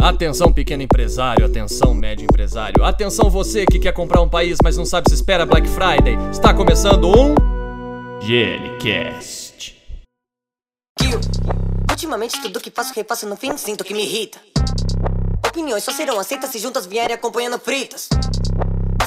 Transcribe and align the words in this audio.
Atenção 0.00 0.52
pequeno 0.52 0.82
empresário, 0.82 1.46
atenção 1.46 1.94
médio 1.94 2.24
empresário, 2.24 2.84
atenção 2.84 3.30
você 3.30 3.64
que 3.64 3.78
quer 3.78 3.92
comprar 3.92 4.20
um 4.20 4.28
país 4.28 4.58
mas 4.62 4.76
não 4.76 4.84
sabe 4.84 5.08
se 5.08 5.14
espera 5.14 5.46
Black 5.46 5.68
Friday. 5.68 6.16
Está 6.30 6.52
começando 6.52 7.08
um 7.08 7.34
GLCast. 8.20 9.76
Ultimamente 11.90 12.42
tudo 12.42 12.60
que 12.60 12.70
faço 12.70 12.92
repasso 12.94 13.26
no 13.26 13.36
fim, 13.36 13.56
sinto 13.56 13.84
que 13.84 13.94
me 13.94 14.02
irrita. 14.02 14.38
Opiniões 15.46 15.84
só 15.84 15.92
serão 15.92 16.18
aceitas 16.18 16.50
se 16.50 16.58
juntas 16.58 16.86
vierem 16.86 17.14
acompanhando 17.14 17.58
fritas. 17.58 18.08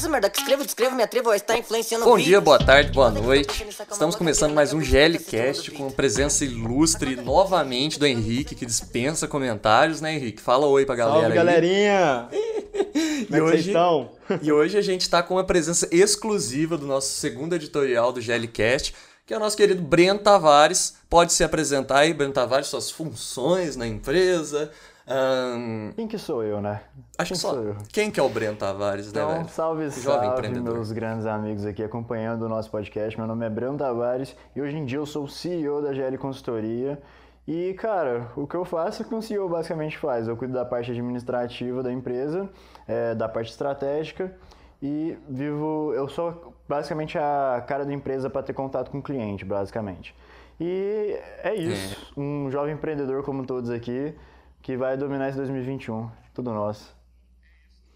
Essa 0.03 0.11
merda 0.11 0.29
que 0.29 0.37
escrevo, 0.37 0.65
descrevo, 0.65 0.95
me 0.97 1.01
atrevo 1.01 1.29
a 1.29 1.35
estar 1.37 1.57
influenciando 1.57 2.03
Bom 2.03 2.17
dia, 2.17 2.41
boa 2.41 2.59
tarde, 2.59 2.91
boa 2.91 3.09
noite. 3.09 3.65
Estamos 3.89 4.17
começando 4.17 4.53
mais 4.53 4.73
um 4.73 4.79
GLCast 4.81 5.71
com 5.71 5.87
a 5.87 5.91
presença 5.91 6.43
ilustre 6.43 7.15
novamente 7.15 7.97
do 7.97 8.05
Henrique, 8.05 8.53
que 8.53 8.65
dispensa 8.65 9.29
comentários, 9.29 10.01
né, 10.01 10.13
Henrique? 10.13 10.41
Fala 10.41 10.65
oi 10.65 10.85
pra 10.85 10.93
galera 10.93 11.21
Salve, 11.21 11.31
aí. 11.31 11.45
galerinha! 11.45 12.27
Como 13.27 13.37
é 13.37 13.41
hoje-? 13.43 13.73
E 14.41 14.51
hoje 14.51 14.77
a 14.77 14.81
gente 14.81 15.09
tá 15.09 15.23
com 15.23 15.35
uma 15.35 15.45
presença 15.45 15.87
exclusiva 15.89 16.77
do 16.77 16.85
nosso 16.85 17.07
segundo 17.13 17.55
editorial 17.55 18.11
do 18.11 18.21
GLCast, 18.21 18.93
que 19.25 19.33
é 19.33 19.37
o 19.37 19.39
nosso 19.39 19.55
querido 19.55 19.81
Breno 19.81 20.19
Tavares. 20.19 20.95
Pode 21.09 21.31
se 21.31 21.45
apresentar 21.45 21.99
aí, 21.99 22.13
Breno 22.13 22.33
Tavares, 22.33 22.67
suas 22.67 22.91
funções 22.91 23.77
na 23.77 23.87
empresa. 23.87 24.69
Ahn, 25.07 25.91
Quem 25.95 26.07
que 26.07 26.17
sou 26.17 26.43
eu, 26.43 26.61
né? 26.61 26.81
acho 27.17 27.33
que 27.33 27.39
Quem 27.39 27.49
só. 27.49 27.53
sou 27.53 27.63
eu? 27.63 27.75
Quem 27.91 28.11
que 28.11 28.19
é 28.19 28.23
o 28.23 28.29
Breno 28.29 28.55
Tavares, 28.55 29.11
né, 29.11 29.21
Então, 29.21 29.33
velho? 29.35 29.49
salve, 29.49 29.89
Jovem 29.89 30.29
salve, 30.29 30.59
meus 30.61 30.91
grandes 30.91 31.25
amigos 31.25 31.65
aqui 31.65 31.83
acompanhando 31.83 32.43
o 32.43 32.49
nosso 32.49 32.69
podcast. 32.71 33.17
Meu 33.17 33.27
nome 33.27 33.45
é 33.45 33.49
Breno 33.49 33.77
Tavares 33.77 34.35
e 34.55 34.61
hoje 34.61 34.77
em 34.77 34.85
dia 34.85 34.97
eu 34.97 35.05
sou 35.05 35.23
o 35.25 35.27
CEO 35.29 35.81
da 35.81 35.93
GL 35.93 36.17
Consultoria. 36.17 37.01
E, 37.45 37.73
cara, 37.73 38.31
o 38.37 38.47
que 38.47 38.55
eu 38.55 38.63
faço 38.63 39.03
é 39.03 39.05
o 39.05 39.09
que 39.09 39.13
um 39.15 39.21
CEO 39.21 39.49
basicamente 39.49 39.97
faz. 39.97 40.27
Eu 40.29 40.37
cuido 40.37 40.53
da 40.53 40.63
parte 40.63 40.91
administrativa 40.91 41.83
da 41.83 41.91
empresa, 41.91 42.49
é, 42.87 43.13
da 43.13 43.27
parte 43.27 43.49
estratégica 43.51 44.33
e 44.81 45.17
vivo. 45.29 45.91
Eu 45.93 46.07
sou 46.07 46.53
basicamente 46.69 47.17
a 47.17 47.61
cara 47.67 47.83
da 47.85 47.91
empresa 47.93 48.29
para 48.29 48.41
ter 48.43 48.53
contato 48.53 48.89
com 48.91 48.99
o 48.99 49.03
cliente, 49.03 49.43
basicamente. 49.43 50.15
E 50.57 51.19
é 51.43 51.53
isso. 51.53 52.13
Um 52.15 52.49
jovem 52.49 52.75
empreendedor 52.75 53.23
como 53.23 53.45
todos 53.45 53.69
aqui 53.69 54.15
que 54.63 54.77
vai 54.77 54.97
dominar 54.97 55.27
esse 55.27 55.37
2021. 55.37 56.09
Tudo 56.33 56.51
nosso. 56.51 57.03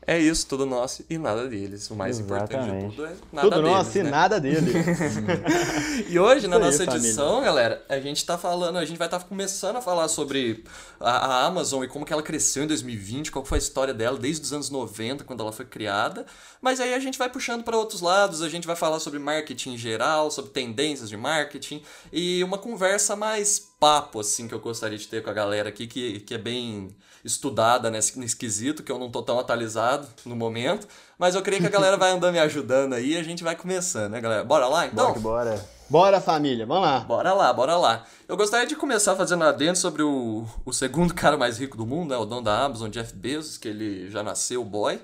É 0.10 0.18
isso, 0.18 0.48
tudo 0.48 0.66
nosso 0.66 1.04
e 1.10 1.18
nada 1.18 1.50
deles. 1.50 1.90
O 1.92 1.96
mais 1.96 2.18
importante 2.18 2.64
de 2.64 2.70
Exatamente. 2.70 2.96
tudo 2.96 3.06
é 3.08 3.16
nada 3.34 3.50
Tudo 3.50 3.62
deles, 3.62 3.72
nosso 3.72 3.98
e 3.98 4.04
né? 4.04 4.10
nada 4.10 4.40
dele. 4.40 4.72
E 6.08 6.18
hoje, 6.20 6.48
na 6.48 6.56
Isso 6.56 6.66
aí, 6.66 6.72
nossa 6.72 6.86
família. 6.86 7.08
edição, 7.08 7.42
galera, 7.42 7.84
a 7.90 8.00
gente 8.00 8.26
tá 8.26 8.38
falando, 8.38 8.78
a 8.78 8.86
gente 8.86 8.98
vai 8.98 9.08
estar 9.08 9.22
começando 9.24 9.76
a 9.76 9.82
falar 9.82 10.08
sobre 10.08 10.64
a, 10.98 11.10
a 11.12 11.46
Amazon 11.46 11.84
e 11.84 11.90
como 11.90 12.06
que 12.06 12.14
ela 12.14 12.24
cresceu 12.24 12.64
em 12.64 12.68
2020, 12.68 13.32
qual 13.34 13.44
foi 13.44 13.58
a 13.58 13.60
história 13.60 13.94
dela 13.94 14.18
desde 14.18 14.44
os 14.44 14.54
anos 14.54 14.70
90, 14.70 15.26
quando 15.26 15.42
ela 15.42 15.52
foi 15.52 15.66
criada. 15.66 16.26
Mas 16.62 16.80
aí 16.80 16.94
a 16.94 17.00
gente 17.00 17.18
vai 17.18 17.30
puxando 17.30 17.64
para 17.66 17.76
outros 17.78 18.00
lados, 18.00 18.42
a 18.42 18.48
gente 18.48 18.66
vai 18.66 18.78
falar 18.78 19.02
sobre 19.02 19.20
marketing 19.20 19.74
em 19.74 19.78
geral, 19.78 20.32
sobre 20.32 20.52
tendências 20.52 21.10
de 21.10 21.18
marketing 21.18 21.82
e 22.14 22.42
uma 22.46 22.58
conversa 22.58 23.14
mais 23.16 23.67
papo, 23.80 24.20
assim, 24.20 24.48
que 24.48 24.54
eu 24.54 24.60
gostaria 24.60 24.98
de 24.98 25.08
ter 25.08 25.24
com 25.24 25.30
a 25.30 25.34
galera 25.34 25.70
aqui, 25.70 25.88
que, 25.88 26.20
que 26.22 26.34
é 26.34 26.38
bem 26.38 26.96
estudada 27.24 27.92
nesse, 27.92 28.18
nesse 28.18 28.36
quesito, 28.36 28.84
que 28.84 28.92
eu 28.92 28.98
não 28.98 29.10
tô 29.10 29.22
tão 29.22 29.40
atualizado 29.40 30.08
no 30.26 30.36
momento. 30.36 30.88
Mas 31.18 31.36
eu 31.36 31.42
creio 31.42 31.62
que 31.62 31.68
a 31.68 31.72
galera 31.72 31.98
vai 31.98 32.12
andando 32.12 32.34
me 32.34 32.40
ajudando 32.40 32.94
aí 32.94 33.14
e 33.14 33.18
a 33.18 33.24
gente 33.24 33.44
vai 33.44 33.56
começando, 33.56 34.12
né, 34.12 34.22
galera? 34.22 34.44
Bora 34.44 34.68
lá, 34.68 34.88
então? 34.88 35.14
Bora 35.14 35.20
bora. 35.20 35.78
Bora, 35.90 36.20
família, 36.20 36.66
vamos 36.66 36.84
lá. 36.84 37.00
Bora 37.00 37.34
lá, 37.34 37.54
bora 37.54 37.78
lá. 37.78 38.06
Eu 38.28 38.36
gostaria 38.36 38.68
de 38.68 38.76
começar 38.76 39.16
fazendo 39.16 39.46
adendo 39.46 39.78
sobre 39.78 40.04
o, 40.04 40.46
o 40.66 40.74
segundo 40.74 41.14
cara 41.16 41.38
mais 41.38 41.58
rico 41.58 41.78
do 41.78 41.86
mundo, 41.86 42.10
né? 42.10 42.18
O 42.18 42.26
dono 42.26 42.42
da 42.42 42.66
Amazon, 42.66 42.90
Jeff 42.90 43.14
Bezos, 43.14 43.58
que 43.58 43.70
ele 43.70 44.10
já 44.10 44.22
nasceu 44.22 44.64
boy. 44.66 45.00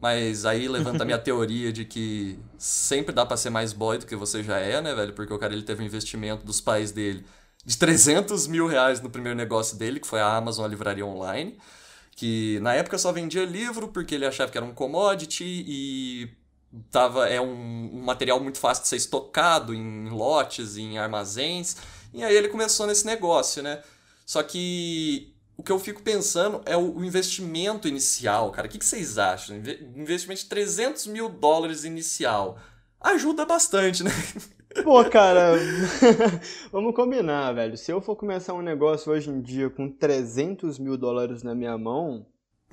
Mas 0.00 0.44
aí 0.44 0.68
levanta 0.68 1.02
a 1.02 1.06
minha 1.06 1.18
teoria 1.18 1.72
de 1.72 1.84
que 1.84 2.38
sempre 2.56 3.12
dá 3.12 3.26
pra 3.26 3.36
ser 3.36 3.50
mais 3.50 3.72
boy 3.72 3.98
do 3.98 4.06
que 4.06 4.14
você 4.14 4.44
já 4.44 4.58
é, 4.58 4.80
né, 4.80 4.94
velho? 4.94 5.12
Porque 5.12 5.32
o 5.32 5.38
cara 5.38 5.52
ele 5.52 5.62
teve 5.62 5.82
um 5.82 5.86
investimento 5.86 6.44
dos 6.44 6.60
pais 6.60 6.92
dele 6.92 7.24
de 7.64 7.76
300 7.76 8.46
mil 8.46 8.66
reais 8.66 9.00
no 9.00 9.10
primeiro 9.10 9.36
negócio 9.36 9.76
dele, 9.76 10.00
que 10.00 10.06
foi 10.06 10.20
a 10.20 10.36
Amazon, 10.36 10.64
a 10.64 10.68
livraria 10.68 11.04
online. 11.06 11.58
Que 12.12 12.58
na 12.60 12.74
época 12.74 12.98
só 12.98 13.12
vendia 13.12 13.44
livro 13.44 13.88
porque 13.88 14.14
ele 14.14 14.26
achava 14.26 14.50
que 14.50 14.58
era 14.58 14.66
um 14.66 14.74
commodity 14.74 15.44
e 15.44 16.30
tava, 16.90 17.28
é 17.28 17.40
um, 17.40 17.90
um 17.98 18.02
material 18.02 18.40
muito 18.40 18.58
fácil 18.58 18.82
de 18.82 18.88
ser 18.88 18.96
estocado 18.96 19.72
em 19.74 20.08
lotes, 20.08 20.76
em 20.76 20.98
armazéns. 20.98 21.76
E 22.12 22.24
aí 22.24 22.34
ele 22.34 22.48
começou 22.48 22.86
nesse 22.86 23.06
negócio, 23.06 23.62
né? 23.62 23.82
Só 24.26 24.42
que 24.42 25.32
o 25.56 25.62
que 25.62 25.72
eu 25.72 25.78
fico 25.78 26.02
pensando 26.02 26.60
é 26.66 26.76
o, 26.76 27.04
investimento 27.04 27.88
inicial, 27.88 28.50
cara. 28.50 28.66
O 28.66 28.70
que, 28.70 28.78
que 28.78 28.84
vocês 28.84 29.18
acham? 29.18 29.56
Inve- 29.56 29.80
Investimento 29.96 30.42
de 30.42 30.48
300 30.48 31.06
mil 31.06 31.28
dólares 31.28 31.84
inicial. 31.84 32.58
Ajuda 33.00 33.44
bastante, 33.46 34.02
né? 34.04 34.10
Pô, 34.84 35.04
cara, 35.04 35.52
vamos 36.70 36.94
combinar, 36.94 37.52
velho. 37.52 37.76
Se 37.76 37.90
eu 37.90 38.00
for 38.00 38.16
começar 38.16 38.54
um 38.54 38.62
negócio 38.62 39.10
hoje 39.12 39.30
em 39.30 39.40
dia 39.40 39.70
com 39.70 39.90
300 39.90 40.78
mil 40.78 40.96
dólares 40.96 41.42
na 41.42 41.54
minha 41.54 41.76
mão, 41.78 42.26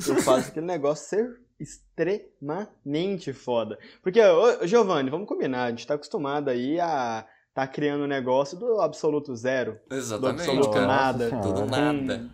eu 0.07 0.15
faço 0.17 0.49
aquele 0.49 0.65
negócio 0.65 1.07
ser 1.07 1.41
extremamente 1.59 3.31
foda. 3.31 3.79
Porque, 4.03 4.21
ô, 4.21 4.67
Giovanni, 4.67 5.09
vamos 5.09 5.27
combinar, 5.27 5.65
a 5.65 5.69
gente 5.69 5.87
tá 5.87 5.93
acostumado 5.93 6.49
aí 6.49 6.79
a 6.79 7.25
tá 7.53 7.65
criando 7.65 8.03
um 8.03 8.07
negócio 8.07 8.59
do 8.59 8.81
absoluto 8.81 9.33
zero. 9.33 9.79
Exatamente, 9.89 10.41
absoluto 10.41 10.71
cara. 10.71 10.87
nada. 10.87 11.29
Tudo 11.41 11.65
nada. 11.65 12.29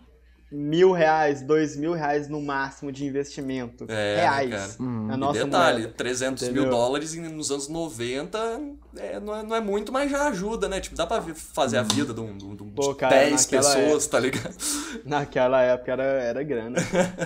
Mil 0.54 0.92
reais, 0.92 1.40
dois 1.40 1.76
mil 1.76 1.92
reais 1.94 2.28
no 2.28 2.40
máximo 2.42 2.92
de 2.92 3.06
investimento. 3.06 3.86
É, 3.88 4.16
reais. 4.16 4.50
cara. 4.50 4.72
Hum. 4.80 5.08
A 5.10 5.14
E 5.14 5.16
nossa 5.16 5.44
detalhe, 5.44 5.78
moeda. 5.80 5.94
300 5.96 6.42
mil 6.48 6.52
Entendeu? 6.62 6.70
dólares 6.70 7.14
em- 7.14 7.20
nos 7.28 7.50
anos 7.50 7.68
90 7.68 8.38
é, 8.98 9.18
não, 9.18 9.34
é, 9.34 9.42
não 9.42 9.56
é 9.56 9.60
muito, 9.60 9.90
mas 9.90 10.10
já 10.10 10.28
ajuda, 10.28 10.68
né? 10.68 10.78
Tipo, 10.80 10.94
dá 10.94 11.06
pra 11.06 11.22
fazer 11.34 11.78
a 11.78 11.82
vida 11.82 12.12
de, 12.12 12.20
um, 12.20 12.36
de, 12.36 12.46
de 12.54 12.64
Pô, 12.64 12.94
cara, 12.94 13.14
10 13.16 13.44
naquela 13.46 13.74
pessoas, 13.74 14.06
tá 14.06 14.20
ligado? 14.20 14.54
Naquela 15.04 15.62
época 15.62 15.92
era, 15.92 16.02
era 16.02 16.42
grana. 16.42 16.76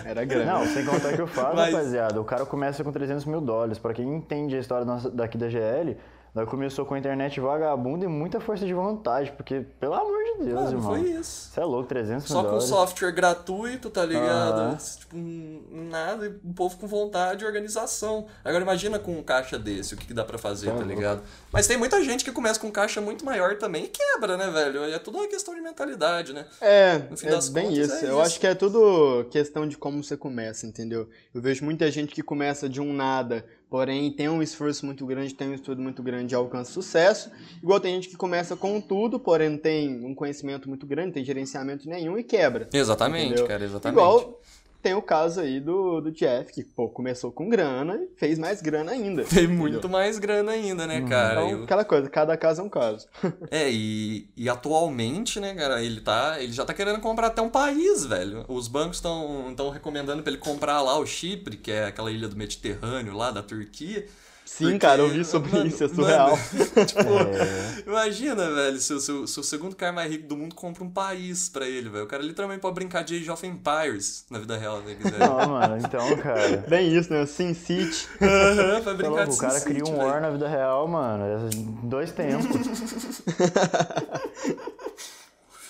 Era 0.04 0.24
grana. 0.24 0.52
Não, 0.60 0.66
sem 0.66 0.84
contar 0.84 1.12
que 1.14 1.20
eu 1.20 1.26
falo, 1.26 1.56
Mas- 1.56 1.72
rapaziada. 1.74 2.20
O 2.20 2.24
cara 2.24 2.46
começa 2.46 2.84
com 2.84 2.92
300 2.92 3.24
mil 3.24 3.40
dólares. 3.40 3.78
Pra 3.78 3.92
quem 3.92 4.06
entende 4.14 4.54
a 4.56 4.60
história 4.60 4.84
nossa- 4.84 5.10
daqui 5.10 5.36
da 5.36 5.48
GL, 5.48 5.96
nós 6.36 6.48
começou 6.48 6.84
com 6.84 6.92
a 6.94 6.98
internet 6.98 7.40
vagabunda 7.40 8.04
e 8.04 8.08
muita 8.08 8.38
força 8.38 8.66
de 8.66 8.74
vontade. 8.74 9.32
Porque, 9.32 9.64
pelo 9.80 9.94
amor 9.94 10.22
de 10.38 10.44
Deus, 10.44 10.54
Mano, 10.64 10.68
irmão. 10.78 10.82
foi 10.94 11.00
isso. 11.12 11.50
Você 11.50 11.60
é 11.60 11.64
louco, 11.64 11.88
300 11.88 12.24
mil 12.24 12.28
Só 12.28 12.42
com 12.42 12.48
dólares. 12.50 12.68
software 12.68 13.10
gratuito, 13.12 13.88
tá 13.88 14.04
ligado? 14.04 14.58
Aham. 14.60 14.76
Tipo, 14.76 15.16
um- 15.16 15.88
nada, 15.90 16.26
e 16.26 16.46
um 16.46 16.52
povo 16.52 16.76
com 16.76 16.86
vontade 16.86 17.42
e 17.42 17.46
organização. 17.46 18.26
Agora 18.44 18.62
imagina 18.62 18.98
com 18.98 19.18
um 19.18 19.22
caixa 19.22 19.58
desse, 19.58 19.94
o 19.94 19.96
que, 19.96 20.06
que 20.08 20.12
dá 20.14 20.24
pra 20.24 20.36
fazer, 20.36 20.66
Tá 20.66 20.72
tá 20.72 20.78
louco. 20.80 20.94
ligado? 20.94 21.22
Mas 21.50 21.66
tem 21.66 21.78
muita 21.78 22.02
gente 22.04 22.22
que 22.22 22.30
começa 22.30 22.60
com 22.60 22.66
um 22.66 22.70
caixa 22.70 23.00
muito 23.00 23.24
maior 23.24 23.56
também 23.56 23.84
e 23.84 23.88
quebra, 23.88 24.36
né, 24.36 24.50
velho? 24.50 24.84
É 24.84 24.98
tudo 24.98 25.16
uma 25.16 25.26
questão 25.28 25.54
de 25.54 25.62
mentalidade, 25.62 26.34
né? 26.34 26.44
É, 26.60 26.98
No 27.10 27.16
fim 27.16 27.28
é 27.28 27.30
das 27.30 27.48
bem 27.48 27.68
contas, 27.70 27.78
isso. 27.86 27.94
é 28.04 28.08
Eu 28.10 28.12
isso. 28.12 28.20
acho 28.20 28.40
que 28.40 28.46
é 28.46 28.54
tudo 28.54 29.24
questão 29.30 29.66
de 29.66 29.78
como 29.78 30.04
você 30.04 30.16
começa, 30.18 30.66
entendeu? 30.66 31.08
Eu 31.34 31.40
vejo 31.40 31.64
muita 31.64 31.90
gente 31.90 32.14
que 32.14 32.22
começa 32.22 32.68
de 32.68 32.80
um 32.80 32.92
nada, 32.92 33.42
porém 33.68 34.10
tem 34.10 34.28
um 34.28 34.42
esforço 34.42 34.86
muito 34.86 35.04
grande, 35.04 35.34
tem 35.34 35.48
um 35.48 35.54
estudo 35.54 35.80
muito 35.82 36.02
grande 36.02 36.34
e 36.34 36.36
alcança 36.36 36.72
sucesso. 36.72 37.30
Igual 37.62 37.80
tem 37.80 37.94
gente 37.94 38.08
que 38.08 38.16
começa 38.16 38.56
com 38.56 38.80
tudo, 38.80 39.18
porém 39.18 39.50
não 39.50 39.58
tem 39.58 40.04
um 40.04 40.14
conhecimento 40.14 40.68
muito 40.68 40.86
grande, 40.86 41.08
não 41.08 41.14
tem 41.14 41.24
gerenciamento 41.24 41.88
nenhum 41.88 42.18
e 42.18 42.22
quebra. 42.22 42.68
Exatamente, 42.72 43.26
Entendeu? 43.26 43.46
cara, 43.46 43.64
exatamente. 43.64 43.98
Igual 43.98 44.40
tem 44.82 44.94
o 44.94 45.02
caso 45.02 45.40
aí 45.40 45.58
do, 45.60 46.00
do 46.00 46.10
Jeff, 46.12 46.52
que 46.52 46.62
pô, 46.64 46.88
começou 46.88 47.32
com 47.32 47.48
grana 47.48 47.96
e 47.96 48.08
fez 48.18 48.38
mais 48.38 48.62
grana 48.62 48.92
ainda. 48.92 49.24
Tem 49.24 49.46
muito 49.46 49.88
mais 49.88 50.18
grana 50.18 50.52
ainda, 50.52 50.86
né, 50.86 51.02
cara? 51.08 51.42
Então, 51.44 51.50
Eu- 51.58 51.64
aquela 51.64 51.84
coisa, 51.84 52.08
cada 52.08 52.36
caso 52.36 52.60
é 52.60 52.64
um 52.64 52.68
caso. 52.68 53.06
É, 53.50 53.70
e, 53.70 54.28
e 54.36 54.48
atualmente, 54.48 55.38
né, 55.40 55.54
cara, 55.54 55.82
ele 55.82 56.00
tá. 56.00 56.40
Ele 56.40 56.52
já 56.52 56.64
tá 56.64 56.72
querendo 56.74 57.00
comprar 57.00 57.28
até 57.28 57.40
um 57.42 57.48
país, 57.50 58.04
velho. 58.04 58.44
Os 58.48 58.68
bancos 58.68 58.96
estão 58.98 59.70
recomendando 59.72 60.22
pra 60.22 60.30
ele 60.32 60.40
comprar 60.40 60.80
lá 60.82 60.98
o 60.98 61.06
Chipre, 61.06 61.56
que 61.56 61.70
é 61.70 61.86
aquela 61.86 62.10
ilha 62.10 62.28
do 62.28 62.36
Mediterrâneo 62.36 63.14
lá 63.16 63.30
da 63.30 63.42
Turquia. 63.42 64.06
Sim, 64.48 64.64
Porque, 64.66 64.78
cara, 64.78 65.02
eu 65.02 65.08
vi 65.08 65.24
sobre 65.24 65.50
mano, 65.50 65.66
isso, 65.66 65.82
é 65.82 65.88
mano, 65.88 65.96
surreal. 65.96 66.38
tipo, 66.86 67.00
É. 67.00 67.82
imagina, 67.84 68.48
velho, 68.54 68.78
se 68.80 68.94
o 68.94 69.00
seu, 69.00 69.26
seu 69.26 69.42
segundo 69.42 69.74
cara 69.74 69.92
mais 69.92 70.08
rico 70.08 70.28
do 70.28 70.36
mundo 70.36 70.54
compra 70.54 70.84
um 70.84 70.88
país 70.90 71.48
pra 71.48 71.66
ele, 71.66 71.88
velho. 71.90 72.04
O 72.04 72.06
cara 72.06 72.22
literalmente 72.22 72.60
pode 72.60 72.76
brincar 72.76 73.02
de 73.02 73.16
Age 73.16 73.28
of 73.28 73.44
Empires 73.44 74.24
na 74.30 74.38
vida 74.38 74.56
real, 74.56 74.80
se 74.82 74.86
ele 74.90 74.94
quiser. 75.02 75.18
Não, 75.18 75.48
mano, 75.48 75.76
então, 75.84 76.16
cara. 76.18 76.58
Bem 76.70 76.96
isso, 76.96 77.12
né? 77.12 77.26
Sin 77.26 77.54
City. 77.54 78.06
Aham, 78.22 78.80
vai 78.80 78.82
Tá 78.82 78.94
brincar 78.94 79.08
louco, 79.26 79.30
de 79.30 79.34
o 79.34 79.38
cara 79.38 79.54
SimCity, 79.58 79.80
cria 79.80 79.92
um 79.92 79.96
velho. 79.96 80.08
War 80.08 80.20
na 80.22 80.30
vida 80.30 80.48
real, 80.48 80.86
mano. 80.86 81.24
é 81.24 81.50
em 81.56 81.88
Dois 81.88 82.12
tempos. 82.12 82.46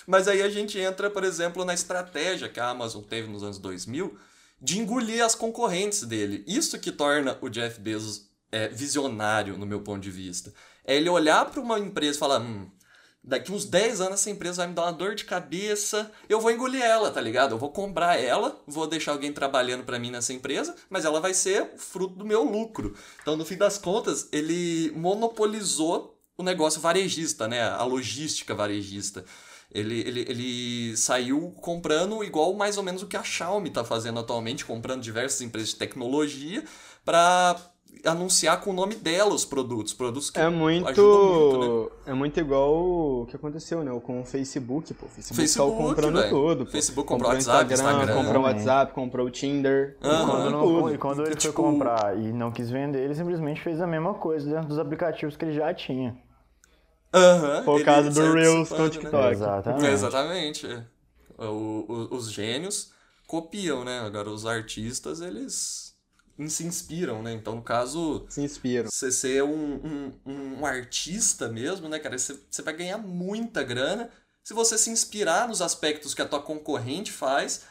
Mas 0.05 0.27
aí 0.27 0.41
a 0.41 0.49
gente 0.49 0.79
entra, 0.79 1.09
por 1.09 1.23
exemplo, 1.23 1.65
na 1.65 1.73
estratégia 1.73 2.47
que 2.47 2.59
a 2.59 2.69
Amazon 2.69 3.01
teve 3.03 3.27
nos 3.27 3.43
anos 3.43 3.57
2000 3.57 4.15
de 4.61 4.79
engolir 4.79 5.23
as 5.23 5.35
concorrentes 5.35 6.03
dele. 6.03 6.43
Isso 6.47 6.79
que 6.79 6.91
torna 6.91 7.37
o 7.41 7.49
Jeff 7.49 7.79
Bezos 7.79 8.25
é, 8.51 8.67
visionário, 8.69 9.57
no 9.57 9.65
meu 9.65 9.81
ponto 9.81 10.01
de 10.01 10.11
vista. 10.11 10.53
É 10.85 10.95
ele 10.95 11.09
olhar 11.09 11.45
para 11.45 11.59
uma 11.59 11.79
empresa 11.79 12.17
e 12.17 12.19
falar, 12.19 12.39
hum, 12.39 12.69
daqui 13.23 13.51
uns 13.51 13.65
10 13.65 13.99
anos 14.01 14.13
essa 14.21 14.29
empresa 14.29 14.57
vai 14.57 14.67
me 14.67 14.73
dar 14.73 14.83
uma 14.83 14.93
dor 14.93 15.13
de 15.13 15.25
cabeça, 15.25 16.09
eu 16.29 16.39
vou 16.39 16.49
engolir 16.49 16.81
ela, 16.81 17.11
tá 17.11 17.19
ligado? 17.19 17.51
Eu 17.51 17.57
vou 17.57 17.69
comprar 17.71 18.15
ela, 18.17 18.59
vou 18.65 18.87
deixar 18.87 19.11
alguém 19.11 19.33
trabalhando 19.33 19.83
para 19.83 19.99
mim 19.99 20.09
nessa 20.09 20.31
empresa, 20.31 20.75
mas 20.89 21.03
ela 21.03 21.19
vai 21.19 21.33
ser 21.33 21.73
fruto 21.77 22.15
do 22.15 22.25
meu 22.25 22.43
lucro. 22.43 22.95
Então, 23.21 23.35
no 23.35 23.43
fim 23.43 23.57
das 23.57 23.77
contas, 23.77 24.29
ele 24.31 24.91
monopolizou 24.95 26.17
o 26.37 26.43
negócio 26.43 26.79
varejista, 26.79 27.47
né? 27.47 27.63
A 27.63 27.83
logística 27.83 28.55
varejista. 28.55 29.25
Ele, 29.69 29.99
ele, 29.99 30.21
ele 30.21 30.97
saiu 30.97 31.51
comprando 31.61 32.23
igual 32.23 32.53
mais 32.53 32.77
ou 32.77 32.83
menos 32.83 33.03
o 33.03 33.07
que 33.07 33.17
a 33.17 33.23
Xiaomi 33.23 33.67
está 33.67 33.83
fazendo 33.83 34.19
atualmente, 34.19 34.63
comprando 34.63 35.01
diversas 35.01 35.41
empresas 35.41 35.71
de 35.71 35.75
tecnologia 35.75 36.63
para 37.03 37.59
anunciar 38.05 38.61
com 38.61 38.71
o 38.71 38.73
nome 38.73 38.95
dela 38.95 39.33
os 39.33 39.45
produtos, 39.45 39.93
produtos 39.93 40.29
que 40.29 40.39
É 40.39 40.49
muito, 40.49 40.85
muito 40.85 41.91
né? 42.05 42.11
é 42.11 42.13
muito 42.13 42.39
igual 42.39 42.73
o 43.21 43.25
que 43.29 43.35
aconteceu, 43.35 43.83
né? 43.83 43.99
Com 44.03 44.21
o 44.21 44.25
Facebook, 44.25 44.93
pô. 44.93 45.05
O 45.05 45.09
Facebook, 45.09 45.41
Facebook, 45.41 45.77
saiu 45.77 45.87
comprando 45.89 46.15
velho. 46.17 46.29
tudo. 46.29 46.65
Pô. 46.65 46.71
Facebook 46.71 47.07
comprou 47.07 47.29
o 47.31 47.33
WhatsApp, 47.33 47.73
Instagram, 47.73 47.93
Instagram. 47.93 48.15
comprou 48.15 48.41
o 48.41 48.45
Também. 48.45 48.57
WhatsApp, 48.65 48.93
comprou 48.93 49.27
o 49.27 49.29
Tinder. 49.31 49.97
Comprou 50.01 50.25
Quando 50.27 50.49
não- 50.51 50.61
tudo. 50.61 50.93
e 50.93 50.97
quando 50.97 51.19
ele 51.21 51.27
foi 51.31 51.35
Tipo- 51.35 51.53
comprar 51.63 52.17
e 52.17 52.31
não 52.33 52.51
quis 52.51 52.69
vender, 52.69 53.03
ele 53.03 53.15
simplesmente 53.15 53.61
fez 53.61 53.79
a 53.81 53.87
mesma 53.87 54.13
coisa 54.13 54.49
dentro 54.49 54.67
dos 54.69 54.79
aplicativos 54.79 55.35
que 55.37 55.45
ele 55.45 55.53
já 55.53 55.73
tinha. 55.73 56.17
Aham, 57.13 57.63
Foi 57.63 57.73
o 57.73 57.77
ele 57.77 57.83
caso 57.85 58.11
do 58.11 58.33
Reels 58.33 58.69
com 58.69 58.75
o 58.75 58.79
né? 58.83 58.89
TikTok. 58.89 59.31
Exatamente. 59.31 59.85
Exatamente. 59.85 60.67
é. 60.67 60.83
O- 61.39 61.85
o- 62.11 62.15
os 62.15 62.31
gênios 62.31 62.91
copiam, 63.27 63.83
né? 63.85 63.99
Agora 63.99 64.29
os 64.29 64.45
artistas, 64.45 65.21
eles 65.21 65.86
se 66.47 66.63
inspiram, 66.65 67.23
né? 67.23 67.33
Então, 67.33 67.55
no 67.55 67.61
caso, 67.61 68.25
Se 68.29 68.41
inspiram. 68.41 68.89
você 68.91 69.11
ser 69.11 69.43
um, 69.43 70.11
um, 70.25 70.59
um 70.59 70.65
artista 70.65 71.47
mesmo, 71.49 71.89
né, 71.89 71.97
cara? 71.99 72.17
Você, 72.17 72.37
você 72.49 72.61
vai 72.61 72.75
ganhar 72.75 72.97
muita 72.97 73.63
grana 73.63 74.09
se 74.43 74.53
você 74.53 74.77
se 74.77 74.89
inspirar 74.89 75.47
nos 75.47 75.61
aspectos 75.61 76.13
que 76.13 76.21
a 76.21 76.25
tua 76.25 76.41
concorrente 76.41 77.11
faz 77.11 77.63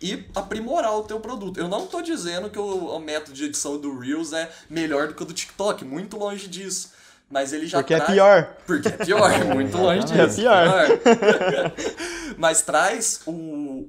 e 0.00 0.24
aprimorar 0.34 0.94
o 0.96 1.04
teu 1.04 1.20
produto. 1.20 1.58
Eu 1.58 1.68
não 1.68 1.86
tô 1.86 2.00
dizendo 2.00 2.48
que 2.50 2.58
o, 2.58 2.86
o 2.86 2.98
método 2.98 3.32
de 3.32 3.44
edição 3.44 3.78
do 3.78 3.98
Reels 3.98 4.32
é 4.32 4.50
melhor 4.68 5.08
do 5.08 5.14
que 5.14 5.22
o 5.22 5.26
do 5.26 5.32
TikTok, 5.32 5.84
muito 5.84 6.16
longe 6.16 6.48
disso. 6.48 6.92
Mas 7.30 7.52
ele 7.54 7.66
já 7.66 7.78
Porque 7.78 7.94
é 7.94 7.96
traz... 7.96 8.12
pior. 8.12 8.56
Porque 8.66 8.88
é 8.88 8.90
pior, 8.90 9.44
muito 9.46 9.76
longe 9.78 10.04
disso. 10.04 10.20
É 10.20 10.26
pior. 10.28 10.86
pior. 10.98 11.72
Mas 12.36 12.60
traz 12.60 13.20
o, 13.24 13.32
o, 13.32 13.88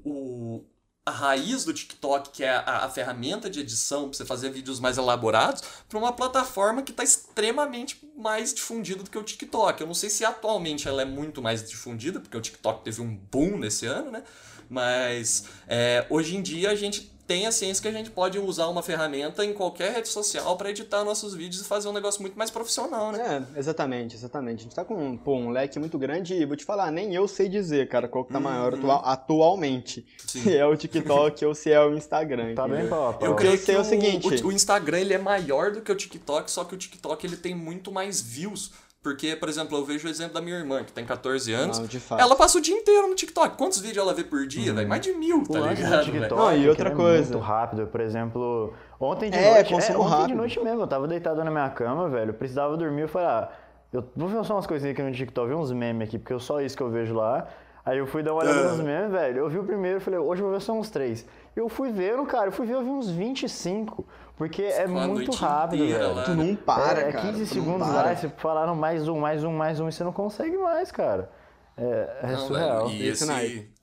a 1.06 1.12
raiz 1.12 1.66
do 1.66 1.74
TikTok, 1.74 2.30
que 2.30 2.44
é 2.44 2.50
a, 2.50 2.86
a 2.86 2.90
ferramenta 2.90 3.50
de 3.50 3.60
edição 3.60 4.10
para 4.10 4.18
você 4.18 4.26
fazer 4.26 4.50
vídeos 4.50 4.80
mais 4.80 4.98
elaborados, 4.98 5.62
para 5.90 6.00
uma 6.00 6.14
plataforma 6.14 6.82
que 6.82 6.92
está 6.92 7.04
extremamente 7.04 8.00
mais 8.16 8.54
difundida 8.54 9.04
do 9.04 9.10
que 9.10 9.18
o 9.18 9.24
TikTok. 9.24 9.82
Eu 9.82 9.88
não 9.88 9.94
sei 9.94 10.10
se 10.10 10.24
atualmente 10.24 10.88
ela 10.88 11.02
é 11.02 11.06
muito 11.06 11.42
mais 11.42 11.68
difundida, 11.70 12.20
porque 12.20 12.38
o 12.38 12.42
TikTok 12.42 12.84
teve 12.84 13.02
um 13.02 13.16
boom 13.16 13.58
nesse 13.58 13.86
ano, 13.86 14.12
né? 14.12 14.24
Mas 14.70 15.46
é, 15.68 16.06
hoje 16.10 16.38
em 16.38 16.42
dia 16.42 16.72
a 16.72 16.76
gente 16.76 17.13
tem 17.34 17.48
a 17.48 17.52
ciência 17.52 17.82
que 17.82 17.88
a 17.88 17.92
gente 17.92 18.12
pode 18.12 18.38
usar 18.38 18.68
uma 18.68 18.84
ferramenta 18.84 19.44
em 19.44 19.54
qualquer 19.54 19.92
rede 19.92 20.08
social 20.08 20.56
para 20.56 20.70
editar 20.70 21.04
nossos 21.04 21.34
vídeos 21.34 21.64
e 21.64 21.66
fazer 21.66 21.88
um 21.90 21.92
negócio 21.92 22.22
muito 22.22 22.38
mais 22.38 22.52
profissional, 22.52 23.12
né? 23.12 23.44
É, 23.56 23.60
exatamente, 23.60 24.16
exatamente. 24.16 24.60
A 24.60 24.64
gente 24.64 24.76
tá 24.76 24.86
com 24.86 25.18
pô, 25.18 25.36
um 25.36 25.50
leque 25.50 25.80
muito 25.80 25.98
grande 25.98 26.36
e 26.36 26.46
vou 26.46 26.56
te 26.56 26.64
falar, 26.64 26.92
nem 26.92 27.16
eu 27.16 27.28
sei 27.28 27.50
dizer, 27.50 27.90
cara, 27.90 28.08
qual 28.08 28.24
que 28.24 28.32
tá 28.32 28.40
maior 28.40 28.76
atua- 28.76 29.02
atualmente. 29.12 30.02
Uhum. 30.02 30.28
Sim. 30.28 30.42
Se 30.44 30.56
é 30.58 30.66
o 30.66 30.76
TikTok 30.78 31.44
ou 31.46 31.56
se 31.56 31.72
é 31.72 31.80
o 31.84 31.96
Instagram. 31.96 32.54
Tá 32.54 32.68
bem 32.68 32.74
entendeu? 32.82 32.90
pau 32.92 33.10
a 33.10 33.14
pau. 33.14 33.28
Eu 33.30 33.36
creio 33.36 33.58
sei 33.58 33.74
que 33.76 33.82
o 33.82 33.84
seguinte- 33.84 34.44
o, 34.44 34.48
o 34.50 34.52
Instagram 34.52 35.00
ele 35.00 35.14
é 35.16 35.18
maior 35.18 35.72
do 35.72 35.82
que 35.82 35.92
o 35.92 35.96
TikTok, 35.96 36.52
só 36.52 36.64
que 36.64 36.76
o 36.76 36.78
TikTok 36.78 37.26
ele 37.26 37.38
tem 37.38 37.56
muito 37.56 37.92
mais 37.92 38.22
views. 38.22 38.72
Porque, 39.04 39.36
por 39.36 39.50
exemplo, 39.50 39.78
eu 39.78 39.84
vejo 39.84 40.08
o 40.08 40.10
exemplo 40.10 40.34
da 40.36 40.42
minha 40.42 40.58
irmã, 40.58 40.82
que 40.82 40.94
tem 40.94 41.06
14 41.06 41.52
anos. 41.54 41.78
Não, 41.78 41.86
de 41.86 42.00
fato. 42.00 42.22
Ela 42.22 42.38
passa 42.38 42.58
o 42.58 42.62
dia 42.62 42.74
inteiro 42.74 43.06
no 43.08 43.14
TikTok. 43.16 43.58
Quantos 43.58 43.80
vídeos 43.80 43.98
ela 43.98 44.14
vê 44.14 44.24
por 44.24 44.48
dia, 44.48 44.74
velho? 44.74 44.88
Mais 44.88 45.02
de 45.02 45.12
mil, 45.14 45.44
tá 45.44 45.60
lance 45.60 45.82
do 45.82 45.86
ligado, 45.86 46.06
TikTok? 46.06 46.34
Não, 46.36 46.56
e 46.58 46.66
é 46.66 46.70
outra 46.70 46.90
é 46.90 46.96
coisa. 46.96 47.34
muito 47.34 47.46
rápido. 47.46 47.86
Por 47.88 48.00
exemplo, 48.00 48.74
ontem 48.98 49.30
de 49.30 49.38
É, 49.38 49.56
noite. 49.56 49.74
consumo 49.74 50.00
ontem 50.00 50.10
de 50.10 50.16
rápido. 50.16 50.38
noite 50.38 50.60
mesmo, 50.64 50.82
eu 50.82 50.88
tava 50.88 51.06
deitado 51.06 51.44
na 51.44 51.52
minha 51.52 51.70
cama, 51.70 52.08
velho. 52.08 52.30
Eu 52.30 52.34
precisava 52.34 52.78
dormir. 52.78 53.02
Eu 53.02 53.08
falei, 53.10 53.28
ah, 53.28 53.50
eu 53.92 54.04
vou 54.16 54.30
ver 54.30 54.42
só 54.46 54.56
umas 54.56 54.66
coisinhas 54.66 54.94
aqui 54.94 55.04
no 55.04 55.12
TikTok, 55.12 55.50
ver 55.50 55.56
uns 55.56 55.72
memes 55.74 56.08
aqui, 56.08 56.18
porque 56.18 56.32
eu 56.34 56.40
só 56.40 56.62
isso 56.62 56.78
que 56.78 56.82
eu 56.84 56.90
vejo 56.90 57.14
lá. 57.14 57.46
Aí 57.86 57.98
eu 57.98 58.08
fui 58.08 58.24
dar 58.24 58.32
uma 58.32 58.42
olhada 58.42 58.58
Ah. 58.62 58.72
nos 58.72 58.80
memes, 58.80 59.12
velho. 59.12 59.40
Eu 59.40 59.50
vi 59.50 59.60
o 59.60 59.66
primeiro, 59.66 60.00
falei, 60.00 60.18
hoje 60.18 60.42
eu 60.42 60.48
vou 60.48 60.58
ver 60.58 60.62
só 60.64 60.72
uns 60.72 60.90
três. 60.90 61.26
Eu 61.54 61.68
fui 61.68 61.92
vendo, 61.92 62.26
cara, 62.26 62.46
eu 62.48 62.52
fui 62.54 62.66
ver, 62.66 62.76
eu 62.76 62.82
vi 62.82 62.90
uns 62.90 63.10
25. 63.10 64.06
Porque 64.36 64.64
é 64.64 64.88
muito 64.88 65.32
rápido, 65.32 65.84
inteira 65.84 66.00
velho. 66.06 66.16
lá. 66.16 66.24
Tu 66.24 66.32
não 66.34 66.56
para, 66.56 67.02
é, 67.02 67.10
é 67.10 67.12
cara. 67.12 67.28
15 67.32 67.34
tu 67.34 67.40
não 67.40 67.46
segundos 67.64 67.88
para. 67.88 68.02
lá, 68.04 68.14
e 68.14 68.18
você 68.18 68.30
falaram 68.30 68.76
mais 68.76 69.08
um, 69.08 69.20
mais 69.20 69.44
um, 69.44 69.52
mais 69.54 69.80
um, 69.80 69.88
e 69.88 69.92
você 69.92 70.04
não 70.04 70.14
consegue 70.14 70.58
mais, 70.58 70.92
cara. 70.92 71.30
É, 71.76 72.20
é 72.24 72.32
Não, 72.34 72.48
surreal. 72.48 72.88
velho, 72.88 73.02
e 73.02 73.08
Esse 73.08 73.26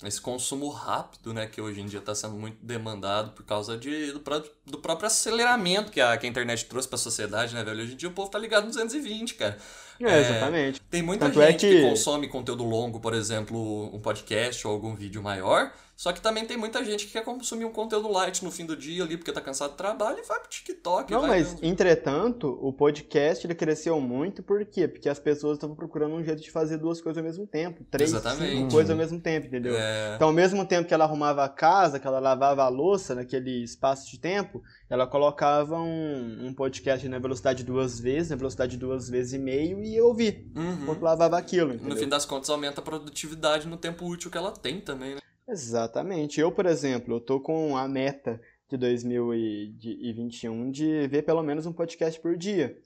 esse, 0.05 0.21
consumo 0.21 0.69
rápido, 0.69 1.35
né, 1.35 1.47
que 1.49 1.61
hoje 1.61 1.81
em 1.81 1.87
dia 1.87 1.99
está 1.99 2.15
sendo 2.15 2.35
muito 2.35 2.57
demandado 2.65 3.33
por 3.33 3.45
causa 3.45 3.77
de, 3.77 4.13
do, 4.13 4.23
do 4.67 4.79
próprio 4.79 5.09
aceleramento 5.09 5.91
que 5.91 6.01
a, 6.01 6.17
que 6.17 6.25
a 6.25 6.29
internet 6.29 6.67
trouxe 6.67 6.87
para 6.87 6.95
a 6.95 7.01
sociedade, 7.01 7.53
né, 7.53 7.65
velho? 7.65 7.83
Hoje 7.83 7.95
em 7.95 7.97
dia 7.97 8.09
o 8.09 8.13
povo 8.13 8.31
tá 8.31 8.39
ligado 8.39 8.63
no 8.65 8.69
220, 8.71 9.35
cara. 9.35 9.59
É, 10.01 10.21
exatamente. 10.21 10.81
Tem 10.83 11.03
muita 11.03 11.27
Tanto 11.27 11.43
é 11.43 11.51
gente 11.51 11.67
que... 11.67 11.77
que- 11.77 11.83
consome 11.83 12.29
conteúdo 12.29 12.63
longo, 12.65 13.01
por 13.01 13.13
exemplo, 13.13 13.93
um 13.95 13.99
podcast 14.01 14.65
ou 14.67 14.73
algum 14.73 14.95
vídeo 14.95 15.21
maior, 15.21 15.73
só 16.01 16.15
que 16.15 16.23
também 16.23 16.47
tem 16.47 16.57
muita 16.57 16.83
gente 16.83 17.05
que 17.05 17.13
quer 17.13 17.23
consumir 17.23 17.67
um 17.67 17.73
conteúdo 17.73 18.11
light 18.11 18.43
no 18.43 18.51
fim 18.51 18.65
do 18.65 18.75
dia 18.75 19.05
ali, 19.05 19.19
porque 19.19 19.31
tá 19.31 19.41
cansado 19.43 19.73
do 19.73 19.77
trabalho 19.77 20.19
e 20.19 20.27
vai 20.27 20.41
pro 20.41 20.49
TikTok. 20.49 21.13
Não, 21.13 21.21
vai 21.21 21.29
mas 21.29 21.63
entretanto, 21.63 22.59
o 22.63 22.73
podcast 22.73 23.47
ele 23.47 23.55
cresceu 23.55 24.01
muito, 24.01 24.43
por 24.43 24.65
quê? 24.65 24.89
Porque 24.89 25.11
as 25.11 25.19
pessoas 25.19 25.59
estavam 25.59 25.77
procurando 25.77 26.15
um 26.15 26.25
jeito 26.25 26.41
de 26.41 26.51
fazer 26.51 26.79
duas 26.79 27.03
coisas 27.03 27.19
ao 27.19 27.23
mesmo 27.23 27.47
tempo. 27.47 27.85
Três, 27.91 28.15
Exatamente. 28.15 28.51
cinco 28.51 28.71
coisas 28.71 28.91
ao 28.91 28.97
mesmo 28.97 29.21
tempo, 29.21 29.49
entendeu? 29.49 29.75
É, 29.77 30.15
Então, 30.17 30.29
ao 30.29 30.33
mesmo 30.33 30.65
tempo 30.65 30.89
que 30.89 30.95
ela 30.95 31.05
arrumava 31.05 31.45
a 31.45 31.51
casa, 31.51 32.01
que 32.01 32.07
ela 32.07 32.19
lavava 32.19 32.63
a 32.63 32.69
louça 32.71 33.15
naquele 33.15 33.63
espaço 33.63 34.11
de 34.11 34.19
tempo, 34.19 34.63
ela 34.89 35.07
colocava 35.07 35.77
um, 35.77 36.47
um 36.47 36.55
podcast 36.55 37.07
na 37.11 37.19
velocidade 37.19 37.63
duas 37.63 38.01
vezes, 38.01 38.31
na 38.31 38.37
velocidade 38.37 38.79
duas 38.79 39.11
vezes 39.11 39.35
e 39.35 39.39
meio, 39.39 39.85
e 39.85 39.97
eu 39.97 40.07
ouvi 40.07 40.51
uhum. 40.57 40.79
enquanto 40.81 41.03
lavava 41.03 41.37
aquilo, 41.37 41.75
entendeu? 41.75 41.91
No 41.91 42.01
fim 42.01 42.09
das 42.09 42.25
contas, 42.25 42.49
aumenta 42.49 42.81
a 42.81 42.83
produtividade 42.83 43.69
no 43.69 43.77
tempo 43.77 44.07
útil 44.07 44.31
que 44.31 44.39
ela 44.39 44.51
tem 44.51 44.81
também, 44.81 45.17
né? 45.17 45.21
Exatamente. 45.51 46.41
Eu, 46.41 46.53
por 46.53 46.67
exemplo, 46.67 47.17
eu 47.17 47.21
tô 47.21 47.41
com 47.41 47.77
a 47.77 47.89
meta 47.89 48.41
de 48.69 48.77
2021 48.77 50.71
de 50.71 51.09
ver 51.09 51.23
pelo 51.23 51.43
menos 51.43 51.67
um 51.67 51.73
podcast 51.73 52.21
por 52.21 52.37
dia, 52.37 52.79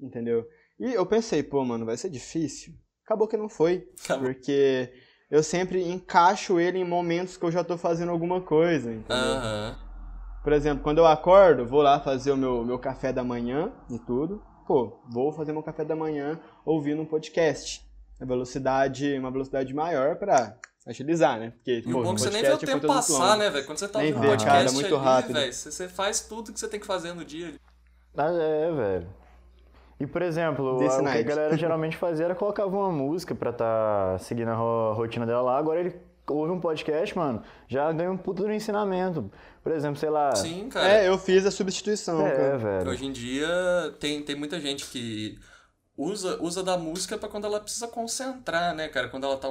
entendeu? 0.00 0.46
E 0.80 0.94
eu 0.94 1.04
pensei, 1.04 1.42
pô, 1.42 1.64
mano, 1.64 1.84
vai 1.84 1.96
ser 1.96 2.08
difícil. 2.08 2.74
Acabou 3.04 3.28
que 3.28 3.36
não 3.36 3.48
foi, 3.48 3.88
Acabou. 4.04 4.24
porque 4.26 4.92
eu 5.30 5.42
sempre 5.42 5.86
encaixo 5.86 6.58
ele 6.58 6.78
em 6.78 6.84
momentos 6.84 7.36
que 7.36 7.44
eu 7.44 7.52
já 7.52 7.62
tô 7.62 7.76
fazendo 7.76 8.10
alguma 8.10 8.40
coisa, 8.40 8.90
entendeu? 8.92 9.16
Por 10.42 10.52
exemplo, 10.52 10.82
quando 10.82 10.98
eu 10.98 11.06
acordo, 11.06 11.66
vou 11.66 11.82
lá 11.82 12.00
fazer 12.00 12.30
o 12.32 12.36
meu, 12.36 12.64
meu 12.64 12.78
café 12.78 13.12
da 13.12 13.24
manhã 13.24 13.72
e 13.90 13.98
tudo. 13.98 14.42
Pô, 14.66 15.00
vou 15.10 15.32
fazer 15.32 15.52
meu 15.52 15.62
café 15.62 15.84
da 15.84 15.94
manhã 15.94 16.40
ouvindo 16.64 17.02
um 17.02 17.06
podcast. 17.06 17.84
Uma 18.18 18.26
velocidade, 18.26 19.18
uma 19.18 19.30
velocidade 19.30 19.74
maior 19.74 20.16
pra 20.16 20.56
agilizar, 20.86 21.38
né? 21.40 21.52
Porque, 21.56 21.82
E 21.84 21.90
o 21.90 21.92
pô, 21.92 22.02
bom 22.02 22.12
é 22.12 22.14
que 22.14 22.20
você 22.20 22.30
nem 22.30 22.42
vê 22.42 22.50
o 22.50 22.54
é 22.54 22.58
tempo 22.58 22.86
passar, 22.86 23.12
longo. 23.30 23.36
né, 23.36 23.50
velho? 23.50 23.66
Quando 23.66 23.78
você 23.78 23.88
tá 23.88 23.98
Nem 23.98 24.08
ouvindo 24.08 24.22
vê, 24.22 24.28
podcast 24.28 24.64
cara, 24.64 24.72
muito 24.72 24.94
ali, 24.96 25.04
rápido. 25.04 25.34
velho, 25.34 25.52
você, 25.52 25.70
você 25.72 25.88
faz 25.88 26.20
tudo 26.20 26.52
que 26.52 26.60
você 26.60 26.68
tem 26.68 26.78
que 26.80 26.86
fazer 26.86 27.12
no 27.12 27.24
dia. 27.24 27.54
Ah, 28.16 28.30
é, 28.30 28.72
velho. 28.72 29.08
E, 29.98 30.06
por 30.06 30.20
exemplo, 30.22 30.78
Desse 30.78 31.00
o 31.00 31.02
que 31.02 31.08
a 31.08 31.22
galera 31.22 31.56
geralmente 31.58 31.96
fazia 31.96 32.26
era 32.26 32.34
colocava 32.34 32.74
uma 32.76 32.92
música 32.92 33.34
pra 33.34 33.52
tá 33.52 34.16
seguindo 34.20 34.48
a 34.50 34.54
ro- 34.54 34.92
rotina 34.94 35.24
dela 35.26 35.40
lá. 35.42 35.58
Agora 35.58 35.80
ele 35.80 35.94
ouve 36.28 36.52
um 36.52 36.60
podcast, 36.60 37.16
mano, 37.16 37.42
já 37.66 37.90
ganha 37.92 38.10
um 38.10 38.16
puto 38.16 38.42
do 38.42 38.52
ensinamento. 38.52 39.30
Por 39.62 39.72
exemplo, 39.72 39.98
sei 39.98 40.10
lá. 40.10 40.34
Sim, 40.36 40.68
cara. 40.68 40.88
É, 40.88 41.08
eu 41.08 41.16
fiz 41.18 41.44
a 41.46 41.50
substituição, 41.50 42.26
É, 42.26 42.30
cara. 42.30 42.58
velho. 42.58 42.90
Hoje 42.90 43.06
em 43.06 43.12
dia 43.12 43.48
tem, 43.98 44.22
tem 44.22 44.36
muita 44.36 44.60
gente 44.60 44.84
que 44.86 45.38
usa, 45.96 46.40
usa 46.42 46.62
da 46.62 46.76
música 46.76 47.16
pra 47.16 47.28
quando 47.28 47.46
ela 47.46 47.60
precisa 47.60 47.88
concentrar, 47.88 48.74
né, 48.74 48.88
cara? 48.88 49.08
Quando 49.08 49.24
ela 49.24 49.36
tá 49.36 49.48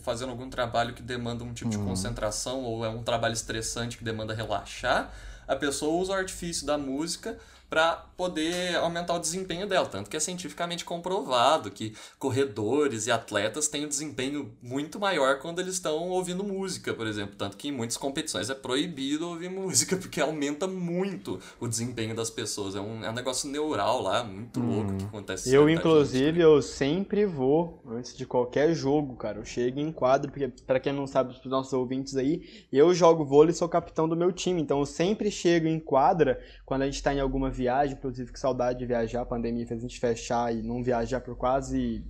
fazendo 0.00 0.30
algum 0.30 0.48
trabalho 0.48 0.94
que 0.94 1.02
demanda 1.02 1.42
um 1.44 1.52
tipo 1.52 1.70
de 1.70 1.78
concentração 1.78 2.62
ou 2.62 2.84
é 2.84 2.88
um 2.88 3.02
trabalho 3.02 3.32
estressante 3.32 3.98
que 3.98 4.04
demanda 4.04 4.32
relaxar, 4.34 5.12
a 5.46 5.56
pessoa 5.56 6.00
usa 6.00 6.12
o 6.12 6.14
artifício 6.14 6.66
da 6.66 6.78
música 6.78 7.38
para 7.68 8.08
poder 8.16 8.76
aumentar 8.76 9.14
o 9.14 9.18
desempenho 9.18 9.66
dela. 9.66 9.86
Tanto 9.86 10.08
que 10.08 10.16
é 10.16 10.20
cientificamente 10.20 10.84
comprovado 10.84 11.70
que 11.70 11.94
corredores 12.18 13.06
e 13.06 13.10
atletas 13.10 13.68
têm 13.68 13.84
um 13.84 13.88
desempenho 13.88 14.52
muito 14.62 14.98
maior 14.98 15.38
quando 15.38 15.60
eles 15.60 15.74
estão 15.74 16.08
ouvindo 16.08 16.42
música, 16.42 16.94
por 16.94 17.06
exemplo. 17.06 17.36
Tanto 17.36 17.56
que 17.56 17.68
em 17.68 17.72
muitas 17.72 17.96
competições 17.96 18.50
é 18.50 18.54
proibido 18.54 19.28
ouvir 19.28 19.50
música, 19.50 19.96
porque 19.96 20.20
aumenta 20.20 20.66
muito 20.66 21.38
o 21.60 21.68
desempenho 21.68 22.14
das 22.14 22.30
pessoas. 22.30 22.74
É 22.74 22.80
um, 22.80 23.04
é 23.04 23.10
um 23.10 23.14
negócio 23.14 23.48
neural 23.50 24.02
lá, 24.02 24.24
muito 24.24 24.60
louco 24.60 24.96
que 24.96 25.04
acontece. 25.04 25.54
Eu, 25.54 25.68
inclusive, 25.68 26.26
gente. 26.26 26.40
eu 26.40 26.62
sempre 26.62 27.26
vou, 27.26 27.82
antes 27.86 28.16
de 28.16 28.26
qualquer 28.26 28.74
jogo, 28.74 29.14
cara, 29.16 29.38
eu 29.38 29.44
chego 29.44 29.78
em 29.78 29.92
quadro, 29.92 30.30
porque, 30.30 30.48
pra 30.66 30.80
quem 30.80 30.92
não 30.92 31.06
sabe, 31.06 31.34
pros 31.34 31.50
nossos 31.50 31.72
ouvintes 31.72 32.16
aí, 32.16 32.64
eu 32.72 32.92
jogo 32.94 33.24
vôlei 33.24 33.52
e 33.52 33.54
sou 33.56 33.68
capitão 33.68 34.08
do 34.08 34.16
meu 34.16 34.32
time, 34.32 34.60
então 34.60 34.80
eu 34.80 34.86
sempre 34.86 35.30
chego 35.30 35.68
em 35.68 35.78
quadra, 35.78 36.40
quando 36.64 36.82
a 36.82 36.86
gente 36.86 37.02
tá 37.02 37.12
em 37.12 37.20
alguma 37.20 37.50
viagem, 37.58 37.96
inclusive 37.96 38.32
que 38.32 38.38
saudade 38.38 38.78
de 38.78 38.86
viajar, 38.86 39.22
a 39.22 39.26
pandemia 39.26 39.66
fez 39.66 39.80
a 39.80 39.82
gente 39.82 39.98
fechar 39.98 40.54
e 40.54 40.62
não 40.62 40.82
viajar 40.82 41.20
por 41.20 41.36
quase 41.36 42.04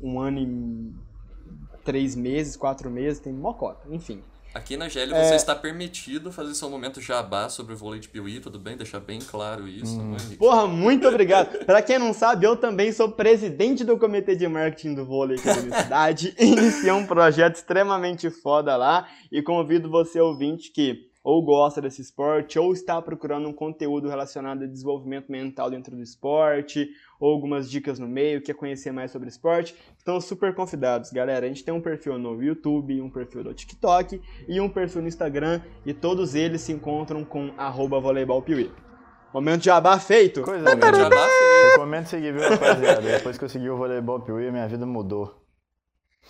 um 0.00 0.20
ano 0.20 0.38
e 0.38 0.94
três 1.84 2.14
meses, 2.14 2.56
quatro 2.56 2.90
meses, 2.90 3.20
tem 3.20 3.32
mocota, 3.32 3.86
enfim. 3.90 4.22
Aqui 4.54 4.76
na 4.76 4.86
GL 4.86 5.08
você 5.14 5.34
está 5.34 5.54
permitido 5.54 6.30
fazer 6.30 6.54
seu 6.54 6.68
momento 6.68 7.00
jabá 7.00 7.48
sobre 7.48 7.72
o 7.72 7.76
vôlei 7.76 7.98
de 7.98 8.08
Piuí, 8.08 8.38
tudo 8.38 8.58
bem? 8.58 8.76
Deixar 8.76 9.00
bem 9.00 9.18
claro 9.18 9.66
isso, 9.66 9.96
não 9.96 10.14
é? 10.14 10.36
Porra, 10.36 10.66
muito 10.66 11.08
obrigado. 11.08 11.56
Pra 11.64 11.80
quem 11.80 11.98
não 11.98 12.12
sabe, 12.12 12.44
eu 12.44 12.54
também 12.54 12.92
sou 12.92 13.10
presidente 13.10 13.82
do 13.82 13.96
comitê 13.96 14.36
de 14.36 14.46
marketing 14.46 14.94
do 14.94 15.06
vôlei 15.06 15.38
aqui 15.38 15.46
da 15.46 15.62
minha 15.62 15.82
cidade. 15.82 16.34
Iniciei 16.38 16.92
um 16.92 17.06
projeto 17.06 17.54
extremamente 17.54 18.28
foda 18.28 18.76
lá 18.76 19.08
e 19.30 19.40
convido 19.40 19.88
você, 19.88 20.20
ouvinte, 20.20 20.70
que 20.70 21.10
ou 21.22 21.42
gosta 21.44 21.80
desse 21.80 22.02
esporte, 22.02 22.58
ou 22.58 22.72
está 22.72 23.00
procurando 23.00 23.48
um 23.48 23.52
conteúdo 23.52 24.08
relacionado 24.08 24.64
a 24.64 24.66
desenvolvimento 24.66 25.30
mental 25.30 25.70
dentro 25.70 25.94
do 25.94 26.02
esporte, 26.02 26.88
ou 27.20 27.32
algumas 27.32 27.70
dicas 27.70 27.98
no 27.98 28.08
meio, 28.08 28.42
quer 28.42 28.54
conhecer 28.54 28.92
mais 28.92 29.10
sobre 29.10 29.28
esporte, 29.28 29.74
estão 29.96 30.20
super 30.20 30.54
convidados, 30.54 31.10
galera. 31.10 31.46
A 31.46 31.48
gente 31.48 31.64
tem 31.64 31.72
um 31.72 31.80
perfil 31.80 32.18
no 32.18 32.42
YouTube, 32.42 33.00
um 33.00 33.10
perfil 33.10 33.44
no 33.44 33.54
TikTok 33.54 34.20
e 34.48 34.60
um 34.60 34.68
perfil 34.68 35.02
no 35.02 35.08
Instagram, 35.08 35.60
e 35.86 35.94
todos 35.94 36.34
eles 36.34 36.60
se 36.62 36.72
encontram 36.72 37.24
com 37.24 37.52
arroba 37.56 38.00
voleibolpiuí. 38.00 38.70
Momento 39.32 39.60
de 39.60 39.66
jabá 39.66 39.98
feito! 39.98 40.42
Coisa 40.42 40.62
Momento 40.62 40.96
jabá 40.96 41.26
feito. 41.26 41.70
Recomendo 41.72 42.06
seguir, 42.06 42.32
viu, 42.32 42.42
rapaziada? 42.50 43.00
Depois 43.00 43.38
que 43.38 43.44
eu 43.44 43.48
segui 43.48 43.70
o 43.70 43.76
voleibol 43.76 44.20
Piuí, 44.20 44.50
minha 44.50 44.68
vida 44.68 44.84
mudou. 44.84 45.41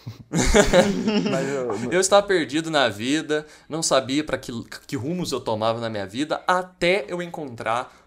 Mas 1.31 1.49
eu, 1.49 1.93
Eu 1.93 2.01
estava 2.01 2.27
perdido 2.27 2.71
na 2.71 2.89
vida, 2.89 3.47
não 3.69 3.83
sabia 3.83 4.25
para 4.25 4.39
que, 4.39 4.53
que 4.87 4.97
rumos 4.97 5.33
eu 5.33 5.41
tomava 5.41 5.81
na 5.81 5.89
minha 5.89 6.07
vida, 6.07 6.43
até 6.47 7.05
eu 7.09 7.23
encontrar 7.23 8.03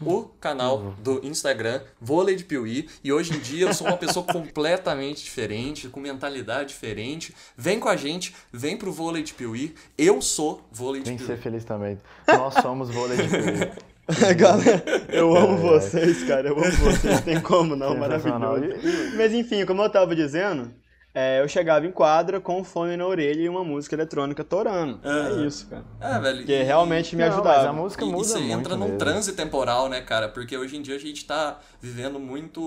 o 0.00 0.24
canal 0.40 0.94
do 1.02 1.24
Instagram, 1.24 1.80
Vôlei 2.00 2.36
de 2.36 2.44
Piuí, 2.44 2.88
e 3.02 3.12
hoje 3.12 3.34
em 3.34 3.38
dia 3.38 3.66
eu 3.66 3.72
sou 3.72 3.86
uma 3.86 3.96
pessoa 3.96 4.24
completamente 4.30 5.24
diferente, 5.24 5.88
com 5.88 6.00
mentalidade 6.00 6.70
diferente. 6.70 7.34
Vem 7.56 7.80
com 7.80 7.88
a 7.88 7.96
gente, 7.96 8.34
vem 8.52 8.76
pro 8.76 8.92
Vôlei 8.92 9.22
de 9.22 9.32
Piuí. 9.32 9.74
Eu 9.96 10.20
sou 10.20 10.66
Vôlei 10.70 11.00
de 11.02 11.10
tem 11.10 11.16
que 11.16 11.24
Piuí. 11.24 11.36
ser 11.36 11.42
feliz 11.42 11.64
também. 11.64 11.98
Nós 12.28 12.54
somos 12.54 12.90
vôlei 12.90 13.16
de 13.16 13.28
Piuí. 13.28 13.70
Galera, 14.36 14.84
eu 15.08 15.34
amo 15.34 15.56
vocês, 15.56 16.22
cara. 16.24 16.48
Eu 16.48 16.58
amo 16.58 16.76
vocês. 16.76 17.22
Tem 17.22 17.40
como 17.40 17.74
não, 17.74 17.96
maravilhoso. 17.96 18.62
Mas 19.16 19.32
enfim, 19.32 19.64
como 19.66 19.82
eu 19.82 19.90
tava 19.90 20.14
dizendo, 20.14 20.70
é, 21.18 21.40
eu 21.40 21.48
chegava 21.48 21.86
em 21.86 21.90
quadra 21.90 22.38
com 22.42 22.60
um 22.60 22.64
fone 22.64 22.94
na 22.94 23.06
orelha 23.06 23.40
e 23.40 23.48
uma 23.48 23.64
música 23.64 23.94
eletrônica 23.94 24.44
torando. 24.44 25.00
Aham. 25.02 25.42
É 25.42 25.46
isso, 25.46 25.66
cara. 25.66 25.82
É, 25.98 26.18
velho. 26.18 26.36
Porque 26.40 26.52
e- 26.52 26.62
realmente 26.62 27.16
me 27.16 27.22
Não, 27.24 27.32
ajudava. 27.32 27.56
mas 27.56 27.66
a 27.66 27.72
música 27.72 28.04
E, 28.04 28.08
e 28.08 28.10
muda 28.12 28.24
você 28.28 28.38
muito 28.38 28.52
entra 28.52 28.76
num 28.76 28.84
mesmo. 28.84 28.98
transe 28.98 29.32
temporal, 29.32 29.88
né, 29.88 30.02
cara? 30.02 30.28
Porque 30.28 30.54
hoje 30.54 30.76
em 30.76 30.82
dia 30.82 30.94
a 30.94 30.98
gente 30.98 31.24
tá 31.24 31.58
vivendo 31.80 32.20
muito 32.20 32.60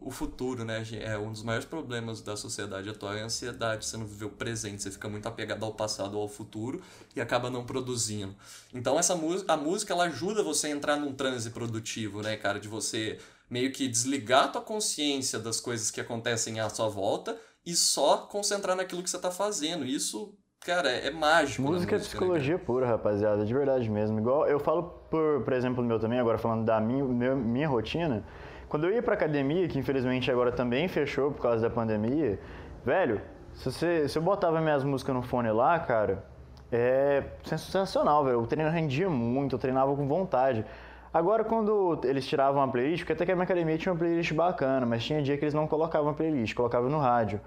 o 0.00 0.08
futuro, 0.12 0.64
né? 0.64 0.84
É 1.00 1.18
um 1.18 1.32
dos 1.32 1.42
maiores 1.42 1.64
problemas 1.66 2.20
da 2.20 2.36
sociedade 2.36 2.88
atual 2.88 3.12
é 3.14 3.22
a 3.22 3.24
ansiedade. 3.24 3.84
Você 3.84 3.96
não 3.96 4.06
vive 4.06 4.26
o 4.26 4.30
presente, 4.30 4.84
você 4.84 4.90
fica 4.92 5.08
muito 5.08 5.26
apegado 5.26 5.64
ao 5.64 5.72
passado 5.74 6.14
ou 6.14 6.22
ao 6.22 6.28
futuro 6.28 6.80
e 7.16 7.20
acaba 7.20 7.50
não 7.50 7.64
produzindo. 7.64 8.34
Então 8.72 9.00
essa 9.00 9.16
música, 9.16 9.52
a 9.52 9.56
música 9.56 9.92
ela 9.92 10.04
ajuda 10.04 10.44
você 10.44 10.68
a 10.68 10.70
entrar 10.70 10.94
num 10.96 11.12
transe 11.12 11.50
produtivo, 11.50 12.22
né, 12.22 12.36
cara? 12.36 12.60
De 12.60 12.68
você 12.68 13.18
meio 13.50 13.72
que 13.72 13.88
desligar 13.88 14.44
a 14.44 14.48
tua 14.48 14.62
consciência 14.62 15.36
das 15.40 15.58
coisas 15.60 15.90
que 15.90 16.00
acontecem 16.00 16.60
à 16.60 16.68
sua 16.68 16.88
volta 16.88 17.36
e 17.64 17.74
só 17.74 18.18
concentrar 18.26 18.76
naquilo 18.76 19.02
que 19.02 19.10
você 19.10 19.18
tá 19.18 19.30
fazendo. 19.30 19.84
Isso, 19.84 20.34
cara, 20.60 20.90
é, 20.90 21.08
é 21.08 21.10
mágico. 21.10 21.62
na 21.62 21.70
Música 21.70 21.94
é 21.94 21.98
né, 21.98 22.04
psicologia 22.04 22.58
pura, 22.58 22.86
rapaziada, 22.86 23.44
de 23.44 23.52
verdade 23.52 23.88
mesmo. 23.90 24.18
Igual 24.18 24.46
eu 24.46 24.58
falo, 24.58 24.82
por, 25.10 25.42
por 25.42 25.52
exemplo, 25.52 25.82
meu 25.84 25.98
também, 25.98 26.18
agora 26.18 26.38
falando 26.38 26.64
da 26.64 26.80
minha, 26.80 27.04
meu- 27.04 27.36
minha 27.36 27.68
rotina. 27.68 28.24
Quando 28.68 28.86
eu 28.86 28.92
ia 28.92 29.02
pra 29.02 29.14
academia, 29.14 29.66
que 29.68 29.78
infelizmente 29.78 30.30
agora 30.30 30.52
também 30.52 30.86
fechou 30.88 31.32
por 31.32 31.42
causa 31.42 31.60
da 31.60 31.74
pandemia, 31.74 32.38
velho, 32.84 33.20
se, 33.52 33.64
você, 33.70 34.08
se 34.08 34.16
eu 34.16 34.22
botava 34.22 34.60
minhas 34.60 34.84
músicas 34.84 35.14
no 35.14 35.22
fone 35.22 35.50
lá, 35.50 35.78
cara, 35.80 36.24
é 36.70 37.24
sensacional, 37.44 38.24
velho. 38.24 38.40
O 38.40 38.46
treino 38.46 38.70
rendia 38.70 39.10
muito, 39.10 39.56
eu 39.56 39.58
treinava 39.58 39.94
com 39.96 40.06
vontade. 40.06 40.64
Agora, 41.12 41.42
quando 41.44 42.00
eles 42.04 42.26
tiravam 42.26 42.62
a 42.62 42.68
playlist, 42.68 43.00
porque 43.02 43.12
até 43.14 43.26
que 43.26 43.32
a 43.32 43.34
minha 43.34 43.44
academia 43.44 43.76
tinha 43.76 43.92
uma 43.92 43.98
playlist 43.98 44.32
bacana, 44.32 44.86
mas 44.86 45.04
tinha 45.04 45.20
dia 45.20 45.36
que 45.36 45.44
eles 45.44 45.54
não 45.54 45.66
colocavam 45.66 46.10
a 46.10 46.14
playlist, 46.14 46.54
colocavam 46.54 46.88
no 46.88 46.98
rádio. 46.98 47.40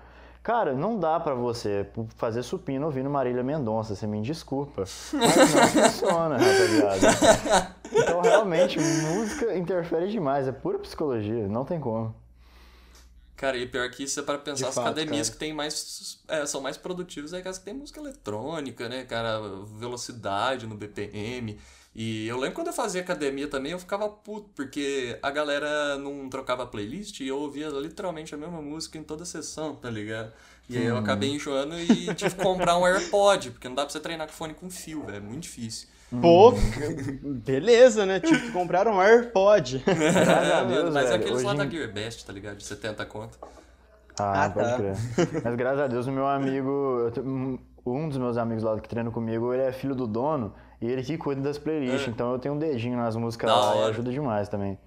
Cara, 0.43 0.73
não 0.73 0.99
dá 0.99 1.17
pra 1.21 1.33
você 1.33 1.87
fazer 2.17 2.43
supino 2.43 2.85
ouvindo 2.87 3.09
Marília 3.09 3.41
Mendonça, 3.41 3.95
você 3.95 4.05
me 4.05 4.21
desculpa. 4.21 4.81
Mas 4.81 5.53
não 5.55 5.67
funciona, 5.83 6.37
rapaziada. 6.37 7.75
Então, 7.89 8.19
realmente, 8.19 8.77
música 8.77 9.55
interfere 9.55 10.09
demais, 10.11 10.45
é 10.45 10.51
pura 10.51 10.77
psicologia, 10.79 11.47
não 11.47 11.63
tem 11.63 11.79
como. 11.79 12.13
Cara, 13.37 13.55
e 13.57 13.65
pior 13.65 13.89
que 13.89 14.03
isso 14.03 14.19
é 14.19 14.23
para 14.23 14.37
pensar, 14.37 14.63
De 14.63 14.69
as 14.69 14.75
fato, 14.75 14.87
academias 14.87 15.29
cara. 15.29 15.33
que 15.33 15.45
tem 15.45 15.53
mais, 15.53 16.21
é, 16.27 16.45
são 16.45 16.59
mais 16.59 16.75
produtivas 16.75 17.31
é 17.31 17.37
aquelas 17.37 17.57
que 17.57 17.65
tem 17.65 17.73
música 17.73 18.01
eletrônica, 18.01 18.89
né, 18.89 19.05
cara? 19.05 19.39
Velocidade 19.79 20.67
no 20.67 20.75
BPM. 20.75 21.57
E 21.95 22.27
eu 22.27 22.37
lembro 22.37 22.55
quando 22.55 22.67
eu 22.67 22.73
fazia 22.73 23.01
academia 23.01 23.47
também, 23.47 23.71
eu 23.71 23.77
ficava 23.79 24.09
puto, 24.09 24.49
porque 24.55 25.17
a 25.21 25.29
galera 25.29 25.95
não 25.97 26.27
trocava 26.27 26.65
playlist 26.65 27.19
e 27.19 27.27
eu 27.27 27.37
ouvia 27.37 27.69
literalmente 27.69 28.33
a 28.33 28.37
mesma 28.37 28.61
música 28.61 28.97
em 28.97 29.03
toda 29.03 29.23
sessão, 29.25 29.75
tá 29.75 29.89
ligado? 29.91 30.31
E 30.67 30.77
aí 30.77 30.85
eu 30.85 30.97
acabei 30.97 31.29
enjoando 31.29 31.77
e 31.79 32.13
tive 32.15 32.35
que 32.35 32.41
comprar 32.41 32.77
um 32.77 32.85
AirPod, 32.85 33.51
porque 33.51 33.67
não 33.67 33.75
dá 33.75 33.83
pra 33.83 33.91
você 33.91 33.99
treinar 33.99 34.25
com 34.27 34.33
fone 34.33 34.53
com 34.55 34.69
fio, 34.71 35.03
velho, 35.05 35.17
é 35.17 35.19
muito 35.19 35.43
difícil. 35.43 35.87
Pô, 36.21 36.53
beleza, 37.21 38.05
né? 38.05 38.19
Tive 38.19 38.39
que 38.47 38.51
comprar 38.51 38.87
um 38.87 38.99
AirPod. 39.01 39.83
A 40.55 40.63
Deus, 40.63 40.93
Mas 40.93 41.09
é 41.09 41.15
aqueles 41.15 41.43
lá 41.43 41.49
hoje 41.51 41.57
da 41.57 41.65
em- 41.65 41.71
Gearbest, 41.71 42.25
tá 42.25 42.33
ligado? 42.33 42.57
De 42.57 42.63
70 42.65 43.05
conto. 43.05 43.37
Ah, 44.19 44.45
Ah, 44.45 44.49
pode 44.49 44.69
tá. 44.69 44.77
crer. 44.77 44.95
Mas 45.43 45.55
graças 45.55 45.79
a 45.79 45.87
Deus, 45.87 46.05
o 46.07 46.11
meu 46.11 46.27
amigo, 46.27 47.11
um- 47.23 47.57
um 47.85 48.07
dos 48.09 48.17
meus 48.17 48.37
amigos 48.37 48.63
lá 48.63 48.79
que 48.79 48.87
treina 48.87 49.09
comigo, 49.11 49.53
ele 49.53 49.63
é 49.63 49.71
filho 49.71 49.95
do 49.95 50.05
dono 50.07 50.53
e 50.81 50.87
ele 50.87 51.03
que 51.03 51.17
cuida 51.17 51.41
das 51.41 51.57
playlists. 51.57 52.07
É. 52.07 52.11
Então 52.11 52.31
eu 52.33 52.39
tenho 52.39 52.55
um 52.55 52.59
dedinho 52.59 52.97
nas 52.97 53.15
músicas 53.15 53.49
Da 53.49 53.55
lá 53.55 53.75
e 53.75 53.79
hora. 53.79 53.89
ajuda 53.89 54.11
demais 54.11 54.49
também. 54.49 54.77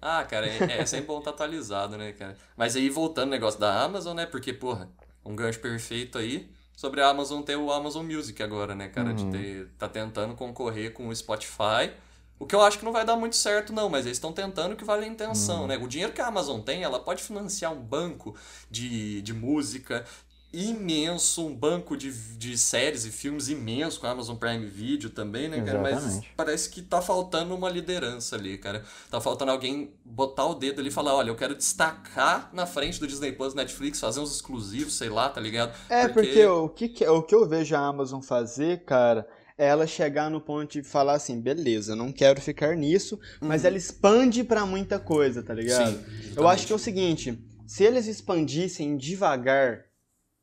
Ah, 0.00 0.24
cara, 0.24 0.46
é, 0.48 0.80
é 0.80 0.86
sempre 0.86 1.06
bom 1.06 1.18
estar 1.18 1.30
atualizado, 1.30 1.96
né, 1.96 2.12
cara? 2.12 2.36
Mas 2.56 2.74
aí, 2.74 2.90
voltando 2.90 3.24
ao 3.26 3.30
negócio 3.30 3.60
da 3.60 3.82
Amazon, 3.82 4.16
né? 4.16 4.26
Porque, 4.26 4.52
porra, 4.52 4.88
um 5.24 5.36
gancho 5.36 5.60
perfeito 5.60 6.18
aí 6.18 6.50
sobre 6.74 7.00
a 7.00 7.08
Amazon 7.08 7.42
ter 7.42 7.56
o 7.56 7.70
Amazon 7.70 8.04
Music 8.04 8.42
agora, 8.42 8.74
né, 8.74 8.88
cara? 8.88 9.14
De 9.14 9.24
ter, 9.30 9.68
tá 9.78 9.88
tentando 9.88 10.34
concorrer 10.34 10.92
com 10.92 11.06
o 11.06 11.14
Spotify. 11.14 11.92
O 12.38 12.46
que 12.46 12.56
eu 12.56 12.60
acho 12.62 12.76
que 12.80 12.84
não 12.84 12.90
vai 12.90 13.04
dar 13.04 13.14
muito 13.14 13.36
certo, 13.36 13.72
não, 13.72 13.88
mas 13.88 14.04
eles 14.04 14.16
estão 14.16 14.32
tentando 14.32 14.74
que 14.74 14.84
vale 14.84 15.04
a 15.04 15.08
intenção, 15.08 15.68
né? 15.68 15.78
O 15.78 15.86
dinheiro 15.86 16.12
que 16.12 16.20
a 16.20 16.26
Amazon 16.26 16.60
tem, 16.60 16.82
ela 16.82 16.98
pode 16.98 17.22
financiar 17.22 17.72
um 17.72 17.80
banco 17.80 18.34
de, 18.68 19.22
de 19.22 19.32
música 19.32 20.04
imenso, 20.52 21.46
um 21.46 21.54
banco 21.54 21.96
de, 21.96 22.12
de 22.36 22.58
séries 22.58 23.04
e 23.04 23.10
filmes 23.10 23.48
imenso 23.48 23.98
com 24.00 24.06
a 24.06 24.10
Amazon 24.10 24.36
Prime 24.36 24.66
Video 24.66 25.08
também, 25.10 25.48
né, 25.48 25.60
cara? 25.62 25.78
Mas 25.78 25.98
Exatamente. 25.98 26.28
parece 26.36 26.68
que 26.70 26.82
tá 26.82 27.00
faltando 27.00 27.54
uma 27.54 27.70
liderança 27.70 28.36
ali, 28.36 28.58
cara. 28.58 28.84
Tá 29.10 29.20
faltando 29.20 29.50
alguém 29.50 29.94
botar 30.04 30.46
o 30.46 30.54
dedo 30.54 30.80
ali 30.80 30.88
e 30.88 30.92
falar, 30.92 31.14
olha, 31.14 31.30
eu 31.30 31.36
quero 31.36 31.54
destacar 31.54 32.50
na 32.52 32.66
frente 32.66 33.00
do 33.00 33.06
Disney 33.06 33.32
Plus, 33.32 33.54
Netflix, 33.54 33.98
fazer 34.00 34.20
uns 34.20 34.34
exclusivos, 34.34 34.94
sei 34.94 35.08
lá, 35.08 35.28
tá 35.28 35.40
ligado? 35.40 35.74
É, 35.88 36.08
porque, 36.08 36.44
o, 36.46 36.68
que, 36.68 36.88
que- 36.88 37.06
o 37.06 37.22
que 37.22 37.34
eu 37.34 37.46
vejo 37.48 37.74
a 37.76 37.80
Amazon 37.80 38.20
fazer, 38.22 38.84
cara, 38.84 39.28
é 39.58 39.66
ela 39.66 39.86
chegar 39.86 40.30
no 40.30 40.40
ponto 40.40 40.72
de 40.72 40.82
falar 40.82 41.14
assim, 41.14 41.40
beleza, 41.40 41.94
não 41.94 42.10
quero 42.12 42.40
ficar 42.40 42.74
nisso, 42.76 43.20
mas 43.40 43.64
ela 43.64 43.76
expande 43.76 44.42
pra 44.42 44.64
muita 44.64 44.98
coisa, 44.98 45.42
tá 45.42 45.52
ligado? 45.54 46.00
Sim, 46.00 46.04
eu 46.34 46.48
acho 46.48 46.66
que 46.66 46.72
é 46.72 46.76
o 46.76 46.78
seguinte, 46.78 47.38
se 47.66 47.84
eles 47.84 48.06
expandissem 48.06 48.96
devagar, 48.96 49.84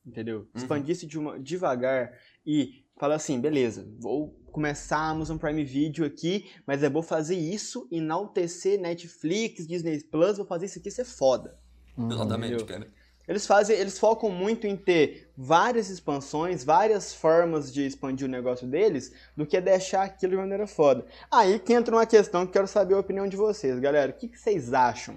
entendeu? 0.05 0.47
Expandisse 0.55 1.05
de 1.05 1.17
uma, 1.17 1.39
devagar 1.39 2.11
e 2.45 2.83
falar 2.97 3.15
assim, 3.15 3.39
beleza, 3.39 3.87
vou 3.99 4.29
começar 4.51 4.97
a 4.97 5.09
Amazon 5.09 5.37
Prime 5.37 5.63
Video 5.63 6.05
aqui, 6.05 6.49
mas 6.65 6.83
eu 6.83 6.91
vou 6.91 7.03
fazer 7.03 7.35
isso, 7.35 7.87
enaltecer 7.91 8.79
Netflix, 8.79 9.67
Disney 9.67 10.03
Plus, 10.03 10.37
vou 10.37 10.45
fazer 10.45 10.65
isso 10.65 10.79
aqui 10.79 10.91
ser 10.91 11.05
foda. 11.05 11.57
Exatamente, 11.97 12.55
Entendeu? 12.55 12.65
cara. 12.65 12.99
Eles 13.29 13.45
fazem, 13.45 13.77
eles 13.77 13.99
focam 13.99 14.31
muito 14.31 14.65
em 14.65 14.75
ter 14.75 15.31
várias 15.37 15.91
expansões, 15.91 16.63
várias 16.63 17.13
formas 17.13 17.71
de 17.71 17.85
expandir 17.85 18.27
o 18.27 18.31
negócio 18.31 18.67
deles, 18.67 19.13
do 19.37 19.45
que 19.45 19.61
deixar 19.61 20.01
aquilo 20.01 20.31
de 20.31 20.37
maneira 20.37 20.65
foda. 20.65 21.05
Aí 21.29 21.59
que 21.59 21.71
entra 21.71 21.95
uma 21.95 22.07
questão 22.07 22.47
que 22.47 22.53
quero 22.53 22.67
saber 22.67 22.95
a 22.95 22.99
opinião 22.99 23.27
de 23.27 23.37
vocês, 23.37 23.77
galera. 23.79 24.11
O 24.11 24.15
que, 24.15 24.27
que 24.27 24.39
vocês 24.39 24.73
acham 24.73 25.15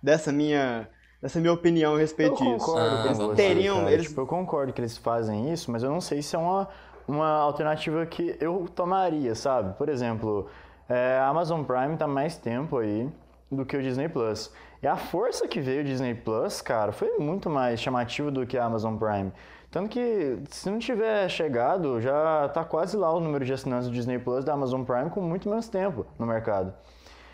dessa 0.00 0.30
minha, 0.30 0.88
dessa 1.20 1.40
minha 1.40 1.52
opinião 1.52 1.94
a 1.94 1.98
respeito 1.98 2.42
Eu 2.44 2.52
disso? 2.54 2.66
concordo 2.66 3.08
Ah, 3.08 3.12
você, 3.12 3.34
teriam- 3.36 3.78
cara. 3.80 3.92
eles- 3.92 4.08
Tipo, 4.08 4.20
eu 4.22 4.26
concordo 4.26 4.72
que 4.72 4.80
eles 4.80 4.96
fazem 4.98 5.52
isso, 5.52 5.70
mas 5.70 5.82
eu 5.82 5.90
não 5.90 6.00
sei 6.00 6.22
se 6.22 6.36
é 6.36 6.38
uma, 6.38 6.68
uma 7.06 7.28
alternativa 7.38 8.04
que 8.06 8.36
eu 8.40 8.66
tomaria, 8.74 9.34
sabe? 9.34 9.76
Por 9.76 9.88
exemplo, 9.88 10.46
é, 10.88 11.18
a 11.18 11.28
Amazon 11.28 11.62
Prime 11.64 11.96
tá 11.96 12.06
mais 12.06 12.36
tempo 12.36 12.78
aí 12.78 13.08
do 13.50 13.64
que 13.64 13.76
o 13.76 13.82
Disney 13.82 14.08
Plus. 14.08 14.52
E 14.82 14.86
a 14.86 14.96
força 14.96 15.48
que 15.48 15.60
veio 15.60 15.80
o 15.80 15.84
Disney 15.84 16.14
Plus, 16.14 16.60
cara, 16.60 16.92
foi 16.92 17.18
muito 17.18 17.50
mais 17.50 17.80
chamativo 17.80 18.30
do 18.30 18.46
que 18.46 18.56
a 18.56 18.64
Amazon 18.64 18.96
Prime. 18.96 19.32
Tanto 19.70 19.90
que, 19.90 20.38
se 20.50 20.70
não 20.70 20.78
tiver 20.78 21.28
chegado, 21.28 22.00
já 22.00 22.48
tá 22.54 22.64
quase 22.64 22.96
lá 22.96 23.12
o 23.12 23.20
número 23.20 23.44
de 23.44 23.52
assinantes 23.52 23.88
do 23.88 23.92
Disney 23.92 24.18
Plus 24.18 24.42
da 24.44 24.54
Amazon 24.54 24.82
Prime 24.82 25.10
com 25.10 25.20
muito 25.20 25.46
menos 25.48 25.68
tempo 25.68 26.06
no 26.18 26.24
mercado. 26.26 26.72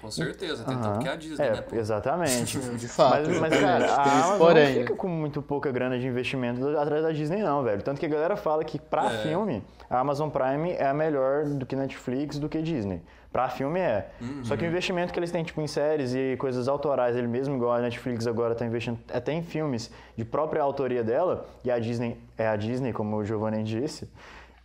Com 0.05 0.11
certeza, 0.11 0.65
tem 0.65 0.77
tanto 0.79 0.99
que 1.01 1.09
a 1.09 1.17
Disney, 1.17 1.47
É, 1.47 1.51
né? 1.53 1.61
pô? 1.63 1.77
exatamente. 1.77 2.59
De 2.77 2.89
fato. 2.89 3.27
Mas, 3.29 3.41
mas, 3.41 3.57
cara, 3.61 3.87
a 3.93 4.03
Amazon 4.03 4.39
porém, 4.39 4.65
não 4.69 4.75
né? 4.75 4.81
fica 4.83 4.95
com 4.95 5.09
muito 5.09 5.41
pouca 5.43 5.73
grana 5.73 5.99
de 5.99 6.07
investimento 6.07 6.69
atrás 6.79 7.03
da 7.03 7.11
Disney, 7.13 7.43
não, 7.43 7.63
velho. 7.63 7.83
Tanto 7.83 7.99
que 7.99 8.07
a 8.07 8.09
galera 8.09 8.37
fala 8.37 8.63
que 8.65 8.79
pra 8.79 9.07
É. 9.13 9.19
filme, 9.23 9.63
a 9.89 9.99
Amazon 10.01 10.29
Prime 10.29 10.73
é 10.73 10.87
a 10.87 10.95
melhor 10.95 11.45
do 11.47 11.65
que 11.67 11.75
Netflix, 11.75 12.39
do 12.39 12.49
que 12.49 12.61
Disney. 12.61 13.01
Pra 13.33 13.49
filme 13.49 13.81
é. 13.81 14.11
Uhum. 14.21 14.45
Só 14.45 14.57
que 14.57 14.63
o 14.65 14.67
investimento 14.69 15.13
que 15.13 15.19
eles 15.19 15.33
têm, 15.33 15.43
tipo, 15.43 15.61
em 15.61 15.67
séries 15.67 16.15
e 16.15 16.37
coisas 16.39 16.69
autorais, 16.69 17.17
ele 17.17 17.27
mesmo, 17.27 17.57
igual 17.57 17.73
a 17.73 17.81
Netflix 17.81 18.29
agora 18.29 18.55
tá 18.55 18.65
investindo 18.65 18.97
até 19.13 19.33
em 19.33 19.43
filmes 19.43 19.91
de 20.17 20.25
própria 20.25 20.63
autoria 20.63 21.03
dela, 21.03 21.45
e 21.65 21.71
a 21.71 21.79
Disney 21.81 22.17
é 22.39 22.47
a 22.47 22.55
Disney, 22.55 22.93
como 22.93 23.17
o 23.17 23.25
Giovanni 23.25 23.65
disse. 23.65 24.09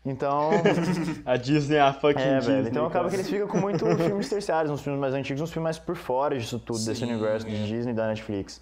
Então, 0.06 0.52
A 1.26 1.36
Disney 1.36 1.76
é 1.76 1.82
a 1.82 1.94
fucking 1.94 2.22
é, 2.22 2.38
Disney. 2.40 2.56
velho. 2.56 2.68
Então 2.70 2.86
acaba 2.86 3.06
cara. 3.06 3.10
que 3.10 3.16
eles 3.18 3.30
ficam 3.30 3.48
com 3.48 3.58
muito 3.58 3.86
filmes 3.98 4.30
terciários, 4.30 4.72
uns 4.72 4.82
filmes 4.82 5.00
mais 5.00 5.14
antigos, 5.14 5.42
uns 5.42 5.52
filmes 5.52 5.64
mais 5.64 5.80
por 5.80 5.96
fora 5.96 6.38
disso 6.38 6.58
tudo, 6.58 6.80
desse 6.80 7.02
Sim, 7.02 7.12
universo 7.12 7.46
é. 7.48 7.50
de 7.50 7.68
Disney 7.68 7.92
e 7.92 7.96
da 7.96 8.08
Netflix. 8.08 8.62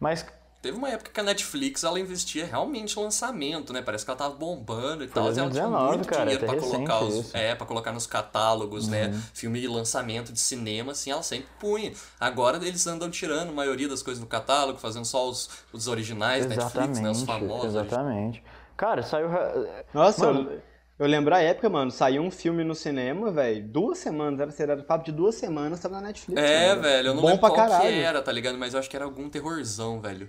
Mas 0.00 0.24
Teve 0.60 0.76
uma 0.76 0.88
época 0.88 1.12
que 1.14 1.20
a 1.20 1.22
Netflix 1.22 1.84
ela 1.84 2.00
investia 2.00 2.44
realmente 2.44 2.98
em 2.98 3.02
lançamento, 3.02 3.72
né? 3.72 3.80
Parece 3.80 4.04
que 4.04 4.10
ela 4.10 4.18
tava 4.18 4.34
bombando 4.34 5.04
e 5.04 5.06
tal. 5.06 5.22
e 5.22 5.26
ela 5.26 5.32
tinha 5.32 5.44
2019, 5.44 5.96
muito 5.96 6.08
cara, 6.08 6.22
dinheiro 6.24 6.46
pra 6.46 6.56
colocar, 6.56 7.00
os, 7.04 7.34
é, 7.34 7.54
pra 7.54 7.64
colocar 7.64 7.92
nos 7.92 8.08
catálogos, 8.08 8.88
né? 8.88 9.12
Filme 9.32 9.60
e 9.60 9.68
lançamento 9.68 10.32
de 10.32 10.40
cinema, 10.40 10.92
assim, 10.92 11.12
ela 11.12 11.22
sempre 11.22 11.46
punha. 11.60 11.92
Agora 12.18 12.56
eles 12.56 12.84
andam 12.88 13.08
tirando 13.08 13.50
a 13.50 13.52
maioria 13.52 13.88
das 13.88 14.02
coisas 14.02 14.20
do 14.20 14.26
catálogo, 14.26 14.80
fazendo 14.80 15.04
só 15.04 15.28
os, 15.28 15.48
os 15.72 15.86
originais 15.86 16.44
Netflix, 16.44 16.98
né? 16.98 17.08
Os 17.08 17.22
famosos. 17.22 17.76
Exatamente. 17.76 18.42
Cara, 18.76 19.04
saiu. 19.04 19.28
Nossa, 19.94 20.26
Mano. 20.26 20.50
eu, 20.50 20.62
eu 20.98 21.06
lembro 21.06 21.34
a 21.34 21.40
época, 21.40 21.68
mano, 21.68 21.90
saiu 21.90 22.22
um 22.22 22.30
filme 22.30 22.64
no 22.64 22.74
cinema, 22.74 23.30
velho, 23.30 23.66
duas 23.68 23.98
semanas, 23.98 24.40
era, 24.58 24.72
era 24.72 24.82
papo 24.82 25.04
de 25.04 25.12
duas 25.12 25.34
semanas, 25.36 25.80
tava 25.80 25.96
na 26.00 26.08
Netflix. 26.08 26.40
É, 26.40 26.70
mano. 26.70 26.82
velho, 26.82 27.08
eu 27.08 27.14
não 27.14 27.22
Bom 27.22 27.28
lembro 27.28 27.40
pra 27.40 27.50
qual 27.50 27.68
caralho. 27.68 27.88
que 27.88 28.00
era, 28.00 28.22
tá 28.22 28.32
ligado? 28.32 28.58
Mas 28.58 28.74
eu 28.74 28.80
acho 28.80 28.90
que 28.90 28.96
era 28.96 29.04
algum 29.04 29.28
terrorzão, 29.30 30.00
velho. 30.00 30.28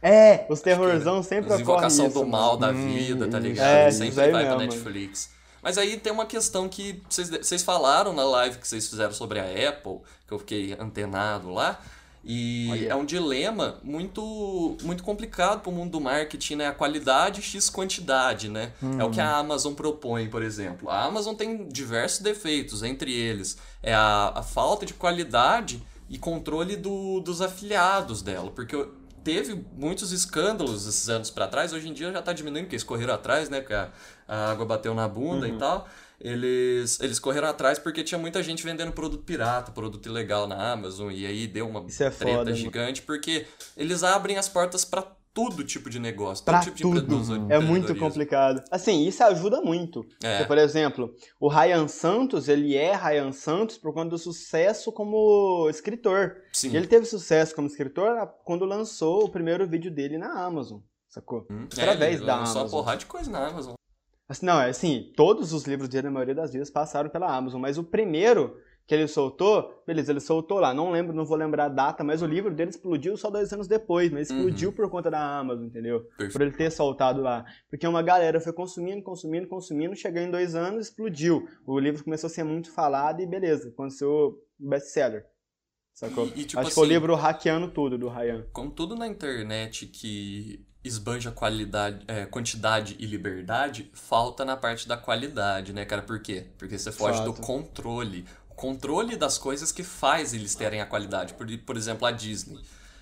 É, 0.00 0.46
os 0.48 0.60
terrorzão 0.60 1.22
sempre 1.22 1.52
ocorrem 1.54 1.62
Invocação 1.62 2.06
isso, 2.06 2.20
do 2.20 2.26
mal 2.26 2.58
mano. 2.58 2.72
da 2.72 2.78
Hum, 2.78 2.94
vida, 2.94 3.28
tá 3.28 3.38
ligado? 3.38 3.66
É, 3.66 3.90
sempre 3.90 4.14
vai 4.14 4.30
pra 4.30 4.56
mesmo, 4.56 4.58
Netflix. 4.58 5.30
Mas 5.60 5.76
aí 5.76 5.96
tem 5.98 6.12
uma 6.12 6.24
questão 6.26 6.68
que 6.68 7.02
vocês 7.08 7.62
falaram 7.64 8.12
na 8.12 8.22
live 8.24 8.58
que 8.58 8.68
vocês 8.68 8.88
fizeram 8.88 9.12
sobre 9.12 9.40
a 9.40 9.44
Apple, 9.70 10.00
que 10.26 10.32
eu 10.32 10.38
fiquei 10.38 10.76
antenado 10.78 11.50
lá. 11.50 11.80
E 12.24 12.86
é 12.88 12.94
um 12.94 13.04
dilema 13.04 13.78
muito 13.82 14.76
muito 14.82 15.02
complicado 15.02 15.60
pro 15.60 15.72
mundo 15.72 15.92
do 15.92 16.00
marketing, 16.00 16.56
né? 16.56 16.66
A 16.66 16.72
qualidade 16.72 17.40
x 17.40 17.70
quantidade, 17.70 18.48
né? 18.48 18.72
É 18.98 19.04
o 19.04 19.10
que 19.10 19.20
a 19.20 19.36
Amazon 19.36 19.72
propõe, 19.74 20.28
por 20.28 20.42
exemplo. 20.42 20.90
A 20.90 21.04
Amazon 21.04 21.34
tem 21.34 21.66
diversos 21.68 22.20
defeitos, 22.20 22.82
entre 22.82 23.12
eles 23.12 23.56
é 23.82 23.94
a, 23.94 24.32
a 24.34 24.42
falta 24.42 24.84
de 24.84 24.94
qualidade 24.94 25.82
e 26.10 26.18
controle 26.18 26.76
do, 26.76 27.20
dos 27.20 27.40
afiliados 27.40 28.22
dela, 28.22 28.50
porque 28.50 28.86
teve 29.22 29.62
muitos 29.76 30.10
escândalos 30.10 30.86
esses 30.86 31.08
anos 31.08 31.30
pra 31.30 31.46
trás, 31.46 31.72
hoje 31.72 31.88
em 31.88 31.92
dia 31.92 32.10
já 32.10 32.22
tá 32.22 32.32
diminuindo, 32.32 32.64
porque 32.64 32.76
eles 32.76 32.84
correram 32.84 33.14
atrás, 33.14 33.48
né? 33.50 33.60
Porque 33.60 33.74
a, 33.74 33.90
a 34.26 34.50
água 34.50 34.64
bateu 34.66 34.94
na 34.94 35.06
bunda 35.06 35.46
Uhum. 35.46 35.54
e 35.54 35.58
tal. 35.58 35.86
Eles, 36.20 36.98
eles 37.00 37.18
correram 37.18 37.48
atrás 37.48 37.78
porque 37.78 38.02
tinha 38.02 38.18
muita 38.18 38.42
gente 38.42 38.64
vendendo 38.64 38.92
produto 38.92 39.22
pirata, 39.22 39.70
produto 39.72 40.06
ilegal 40.06 40.46
na 40.46 40.72
Amazon, 40.72 41.10
e 41.12 41.24
aí 41.24 41.46
deu 41.46 41.68
uma 41.68 41.84
Isso 41.86 42.02
é 42.02 42.10
treta 42.10 42.38
foda, 42.38 42.44
mano. 42.50 42.56
gigante, 42.56 43.02
porque 43.02 43.46
eles 43.76 44.02
abrem 44.02 44.36
as 44.36 44.48
portas 44.48 44.84
pra 44.84 45.02
todo 45.32 45.62
tipo 45.62 45.88
de 45.88 46.00
negócio, 46.00 46.44
Pra 46.44 46.58
todo 46.58 46.64
tipo 46.74 46.76
de 46.76 46.82
tudo. 47.02 47.14
empreendedor- 47.22 47.52
É 47.52 47.60
muito 47.60 47.94
complicado. 47.94 48.60
Assim, 48.72 49.06
isso 49.06 49.22
ajuda 49.22 49.60
muito. 49.60 50.04
É. 50.20 50.38
Porque, 50.38 50.48
por 50.48 50.58
exemplo, 50.58 51.14
o 51.38 51.48
Ryan 51.48 51.86
Santos, 51.86 52.48
ele 52.48 52.74
é 52.74 52.96
Ryan 52.96 53.30
Santos 53.30 53.78
por 53.78 53.94
conta 53.94 54.10
do 54.10 54.18
sucesso 54.18 54.90
como 54.90 55.68
escritor. 55.70 56.38
Sim. 56.52 56.70
E 56.72 56.76
ele 56.76 56.88
teve 56.88 57.04
sucesso 57.06 57.54
como 57.54 57.68
escritor 57.68 58.26
quando 58.44 58.64
lançou 58.64 59.24
o 59.26 59.28
primeiro 59.28 59.64
vídeo 59.68 59.92
dele 59.92 60.18
na 60.18 60.32
Amazon, 60.44 60.80
sacou? 61.08 61.46
Hum, 61.48 61.66
através 61.72 62.16
ele 62.16 62.26
da 62.26 62.34
Amazon. 62.38 62.68
porrada 62.68 62.98
de 62.98 63.06
coisa 63.06 63.30
na 63.30 63.46
Amazon. 63.46 63.74
Assim, 64.28 64.44
não, 64.46 64.60
é 64.60 64.68
assim, 64.68 65.10
todos 65.16 65.52
os 65.52 65.64
livros 65.66 65.88
dele, 65.88 66.06
na 66.08 66.10
maioria 66.12 66.34
das 66.34 66.52
vezes, 66.52 66.70
passaram 66.70 67.08
pela 67.08 67.34
Amazon, 67.34 67.60
mas 67.60 67.78
o 67.78 67.84
primeiro 67.84 68.56
que 68.86 68.94
ele 68.94 69.06
soltou, 69.06 69.82
beleza, 69.86 70.12
ele 70.12 70.20
soltou 70.20 70.58
lá, 70.60 70.72
não 70.72 70.90
lembro, 70.90 71.14
não 71.14 71.24
vou 71.24 71.36
lembrar 71.36 71.66
a 71.66 71.68
data, 71.68 72.02
mas 72.02 72.22
o 72.22 72.26
livro 72.26 72.54
dele 72.54 72.70
explodiu 72.70 73.16
só 73.18 73.28
dois 73.30 73.52
anos 73.52 73.68
depois, 73.68 74.10
mas 74.10 74.30
explodiu 74.30 74.72
por 74.72 74.88
conta 74.90 75.10
da 75.10 75.38
Amazon, 75.38 75.66
entendeu? 75.66 76.00
Perfeito. 76.16 76.32
Por 76.32 76.40
ele 76.42 76.52
ter 76.52 76.70
soltado 76.70 77.20
lá. 77.20 77.44
Porque 77.70 77.86
uma 77.86 78.02
galera 78.02 78.40
foi 78.40 78.52
consumindo, 78.52 79.02
consumindo, 79.02 79.46
consumindo, 79.46 79.94
chegou 79.94 80.22
em 80.22 80.30
dois 80.30 80.54
anos, 80.54 80.86
explodiu. 80.88 81.46
O 81.66 81.78
livro 81.78 82.02
começou 82.02 82.28
a 82.28 82.30
ser 82.30 82.44
muito 82.44 82.70
falado 82.72 83.20
e 83.20 83.26
beleza, 83.26 83.68
aconteceu 83.68 84.38
best-seller. 84.58 85.26
Sacou? 85.92 86.26
E- 86.28 86.40
e, 86.40 86.44
tipo 86.46 86.58
Acho 86.60 86.68
que 86.70 86.74
foi 86.74 86.84
o 86.84 86.86
assim- 86.86 86.92
livro 86.94 87.14
Hackeando 87.14 87.68
Tudo, 87.70 87.98
do 87.98 88.08
Ryan. 88.08 88.46
Como 88.52 88.70
tudo 88.70 88.94
na 88.96 89.06
internet 89.06 89.86
que 89.86 90.64
esbanja 90.88 91.30
qualidade, 91.30 92.04
é, 92.08 92.24
quantidade 92.26 92.96
e 92.98 93.06
liberdade, 93.06 93.90
falta 93.92 94.44
na 94.44 94.56
parte 94.56 94.88
da 94.88 94.96
qualidade, 94.96 95.72
né, 95.72 95.84
cara? 95.84 96.02
Por 96.02 96.20
quê? 96.20 96.46
Porque 96.56 96.78
você 96.78 96.90
foge 96.90 97.22
do 97.24 97.34
controle. 97.34 98.24
O 98.50 98.54
controle 98.54 99.16
das 99.16 99.38
coisas 99.38 99.70
que 99.70 99.84
faz 99.84 100.34
eles 100.34 100.54
terem 100.54 100.80
a 100.80 100.86
qualidade. 100.86 101.34
Por, 101.34 101.46
por 101.58 101.76
exemplo, 101.76 102.06
a 102.06 102.10
Disney. 102.10 102.60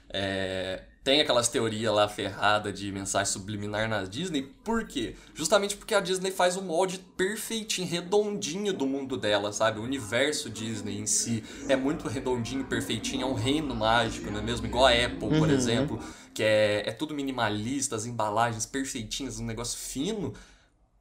É, 0.09 0.83
tem 1.07 1.21
aquelas 1.21 1.47
teorias 1.47 1.95
lá 1.95 2.09
ferrada 2.09 2.73
de 2.73 2.91
mensagem 2.91 3.33
subliminar 3.33 3.89
na 3.89 4.03
Disney. 4.03 4.43
Por 4.65 4.89
quê? 4.89 5.15
Justamente 5.35 5.77
porque 5.77 5.95
a 5.95 6.01
Disney 6.01 6.33
faz 6.33 6.57
o 6.57 6.63
molde 6.63 6.99
perfeitinho, 7.17 7.87
redondinho 7.87 8.73
do 8.73 8.89
mundo 8.89 9.17
dela, 9.17 9.53
sabe? 9.53 9.79
O 9.79 9.85
universo 9.85 10.51
Disney 10.51 10.99
em 10.99 11.07
si 11.07 11.45
é 11.69 11.77
muito 11.77 12.09
redondinho, 12.09 12.65
perfeitinho, 12.65 13.23
é 13.23 13.27
um 13.27 13.35
reino 13.35 13.73
mágico, 13.73 14.33
não 14.33 14.41
é 14.41 14.43
mesmo? 14.43 14.67
Igual 14.67 14.87
a 14.87 14.91
Apple, 14.91 15.39
por 15.39 15.49
exemplo, 15.49 16.03
que 16.37 16.43
é, 16.43 16.83
é 16.85 16.93
tudo 16.93 17.15
minimalista, 17.15 17.97
as 17.97 18.05
embalagens 18.05 18.67
perfeitinhas, 18.67 19.41
um 19.41 19.47
negócio 19.47 19.79
fino. 19.79 20.35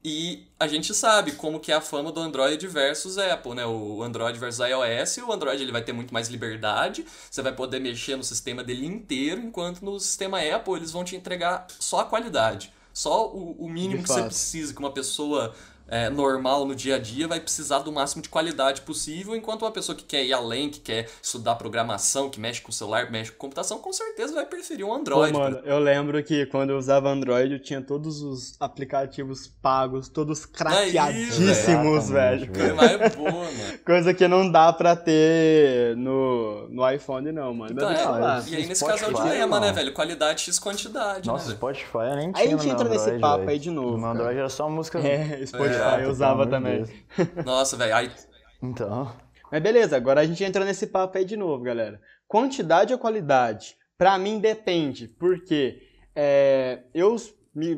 E 0.02 0.48
a 0.58 0.65
gente 0.65 0.93
sabe 0.93 1.34
como 1.34 1.60
que 1.60 1.74
é 1.74 1.76
a 1.76 1.82
fama 1.82 2.10
do 2.10 2.21
Android 2.21 2.65
versus 2.67 3.17
Apple, 3.17 3.54
né? 3.54 3.65
O 3.65 4.02
Android 4.02 4.39
versus 4.39 4.65
iOS, 4.65 5.17
o 5.17 5.34
Android 5.34 5.62
ele 5.62 5.74
vai 5.74 5.84
ter 5.84 5.91
muito 5.91 6.13
mais 6.13 6.30
liberdade, 6.30 7.06
você 7.30 7.41
vai 7.41 7.52
poder 7.52 7.82
mexer 7.82 8.15
no 8.15 8.24
sistema 8.24 8.63
dele 8.63 8.86
inteiro, 8.86 9.41
enquanto 9.41 9.82
no 9.82 10.00
sistema 10.00 10.39
Apple 10.39 10.76
eles 10.76 10.91
vão 10.91 11.04
te 11.04 11.17
entregar 11.17 11.67
só 11.80 12.00
a 12.00 12.06
qualidade, 12.06 12.71
só 12.93 13.28
o, 13.28 13.58
o 13.60 13.67
mínimo 13.67 14.04
que 14.04 14.08
você 14.08 14.24
precisa, 14.24 14.74
que 14.74 14.80
uma 14.80 14.91
pessoa 14.91 15.54
é, 15.88 16.10
normal 16.10 16.65
no 16.65 16.74
dia 16.76 16.95
a 16.95 17.00
dia 17.00 17.28
vai 17.28 17.39
precisar 17.39 17.80
do 17.80 17.91
máximo 17.91 18.21
de 18.21 18.30
qualidade 18.30 18.82
possível, 18.82 19.36
enquanto 19.36 19.62
uma 19.63 19.71
pessoa 19.71 19.95
que 19.95 20.04
quer 20.04 20.24
ir 20.24 20.34
além, 20.34 20.69
que 20.69 20.80
quer 20.80 21.08
estudar 21.21 21.56
programação, 21.56 22.30
que 22.30 22.39
mexe 22.39 22.62
com 22.62 22.69
o 22.69 22.74
celular, 22.74 23.10
mexe 23.12 23.32
com 23.32 23.38
computação, 23.38 23.80
com 23.80 23.93
certeza 23.93 24.34
vai 24.34 24.45
preferir 24.45 24.86
um 24.86 24.89
Pô, 24.89 24.95
Android. 24.95 25.34
mano, 25.34 25.60
eu 25.63 25.80
lembro 25.80 26.21
que 26.24 26.45
quando 26.48 26.71
eu 26.71 26.78
usava 26.78 27.10
Android, 27.10 27.54
eu 27.54 27.60
tinha 27.60 27.82
todos 27.82 28.21
os 28.21 28.56
aplicativos 28.60 29.48
pagos, 29.62 30.10
todos 30.10 30.45
craqueadíssimos, 30.45 32.10
velho. 32.10 32.52
velho. 32.52 32.54
Coisa 32.54 32.74
mais 32.74 33.15
boa, 33.15 33.32
mano. 33.32 33.80
Coisa 33.86 34.13
que 34.13 34.28
não 34.28 34.50
dá 34.50 34.71
pra 34.74 34.95
ter 34.95 35.95
no, 35.98 36.67
no 36.69 36.89
iPhone, 36.89 37.32
não, 37.32 37.54
mano. 37.54 37.71
Então, 37.71 37.89
Mas 37.89 38.00
é, 38.00 38.06
lá. 38.06 38.43
e 38.48 38.56
aí 38.56 38.65
nesse 38.65 38.86
caso 38.86 39.06
é 39.06 39.08
o 39.10 39.13
dilema, 39.13 39.60
né, 39.60 39.71
velho? 39.71 39.93
Qualidade 39.93 40.41
x 40.41 40.58
quantidade, 40.60 41.28
Nossa, 41.28 41.50
né? 41.50 41.56
Spotify 41.56 41.98
eu 42.10 42.15
nem 42.15 42.32
tinha 42.32 42.48
Aí 42.48 42.54
a 42.54 42.58
gente 42.58 42.69
entra 42.69 42.89
nesse 42.89 43.04
Android, 43.06 43.21
papo 43.21 43.38
velho. 43.39 43.50
aí 43.52 43.60
de 43.60 43.69
novo, 43.71 43.98
No. 43.98 44.08
Android 44.08 44.39
era 44.39 44.50
só 44.50 44.69
música 44.69 45.00
É, 45.00 45.45
Spotify 45.45 45.74
pirata, 45.75 45.95
eu 45.95 45.99
pelo 45.99 46.11
usava 46.11 46.47
também. 46.47 46.83
Deus. 46.83 46.89
Nossa, 47.45 47.77
velho. 47.77 47.95
Aí, 47.95 48.11
Então, 48.61 49.11
Mas 49.51 49.61
beleza, 49.61 49.95
agora 49.95 50.21
a 50.21 50.25
gente 50.25 50.43
entra 50.43 50.65
nesse 50.65 50.88
papo 50.88 51.17
aí 51.17 51.25
de 51.25 51.38
novo, 51.38 51.63
galera. 51.63 52.01
Quantidade 52.27 52.93
ou 52.93 52.99
qualidade? 52.99 53.75
Pra 53.97 54.17
mim 54.17 54.39
depende, 54.39 55.07
porque 55.07 55.81
é, 56.15 56.83
eu 56.93 57.15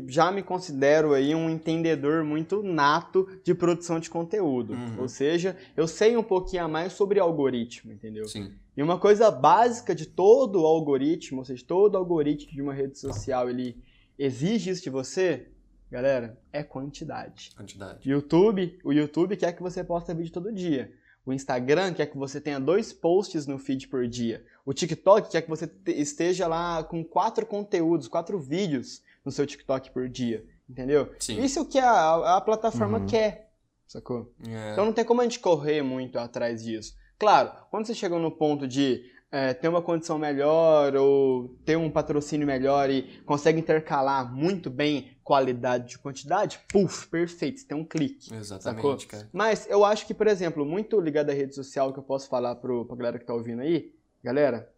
já 0.08 0.32
me 0.32 0.42
considero 0.42 1.14
aí 1.14 1.36
um 1.36 1.50
entendedor 1.50 2.24
muito 2.24 2.64
nato 2.64 3.28
de 3.44 3.54
produção 3.54 4.00
de 4.00 4.10
conteúdo. 4.10 4.74
Uhum. 4.74 5.02
Ou 5.02 5.08
seja, 5.08 5.56
eu 5.76 5.88
sei 5.88 6.18
um 6.18 6.24
pouquinho 6.24 6.64
a 6.64 6.68
mais 6.68 6.94
sobre 6.94 7.20
algoritmo, 7.20 7.92
entendeu? 7.92 8.26
sim. 8.26 8.52
E 8.76 8.84
uma 8.84 9.00
coisa 9.00 9.32
básica 9.32 9.96
de 9.96 10.06
todo 10.06 10.64
algoritmo, 10.64 11.40
ou 11.40 11.46
seja, 11.46 11.64
todo 11.66 11.98
algoritmo 11.98 12.52
de 12.52 12.62
uma 12.62 12.76
rede 12.76 13.00
social, 13.00 13.50
ele 13.50 13.76
exige 14.20 14.70
isso 14.70 14.84
de 14.84 14.92
você, 14.92 15.48
galera, 15.92 16.38
é 16.52 16.64
quantidade. 16.64 17.52
Quantidade. 17.56 18.10
YouTube, 18.10 18.80
o 18.84 18.92
YouTube 18.94 19.38
quer 19.38 19.54
que 19.54 19.62
você 19.62 19.84
poste 19.84 20.14
vídeo 20.14 20.32
todo 20.32 20.52
dia. 20.52 20.92
O 21.26 21.34
Instagram 21.34 21.94
quer 21.94 22.06
que 22.06 22.18
você 22.18 22.40
tenha 22.40 22.60
dois 22.60 22.94
posts 22.94 23.46
no 23.46 23.58
feed 23.60 23.88
por 23.90 24.08
dia. 24.08 24.46
O 24.66 24.74
TikTok 24.74 25.30
quer 25.30 25.42
que 25.42 25.50
você 25.50 25.68
te- 25.68 25.92
esteja 25.92 26.48
lá 26.48 26.84
com 26.84 27.04
quatro 27.04 27.46
conteúdos, 27.46 28.08
quatro 28.08 28.40
vídeos 28.40 29.02
no 29.26 29.32
seu 29.32 29.46
TikTok 29.46 29.92
por 29.92 30.08
dia. 30.08 30.46
Entendeu? 30.70 31.12
Sim. 31.20 31.42
Isso 31.44 31.60
é 31.60 31.62
o 31.62 31.66
que 31.66 31.80
a, 31.80 32.38
a 32.38 32.42
plataforma 32.42 33.00
Uhum. 33.00 33.06
quer. 33.06 33.50
Sacou? 33.88 34.34
É. 34.48 34.72
Então 34.74 34.86
não 34.86 34.94
tem 34.94 35.04
como 35.06 35.22
a 35.22 35.24
gente 35.24 35.40
correr 35.40 35.82
muito 35.82 36.18
atrás 36.18 36.64
disso. 36.64 36.96
Claro, 37.20 37.52
quando 37.72 37.86
você 37.88 37.94
chega 37.94 38.18
no 38.20 38.32
ponto 38.32 38.68
de 38.68 39.04
é, 39.32 39.54
ter 39.54 39.68
uma 39.68 39.82
condição 39.82 40.18
melhor 40.18 40.96
ou 40.96 41.50
ter 41.66 41.76
um 41.78 41.90
patrocínio 41.90 42.48
melhor 42.48 42.90
e 42.90 43.22
consegue 43.26 43.60
intercalar 43.60 44.34
muito 44.34 44.70
bem 44.70 45.18
qualidade 45.24 45.90
de 45.90 46.00
quantidade, 46.00 46.60
puf, 46.72 47.08
perfeito, 47.08 47.60
você 47.60 47.68
tem 47.68 47.78
um 47.78 47.84
clique. 47.84 48.34
Exatamente, 48.34 48.82
Sacou? 48.82 48.98
cara. 49.08 49.30
Mas 49.34 49.68
eu 49.70 49.84
acho 49.84 50.08
que, 50.08 50.14
por 50.14 50.28
exemplo, 50.28 50.66
muito 50.66 51.00
ligado 51.02 51.30
à 51.30 51.34
rede 51.34 51.54
social 51.54 51.92
que 51.92 52.00
eu 52.00 52.04
posso 52.04 52.30
falar 52.30 52.56
pro, 52.56 52.86
pra 52.86 52.96
galera 52.96 53.20
que 53.20 53.26
tá 53.26 53.34
ouvindo 53.34 53.62
aí, 53.62 53.94
galera, 54.24 54.72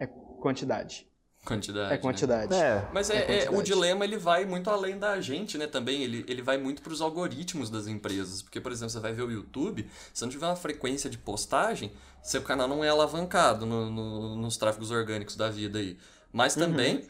é 0.00 0.06
quantidade. 0.06 1.08
Quantidade. 1.46 1.86
É 1.88 1.90
né? 1.92 1.98
quantidade. 1.98 2.54
É, 2.54 2.88
Mas 2.92 3.08
É 3.08 3.16
é, 3.16 3.18
é- 3.18 3.22
o 3.22 3.28
quantidade. 3.54 3.64
dilema 3.64 4.04
ele 4.04 4.16
vai 4.18 4.44
muito 4.44 4.68
além 4.68 4.98
da 4.98 5.20
gente, 5.20 5.56
né? 5.56 5.66
Também 5.66 6.02
ele, 6.02 6.24
ele 6.28 6.42
vai 6.42 6.58
muito 6.58 6.82
para 6.82 6.92
os 6.92 7.00
algoritmos 7.00 7.70
das 7.70 7.86
empresas, 7.86 8.42
porque 8.42 8.60
por 8.60 8.72
exemplo 8.72 8.90
você 8.90 9.00
vai 9.00 9.12
ver 9.12 9.22
o 9.22 9.30
YouTube, 9.30 9.88
se 10.12 10.22
não 10.22 10.28
tiver 10.28 10.46
uma 10.46 10.56
frequência 10.56 11.08
de 11.08 11.16
postagem, 11.16 11.92
seu 12.22 12.42
canal 12.42 12.66
não 12.66 12.82
é 12.84 12.88
alavancado 12.88 13.64
no- 13.64 13.90
no- 13.90 14.36
nos 14.36 14.56
tráfegos 14.56 14.90
orgânicos 14.90 15.36
da 15.36 15.48
vida 15.48 15.78
aí. 15.78 15.96
Mas 16.32 16.54
também 16.54 17.06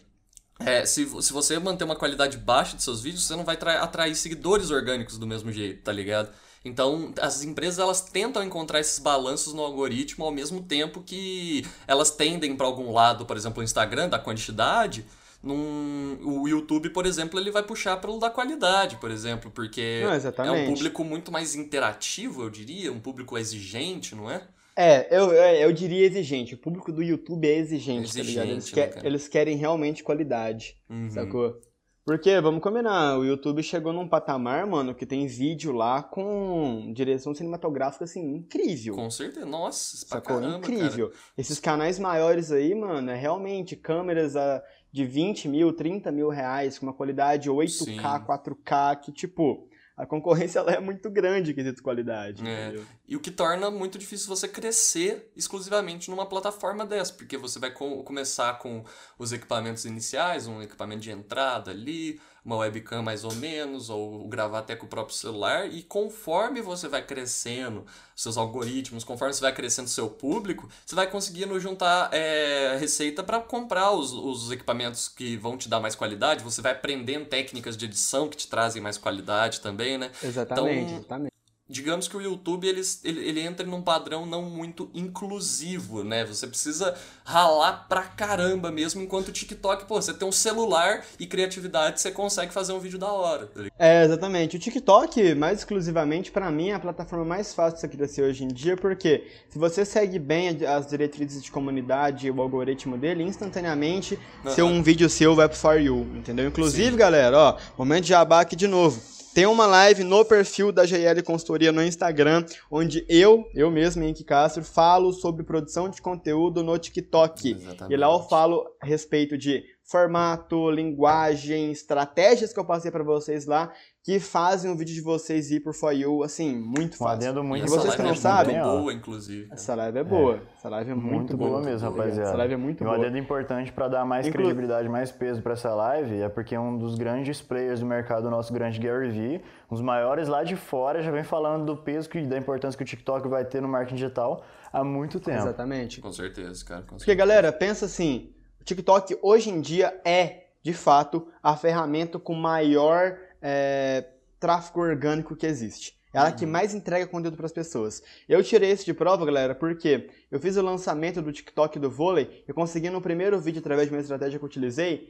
é, 0.60 0.86
se, 0.86 1.06
se 1.22 1.32
você 1.32 1.58
manter 1.58 1.84
uma 1.84 1.96
qualidade 1.96 2.38
baixa 2.38 2.76
de 2.76 2.82
seus 2.82 3.02
vídeos, 3.02 3.24
você 3.26 3.36
não 3.36 3.44
vai 3.44 3.56
tra- 3.56 3.82
atrair 3.82 4.14
seguidores 4.14 4.70
orgânicos 4.70 5.18
do 5.18 5.26
mesmo 5.26 5.52
jeito, 5.52 5.82
tá 5.82 5.92
ligado? 5.92 6.30
Então, 6.66 7.12
as 7.20 7.42
empresas 7.44 7.78
elas 7.78 8.00
tentam 8.00 8.42
encontrar 8.42 8.80
esses 8.80 8.98
balanços 8.98 9.52
no 9.54 9.62
algoritmo 9.62 10.24
ao 10.24 10.32
mesmo 10.32 10.62
tempo 10.62 11.00
que 11.00 11.64
elas 11.86 12.10
tendem 12.10 12.56
para 12.56 12.66
algum 12.66 12.92
lado, 12.92 13.24
por 13.24 13.36
exemplo, 13.36 13.60
o 13.60 13.64
Instagram 13.64 14.08
da 14.08 14.18
quantidade, 14.18 15.04
num, 15.42 16.18
o 16.24 16.48
YouTube, 16.48 16.90
por 16.90 17.06
exemplo, 17.06 17.38
ele 17.38 17.50
vai 17.50 17.62
puxar 17.62 17.96
pelo 17.98 18.18
da 18.18 18.28
qualidade, 18.28 18.96
por 18.96 19.10
exemplo, 19.10 19.50
porque 19.50 20.02
Não, 20.38 20.44
é 20.44 20.50
um 20.50 20.66
público 20.74 21.04
muito 21.04 21.30
mais 21.30 21.54
interativo, 21.54 22.42
eu 22.42 22.50
diria, 22.50 22.92
um 22.92 22.98
público 23.00 23.38
exigente, 23.38 24.14
não 24.14 24.30
é? 24.30 24.42
É, 24.78 25.06
eu, 25.16 25.32
eu, 25.32 25.54
eu 25.68 25.72
diria 25.72 26.04
exigente. 26.04 26.54
O 26.54 26.58
público 26.58 26.92
do 26.92 27.02
YouTube 27.02 27.48
é 27.48 27.56
exigente, 27.56 28.12
tá 28.14 28.22
ligado? 28.22 28.48
Eles, 28.50 28.64
Exigente, 28.66 28.74
quer- 28.74 28.96
né, 28.96 29.02
eles 29.08 29.28
querem 29.28 29.56
realmente 29.56 30.04
qualidade, 30.04 30.76
Uhum. 30.90 31.10
sacou? 31.10 31.60
Porque, 32.06 32.40
vamos 32.40 32.62
combinar, 32.62 33.18
o 33.18 33.24
YouTube 33.24 33.64
chegou 33.64 33.92
num 33.92 34.06
patamar, 34.06 34.64
mano, 34.64 34.94
que 34.94 35.04
tem 35.04 35.26
vídeo 35.26 35.72
lá 35.72 36.04
com 36.04 36.92
direção 36.94 37.34
cinematográfica, 37.34 38.04
assim, 38.04 38.36
incrível. 38.36 38.94
Com 38.94 39.10
certeza. 39.10 39.44
Nossa, 39.44 40.06
Sacou? 40.06 40.36
caramba, 40.36 40.58
Incrível. 40.58 41.10
Esses 41.36 41.58
canais 41.58 41.98
maiores 41.98 42.52
aí, 42.52 42.76
mano, 42.76 43.10
é 43.10 43.16
realmente 43.16 43.74
câmeras 43.74 44.36
ah, 44.36 44.62
de 44.92 45.04
20 45.04 45.48
mil, 45.48 45.72
30 45.72 46.12
mil 46.12 46.28
reais, 46.28 46.78
com 46.78 46.86
uma 46.86 46.92
qualidade 46.92 47.50
8K, 47.50 47.68
Sim. 47.68 47.98
4K, 47.98 49.00
que, 49.00 49.10
tipo, 49.10 49.68
a 49.96 50.04
concorrência 50.04 50.58
ela 50.58 50.72
é 50.72 50.80
muito 50.80 51.08
grande 51.08 51.52
em 51.52 51.54
quesito 51.54 51.82
qualidade. 51.82 52.46
É. 52.46 52.74
E 53.08 53.16
o 53.16 53.20
que 53.20 53.30
torna 53.30 53.70
muito 53.70 53.98
difícil 53.98 54.28
você 54.28 54.46
crescer 54.46 55.30
exclusivamente 55.34 56.10
numa 56.10 56.26
plataforma 56.26 56.84
dessa, 56.84 57.12
porque 57.14 57.36
você 57.38 57.58
vai 57.58 57.70
co- 57.70 58.02
começar 58.02 58.58
com 58.58 58.84
os 59.18 59.32
equipamentos 59.32 59.84
iniciais, 59.86 60.46
um 60.46 60.60
equipamento 60.60 61.00
de 61.00 61.10
entrada 61.10 61.70
ali, 61.70 62.20
uma 62.46 62.56
webcam 62.58 63.02
mais 63.02 63.24
ou 63.24 63.34
menos, 63.34 63.90
ou 63.90 64.28
gravar 64.28 64.60
até 64.60 64.76
com 64.76 64.86
o 64.86 64.88
próprio 64.88 65.16
celular, 65.16 65.66
e 65.66 65.82
conforme 65.82 66.62
você 66.62 66.86
vai 66.86 67.04
crescendo 67.04 67.84
seus 68.14 68.36
algoritmos, 68.36 69.02
conforme 69.02 69.34
você 69.34 69.40
vai 69.40 69.52
crescendo 69.52 69.88
seu 69.88 70.08
público, 70.08 70.68
você 70.86 70.94
vai 70.94 71.10
conseguindo 71.10 71.58
juntar 71.58 72.08
é, 72.12 72.76
receita 72.78 73.24
para 73.24 73.40
comprar 73.40 73.90
os, 73.90 74.12
os 74.12 74.52
equipamentos 74.52 75.08
que 75.08 75.36
vão 75.36 75.58
te 75.58 75.68
dar 75.68 75.80
mais 75.80 75.96
qualidade, 75.96 76.44
você 76.44 76.62
vai 76.62 76.70
aprendendo 76.70 77.26
técnicas 77.26 77.76
de 77.76 77.84
edição 77.84 78.28
que 78.28 78.36
te 78.36 78.46
trazem 78.46 78.80
mais 78.80 78.96
qualidade 78.96 79.60
também, 79.60 79.98
né? 79.98 80.12
Exatamente, 80.22 80.84
Então, 80.84 80.98
exatamente. 80.98 81.35
Digamos 81.68 82.06
que 82.06 82.16
o 82.16 82.20
YouTube 82.20 82.66
ele, 82.66 82.80
ele, 83.02 83.28
ele 83.28 83.40
entra 83.40 83.66
num 83.66 83.82
padrão 83.82 84.24
não 84.24 84.42
muito 84.42 84.88
inclusivo, 84.94 86.04
né? 86.04 86.24
Você 86.24 86.46
precisa 86.46 86.94
ralar 87.24 87.86
pra 87.88 88.02
caramba 88.02 88.70
mesmo, 88.70 89.02
enquanto 89.02 89.28
o 89.28 89.32
TikTok, 89.32 89.84
pô, 89.86 90.00
você 90.00 90.14
tem 90.14 90.26
um 90.26 90.32
celular 90.32 91.04
e 91.18 91.26
criatividade, 91.26 92.00
você 92.00 92.10
consegue 92.10 92.52
fazer 92.52 92.72
um 92.72 92.78
vídeo 92.78 92.98
da 92.98 93.10
hora. 93.10 93.46
tá? 93.46 93.62
É, 93.78 94.04
exatamente. 94.04 94.56
O 94.56 94.60
TikTok, 94.60 95.34
mais 95.34 95.58
exclusivamente, 95.58 96.30
pra 96.30 96.50
mim, 96.50 96.68
é 96.70 96.74
a 96.74 96.80
plataforma 96.80 97.24
mais 97.24 97.52
fácil 97.52 97.74
de 97.76 97.80
você 97.80 97.88
crescer 97.88 98.22
hoje 98.22 98.44
em 98.44 98.48
dia, 98.48 98.76
porque 98.76 99.26
se 99.48 99.58
você 99.58 99.84
segue 99.84 100.18
bem 100.18 100.48
as 100.66 100.86
diretrizes 100.86 101.42
de 101.42 101.50
comunidade 101.50 102.26
e 102.28 102.30
o 102.30 102.40
algoritmo 102.40 102.96
dele, 102.96 103.24
instantaneamente, 103.24 104.18
Aham. 104.44 104.54
seu 104.54 104.66
um 104.66 104.82
vídeo 104.82 105.08
seu 105.10 105.34
vai 105.34 105.48
pro 105.48 105.58
For 105.58 105.80
You, 105.80 106.06
entendeu? 106.14 106.46
Inclusive, 106.46 106.92
Sim. 106.92 106.96
galera, 106.96 107.36
ó, 107.36 107.56
momento 107.76 108.04
de 108.04 108.10
jabá 108.10 108.40
aqui 108.40 108.54
de 108.54 108.68
novo. 108.68 109.15
Tem 109.36 109.44
uma 109.44 109.66
live 109.66 110.02
no 110.02 110.24
perfil 110.24 110.72
da 110.72 110.86
GL 110.86 111.22
Consultoria 111.22 111.70
no 111.70 111.82
Instagram, 111.84 112.42
onde 112.70 113.04
eu, 113.06 113.46
eu 113.54 113.70
mesmo, 113.70 114.02
Henrique 114.02 114.24
Castro, 114.24 114.64
falo 114.64 115.12
sobre 115.12 115.44
produção 115.44 115.90
de 115.90 116.00
conteúdo 116.00 116.62
no 116.62 116.78
TikTok. 116.78 117.50
Exatamente. 117.50 117.92
E 117.92 117.96
lá 117.98 118.06
eu 118.06 118.20
falo 118.20 118.64
a 118.80 118.86
respeito 118.86 119.36
de 119.36 119.62
formato, 119.84 120.70
linguagem, 120.70 121.70
estratégias 121.70 122.50
que 122.50 122.58
eu 122.58 122.64
passei 122.64 122.90
pra 122.90 123.04
vocês 123.04 123.44
lá, 123.44 123.70
que 124.06 124.20
fazem 124.20 124.70
o 124.70 124.76
vídeo 124.76 124.94
de 124.94 125.00
vocês 125.00 125.50
ir 125.50 125.58
por 125.58 125.74
For 125.74 125.90
You, 125.92 126.22
assim, 126.22 126.56
muito 126.56 126.94
Um 126.94 126.98
fácil. 126.98 127.28
adendo 127.28 127.40
E 127.40 127.42
muito 127.42 127.62
E 127.62 127.64
essa 127.64 127.74
vocês 127.74 127.96
que 127.96 128.02
live 128.02 128.04
não 128.04 128.12
é 128.12 128.14
sabem, 128.14 128.62
ó. 128.62 128.78
boa, 128.78 128.92
inclusive. 128.94 129.48
Essa 129.50 129.74
live 129.74 129.98
é 129.98 130.04
boa. 130.04 130.40
Essa 130.56 130.68
live 130.68 130.90
é 130.92 130.94
muito, 130.94 131.10
Muito 131.10 131.36
boa 131.36 131.60
mesmo, 131.60 131.90
rapaziada. 131.90 132.22
Essa 132.28 132.36
live 132.36 132.54
é 132.54 132.56
muito 132.56 132.84
E 132.84 132.86
um 132.86 132.88
boa. 132.88 132.98
adendo 133.00 133.18
importante 133.18 133.72
para 133.72 133.88
dar 133.88 134.04
mais 134.04 134.24
Inclu- 134.28 134.42
credibilidade, 134.42 134.88
mais 134.88 135.10
peso 135.10 135.42
para 135.42 135.54
essa 135.54 135.74
live 135.74 136.20
é 136.22 136.28
porque 136.28 136.56
um 136.56 136.78
dos 136.78 136.94
grandes 136.94 137.42
players 137.42 137.80
do 137.80 137.86
mercado, 137.86 138.26
o 138.28 138.30
nosso 138.30 138.52
grande 138.52 138.78
Gary 138.78 139.10
Vee, 139.10 139.42
um 139.68 139.74
dos 139.74 139.82
maiores 139.82 140.28
lá 140.28 140.44
de 140.44 140.54
fora, 140.54 141.02
já 141.02 141.10
vem 141.10 141.24
falando 141.24 141.64
do 141.66 141.76
peso 141.76 142.08
e 142.14 142.26
da 142.28 142.38
importância 142.38 142.78
que 142.78 142.84
o 142.84 142.86
TikTok 142.86 143.26
vai 143.26 143.44
ter 143.44 143.60
no 143.60 143.66
marketing 143.66 143.96
digital 143.96 144.44
há 144.72 144.84
muito 144.84 145.18
tempo. 145.18 145.38
Exatamente. 145.38 146.00
Com 146.00 146.12
certeza, 146.12 146.64
cara. 146.64 146.82
Com 146.82 146.86
Porque, 146.90 147.06
certeza. 147.06 147.18
galera, 147.18 147.52
pensa 147.52 147.86
assim, 147.86 148.30
o 148.60 148.64
TikTok 148.64 149.18
hoje 149.20 149.50
em 149.50 149.60
dia 149.60 150.00
é, 150.04 150.44
de 150.62 150.72
fato, 150.72 151.26
a 151.42 151.56
ferramenta 151.56 152.20
com 152.20 152.34
maior 152.34 153.16
é, 153.48 154.04
tráfego 154.40 154.80
orgânico 154.80 155.36
que 155.36 155.46
existe. 155.46 155.96
É 156.12 156.18
ela 156.18 156.32
que 156.32 156.44
mais 156.46 156.74
entrega 156.74 157.06
conteúdo 157.06 157.36
para 157.36 157.46
as 157.46 157.52
pessoas. 157.52 158.02
Eu 158.28 158.42
tirei 158.42 158.72
isso 158.72 158.84
de 158.84 158.92
prova, 158.94 159.24
galera, 159.24 159.54
porque 159.54 160.10
eu 160.30 160.40
fiz 160.40 160.56
o 160.56 160.62
lançamento 160.62 161.22
do 161.22 161.30
TikTok 161.32 161.78
do 161.78 161.88
vôlei, 161.90 162.42
eu 162.48 162.54
consegui 162.54 162.90
no 162.90 163.00
primeiro 163.00 163.38
vídeo, 163.40 163.60
através 163.60 163.86
de 163.88 163.94
uma 163.94 164.00
estratégia 164.00 164.38
que 164.38 164.44
eu 164.44 164.48
utilizei, 164.48 165.08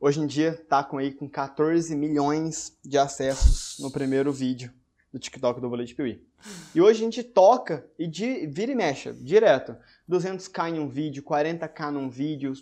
hoje 0.00 0.20
em 0.20 0.26
dia 0.26 0.54
tá 0.68 0.82
com 0.82 0.98
aí 0.98 1.12
com 1.12 1.28
14 1.28 1.94
milhões 1.94 2.76
de 2.84 2.98
acessos 2.98 3.76
no 3.78 3.90
primeiro 3.92 4.32
vídeo 4.32 4.72
do 5.12 5.18
TikTok 5.18 5.60
do 5.60 5.68
vôlei 5.68 5.86
de 5.86 5.94
Piuí. 5.94 6.20
E 6.74 6.80
hoje 6.80 7.00
a 7.00 7.04
gente 7.04 7.22
toca 7.22 7.86
e 7.98 8.06
di- 8.08 8.46
vira 8.46 8.72
e 8.72 8.74
mexe, 8.74 9.12
direto. 9.12 9.76
200k 10.08 10.70
em 10.74 10.78
um 10.80 10.88
vídeo, 10.88 11.22
40k 11.22 11.90
num 11.90 12.08
vídeo. 12.08 12.52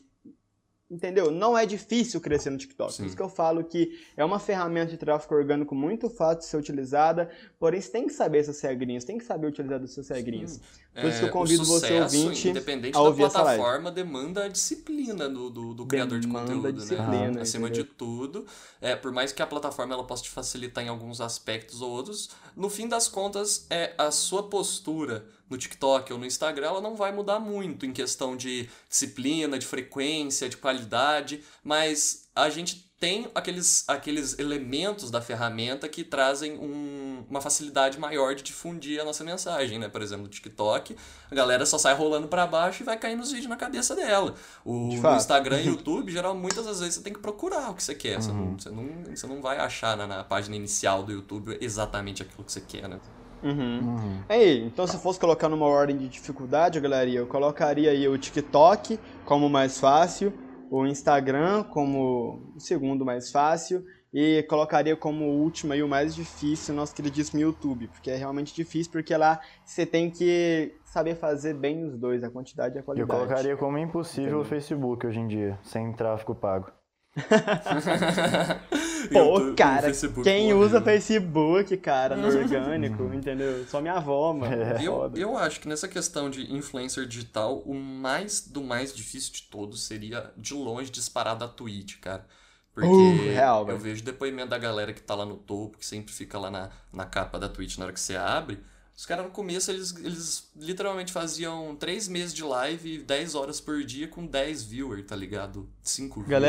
Entendeu? 0.88 1.33
Não 1.33 1.59
é 1.59 1.66
difícil 1.66 2.20
crescer 2.20 2.49
no 2.49 2.57
TikTok. 2.57 2.92
Sim. 2.92 3.03
Por 3.03 3.07
isso 3.09 3.16
que 3.16 3.22
eu 3.22 3.29
falo 3.29 3.64
que 3.64 3.90
é 4.16 4.25
uma 4.25 4.38
ferramenta 4.38 4.92
de 4.92 4.96
tráfego 4.96 5.35
orgânico 5.35 5.75
muito 5.75 6.09
fácil 6.09 6.38
de 6.38 6.44
ser 6.46 6.57
utilizada, 6.59 7.29
porém 7.59 7.81
você 7.81 7.90
tem 7.90 8.07
que 8.07 8.12
saber 8.12 8.38
essas 8.38 8.61
regrinhas, 8.61 9.03
tem 9.05 9.18
que 9.18 9.25
saber 9.25 9.49
utilizar 9.49 9.81
das 9.81 9.90
suas 9.92 10.09
regrinhas. 10.09 10.61
Por 10.94 11.07
isso 11.07 11.18
que 11.18 11.25
eu 11.25 11.29
É, 11.29 11.33
convido 11.33 11.62
o 11.62 11.66
você, 11.66 11.88
sucesso, 11.88 12.16
ouvinte, 12.18 12.49
independente 12.49 12.96
a 12.96 13.01
da 13.01 13.09
ouvir 13.09 13.22
live. 13.22 13.35
plataforma, 13.35 13.90
demanda 13.90 14.44
a 14.44 14.49
disciplina 14.49 15.29
do, 15.29 15.51
do, 15.51 15.75
do 15.75 15.87
criador 15.87 16.20
de 16.20 16.29
conteúdo, 16.29 16.72
disciplina, 16.72 17.33
né? 17.33 17.40
Acima 17.42 17.66
entendeu? 17.68 17.85
de 17.85 17.90
tudo, 17.90 18.46
é, 18.81 18.94
por 18.94 19.11
mais 19.12 19.33
que 19.33 19.42
a 19.42 19.46
plataforma 19.46 19.92
ela 19.92 20.05
possa 20.07 20.22
te 20.22 20.31
facilitar 20.31 20.85
em 20.85 20.88
alguns 20.88 21.20
aspectos 21.20 21.83
ou 21.83 21.90
outros, 21.90 22.31
no 22.55 22.70
fim 22.70 22.88
das 22.88 23.09
contas, 23.09 23.66
é 23.70 23.92
a 23.99 24.11
sua 24.12 24.49
postura 24.49 25.27
no 25.48 25.56
TikTok 25.56 26.12
ou 26.12 26.18
no 26.18 26.26
Instagram, 26.26 26.66
ela 26.68 26.80
não 26.80 26.96
vai 26.96 27.12
mudar 27.12 27.38
muito 27.38 27.87
em 27.87 27.92
questão 27.92 28.37
de 28.37 28.68
disciplina, 28.88 29.59
de 29.59 29.66
frequência, 29.66 30.48
de 30.48 30.56
qualidade, 30.56 31.42
mas 31.62 32.28
a 32.35 32.48
gente 32.50 32.85
tem 32.98 33.28
aqueles, 33.35 33.85
aqueles 33.87 34.38
elementos 34.38 35.11
da 35.11 35.20
ferramenta 35.20 35.87
que 35.87 36.02
trazem 36.02 36.59
um- 36.59 37.26
uma 37.28 37.42
facilidade 37.42 37.98
maior 38.00 38.35
de 38.35 38.42
difundir 38.42 38.98
a 38.98 39.04
nossa 39.04 39.22
mensagem, 39.22 39.78
né? 39.78 39.87
Por 39.87 40.00
exemplo, 40.00 40.24
no 40.24 40.30
TikTok, 40.30 40.96
a 41.30 41.35
galera 41.35 41.66
só 41.66 41.76
sai 41.76 41.94
rolando 41.94 42.26
pra 42.26 42.46
baixo 42.46 42.82
e 42.82 42.87
vai 42.87 42.98
caindo 42.98 43.20
os 43.22 43.30
vídeos 43.30 43.50
na 43.50 43.56
cabeça 43.56 43.94
dela. 43.94 44.35
O 44.64 44.88
De 44.88 44.96
no. 44.98 45.14
Instagram 45.14 45.61
e 45.61 45.66
YouTube, 45.68 46.11
geral, 46.11 46.35
muitas 46.35 46.64
das 46.64 46.80
vezes 46.80 46.94
você 46.94 47.02
tem 47.02 47.12
que 47.12 47.18
procurar 47.20 47.70
o 47.70 47.74
que 47.74 47.82
você 47.82 47.94
quer. 47.94 48.16
Você, 48.16 48.32
não, 48.32 48.59
você, 48.59 48.70
não, 48.70 48.88
você 49.14 49.26
não 49.26 49.42
vai 49.42 49.59
achar 49.59 49.94
na, 49.94 50.06
na 50.06 50.24
página 50.24 50.56
inicial 50.56 51.02
do 51.02 51.12
YouTube 51.12 51.59
exatamente 51.61 52.22
aquilo 52.22 52.44
que 52.44 52.52
você 52.52 52.62
quer, 52.62 52.88
né? 52.88 52.98
Uhum. 53.46 53.78
Uhum. 53.80 54.20
Aí, 54.28 54.64
então 54.64 54.87
se 54.87 54.98
fosse 54.98 55.20
colocar 55.20 55.48
numa 55.48 55.66
ordem 55.66 55.96
de 55.96 56.09
dificuldade, 56.09 56.80
galera, 56.80 57.09
eu 57.09 57.26
colocaria 57.26 57.90
aí 57.90 58.09
o 58.09 58.18
TikTok 58.18 58.98
como 59.24 59.46
o 59.46 59.50
mais 59.50 59.78
fácil, 59.78 60.32
o 60.70 60.85
Instagram 60.87 61.62
como 61.64 62.52
o 62.56 62.61
segundo 62.61 63.04
mais 63.04 63.30
fácil 63.30 63.85
e 64.12 64.42
colocaria 64.48 64.96
como 64.96 65.26
último 65.26 65.72
aí 65.72 65.82
o 65.82 65.88
mais 65.88 66.14
difícil 66.14 66.72
o 66.72 66.76
nosso 66.76 66.94
queridíssimo 66.94 67.40
YouTube, 67.40 67.88
porque 67.88 68.11
é 68.11 68.16
realmente 68.16 68.54
difícil 68.54 68.90
porque 68.90 69.14
lá 69.16 69.40
você 69.64 69.85
tem 69.85 70.11
que 70.11 70.74
saber 70.85 71.14
fazer 71.16 71.54
bem 71.54 71.85
os 71.87 71.98
dois, 71.98 72.24
a 72.24 72.30
quantidade 72.30 72.74
e 72.74 72.78
a 72.78 72.80
Eu 72.80 72.85
qualidade. 72.85 73.11
colocaria 73.11 73.56
como 73.56 73.76
impossível 73.78 74.40
o? 74.40 74.44
Facebook 74.44 75.06
hoje 75.06 75.20
em 75.20 75.28
dia, 75.28 75.59
sem 75.62 75.92
tráfego 75.92 76.35
pago. 76.35 76.70
Pô, 79.12 79.55
cara, 79.55 79.92
quem 80.22 80.52
morreu. 80.52 80.61
usa 80.61 80.81
Facebook, 80.83 81.76
cara, 81.79 82.16
no 82.16 82.29
orgânico, 82.29 83.05
entendeu? 83.14 83.64
Só 83.68 83.81
minha 83.81 83.94
avó, 83.94 84.33
mano. 84.33 84.55
É. 84.55 84.85
Eu, 84.85 85.12
eu 85.14 85.37
acho 85.37 85.61
que 85.61 85.68
nessa 85.68 85.88
questão 85.88 86.29
de 86.29 86.52
influencer 86.55 87.07
digital, 87.07 87.61
o 87.61 87.74
mais 87.74 88.40
do 88.40 88.62
mais 88.62 88.94
difícil 88.94 89.33
de 89.33 89.42
todos 89.44 89.85
seria, 89.85 90.31
de 90.37 90.55
longe, 90.55 90.90
disparar 90.90 91.37
da 91.37 91.48
Twitch, 91.48 91.98
cara. 92.00 92.26
Porque 92.74 92.87
Uh, 92.88 93.33
real, 93.33 93.66
eu 93.70 93.79
vejo 93.79 94.05
depoimento 94.05 94.50
da 94.50 94.59
galera 94.59 94.92
que 94.92 95.00
tá 95.00 95.14
lá 95.14 95.24
no 95.24 95.38
topo, 95.38 95.79
que 95.79 95.87
sempre 95.87 96.12
fica 96.12 96.38
lá 96.38 96.50
na, 96.50 96.68
na 96.92 97.07
capa 97.07 97.38
da 97.38 97.48
Twitch 97.48 97.79
na 97.79 97.87
hora 97.87 97.92
que 97.94 98.00
você 98.00 98.16
abre. 98.16 98.61
Os 98.94 99.07
caras 99.07 99.24
no 99.24 99.31
começo, 99.31 99.70
eles, 99.70 99.94
eles 99.96 100.50
literalmente 100.57 101.12
faziam 101.12 101.74
3 101.76 102.09
meses 102.09 102.35
de 102.35 102.42
live, 102.42 102.98
10 102.98 103.35
horas 103.35 103.61
por 103.61 103.83
dia, 103.83 104.09
com 104.09 104.26
10 104.26 104.62
viewers, 104.64 105.07
tá 105.07 105.16
ligado? 105.16 105.68
5 105.83 106.22
viewers. 106.22 106.42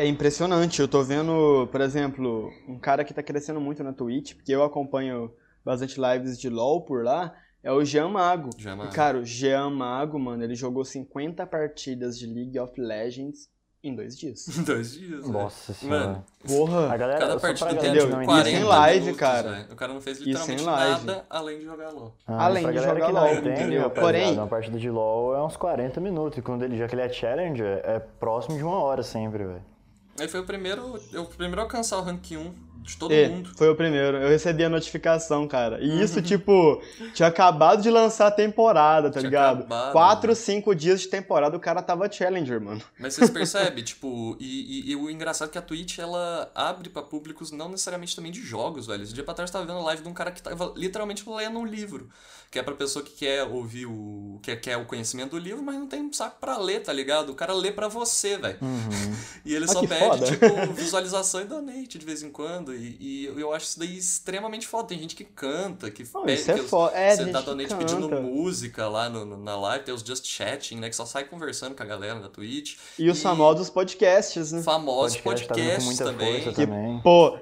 É 0.00 0.06
impressionante. 0.06 0.80
Eu 0.80 0.88
tô 0.88 1.02
vendo, 1.02 1.68
por 1.70 1.80
exemplo, 1.82 2.50
um 2.66 2.78
cara 2.78 3.04
que 3.04 3.12
tá 3.12 3.22
crescendo 3.22 3.60
muito 3.60 3.84
na 3.84 3.92
Twitch, 3.92 4.34
porque 4.34 4.50
eu 4.50 4.62
acompanho 4.64 5.30
bastante 5.62 6.00
lives 6.00 6.40
de 6.40 6.48
LoL 6.48 6.80
por 6.86 7.04
lá, 7.04 7.34
é 7.62 7.70
o 7.70 7.84
Jean 7.84 8.08
Mago. 8.08 8.48
Jean 8.56 8.76
Mago. 8.76 8.90
E, 8.90 8.94
cara, 8.94 9.18
o 9.18 9.24
Jean 9.26 9.68
Mago, 9.68 10.18
mano, 10.18 10.42
ele 10.42 10.54
jogou 10.54 10.84
50 10.86 11.46
partidas 11.46 12.18
de 12.18 12.26
League 12.26 12.58
of 12.58 12.72
Legends 12.80 13.50
em 13.84 13.94
dois 13.94 14.16
dias. 14.18 14.46
Em 14.58 14.62
dois 14.62 14.92
dias, 14.94 15.26
né? 15.26 15.32
Nossa 15.32 15.72
senhora. 15.74 16.06
Mano, 16.06 16.24
A 16.44 16.48
Porra! 16.48 16.96
galera, 16.96 17.18
cada 17.18 17.40
partida 17.40 17.74
tem 17.76 17.92
tipo 17.92 17.96
Isso 17.96 18.06
entende- 18.08 18.22
em 18.22 18.26
40 18.26 18.64
live, 18.66 19.00
minutos, 19.00 19.20
cara. 19.20 19.50
velho. 19.52 19.72
O 19.72 19.76
cara 19.76 19.92
não 19.94 20.00
fez 20.00 20.18
literalmente 20.18 20.62
live. 20.64 21.06
nada 21.06 21.26
além 21.28 21.58
de 21.58 21.64
jogar 21.66 21.90
LOL. 21.90 22.14
Ah, 22.26 22.44
Além 22.46 22.66
de 22.66 22.78
jogar 22.78 22.94
que 22.94 23.00
não 23.12 23.12
LOL, 23.22 23.32
entende, 23.34 23.48
entendeu? 23.50 23.82
rapaziada, 23.82 24.00
Porém- 24.00 24.32
Uma 24.34 24.46
partida 24.46 24.78
de 24.78 24.90
LoL 24.90 25.34
é 25.34 25.42
uns 25.44 25.56
40 25.58 26.00
minutos. 26.00 26.38
E 26.38 26.42
quando 26.42 26.62
ele, 26.62 26.76
já 26.78 26.88
que 26.88 26.94
ele 26.94 27.02
é 27.02 27.08
challenger, 27.10 27.80
é 27.84 27.98
próximo 27.98 28.56
de 28.56 28.62
uma 28.64 28.78
hora 28.82 29.02
sempre, 29.02 29.44
velho. 29.44 29.69
Ele 30.18 30.28
foi 30.28 30.40
o 30.40 30.44
primeiro, 30.44 31.00
eu, 31.12 31.22
o 31.22 31.26
primeiro 31.26 31.60
a 31.60 31.64
alcançar 31.64 31.98
o 31.98 32.02
rank 32.02 32.32
1 32.32 32.70
de 32.82 32.96
todo 32.96 33.12
É, 33.12 33.28
mundo. 33.28 33.50
foi 33.56 33.68
o 33.68 33.76
primeiro. 33.76 34.16
Eu 34.16 34.28
recebi 34.28 34.64
a 34.64 34.68
notificação, 34.68 35.46
cara. 35.46 35.78
E 35.82 35.88
Uhum. 35.90 36.00
isso, 36.02 36.20
tipo, 36.22 36.82
tinha 37.14 37.28
acabado 37.28 37.82
de 37.82 37.90
lançar 37.90 38.26
a 38.26 38.30
temporada, 38.30 39.08
tá 39.10 39.20
Tinha 39.20 39.28
ligado? 39.28 39.58
acabado, 39.60 39.92
Quatro, 39.92 40.28
né? 40.30 40.34
cinco 40.34 40.74
dias 40.74 41.00
de 41.02 41.08
temporada, 41.08 41.56
o 41.56 41.60
cara 41.60 41.82
tava 41.82 42.10
challenger, 42.10 42.60
mano. 42.60 42.80
Mas 42.98 43.14
vocês 43.14 43.30
percebem, 43.30 43.84
tipo, 43.84 44.36
e, 44.40 44.88
e- 44.88 44.90
e 44.92 44.96
o 44.96 45.10
engraçado 45.10 45.48
é 45.48 45.52
que 45.52 45.58
a 45.58 45.62
Twitch, 45.62 45.98
ela 45.98 46.50
abre 46.54 46.88
pra 46.88 47.02
públicos 47.02 47.50
não 47.52 47.68
necessariamente 47.68 48.16
também 48.16 48.32
de 48.32 48.40
jogos, 48.40 48.86
velho. 48.86 49.02
Esse 49.02 49.12
dia 49.14 49.24
pra 49.24 49.34
trás 49.34 49.50
eu 49.50 49.52
tava 49.52 49.66
vendo 49.66 49.84
live 49.84 50.02
de 50.02 50.08
um 50.08 50.14
cara 50.14 50.30
que 50.32 50.42
tava 50.42 50.72
literalmente 50.76 51.22
lendo 51.28 51.58
um 51.58 51.64
livro. 51.66 52.08
Que 52.50 52.58
é 52.58 52.62
pra 52.64 52.74
pessoa 52.74 53.04
que 53.04 53.12
quer 53.12 53.44
ouvir 53.44 53.86
o... 53.86 54.40
que 54.42 54.56
quer 54.56 54.76
o 54.76 54.84
conhecimento 54.84 55.30
do 55.30 55.38
livro, 55.38 55.62
mas 55.62 55.76
não 55.76 55.86
tem 55.86 56.02
um 56.02 56.12
saco 56.12 56.36
pra 56.40 56.58
ler, 56.58 56.82
tá 56.82 56.92
ligado? 56.92 57.30
O 57.30 57.34
cara 57.36 57.52
lê 57.54 57.70
pra 57.70 57.86
você, 57.86 58.36
velho. 58.36 58.58
E 59.44 59.54
ele 59.54 59.64
Ah, 59.66 59.68
só 59.68 59.80
pede, 59.86 59.98
foda. 60.00 60.26
tipo, 60.26 60.72
visualização 60.74 61.40
e 61.40 61.44
donate 61.44 61.96
de 61.98 62.04
vez 62.04 62.22
em 62.22 62.30
quando. 62.30 62.74
E, 62.74 62.96
e 63.00 63.24
eu 63.26 63.52
acho 63.54 63.66
isso 63.66 63.78
daí 63.78 63.96
extremamente 63.96 64.66
foda. 64.66 64.88
Tem 64.88 64.98
gente 64.98 65.14
que 65.14 65.24
canta, 65.24 65.90
que 65.90 66.04
Não, 66.12 66.24
pede, 66.24 66.40
isso 66.40 66.50
é 66.50 66.54
que 66.54 66.62
foda. 66.62 66.96
É, 66.96 67.16
você 67.16 67.24
dá 67.26 67.40
donate 67.40 67.74
pedindo 67.74 68.08
música 68.20 68.88
lá 68.88 69.08
no, 69.08 69.24
no- 69.24 69.36
na 69.36 69.56
live, 69.58 69.84
tem 69.84 69.94
os 69.94 70.02
just 70.02 70.26
chatting, 70.26 70.76
né? 70.76 70.88
Que 70.90 70.96
só 70.96 71.06
sai 71.06 71.24
conversando 71.24 71.74
com 71.76 71.82
a 71.82 71.86
galera 71.86 72.18
da 72.20 72.28
Twitch. 72.28 72.76
E 72.98 73.08
os 73.08 73.22
famosos 73.22 73.70
podcasts, 73.70 74.52
né? 74.52 74.62
Famosos 74.62 75.16
tá 75.18 75.22
podcasts 75.22 75.78
com 75.78 75.84
muita 75.84 76.04
também. 76.04 76.42
Que, 76.42 76.52
também. 76.66 77.00
pô, 77.00 77.38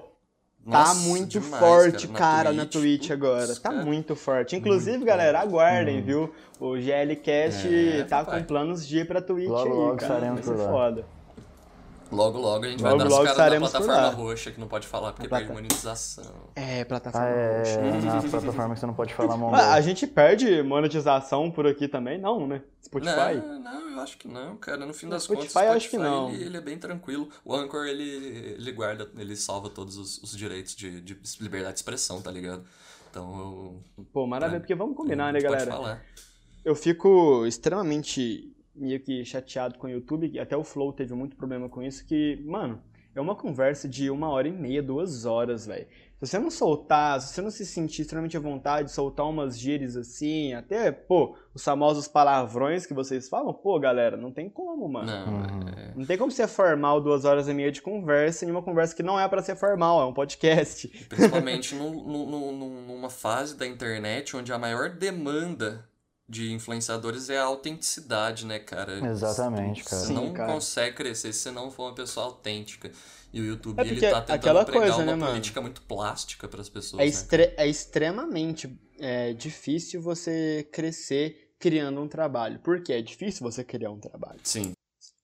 tá 0.70 0.78
Nossa, 0.78 1.08
muito 1.08 1.40
demais, 1.40 1.62
forte, 1.62 2.08
na 2.08 2.18
cara, 2.18 2.52
na 2.52 2.66
Twitch 2.66 3.08
Putz, 3.08 3.10
agora. 3.10 3.54
Tá 3.56 3.70
cara. 3.70 3.84
muito 3.84 4.14
forte. 4.16 4.56
Inclusive, 4.56 5.04
galera, 5.04 5.40
aguardem, 5.40 6.02
viu? 6.02 6.32
O 6.60 6.72
GLCast 6.76 7.68
É, 7.68 8.04
tá 8.04 8.24
papai. 8.24 8.40
com 8.40 8.46
planos 8.46 8.86
de 8.86 8.98
ir 8.98 9.06
pra 9.06 9.20
Twitch 9.22 9.48
Logo, 9.48 9.70
aí, 9.70 9.76
logo 9.78 9.96
cara. 9.96 10.32
Vai 10.32 10.42
ser 10.42 10.56
foda. 10.56 11.06
Logo, 12.10 12.38
logo 12.38 12.64
a 12.64 12.68
gente 12.68 12.82
Logo, 12.82 12.96
vai 12.96 13.06
dar 13.06 13.14
logo 13.14 13.28
as 13.28 13.36
caras 13.36 13.58
por 13.60 13.70
plataforma 13.70 14.08
roxa, 14.10 14.50
que 14.50 14.58
não 14.58 14.66
pode 14.68 14.86
falar 14.86 15.12
porque 15.12 15.28
perde 15.28 15.44
plata- 15.46 15.60
monetização. 15.60 16.50
É, 16.56 16.80
Ah, 16.80 16.86
plataforma 16.86 17.26
é, 17.28 17.58
roxa. 17.58 17.70
é 17.80 18.00
na 18.00 18.22
plataforma 18.22 18.74
que 18.74 18.80
você 18.80 18.86
não 18.86 18.94
pode 18.94 19.14
falar 19.14 19.36
mão 19.36 19.54
Ah, 19.54 19.74
a 19.74 19.80
gente 19.82 20.06
perde 20.06 20.62
monetização 20.62 21.50
por 21.50 21.66
aqui 21.66 21.86
também? 21.86 22.18
Não, 22.18 22.46
né? 22.46 22.62
Spotify? 22.82 23.34
Não, 23.36 23.60
não, 23.60 23.90
eu 23.90 24.00
acho 24.00 24.16
que 24.16 24.26
não, 24.26 24.56
cara. 24.56 24.86
No 24.86 24.94
fim 24.94 25.08
das 25.08 25.24
Spotify, 25.24 25.52
contas, 25.52 25.66
eu 25.66 25.72
o 25.72 25.76
acho 25.76 25.90
que 25.90 25.96
Spotify, 25.96 26.16
não. 26.16 26.30
Ele, 26.30 26.44
ele 26.44 26.56
é 26.56 26.60
bem 26.62 26.78
tranquilo. 26.78 27.28
O 27.44 27.54
Anchor, 27.54 27.86
ele, 27.86 28.54
ele 28.58 28.72
guarda, 28.72 29.10
ele 29.18 29.36
salva 29.36 29.68
todos 29.68 29.96
os, 29.98 30.18
os 30.22 30.36
direitos 30.36 30.74
de, 30.74 31.00
de 31.02 31.18
liberdade 31.40 31.74
de 31.74 31.78
expressão, 31.80 32.22
tá 32.22 32.30
ligado? 32.30 32.64
Então, 33.10 33.80
eu, 33.98 34.04
Pô, 34.12 34.26
maravilha, 34.26 34.56
É. 34.56 34.60
porque 34.60 34.74
vamos 34.74 34.96
combinar, 34.96 35.32
né, 35.32 35.40
galera? 35.40 35.70
falar. 35.70 36.02
Eu 36.64 36.74
fico 36.74 37.44
extremamente 37.46 38.50
meio 38.78 39.00
que 39.00 39.24
chateado 39.24 39.78
com 39.78 39.86
o 39.86 39.90
YouTube, 39.90 40.38
até 40.38 40.56
o 40.56 40.64
Flow 40.64 40.92
teve 40.92 41.14
muito 41.14 41.36
problema 41.36 41.68
com 41.68 41.82
isso, 41.82 42.06
que, 42.06 42.42
mano, 42.46 42.80
é 43.14 43.20
uma 43.20 43.34
conversa 43.34 43.88
de 43.88 44.10
uma 44.10 44.28
hora 44.30 44.46
e 44.48 44.52
meia, 44.52 44.82
duas 44.82 45.24
horas, 45.24 45.66
velho. 45.66 45.86
Se 46.20 46.26
você 46.26 46.38
não 46.38 46.50
soltar, 46.50 47.20
se 47.20 47.32
você 47.32 47.40
não 47.40 47.50
se 47.50 47.64
sentir 47.64 48.02
extremamente 48.02 48.36
à 48.36 48.40
vontade 48.40 48.88
de 48.88 48.94
soltar 48.94 49.24
umas 49.28 49.56
gírias 49.58 49.96
assim, 49.96 50.52
até, 50.52 50.90
pô, 50.90 51.36
os 51.54 51.62
famosos 51.62 52.08
palavrões 52.08 52.84
que 52.86 52.92
vocês 52.94 53.28
falam, 53.28 53.52
pô, 53.54 53.78
galera, 53.78 54.16
não 54.16 54.32
tem 54.32 54.48
como, 54.50 54.88
mano. 54.88 55.06
Não, 55.06 55.26
Uhum. 55.32 55.68
é, 55.76 55.92
Não 55.96 56.04
tem 56.04 56.18
como 56.18 56.30
ser 56.32 56.48
formal 56.48 57.00
duas 57.00 57.24
horas 57.24 57.46
e 57.48 57.54
meia 57.54 57.70
de 57.70 57.80
conversa 57.80 58.44
em 58.44 58.50
uma 58.50 58.62
conversa 58.62 58.96
que 58.96 59.02
não 59.02 59.18
é 59.18 59.28
pra 59.28 59.42
ser 59.42 59.54
formal, 59.56 60.00
é 60.00 60.06
um 60.06 60.12
podcast. 60.12 60.88
Principalmente 61.08 61.74
num- 61.76 62.04
num- 62.04 62.52
num- 62.52 62.86
numa 62.88 63.10
fase 63.10 63.56
da 63.56 63.64
internet 63.66 64.36
onde 64.36 64.52
a 64.52 64.58
maior 64.58 64.90
demanda 64.90 65.88
de 66.28 66.52
influenciadores 66.52 67.30
é 67.30 67.38
a 67.38 67.44
autenticidade, 67.44 68.44
né, 68.44 68.58
cara? 68.58 68.98
Exatamente, 69.08 69.82
cara. 69.82 70.02
Você 70.02 70.06
Sim, 70.08 70.14
não 70.14 70.32
cara. 70.32 70.52
consegue 70.52 70.96
crescer 70.96 71.32
se 71.32 71.40
você 71.40 71.50
não 71.50 71.70
for 71.70 71.84
uma 71.84 71.94
pessoa 71.94 72.26
autêntica. 72.26 72.90
E 73.32 73.40
o 73.40 73.44
YouTube, 73.44 73.78
É 73.78 73.82
ele 73.82 73.90
porque 73.92 74.08
tá 74.08 74.20
tentando 74.20 74.36
aquela 74.36 74.64
pregar 74.64 74.82
coisa, 74.82 74.96
uma 75.02 75.04
né, 75.06 75.14
mano? 75.14 75.32
política 75.32 75.60
muito 75.60 75.82
plástica 75.82 76.48
pras 76.48 76.68
pessoas, 76.68 77.00
É, 77.00 77.04
né? 77.04 77.10
extre- 77.10 77.54
é 77.56 77.66
extremamente 77.66 78.78
é, 78.98 79.32
difícil 79.32 80.00
você 80.02 80.66
crescer 80.72 81.52
criando 81.58 82.00
um 82.00 82.08
trabalho. 82.08 82.58
Por 82.60 82.82
quê? 82.82 82.94
É 82.94 83.02
difícil 83.02 83.42
você 83.42 83.62
criar 83.64 83.90
um 83.90 83.98
trabalho. 84.00 84.40
Sim. 84.42 84.72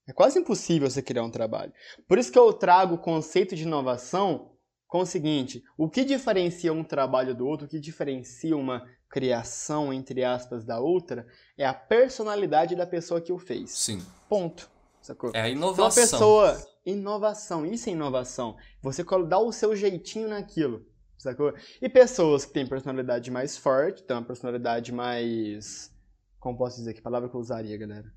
É 0.07 0.13
quase 0.13 0.39
impossível 0.39 0.91
você 0.91 1.01
criar 1.03 1.23
um 1.23 1.31
trabalho. 1.31 1.73
Por 2.07 2.19
isso 2.19 2.31
que 2.31 2.39
eu 2.39 2.53
trago 2.53 2.97
o 2.97 2.99
conceito 2.99 3.57
de 3.57 3.63
inovação 3.63 4.53
com 4.87 5.01
o 5.01 5.07
seguinte: 5.07 5.63
o 5.79 5.89
que 5.89 6.05
diferencia 6.05 6.73
um 6.73 6.85
trabalho 6.85 7.35
do 7.35 7.47
outro, 7.47 7.67
o 7.67 7.69
que 7.71 7.81
diferencia 7.81 8.55
uma 8.57 8.87
criação, 9.09 9.93
entre 9.93 10.25
aspas, 10.25 10.65
da 10.65 10.81
outra, 10.81 11.27
é 11.57 11.65
a 11.65 11.75
personalidade 11.75 12.75
da 12.75 12.87
pessoa 12.87 13.21
que 13.21 13.33
o 13.33 13.39
fez. 13.39 13.71
Sim. 13.71 14.05
Ponto. 14.29 14.69
Sacou? 15.01 15.31
É 15.35 15.41
a 15.43 15.49
Então, 15.49 15.61
uma 15.63 15.73
inovação. 15.73 16.03
pessoa. 16.03 16.67
Inovação, 16.87 17.67
isso 17.67 17.89
é 17.89 17.93
inovação. 17.93 18.57
Você 18.83 19.03
colo- 19.05 19.27
dá 19.27 19.39
o 19.39 19.53
seu 19.53 19.75
jeitinho 19.77 20.29
naquilo. 20.29 20.85
Sacou? 21.19 21.55
E 21.81 21.89
pessoas 21.89 22.45
que 22.45 22.53
têm 22.53 22.67
personalidade 22.67 23.31
mais 23.31 23.57
forte, 23.57 24.03
têm 24.03 24.17
uma 24.17 24.25
personalidade 24.25 24.93
mais. 24.93 25.91
Como 26.39 26.59
posso 26.59 26.77
dizer? 26.79 26.93
Que 26.93 27.01
palavra 27.01 27.29
que 27.29 27.35
eu 27.35 27.41
usaria, 27.41 27.77
galera? 27.79 28.13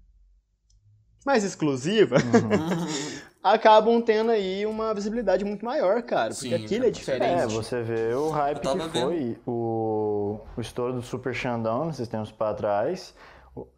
Mais 1.25 1.43
exclusiva, 1.43 2.15
Uhum. 2.17 2.87
acabam 3.43 4.01
tendo 4.01 4.31
aí 4.31 4.65
uma 4.65 4.93
visibilidade 4.93 5.45
muito 5.45 5.65
maior, 5.65 6.01
cara. 6.01 6.33
Porque 6.33 6.49
Sim, 6.49 6.53
aquilo 6.53 6.85
é 6.85 6.89
diferente. 6.89 7.41
É, 7.43 7.47
você 7.47 7.81
vê 7.81 8.13
o 8.13 8.29
hype 8.29 8.59
que 8.59 8.89
foi 8.89 9.37
o, 9.45 10.39
o 10.55 10.61
estouro 10.61 10.93
do 10.93 11.01
Super 11.01 11.33
Xandão 11.33 11.85
nesses 11.85 12.07
tempos 12.07 12.31
pra 12.31 12.53
trás. 12.53 13.13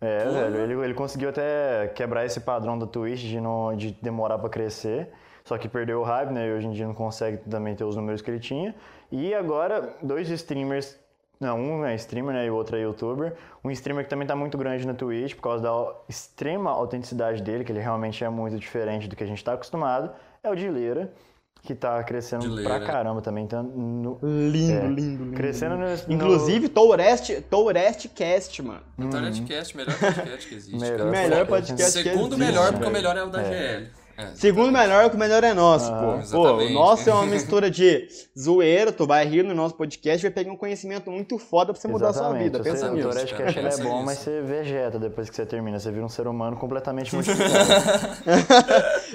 É, 0.02 0.26
Pô. 0.26 0.32
velho, 0.32 0.58
ele, 0.58 0.74
ele 0.86 0.93
conseguiu 0.93 1.30
até 1.30 1.88
quebrar 1.95 2.26
esse 2.26 2.39
padrão 2.41 2.78
da 2.78 2.86
Twitch 2.86 3.22
de, 3.22 3.39
não, 3.39 3.76
de 3.76 3.91
demorar 4.02 4.38
pra 4.38 4.50
crescer. 4.50 5.10
Só 5.45 5.58
que 5.58 5.67
perdeu 5.67 6.02
o 6.02 6.04
hype, 6.04 6.32
né? 6.32 6.48
E 6.48 6.52
hoje 6.52 6.67
em 6.67 6.72
dia 6.72 6.86
não 6.86 6.93
consegue 6.93 7.38
também 7.50 7.76
ter 7.76 7.84
os 7.84 7.95
números 7.95 8.22
que 8.22 8.30
ele 8.30 8.39
tinha. 8.39 8.76
E 9.12 9.34
agora, 9.34 9.95
dois 10.02 10.30
streamers. 10.30 10.98
Não, 11.39 11.58
um 11.58 11.86
é 11.86 11.95
streamer, 11.95 12.34
né? 12.34 12.45
E 12.45 12.49
o 12.49 12.56
outro 12.56 12.75
é 12.75 12.82
youtuber. 12.82 13.34
Um 13.63 13.71
streamer 13.71 14.04
que 14.04 14.10
também 14.10 14.28
tá 14.28 14.36
muito 14.36 14.58
grande 14.58 14.86
na 14.86 14.93
Twitch 14.93 15.36
por 15.36 15.41
causa 15.43 15.63
da 15.63 15.93
extrema 16.10 16.69
autenticidade 16.71 17.41
dele, 17.41 17.63
que 17.63 17.71
ele 17.71 17.80
realmente 17.80 18.23
é 18.23 18.30
muito 18.30 18.58
diferente 18.60 19.08
do 19.08 19.15
que 19.15 19.23
a 19.23 19.28
gente 19.28 19.41
tá 19.43 19.54
acostumado. 19.54 20.12
É 20.43 20.49
o 20.49 20.56
Dileira, 20.56 21.13
que 21.62 21.73
tá 21.73 22.04
crescendo 22.04 22.41
Dileira. 22.41 22.69
pra 22.78 22.86
caramba 22.86 23.21
também. 23.21 23.47
Tá 23.47 23.63
no, 23.63 24.19
Lindo, 24.21 24.73
É. 24.73 24.88
lindo, 24.88 25.23
lindo. 25.23 25.36
Crescendo 25.38 25.78
no, 25.78 25.86
no- 25.88 26.13
Inclusive, 26.13 26.67
Tourest, 26.67 27.41
Tourest 27.49 28.10
Cast, 28.10 28.62
mano. 28.62 28.82
O 28.97 29.08
Tourette 29.10 29.41
melhor 29.41 29.97
podcast 29.97 30.47
que 30.49 30.56
existe. 30.56 30.78
Melhor. 30.78 31.10
Melhor 31.10 31.47
podcast 31.47 32.04
que 32.04 32.10
Segundo 32.10 32.34
existe, 32.36 32.39
melhor, 32.52 32.63
velho. 32.65 32.73
porque 32.73 32.89
o 32.89 32.91
melhor 32.93 33.15
é 33.17 33.23
o 33.23 33.30
da 33.30 33.43
GL. 33.43 33.88
É, 34.20 34.36
Segundo 34.36 34.72
melhor, 34.72 35.10
que 35.10 35.16
o 35.16 35.20
melhor 35.20 35.44
é 35.44 35.54
nosso, 35.54 35.90
Ah, 35.94 36.20
pô. 36.30 36.32
Pô, 36.38 36.54
o 36.58 36.70
nosso 36.72 37.10
é 37.10 37.14
uma 37.14 37.26
mistura 37.28 37.72
de 37.72 38.06
zoeira, 38.38 38.92
tu 38.92 39.08
vai 39.08 39.26
rir 39.26 39.44
no 39.44 39.56
nosso 39.56 39.76
podcast 39.76 40.26
e 40.26 40.30
vai 40.30 40.34
pegar 40.36 40.52
um 40.52 40.58
conhecimento 40.58 41.10
muito 41.10 41.38
foda 41.40 41.72
pra 41.72 41.82
você 41.82 41.88
mudar 41.88 42.10
a 42.10 42.14
sua 42.14 42.34
vida. 42.34 42.58
Você- 42.58 42.70
Pensa 42.72 42.92
nisso. 42.92 43.08
Tourette 43.08 43.32
cara, 43.34 43.46
Cast 43.46 43.60
ele 43.60 43.68
é 43.68 43.72
pensa 43.72 43.84
bom, 43.84 44.04
mas 44.04 44.18
você 44.18 44.42
vegeta 44.42 45.00
depois 45.00 45.30
que 45.30 45.36
você 45.38 45.46
termina. 45.46 45.80
Você 45.80 45.90
vira 45.92 46.06
um 46.06 46.10
ser 46.10 46.28
humano 46.28 46.58
completamente 46.58 47.16
modificado. 47.16 47.70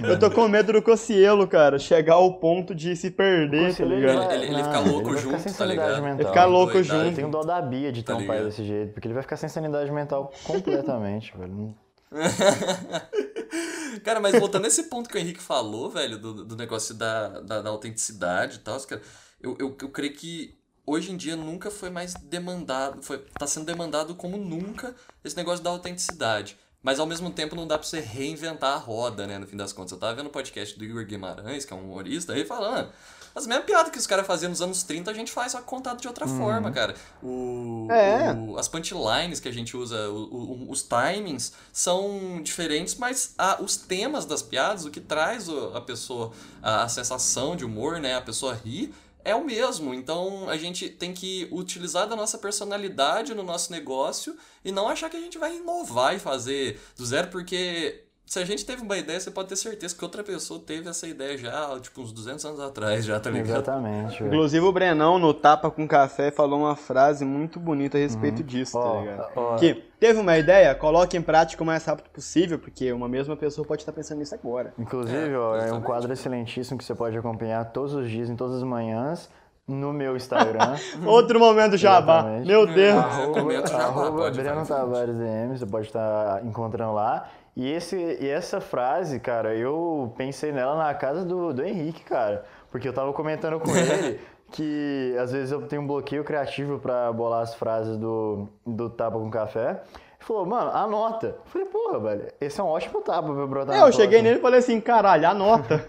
Eu 0.02 0.18
tô 0.18 0.30
com 0.30 0.48
medo 0.48 0.72
do 0.72 0.82
Cocielo, 0.82 1.46
cara, 1.46 1.78
chegar 1.78 2.14
ao 2.14 2.32
ponto 2.38 2.74
de 2.74 2.96
se 2.96 3.10
perder, 3.10 3.74
tá 3.76 3.84
ligado? 3.84 4.32
Ele- 4.32 4.44
ele 4.46 4.52
não, 4.56 4.64
fica 4.64 4.80
louco 4.80 5.08
vai 5.10 5.16
ficar 5.18 5.30
junto, 5.38 5.42
sem 5.42 5.52
tá 5.52 5.64
ligado? 5.66 6.02
mental. 6.02 6.18
Ele 6.20 6.28
fica 6.28 6.44
louco 6.46 6.72
Doidade. 6.72 6.88
junto. 6.98 7.10
Eu 7.10 7.14
tenho 7.14 7.30
dó 7.30 7.42
da 7.42 7.60
Bia 7.60 7.92
de 7.92 8.02
Tá 8.02 8.16
ter 8.16 8.22
um 8.22 8.26
pai 8.26 8.42
desse 8.42 8.64
jeito, 8.64 8.92
porque 8.94 9.06
ele 9.06 9.14
vai 9.14 9.22
ficar 9.22 9.36
sem 9.36 9.48
sanidade 9.48 9.90
mental 9.92 10.32
completamente, 10.44 11.32
velho. 11.36 11.74
Cara, 14.04 14.20
mas 14.20 14.38
voltando 14.38 14.62
nesse 14.64 14.84
ponto 14.84 15.08
que 15.08 15.16
o 15.16 15.20
Henrique 15.20 15.40
falou, 15.40 15.90
velho, 15.90 16.18
do, 16.18 16.44
do 16.44 16.56
negócio 16.56 16.94
da, 16.94 17.40
da, 17.40 17.62
da 17.62 17.70
autenticidade 17.70 18.56
e 18.56 18.60
tal, 18.60 18.80
cara, 18.80 19.02
eu, 19.40 19.56
eu, 19.58 19.76
eu 19.80 19.88
creio 19.88 20.12
que 20.14 20.58
hoje 20.86 21.12
em 21.12 21.16
dia 21.16 21.36
nunca 21.36 21.70
foi 21.70 21.90
mais 21.90 22.14
demandado, 22.14 23.02
foi, 23.02 23.18
tá 23.38 23.46
sendo 23.46 23.66
demandado 23.66 24.14
como 24.14 24.36
nunca 24.36 24.94
esse 25.24 25.36
negócio 25.36 25.64
da 25.64 25.70
autenticidade. 25.70 26.58
Mas 26.82 27.00
ao 27.00 27.06
mesmo 27.06 27.30
tempo 27.30 27.56
não 27.56 27.66
dá 27.66 27.78
pra 27.78 27.86
você 27.86 27.98
reinventar 27.98 28.74
a 28.74 28.76
roda, 28.76 29.26
né? 29.26 29.38
No 29.38 29.46
fim 29.46 29.56
das 29.56 29.72
contas. 29.72 29.92
Eu 29.92 29.98
tava 29.98 30.14
vendo 30.16 30.26
o 30.26 30.30
podcast 30.30 30.78
do 30.78 30.84
Igor 30.84 31.06
Guimarães, 31.06 31.64
que 31.64 31.72
é 31.72 31.76
um 31.76 31.82
humorista, 31.82 32.34
ele 32.34 32.44
falando. 32.44 32.92
As 33.34 33.46
mesmas 33.46 33.66
piadas 33.66 33.90
que 33.90 33.98
os 33.98 34.06
caras 34.06 34.26
faziam 34.26 34.48
nos 34.48 34.62
anos 34.62 34.84
30, 34.84 35.10
a 35.10 35.14
gente 35.14 35.32
faz 35.32 35.52
só 35.52 35.60
contado 35.60 36.00
de 36.00 36.06
outra 36.06 36.26
uhum. 36.26 36.38
forma, 36.38 36.70
cara. 36.70 36.94
O, 37.22 37.88
é. 37.90 38.32
o, 38.32 38.56
as 38.56 38.68
punchlines 38.68 39.40
que 39.40 39.48
a 39.48 39.52
gente 39.52 39.76
usa, 39.76 40.08
o, 40.08 40.70
os 40.70 40.82
timings 40.82 41.52
são 41.72 42.40
diferentes, 42.42 42.94
mas 42.94 43.34
a, 43.36 43.60
os 43.60 43.76
temas 43.76 44.24
das 44.24 44.40
piadas, 44.40 44.84
o 44.84 44.90
que 44.90 45.00
traz 45.00 45.48
a 45.48 45.80
pessoa, 45.80 46.30
a, 46.62 46.84
a 46.84 46.88
sensação 46.88 47.56
de 47.56 47.64
humor, 47.64 47.98
né? 47.98 48.14
A 48.14 48.20
pessoa 48.20 48.54
rir, 48.54 48.94
é 49.24 49.34
o 49.34 49.44
mesmo. 49.44 49.92
Então 49.94 50.48
a 50.48 50.56
gente 50.56 50.88
tem 50.88 51.12
que 51.12 51.48
utilizar 51.50 52.06
da 52.06 52.14
nossa 52.14 52.38
personalidade 52.38 53.34
no 53.34 53.42
nosso 53.42 53.72
negócio 53.72 54.36
e 54.64 54.70
não 54.70 54.88
achar 54.88 55.10
que 55.10 55.16
a 55.16 55.20
gente 55.20 55.38
vai 55.38 55.56
inovar 55.56 56.14
e 56.14 56.18
fazer 56.18 56.80
do 56.96 57.04
zero, 57.04 57.28
porque 57.28 58.03
se 58.26 58.38
a 58.38 58.44
gente 58.44 58.64
teve 58.64 58.82
uma 58.82 58.96
ideia, 58.96 59.20
você 59.20 59.30
pode 59.30 59.48
ter 59.48 59.56
certeza 59.56 59.94
que 59.94 60.02
outra 60.02 60.24
pessoa 60.24 60.58
teve 60.58 60.88
essa 60.88 61.06
ideia 61.06 61.36
já, 61.36 61.78
tipo, 61.78 62.00
uns 62.00 62.10
200 62.10 62.44
anos 62.46 62.60
atrás, 62.60 63.04
já, 63.04 63.20
tá 63.20 63.30
ligado? 63.30 63.50
Exatamente. 63.50 64.18
Véio. 64.18 64.26
Inclusive, 64.28 64.64
o 64.64 64.72
Brenão, 64.72 65.18
no 65.18 65.34
Tapa 65.34 65.70
com 65.70 65.86
Café, 65.86 66.30
falou 66.30 66.60
uma 66.60 66.74
frase 66.74 67.24
muito 67.24 67.60
bonita 67.60 67.98
a 67.98 68.00
respeito 68.00 68.40
uhum. 68.40 68.46
disso, 68.46 68.80
tá 68.80 69.00
ligado? 69.00 69.28
Oh, 69.36 69.52
oh. 69.52 69.56
Que 69.56 69.74
teve 70.00 70.18
uma 70.18 70.38
ideia, 70.38 70.74
coloque 70.74 71.16
em 71.16 71.22
prática 71.22 71.62
o 71.62 71.66
mais 71.66 71.84
rápido 71.84 72.08
possível, 72.10 72.58
porque 72.58 72.90
uma 72.92 73.08
mesma 73.08 73.36
pessoa 73.36 73.66
pode 73.66 73.82
estar 73.82 73.92
pensando 73.92 74.18
nisso 74.18 74.34
agora. 74.34 74.72
Inclusive, 74.78 75.30
é, 75.30 75.38
ó, 75.38 75.56
é 75.56 75.72
um 75.72 75.82
quadro 75.82 76.10
excelentíssimo 76.12 76.78
que 76.78 76.84
você 76.84 76.94
pode 76.94 77.16
acompanhar 77.16 77.72
todos 77.72 77.94
os 77.94 78.10
dias, 78.10 78.30
em 78.30 78.36
todas 78.36 78.56
as 78.56 78.62
manhãs, 78.62 79.28
no 79.68 79.92
meu 79.92 80.16
Instagram. 80.16 80.76
Outro 81.06 81.38
momento 81.38 81.76
jabá. 81.76 82.22
Meu 82.44 82.66
Deus. 82.66 82.96
Arroba, 82.96 83.76
arroba 83.76 84.30
Breno 84.30 84.66
Tavares 84.66 85.16
DM, 85.16 85.58
você 85.58 85.66
pode 85.66 85.86
estar 85.86 86.44
encontrando 86.44 86.94
lá. 86.94 87.28
E, 87.56 87.70
esse, 87.70 87.96
e 87.96 88.28
essa 88.28 88.60
frase, 88.60 89.20
cara, 89.20 89.54
eu 89.54 90.12
pensei 90.16 90.50
nela 90.50 90.76
na 90.76 90.92
casa 90.94 91.24
do, 91.24 91.52
do 91.52 91.64
Henrique, 91.64 92.02
cara. 92.02 92.44
Porque 92.70 92.88
eu 92.88 92.92
tava 92.92 93.12
comentando 93.12 93.60
com 93.60 93.70
ele 93.76 94.20
que 94.50 95.16
às 95.18 95.32
vezes 95.32 95.50
eu 95.50 95.62
tenho 95.66 95.82
um 95.82 95.86
bloqueio 95.86 96.22
criativo 96.22 96.78
para 96.78 97.12
bolar 97.12 97.42
as 97.42 97.54
frases 97.54 97.96
do, 97.96 98.48
do 98.66 98.88
Tapa 98.90 99.18
com 99.18 99.30
Café. 99.30 99.82
Ele 100.24 100.26
falou, 100.26 100.46
mano, 100.46 100.70
anota. 100.70 101.26
Eu 101.26 101.42
falei, 101.44 101.68
porra, 101.68 102.00
velho, 102.00 102.32
esse 102.40 102.58
é 102.58 102.62
um 102.62 102.66
ótimo 102.66 103.02
tapa 103.02 103.32
pra 103.32 103.46
brotar 103.46 103.76
É, 103.76 103.80
eu 103.82 103.92
cheguei 103.92 104.22
nele 104.22 104.38
e 104.38 104.40
falei 104.42 104.58
assim, 104.58 104.80
caralho, 104.80 105.28
anota. 105.28 105.84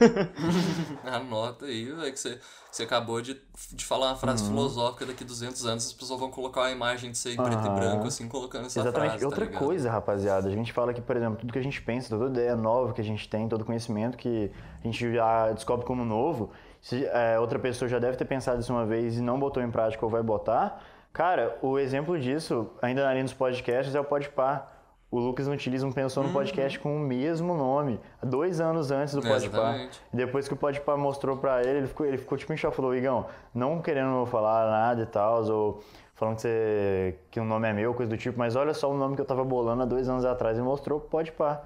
anota 1.06 1.66
aí, 1.66 1.86
velho, 1.86 2.12
que 2.12 2.20
você, 2.20 2.38
você 2.70 2.84
acabou 2.84 3.22
de, 3.22 3.42
de 3.72 3.86
falar 3.86 4.08
uma 4.08 4.16
frase 4.18 4.44
uhum. 4.44 4.50
filosófica 4.50 5.06
daqui 5.06 5.24
200 5.24 5.66
anos, 5.66 5.86
as 5.86 5.94
pessoas 5.94 6.20
vão 6.20 6.30
colocar 6.30 6.62
uma 6.62 6.72
imagem 6.72 7.12
de 7.12 7.18
você 7.18 7.32
em 7.32 7.38
preto 7.38 7.66
e 7.66 7.70
branco, 7.70 8.08
assim, 8.08 8.28
colocando 8.28 8.66
essa 8.66 8.82
Exatamente. 8.82 9.12
frase, 9.12 9.26
Outra 9.26 9.48
tá 9.48 9.58
coisa, 9.58 9.90
rapaziada, 9.90 10.50
a 10.50 10.52
gente 10.52 10.74
fala 10.74 10.94
que, 10.94 11.02
por 11.02 11.16
exemplo, 11.16 11.38
tudo 11.38 11.54
que 11.54 11.60
a 11.60 11.64
gente 11.64 11.82
pensa, 11.82 12.10
toda 12.10 12.30
ideia 12.30 12.58
nova 12.58 12.92
que 12.92 13.00
a 13.00 13.06
gente 13.06 13.30
tem, 13.30 13.48
todo 13.48 13.64
conhecimento 13.64 14.18
que 14.18 14.52
a 14.84 14.86
gente 14.86 15.14
já 15.14 15.52
descobre 15.54 15.86
como 15.86 16.04
novo, 16.04 16.52
se 16.82 17.06
é, 17.06 17.40
outra 17.40 17.58
pessoa 17.58 17.88
já 17.88 18.00
deve 18.00 18.18
ter 18.18 18.26
pensado 18.26 18.60
isso 18.60 18.74
uma 18.74 18.86
vez 18.86 19.18
e 19.18 19.22
não 19.22 19.40
botou 19.40 19.64
em 19.64 19.72
prática 19.72 20.06
ou 20.06 20.12
vai 20.12 20.22
botar, 20.22 20.84
cara, 21.16 21.58
o 21.62 21.80
exemplo 21.80 22.20
disso, 22.20 22.70
ainda 22.82 23.04
na 23.04 23.14
linha 23.14 23.24
dos 23.24 23.34
podcasts, 23.34 23.96
é 23.96 24.00
o 24.00 24.04
Podpah 24.04 24.76
o 25.16 25.20
Lucas 25.20 25.48
um 25.48 25.92
Pensou 25.92 26.24
no 26.24 26.30
uhum. 26.30 26.34
Podcast 26.34 26.78
com 26.80 26.94
o 26.94 27.00
mesmo 27.00 27.56
nome, 27.56 28.02
dois 28.22 28.60
anos 28.60 28.92
antes 28.92 29.14
do 29.14 29.22
Podpah. 29.22 29.88
Depois 30.12 30.46
que 30.46 30.54
o 30.54 30.58
Podpah 30.58 30.98
mostrou 30.98 31.38
pra 31.38 31.62
ele, 31.62 31.80
ele 31.80 31.88
ficou, 31.88 32.06
ele 32.06 32.18
ficou 32.18 32.38
tipo 32.38 32.52
em 32.52 32.58
choque, 32.58 32.76
falou, 32.76 32.94
Igão, 32.94 33.26
não 33.54 33.82
querendo 33.82 34.26
falar 34.26 34.70
nada 34.70 35.04
e 35.04 35.06
tal, 35.06 35.50
ou 35.50 35.82
falando 36.16 36.36
que, 36.36 36.42
você, 36.42 37.16
que 37.32 37.40
o 37.40 37.46
nome 37.46 37.70
é 37.70 37.72
meu, 37.72 37.94
coisa 37.94 38.10
do 38.10 38.18
tipo, 38.18 38.38
mas 38.38 38.58
olha 38.58 38.74
só 38.74 38.92
o 38.92 38.98
nome 38.98 39.16
que 39.16 39.22
eu 39.22 39.26
tava 39.26 39.44
bolando 39.46 39.84
há 39.84 39.86
dois 39.86 40.10
anos 40.10 40.26
atrás 40.26 40.58
e 40.58 40.62
mostrou 40.62 41.00
pro 41.00 41.10
Podpah. 41.10 41.64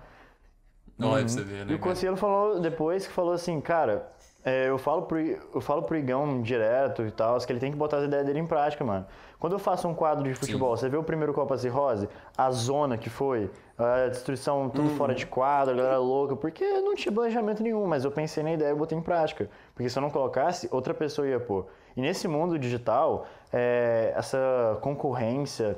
Não 0.95 1.09
uhum. 1.09 1.17
é 1.17 1.19
pra 1.21 1.29
você 1.29 1.43
ver, 1.43 1.65
né? 1.65 1.71
E 1.71 1.75
o 1.75 1.79
Conselho 1.79 2.17
falou 2.17 2.59
depois 2.59 3.07
que 3.07 3.13
falou 3.13 3.33
assim, 3.33 3.59
cara, 3.59 4.11
eu, 4.45 4.77
falo 4.77 5.03
pro, 5.03 5.19
eu 5.19 5.61
falo 5.61 5.83
pro 5.83 5.97
Igão 5.97 6.41
direto 6.41 7.03
e 7.03 7.11
tal, 7.11 7.37
que 7.39 7.51
ele 7.51 7.59
tem 7.59 7.71
que 7.71 7.77
botar 7.77 7.97
as 7.97 8.05
ideias 8.05 8.25
dele 8.25 8.39
em 8.39 8.47
prática, 8.47 8.83
mano. 8.83 9.05
Quando 9.39 9.53
eu 9.53 9.59
faço 9.59 9.87
um 9.87 9.93
quadro 9.93 10.23
de 10.23 10.33
futebol, 10.33 10.75
Sim. 10.75 10.81
você 10.81 10.89
vê 10.89 10.97
o 10.97 11.03
primeiro 11.03 11.33
Copa 11.33 11.57
Cirrose? 11.57 12.09
A 12.37 12.51
zona 12.51 12.97
que 12.97 13.09
foi, 13.09 13.49
a 13.77 14.07
destruição 14.07 14.69
tudo 14.69 14.89
uhum. 14.89 14.95
fora 14.95 15.15
de 15.15 15.25
quadro, 15.25 15.73
a 15.73 15.77
galera 15.77 15.97
louca, 15.97 16.35
porque 16.35 16.65
não 16.81 16.95
tinha 16.95 17.11
planejamento 17.11 17.63
nenhum, 17.63 17.85
mas 17.85 18.03
eu 18.03 18.11
pensei 18.11 18.43
na 18.43 18.53
ideia 18.53 18.71
e 18.71 18.75
botei 18.75 18.97
em 18.97 19.01
prática. 19.01 19.49
Porque 19.73 19.89
se 19.89 19.97
eu 19.97 20.01
não 20.01 20.09
colocasse, 20.09 20.67
outra 20.71 20.93
pessoa 20.93 21.27
ia 21.27 21.39
pôr. 21.39 21.67
E 21.95 22.01
nesse 22.01 22.27
mundo 22.27 22.59
digital, 22.59 23.25
é, 23.51 24.13
essa 24.15 24.77
concorrência, 24.81 25.77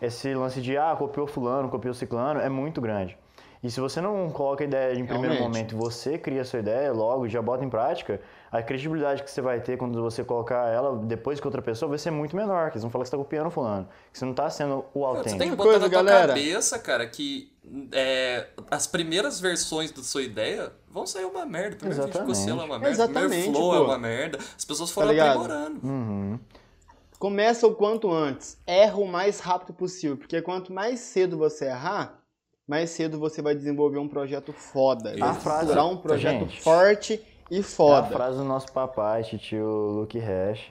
esse 0.00 0.32
lance 0.34 0.60
de, 0.60 0.76
ah, 0.76 0.94
copiou 0.96 1.26
fulano, 1.26 1.68
copiou 1.68 1.94
ciclano, 1.94 2.40
é 2.40 2.48
muito 2.48 2.80
grande. 2.80 3.18
E 3.62 3.70
se 3.70 3.78
você 3.78 4.00
não 4.00 4.30
coloca 4.30 4.64
a 4.64 4.66
ideia 4.66 4.94
em 4.94 5.04
primeiro 5.04 5.34
Realmente. 5.34 5.74
momento, 5.74 5.76
você 5.76 6.16
cria 6.16 6.40
a 6.40 6.44
sua 6.44 6.60
ideia 6.60 6.90
logo 6.92 7.26
e 7.26 7.28
já 7.28 7.42
bota 7.42 7.62
em 7.62 7.68
prática, 7.68 8.18
a 8.50 8.62
credibilidade 8.62 9.22
que 9.22 9.30
você 9.30 9.42
vai 9.42 9.60
ter 9.60 9.76
quando 9.76 10.00
você 10.00 10.24
colocar 10.24 10.66
ela 10.68 10.96
depois 10.96 11.38
que 11.38 11.46
outra 11.46 11.60
pessoa 11.60 11.90
vai 11.90 11.98
ser 11.98 12.10
muito 12.10 12.34
menor, 12.34 12.70
que 12.70 12.76
eles 12.76 12.82
vão 12.82 12.90
falar 12.90 13.04
que 13.04 13.10
você 13.10 13.16
está 13.16 13.22
copiando 13.22 13.50
fulano, 13.50 13.86
que 14.10 14.18
você 14.18 14.24
não 14.24 14.32
está 14.32 14.48
sendo 14.48 14.84
o 14.94 15.04
autêntico. 15.04 15.30
Você 15.32 15.38
tem 15.38 15.50
que 15.50 15.56
botar 15.56 15.70
Coisa, 15.70 15.84
na 15.84 15.90
tua 15.90 16.02
galera. 16.02 16.28
cabeça, 16.28 16.78
cara, 16.78 17.06
que 17.06 17.52
é, 17.92 18.46
as 18.70 18.86
primeiras 18.86 19.38
versões 19.38 19.92
da 19.92 20.02
sua 20.02 20.22
ideia 20.22 20.72
vão 20.90 21.06
sair 21.06 21.26
uma 21.26 21.44
merda. 21.44 21.76
Primeiro 21.76 22.02
Exatamente. 22.02 22.38
vídeo 22.38 22.50
é 22.60 22.64
uma 22.64 22.78
merda, 22.78 22.88
Exatamente, 22.88 23.28
primeiro 23.28 23.52
flow 23.52 23.74
é 23.74 23.76
pô. 23.76 23.82
é 23.82 23.86
uma 23.86 23.98
merda. 23.98 24.38
As 24.56 24.64
pessoas 24.64 24.90
foram 24.90 25.14
tá 25.14 25.32
aprimorando. 25.32 25.86
Uhum. 25.86 26.38
Começa 27.18 27.66
o 27.66 27.74
quanto 27.74 28.10
antes. 28.10 28.56
Erra 28.66 28.96
o 28.96 29.06
mais 29.06 29.40
rápido 29.40 29.74
possível, 29.74 30.16
porque 30.16 30.40
quanto 30.40 30.72
mais 30.72 31.00
cedo 31.00 31.36
você 31.36 31.66
errar, 31.66 32.19
mais 32.70 32.90
cedo 32.90 33.18
você 33.18 33.42
vai 33.42 33.52
desenvolver 33.52 33.98
um 33.98 34.06
projeto 34.06 34.52
foda. 34.52 35.12
A 35.20 35.34
frase, 35.34 35.76
um 35.76 35.96
projeto 35.96 36.48
gente, 36.48 36.62
forte 36.62 37.20
e 37.50 37.64
foda. 37.64 38.06
É 38.06 38.10
a 38.10 38.12
frase 38.16 38.38
do 38.38 38.44
nosso 38.44 38.72
papai, 38.72 39.24
tio 39.24 39.66
Luke 39.66 40.16
Hash. 40.16 40.70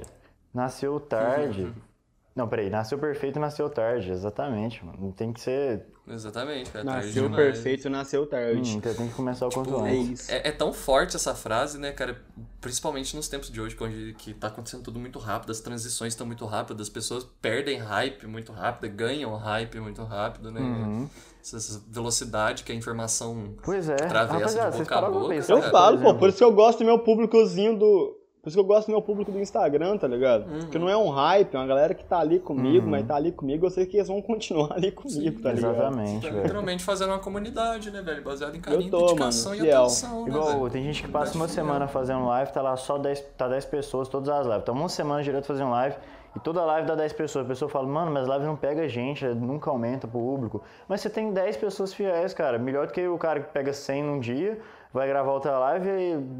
Nasceu 0.54 0.98
tarde. 0.98 1.70
Não, 2.34 2.48
peraí, 2.48 2.70
nasceu 2.70 2.98
perfeito 2.98 3.38
nasceu 3.38 3.70
tarde, 3.70 4.10
exatamente, 4.12 4.84
mano. 4.86 5.12
Tem 5.12 5.34
que 5.34 5.42
ser. 5.42 5.88
Exatamente, 6.10 6.72
é 6.76 6.84
Nasceu 6.84 7.24
demais. 7.24 7.36
perfeito 7.36 7.90
nasceu 7.90 8.26
tarde. 8.26 8.72
Hum, 8.72 8.78
então 8.78 8.94
tem 8.94 9.08
que 9.08 9.14
começar 9.14 9.48
o 9.48 9.52
quanto 9.52 9.70
tipo, 9.70 9.84
antes. 9.84 10.30
É, 10.30 10.48
é, 10.48 10.52
tão 10.52 10.74
forte 10.74 11.16
essa 11.16 11.36
frase, 11.36 11.78
né, 11.78 11.92
cara? 11.92 12.22
Principalmente 12.60 13.16
nos 13.16 13.28
tempos 13.28 13.50
de 13.50 13.62
hoje, 13.62 13.78
onde 13.80 14.16
que 14.18 14.34
tá 14.34 14.48
acontecendo 14.48 14.84
tudo 14.84 15.00
muito 15.00 15.20
rápido, 15.20 15.52
as 15.52 15.60
transições 15.60 16.14
estão 16.14 16.26
muito 16.26 16.46
rápidas, 16.46 16.88
as 16.88 16.90
pessoas 16.90 17.26
perdem 17.42 17.78
hype 17.80 18.28
muito 18.28 18.52
rápido, 18.52 18.92
ganham 18.94 19.36
hype 19.36 19.80
muito 19.80 20.04
rápido, 20.04 20.52
né? 20.52 20.60
Uhum 20.60 21.10
essa 21.42 21.82
velocidade 21.90 22.64
que 22.64 22.72
a 22.72 22.76
informação 22.76 23.56
pois 23.64 23.90
é. 23.90 23.94
atravessa 23.94 24.72
de 24.72 24.78
boca 24.78 24.98
a 24.98 25.10
boca. 25.10 25.34
Eu 25.34 25.62
falo, 25.64 26.00
pô, 26.00 26.16
por 26.16 26.30
isso 26.30 26.38
que 26.38 26.44
eu 26.44 26.52
gosto 26.52 26.80
do 26.80 26.86
meu 26.86 27.00
públicozinho 27.00 27.78
do. 27.78 28.19
Por 28.42 28.48
isso 28.48 28.58
que 28.58 28.62
eu 28.62 28.66
gosto 28.66 28.88
do 28.88 28.92
meu 28.92 29.02
público 29.02 29.32
do 29.32 29.40
Instagram, 29.40 29.98
tá 29.98 30.08
ligado? 30.08 30.50
Uhum. 30.50 30.60
Porque 30.60 30.80
não 30.80 30.88
é 30.88 30.96
um 30.96 31.10
hype, 31.10 31.54
é 31.54 31.58
uma 31.58 31.68
galera 31.68 31.94
que 31.94 32.06
tá 32.06 32.20
ali 32.20 32.40
comigo, 32.40 32.86
uhum. 32.86 32.92
mas 32.92 33.06
tá 33.06 33.16
ali 33.16 33.34
comigo, 33.34 33.66
eu 33.66 33.70
sei 33.70 33.86
que 33.86 33.98
eles 33.98 34.08
vão 34.08 34.22
continuar 34.22 34.74
ali 34.74 34.92
comigo, 34.92 35.38
Sim, 35.38 35.44
tá 35.44 35.52
ligado? 35.52 35.76
Exatamente, 35.76 36.22
tá 36.22 36.30
velho. 36.30 36.42
Literalmente 36.44 36.84
fazendo 36.84 37.10
uma 37.10 37.20
comunidade, 37.20 37.92
né, 37.92 38.02
velho? 38.02 38.24
Baseado 38.24 38.56
em 38.56 38.62
carinho, 38.62 38.90
tô, 38.90 39.08
dedicação 39.08 39.52
mano, 39.52 39.66
e 39.66 39.72
atenção, 39.72 40.24
né, 40.24 40.30
Igual, 40.30 40.64
né, 40.64 40.70
tem 40.70 40.84
gente 40.84 41.04
que 41.04 41.10
passa 41.10 41.36
uma 41.36 41.50
semana 41.50 41.88
fazendo 41.88 42.26
live, 42.26 42.52
tá 42.54 42.62
lá 42.62 42.78
só 42.78 42.98
10, 42.98 43.22
tá 43.38 43.50
10 43.50 43.66
pessoas, 43.66 44.08
todas 44.08 44.30
as 44.30 44.48
lives. 44.48 44.64
Tá 44.64 44.72
uma 44.72 44.88
semana 44.88 45.22
direto 45.22 45.46
fazendo 45.46 45.72
live, 45.72 45.98
e 46.36 46.40
toda 46.40 46.64
live 46.64 46.88
dá 46.88 46.96
10 46.96 47.14
pessoas. 47.14 47.46
A 47.46 47.48
pessoa 47.48 47.70
fala, 47.70 47.88
mano, 47.88 48.12
mas 48.12 48.28
live 48.28 48.46
não 48.46 48.56
pega 48.56 48.88
gente, 48.88 49.26
nunca 49.26 49.70
aumenta 49.70 50.08
o 50.08 50.10
público. 50.10 50.62
Mas 50.88 51.02
você 51.02 51.10
tem 51.10 51.34
10 51.34 51.58
pessoas 51.58 51.94
fiéis, 51.94 52.34
cara. 52.34 52.58
Melhor 52.58 52.88
do 52.88 52.94
que 52.94 53.06
o 53.08 53.18
cara 53.18 53.40
que 53.40 53.52
pega 53.52 53.74
100 53.74 54.04
num 54.04 54.20
dia, 54.20 54.60
vai 54.94 55.08
gravar 55.08 55.32
outra 55.32 55.58
live 55.58 55.90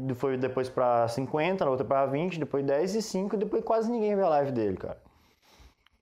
e 0.08 0.14
foi 0.14 0.36
depois 0.36 0.68
pra 0.68 1.06
50, 1.08 1.64
na 1.64 1.70
outra 1.70 1.86
pra 1.86 2.06
20, 2.06 2.38
depois 2.38 2.64
10 2.64 2.96
e 2.96 3.02
5, 3.02 3.36
e 3.36 3.38
depois 3.38 3.64
quase 3.64 3.90
ninguém 3.90 4.14
vê 4.16 4.22
a 4.22 4.28
live 4.28 4.52
dele, 4.52 4.76
cara. 4.76 4.98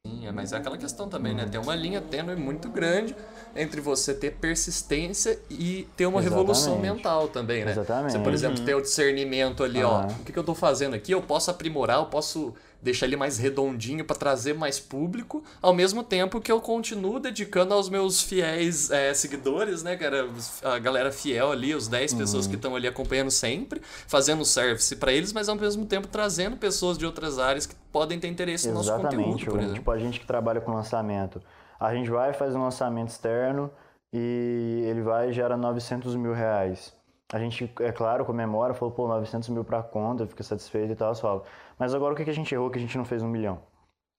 Sim, 0.07 0.27
é, 0.27 0.33
mas 0.33 0.53
é 0.53 0.57
aquela 0.57 0.79
questão 0.79 1.09
também, 1.09 1.35
né? 1.35 1.47
Tem 1.51 1.61
uma 1.61 1.75
linha 1.75 2.01
tênue 2.01 2.37
muito 2.37 2.69
grande 2.69 3.15
entre 3.55 3.81
você 3.81 4.15
ter 4.15 4.37
persistência 4.37 5.39
e 5.51 5.87
ter 5.97 6.07
uma 6.07 6.21
Exatamente. 6.21 6.31
revolução 6.31 6.79
mental 6.79 7.29
também, 7.29 7.65
né? 7.65 7.73
Exatamente. 7.73 8.13
Você, 8.13 8.19
por 8.21 8.33
exemplo, 8.33 8.59
uhum. 8.59 8.65
ter 8.65 8.75
o 8.75 8.81
discernimento 8.81 9.63
ali, 9.63 9.83
ó. 9.83 10.07
O 10.07 10.25
que, 10.25 10.33
que 10.33 10.39
eu 10.39 10.45
tô 10.45 10.55
fazendo 10.55 10.95
aqui? 10.95 11.13
Eu 11.13 11.21
posso 11.21 11.51
aprimorar, 11.51 11.99
eu 11.99 12.07
posso 12.07 12.55
deixar 12.83 13.07
ele 13.07 13.17
mais 13.17 13.39
redondinho 13.39 14.05
para 14.05 14.17
trazer 14.17 14.55
mais 14.55 14.79
público, 14.79 15.43
ao 15.61 15.75
mesmo 15.75 16.03
tempo 16.03 16.41
que 16.41 16.51
eu 16.51 16.61
continuo 16.61 17.19
dedicando 17.19 17.75
aos 17.75 17.89
meus 17.89 18.23
fiéis 18.23 18.91
é, 18.91 19.13
seguidores, 19.15 19.83
né, 19.83 19.97
cara? 19.97 20.29
A 20.63 20.79
galera 20.79 21.11
fiel 21.11 21.51
ali, 21.51 21.75
os 21.75 21.89
10 21.89 22.13
uhum. 22.13 22.19
pessoas 22.19 22.47
que 22.47 22.55
estão 22.55 22.77
ali 22.77 22.87
acompanhando 22.87 23.31
sempre, 23.31 23.81
fazendo 24.07 24.45
service 24.45 24.95
para 24.97 25.13
eles, 25.13 25.33
mas 25.33 25.49
ao 25.49 25.57
mesmo 25.57 25.85
tempo 25.87 26.07
trazendo 26.09 26.57
pessoas 26.57 26.97
de 26.97 27.05
outras 27.05 27.39
áreas 27.39 27.67
que 27.67 27.75
podem 27.93 28.19
ter 28.19 28.29
interesse 28.29 28.69
Exatamente, 28.69 28.87
no 28.87 28.93
nosso 28.93 29.17
conteúdo, 29.17 29.51
por 29.51 29.59
exemplo. 29.59 29.75
Tipo, 29.75 29.91
a 29.91 29.99
gente 29.99 30.21
que 30.21 30.27
trabalha 30.27 30.61
com 30.61 30.73
lançamento. 30.73 31.43
A 31.81 31.95
gente 31.95 32.11
vai 32.11 32.33
fazer 32.33 32.57
um 32.57 32.63
lançamento 32.63 33.09
externo, 33.09 33.71
e 34.13 34.85
ele 34.87 35.03
vai 35.03 35.31
e 35.31 35.33
gera 35.33 35.57
900 35.57 36.15
mil 36.17 36.33
reais. 36.33 36.93
A 37.31 37.39
gente, 37.39 37.71
é 37.81 37.93
claro, 37.93 38.25
comemora, 38.25 38.73
falou, 38.73 38.95
pô, 38.95 39.07
900 39.07 39.51
mil 39.51 39.63
pra 39.63 39.83
conta, 39.83 40.27
fica 40.27 40.43
satisfeito 40.43 40.93
e 40.93 40.97
tal, 40.97 41.15
fala. 41.15 41.43
Mas 41.79 41.95
agora 41.95 42.15
o 42.15 42.17
que 42.17 42.29
a 42.29 42.35
gente 42.35 42.55
errou 42.55 42.71
que 42.71 42.79
a 42.79 42.81
gente 42.81 42.97
não 42.97 43.05
fez 43.05 43.23
um 43.23 43.29
milhão? 43.29 43.61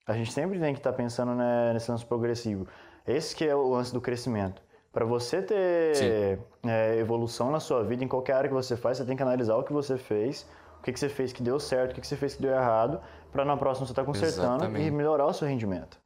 A 0.06 0.14
gente 0.14 0.32
sempre 0.32 0.60
tem 0.60 0.74
que 0.74 0.80
estar 0.80 0.92
tá 0.92 0.98
pensando 0.98 1.34
né, 1.34 1.74
nesse 1.74 1.90
lance 1.90 2.06
progressivo. 2.06 2.68
Esse 3.08 3.36
que 3.36 3.46
é 3.46 3.56
o 3.56 3.70
lance 3.70 3.92
do 3.92 4.00
crescimento. 4.00 4.62
Para 4.92 5.06
você 5.06 5.42
ter 5.42 6.40
é, 6.64 6.98
evolução 6.98 7.52
na 7.52 7.60
sua 7.60 7.84
vida, 7.84 8.04
em 8.04 8.08
qualquer 8.08 8.34
área 8.34 8.48
que 8.48 8.56
você 8.56 8.76
faz, 8.76 8.98
você 8.98 9.06
tem 9.06 9.16
que 9.16 9.24
analisar 9.24 9.56
o 9.56 9.64
que 9.64 9.74
você 9.74 9.98
fez, 9.98 10.48
o 10.80 10.84
que, 10.84 10.92
que 10.92 11.00
você 11.00 11.10
fez 11.10 11.32
que 11.34 11.44
deu 11.44 11.60
certo, 11.60 11.92
o 11.92 11.96
que, 11.96 12.02
que 12.02 12.08
você 12.08 12.16
fez 12.16 12.36
que 12.36 12.42
deu 12.42 12.52
errado, 12.52 13.02
para 13.32 13.46
na 13.46 13.56
próxima 13.56 13.86
você 13.86 13.92
estar 13.92 14.02
tá 14.02 14.06
consertando 14.06 14.64
Exatamente. 14.64 14.88
e 14.88 14.92
melhorar 14.92 15.26
o 15.26 15.34
seu 15.34 15.48
rendimento. 15.48 16.00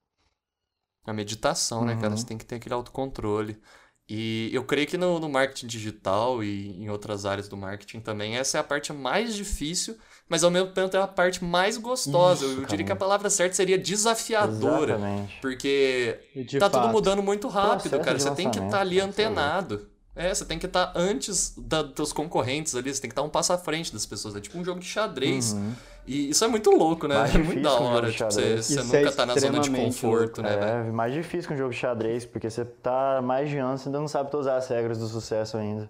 A 1.06 1.14
meditação, 1.14 1.80
uhum. 1.80 1.86
né, 1.86 1.96
cara? 1.96 2.10
Uhum. 2.10 2.18
Você 2.18 2.26
tem 2.26 2.38
que 2.38 2.46
ter 2.46 2.56
aquele 2.56 2.74
autocontrole. 2.74 3.62
E 4.10 4.50
eu 4.52 4.64
creio 4.66 4.86
que 4.86 4.98
no, 4.98 5.18
no, 5.18 5.30
marketing 5.30 5.68
digital 5.68 6.44
e 6.44 6.72
em 6.72 6.90
outras 6.90 7.26
áreas 7.26 7.48
do 7.48 7.56
marketing 7.56 8.02
também, 8.02 8.36
essa 8.36 8.58
é 8.58 8.62
a 8.62 8.64
parte 8.64 8.92
mais 8.92 9.34
difícil, 9.34 9.98
mas 10.28 10.44
ao 10.44 10.52
mesmo 10.52 10.72
tempo 10.72 10.96
é 10.96 11.00
a 11.00 11.08
parte 11.08 11.44
mais 11.44 11.78
gostosa. 11.78 12.46
Isso, 12.46 12.62
eu 12.62 12.66
diria 12.66 12.86
que 12.86 12.92
a 12.92 12.98
palavra 12.98 13.30
certa 13.30 13.56
seria 13.56 13.78
desafiadora. 13.78 14.96
Exatamente. 14.96 15.38
Porque 15.42 16.20
tá 16.60 16.70
fato. 16.70 16.82
tudo 16.82 16.92
mudando 16.92 17.24
muito 17.24 17.48
rápido, 17.48 17.98
cara. 18.00 18.20
Você 18.20 18.32
tem 18.32 18.52
que 18.52 18.60
estar 18.60 18.72
tá 18.72 18.82
ali 18.82 19.00
antenado. 19.00 19.88
É, 20.16 20.34
você 20.34 20.46
tem 20.46 20.60
que 20.60 20.68
estar 20.68 20.88
tá 20.88 21.00
antes 21.00 21.56
da, 21.58 21.82
dos 21.82 22.14
concorrentes 22.14 22.76
ali, 22.76 22.94
você 22.94 23.02
tem 23.02 23.10
que 23.10 23.14
estar 23.14 23.24
tá 23.24 23.28
um 23.28 23.32
passo 23.32 23.52
à 23.52 23.58
frente 23.58 23.92
das 23.92 24.06
pessoas. 24.06 24.36
É 24.36 24.40
tipo 24.40 24.58
um 24.58 24.64
jogo 24.64 24.80
de 24.80 24.86
xadrez. 24.86 25.54
Uhum. 25.54 25.74
E 26.06 26.30
isso 26.30 26.44
é 26.44 26.48
muito 26.48 26.70
louco, 26.70 27.08
né? 27.08 27.16
Mais 27.16 27.34
é 27.34 27.38
muito 27.38 27.62
da 27.62 27.74
hora. 27.74 28.12
Tipo, 28.12 28.26
você, 28.26 28.62
você 28.62 28.84
nunca 28.84 28.98
é 28.98 29.12
tá 29.12 29.26
na 29.26 29.36
zona 29.36 29.60
de 29.60 29.72
conforto, 29.72 30.42
louco. 30.42 30.58
né? 30.58 30.88
É, 30.88 30.92
mais 30.92 31.14
difícil 31.14 31.48
que 31.48 31.54
um 31.56 31.58
jogo 31.58 31.72
de 31.72 31.78
xadrez, 31.78 32.26
porque 32.26 32.50
você 32.50 32.66
tá 32.66 33.22
mais 33.24 33.50
de 33.50 33.58
anos 33.58 33.84
e 33.84 33.88
ainda 33.88 34.00
não 34.00 34.08
sabe 34.08 34.30
todas 34.30 34.48
as 34.48 34.68
regras 34.68 35.00
do 35.00 35.08
sucesso 35.08 35.58
ainda. 35.58 35.90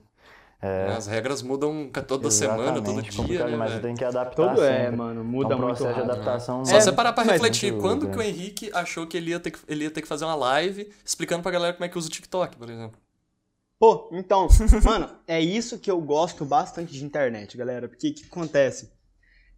É. 0.61 0.93
As 0.95 1.07
regras 1.07 1.41
mudam 1.41 1.89
toda 2.07 2.32
semana, 2.32 2.82
todo 2.82 3.01
dia, 3.01 3.45
né? 3.47 3.57
Mas 3.57 3.74
você 3.74 3.80
tem 3.80 3.95
que 3.95 4.05
adaptar 4.05 4.34
Todo 4.34 4.61
sempre. 4.61 4.74
é, 4.74 4.91
mano. 4.91 5.21
Muda 5.21 5.55
é 5.55 5.57
um 5.57 5.59
processo 5.59 5.84
muito 5.93 6.05
de 6.05 6.11
adaptação. 6.11 6.61
É. 6.61 6.65
Só 6.65 6.80
você 6.80 6.91
parar 6.93 7.11
pra 7.11 7.24
refletir. 7.24 7.78
Quando 7.78 8.09
que 8.09 8.17
o 8.17 8.21
Henrique 8.21 8.71
achou 8.74 9.05
que 9.05 9.17
ele 9.17 9.32
ia, 9.32 9.41
ter 9.41 9.51
que 9.51 9.59
ele 9.67 9.84
ia 9.84 9.91
ter 9.91 10.01
que 10.01 10.07
fazer 10.07 10.24
uma 10.24 10.36
live 10.36 10.89
explicando 11.03 11.43
pra 11.43 11.51
galera 11.51 11.74
como 11.74 11.84
é 11.84 11.89
que 11.89 11.97
usa 11.97 12.07
o 12.07 12.11
TikTok, 12.11 12.55
por 12.55 12.69
exemplo? 12.69 12.97
Pô, 13.84 14.08
então, 14.14 14.48
mano, 14.86 15.10
é 15.28 15.42
isso 15.42 15.78
que 15.78 15.92
eu 15.92 16.00
gosto 16.00 16.46
bastante 16.46 16.94
de 16.94 17.04
internet, 17.04 17.58
galera. 17.58 17.90
Porque 17.90 18.08
o 18.08 18.14
que 18.14 18.24
acontece? 18.24 18.94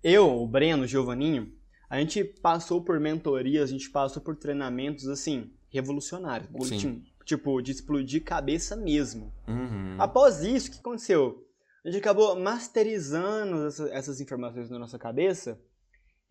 Eu, 0.02 0.42
o 0.42 0.48
Breno, 0.48 0.82
o 0.82 0.88
Giovanninho, 0.88 1.54
a 1.88 2.00
gente 2.00 2.24
passou 2.24 2.84
por 2.84 3.00
mentorias, 3.00 3.70
a 3.70 3.72
gente 3.72 3.88
passou 3.92 4.24
por 4.24 4.36
treinamentos, 4.36 5.08
assim, 5.08 5.54
revolucionários. 5.70 6.50
Sim. 6.68 7.04
Tipo, 7.24 7.62
de 7.62 7.72
explodir 7.72 8.24
cabeça 8.24 8.76
mesmo. 8.76 9.32
Uhum. 9.48 9.96
Após 10.00 10.42
isso, 10.42 10.70
o 10.70 10.72
que 10.72 10.80
aconteceu? 10.80 11.46
A 11.86 11.92
gente 11.92 12.00
acabou 12.00 12.36
masterizando 12.36 13.68
essa, 13.68 13.88
essas 13.90 14.20
informações 14.20 14.72
na 14.72 14.80
nossa 14.80 14.98
cabeça 14.98 15.62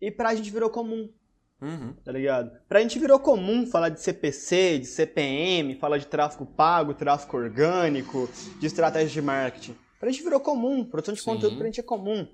e 0.01 0.11
pra 0.11 0.35
gente 0.35 0.51
virou 0.51 0.69
comum. 0.69 1.09
Uhum. 1.65 1.93
Tá 2.03 2.11
ligado? 2.11 2.51
Pra 2.69 2.79
gente 2.81 2.99
virou 2.99 3.19
comum 3.19 3.65
falar 3.65 3.89
de 3.89 3.99
CPC, 3.99 4.79
de 4.79 4.85
CPM, 4.85 5.75
falar 5.75 5.97
de 5.97 6.05
tráfego 6.05 6.45
pago, 6.45 6.93
tráfego 6.93 7.37
orgânico, 7.37 8.29
de 8.59 8.67
estratégia 8.67 9.09
de 9.09 9.21
marketing. 9.21 9.75
Pra 9.99 10.11
gente 10.11 10.23
virou 10.23 10.39
comum. 10.39 10.85
Produção 10.85 11.15
de 11.15 11.21
Sim. 11.21 11.25
conteúdo 11.25 11.57
pra 11.57 11.65
gente 11.65 11.79
é 11.79 11.83
comum. 11.83 12.27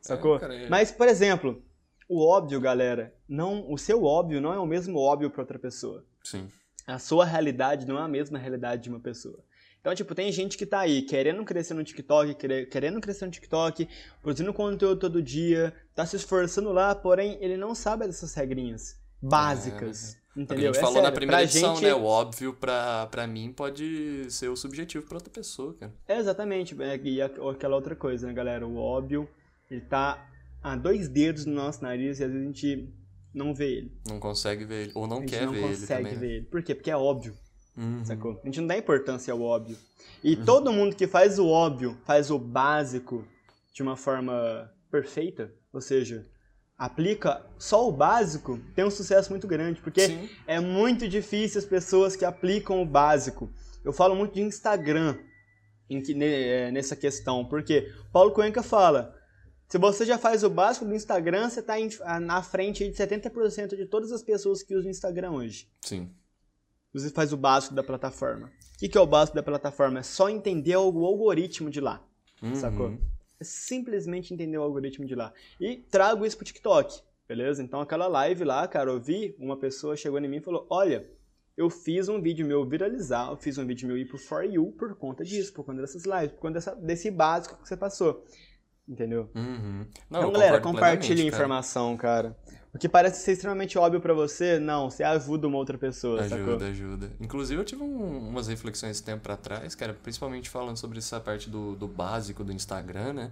Sacou? 0.00 0.36
É, 0.36 0.40
cara, 0.40 0.54
é. 0.54 0.68
Mas, 0.70 0.90
por 0.90 1.06
exemplo, 1.06 1.62
o 2.08 2.26
óbvio, 2.26 2.58
galera, 2.60 3.14
não, 3.28 3.70
o 3.70 3.76
seu 3.76 4.04
óbvio 4.04 4.40
não 4.40 4.54
é 4.54 4.58
o 4.58 4.66
mesmo 4.66 4.98
óbvio 4.98 5.30
para 5.30 5.42
outra 5.42 5.58
pessoa. 5.58 6.04
Sim. 6.24 6.48
A 6.86 6.98
sua 6.98 7.26
realidade 7.26 7.86
não 7.86 7.98
é 7.98 8.02
a 8.02 8.08
mesma 8.08 8.38
realidade 8.38 8.84
de 8.84 8.88
uma 8.88 9.00
pessoa. 9.00 9.44
Então, 9.80 9.94
tipo, 9.94 10.14
tem 10.14 10.30
gente 10.32 10.58
que 10.58 10.66
tá 10.66 10.80
aí 10.80 11.02
querendo 11.02 11.44
crescer 11.44 11.74
no 11.74 11.84
TikTok, 11.84 12.34
querendo 12.66 13.00
crescer 13.00 13.24
no 13.26 13.30
TikTok, 13.30 13.88
produzindo 14.20 14.52
conteúdo 14.52 14.98
todo 14.98 15.22
dia, 15.22 15.72
tá 15.94 16.04
se 16.04 16.16
esforçando 16.16 16.72
lá, 16.72 16.94
porém 16.94 17.38
ele 17.40 17.56
não 17.56 17.74
sabe 17.74 18.06
dessas 18.06 18.34
regrinhas 18.34 19.00
básicas. 19.22 20.16
É, 20.36 20.40
entendeu? 20.40 20.70
A 20.70 20.72
gente 20.72 20.78
é 20.78 20.80
falou 20.80 20.94
sério, 20.94 21.08
na 21.08 21.14
primeira 21.14 21.42
edição, 21.42 21.74
gente... 21.74 21.84
né? 21.84 21.94
O 21.94 22.04
óbvio 22.04 22.52
pra, 22.54 23.06
pra 23.06 23.26
mim 23.26 23.52
pode 23.52 24.30
ser 24.30 24.48
o 24.48 24.56
subjetivo 24.56 25.06
pra 25.06 25.16
outra 25.16 25.30
pessoa, 25.30 25.74
cara. 25.74 25.94
É, 26.06 26.18
exatamente. 26.18 26.76
É, 26.82 27.00
e 27.02 27.22
aquela 27.22 27.76
outra 27.76 27.94
coisa, 27.94 28.26
né, 28.26 28.32
galera? 28.32 28.66
O 28.66 28.76
óbvio 28.76 29.28
ele 29.70 29.80
tá 29.82 30.26
a 30.62 30.76
dois 30.76 31.08
dedos 31.08 31.44
no 31.44 31.54
nosso 31.54 31.82
nariz 31.82 32.18
e 32.18 32.24
às 32.24 32.30
vezes 32.30 32.42
a 32.42 32.46
gente 32.46 32.94
não 33.34 33.54
vê 33.54 33.78
ele. 33.78 33.92
Não 34.08 34.18
consegue 34.18 34.64
ver 34.64 34.82
ele. 34.82 34.92
Ou 34.94 35.06
não 35.06 35.24
quer 35.24 35.44
não 35.44 35.52
ver 35.52 35.58
ele. 35.58 35.66
Não 35.66 35.74
consegue 35.74 36.02
também, 36.02 36.18
ver 36.18 36.26
né? 36.26 36.34
ele. 36.34 36.46
Por 36.46 36.62
quê? 36.62 36.74
Porque 36.74 36.90
é 36.90 36.96
óbvio. 36.96 37.34
Uhum. 37.78 38.04
Sacou? 38.04 38.40
A 38.42 38.46
gente 38.46 38.60
não 38.60 38.66
dá 38.66 38.76
importância 38.76 39.32
ao 39.32 39.40
óbvio. 39.40 39.78
E 40.22 40.34
uhum. 40.34 40.44
todo 40.44 40.72
mundo 40.72 40.96
que 40.96 41.06
faz 41.06 41.38
o 41.38 41.46
óbvio, 41.46 41.96
faz 42.04 42.30
o 42.30 42.38
básico 42.38 43.24
de 43.72 43.82
uma 43.82 43.96
forma 43.96 44.70
perfeita, 44.90 45.52
ou 45.72 45.80
seja, 45.80 46.26
aplica 46.76 47.46
só 47.56 47.88
o 47.88 47.92
básico, 47.92 48.58
tem 48.74 48.84
um 48.84 48.90
sucesso 48.90 49.30
muito 49.30 49.46
grande. 49.46 49.80
Porque 49.80 50.08
Sim. 50.08 50.28
é 50.46 50.58
muito 50.58 51.08
difícil 51.08 51.60
as 51.60 51.64
pessoas 51.64 52.16
que 52.16 52.24
aplicam 52.24 52.82
o 52.82 52.86
básico. 52.86 53.48
Eu 53.84 53.92
falo 53.92 54.16
muito 54.16 54.34
de 54.34 54.40
Instagram 54.40 55.16
que, 55.88 56.16
é, 56.20 56.72
nessa 56.72 56.96
questão. 56.96 57.44
Porque 57.44 57.92
Paulo 58.12 58.32
Cuenca 58.32 58.62
fala 58.62 59.14
se 59.68 59.76
você 59.76 60.06
já 60.06 60.16
faz 60.16 60.42
o 60.42 60.48
básico 60.48 60.86
do 60.86 60.94
Instagram, 60.94 61.50
você 61.50 61.60
está 61.60 61.76
na 62.18 62.42
frente 62.42 62.88
de 62.88 62.96
70% 62.96 63.76
de 63.76 63.84
todas 63.86 64.10
as 64.10 64.22
pessoas 64.22 64.62
que 64.62 64.74
usam 64.74 64.88
o 64.88 64.90
Instagram 64.90 65.32
hoje. 65.32 65.68
Sim. 65.82 66.10
Você 66.92 67.10
faz 67.10 67.32
o 67.32 67.36
básico 67.36 67.74
da 67.74 67.82
plataforma. 67.82 68.50
O 68.76 68.88
que 68.88 68.96
é 68.96 69.00
o 69.00 69.06
básico 69.06 69.36
da 69.36 69.42
plataforma? 69.42 70.00
É 70.00 70.02
só 70.02 70.28
entender 70.28 70.76
o 70.76 71.04
algoritmo 71.04 71.68
de 71.68 71.80
lá. 71.80 72.02
Uhum. 72.42 72.54
Sacou? 72.54 72.98
É 73.40 73.44
simplesmente 73.44 74.32
entender 74.32 74.58
o 74.58 74.62
algoritmo 74.62 75.06
de 75.06 75.14
lá. 75.14 75.32
E 75.60 75.76
trago 75.76 76.24
isso 76.24 76.36
pro 76.36 76.46
TikTok, 76.46 77.00
beleza? 77.28 77.62
Então 77.62 77.80
aquela 77.80 78.06
live 78.06 78.44
lá, 78.44 78.66
cara, 78.66 78.90
eu 78.90 79.00
vi 79.00 79.36
uma 79.38 79.56
pessoa 79.56 79.96
chegou 79.96 80.18
em 80.18 80.28
mim 80.28 80.38
e 80.38 80.42
falou: 80.42 80.66
Olha, 80.70 81.08
eu 81.56 81.68
fiz 81.68 82.08
um 82.08 82.20
vídeo 82.20 82.46
meu 82.46 82.64
viralizar, 82.64 83.30
eu 83.30 83.36
fiz 83.36 83.58
um 83.58 83.66
vídeo 83.66 83.86
meu 83.86 83.98
ir 83.98 84.06
pro 84.06 84.16
For 84.16 84.44
You 84.44 84.72
por 84.78 84.94
conta 84.94 85.24
disso, 85.24 85.52
por 85.52 85.64
conta 85.64 85.80
dessas 85.80 86.04
lives, 86.04 86.32
por 86.32 86.40
conta 86.40 86.54
dessa, 86.54 86.74
desse 86.74 87.10
básico 87.10 87.60
que 87.60 87.68
você 87.68 87.76
passou. 87.76 88.24
Entendeu? 88.88 89.28
Uhum. 89.34 89.84
Não, 90.08 90.20
então, 90.20 90.32
galera, 90.32 90.60
compartilhe 90.60 91.26
informação, 91.26 91.94
cara. 91.96 92.34
O 92.72 92.78
que 92.78 92.88
parece 92.88 93.22
ser 93.22 93.32
extremamente 93.32 93.78
óbvio 93.78 94.00
para 94.00 94.14
você, 94.14 94.58
não, 94.58 94.90
você 94.90 95.02
ajuda 95.02 95.46
uma 95.46 95.58
outra 95.58 95.76
pessoa, 95.76 96.20
Ajuda, 96.20 96.38
sacou? 96.38 96.66
ajuda. 96.66 97.10
Inclusive, 97.20 97.60
eu 97.60 97.64
tive 97.64 97.82
um, 97.82 98.28
umas 98.28 98.46
reflexões 98.46 99.00
tempo 99.00 99.30
atrás, 99.30 99.74
cara, 99.74 99.94
principalmente 99.94 100.48
falando 100.48 100.76
sobre 100.76 100.98
essa 100.98 101.18
parte 101.20 101.50
do, 101.50 101.74
do 101.74 101.88
básico 101.88 102.44
do 102.44 102.52
Instagram, 102.52 103.12
né? 103.14 103.30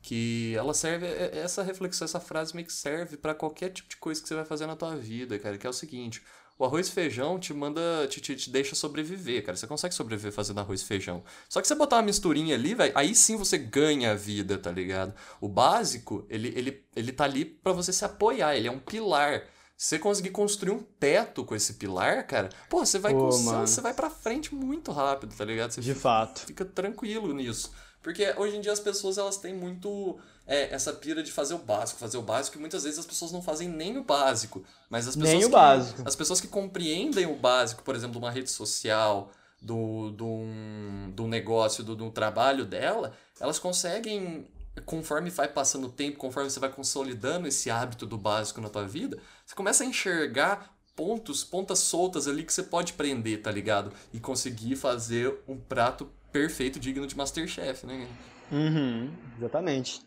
Que 0.00 0.54
ela 0.56 0.74
serve, 0.74 1.06
é, 1.06 1.30
é, 1.32 1.38
essa 1.38 1.62
reflexão, 1.62 2.04
essa 2.04 2.20
frase 2.20 2.54
meio 2.54 2.66
que 2.66 2.72
serve 2.72 3.16
para 3.16 3.34
qualquer 3.34 3.70
tipo 3.70 3.88
de 3.88 3.96
coisa 3.96 4.20
que 4.20 4.28
você 4.28 4.34
vai 4.34 4.44
fazer 4.44 4.66
na 4.66 4.76
tua 4.76 4.96
vida, 4.96 5.38
cara, 5.38 5.56
que 5.56 5.66
é 5.66 5.70
o 5.70 5.72
seguinte, 5.72 6.22
o 6.62 6.64
arroz 6.64 6.86
e 6.86 6.92
feijão 6.92 7.40
te 7.40 7.52
manda, 7.52 8.06
te, 8.08 8.20
te, 8.20 8.36
te, 8.36 8.48
deixa 8.48 8.76
sobreviver, 8.76 9.44
cara. 9.44 9.56
Você 9.56 9.66
consegue 9.66 9.92
sobreviver 9.92 10.30
fazendo 10.30 10.60
arroz 10.60 10.80
e 10.80 10.84
feijão. 10.84 11.24
Só 11.48 11.60
que 11.60 11.66
você 11.66 11.74
botar 11.74 11.96
uma 11.96 12.02
misturinha 12.02 12.54
ali, 12.54 12.72
velho, 12.72 12.92
aí 12.94 13.16
sim 13.16 13.36
você 13.36 13.58
ganha 13.58 14.12
a 14.12 14.14
vida, 14.14 14.56
tá 14.56 14.70
ligado? 14.70 15.12
O 15.40 15.48
básico, 15.48 16.24
ele, 16.30 16.52
ele, 16.56 16.84
ele 16.94 17.10
tá 17.10 17.24
ali 17.24 17.44
para 17.44 17.72
você 17.72 17.92
se 17.92 18.04
apoiar, 18.04 18.56
ele 18.56 18.68
é 18.68 18.70
um 18.70 18.78
pilar. 18.78 19.42
Se 19.76 19.88
você 19.88 19.98
conseguir 19.98 20.30
construir 20.30 20.70
um 20.70 20.78
teto 21.00 21.44
com 21.44 21.56
esse 21.56 21.74
pilar, 21.74 22.24
cara, 22.28 22.50
pô, 22.70 22.86
você 22.86 23.00
vai, 23.00 23.12
Pô, 23.12 23.32
você 23.32 23.80
vai 23.80 23.92
pra 23.92 24.08
frente 24.08 24.54
muito 24.54 24.92
rápido, 24.92 25.34
tá 25.34 25.44
ligado? 25.44 25.72
Você 25.72 25.80
De 25.80 25.88
fica, 25.88 26.00
fato. 26.00 26.46
Fica 26.46 26.64
tranquilo 26.64 27.34
nisso. 27.34 27.72
Porque 28.02 28.34
hoje 28.36 28.56
em 28.56 28.60
dia 28.60 28.72
as 28.72 28.80
pessoas 28.80 29.16
elas 29.16 29.36
têm 29.36 29.54
muito 29.54 30.18
é, 30.46 30.74
essa 30.74 30.92
pira 30.92 31.22
de 31.22 31.30
fazer 31.30 31.54
o 31.54 31.58
básico, 31.58 32.00
fazer 32.00 32.18
o 32.18 32.22
básico, 32.22 32.56
e 32.56 32.60
muitas 32.60 32.82
vezes 32.82 32.98
as 32.98 33.06
pessoas 33.06 33.30
não 33.30 33.40
fazem 33.40 33.68
nem 33.68 33.96
o 33.96 34.02
básico. 34.02 34.64
Mas 34.90 35.06
as 35.06 35.14
pessoas. 35.14 35.32
Nem 35.32 35.44
o 35.44 35.48
que, 35.48 35.52
básico. 35.52 36.02
As 36.04 36.16
pessoas 36.16 36.40
que 36.40 36.48
compreendem 36.48 37.26
o 37.26 37.36
básico, 37.36 37.82
por 37.82 37.94
exemplo, 37.94 38.12
de 38.12 38.18
uma 38.18 38.30
rede 38.30 38.50
social, 38.50 39.30
do, 39.62 40.10
do, 40.10 40.26
um, 40.26 41.12
do 41.14 41.26
negócio, 41.28 41.84
do, 41.84 41.94
do 41.94 42.10
trabalho 42.10 42.64
dela, 42.64 43.12
elas 43.38 43.58
conseguem, 43.60 44.48
conforme 44.84 45.30
vai 45.30 45.46
passando 45.46 45.86
o 45.86 45.92
tempo, 45.92 46.18
conforme 46.18 46.50
você 46.50 46.58
vai 46.58 46.70
consolidando 46.70 47.46
esse 47.46 47.70
hábito 47.70 48.04
do 48.04 48.18
básico 48.18 48.60
na 48.60 48.68
tua 48.68 48.86
vida, 48.86 49.18
você 49.46 49.54
começa 49.54 49.84
a 49.84 49.86
enxergar 49.86 50.74
pontos, 50.96 51.44
pontas 51.44 51.78
soltas 51.78 52.26
ali 52.26 52.42
que 52.42 52.52
você 52.52 52.62
pode 52.62 52.94
prender, 52.94 53.40
tá 53.40 53.50
ligado? 53.50 53.92
E 54.12 54.18
conseguir 54.18 54.76
fazer 54.76 55.40
um 55.46 55.56
prato 55.56 56.10
perfeito, 56.32 56.80
digno 56.80 57.06
de 57.06 57.16
Masterchef, 57.16 57.86
né? 57.86 58.08
Uhum, 58.50 59.12
exatamente. 59.36 60.00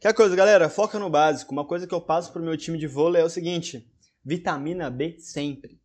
Que 0.00 0.12
coisa, 0.12 0.36
galera, 0.36 0.68
foca 0.68 0.98
no 0.98 1.10
básico. 1.10 1.52
Uma 1.52 1.66
coisa 1.66 1.86
que 1.86 1.94
eu 1.94 2.00
passo 2.00 2.32
pro 2.32 2.42
meu 2.42 2.56
time 2.56 2.78
de 2.78 2.86
vôlei 2.86 3.22
é 3.22 3.24
o 3.24 3.30
seguinte: 3.30 3.90
vitamina 4.24 4.90
B 4.90 5.18
sempre. 5.18 5.80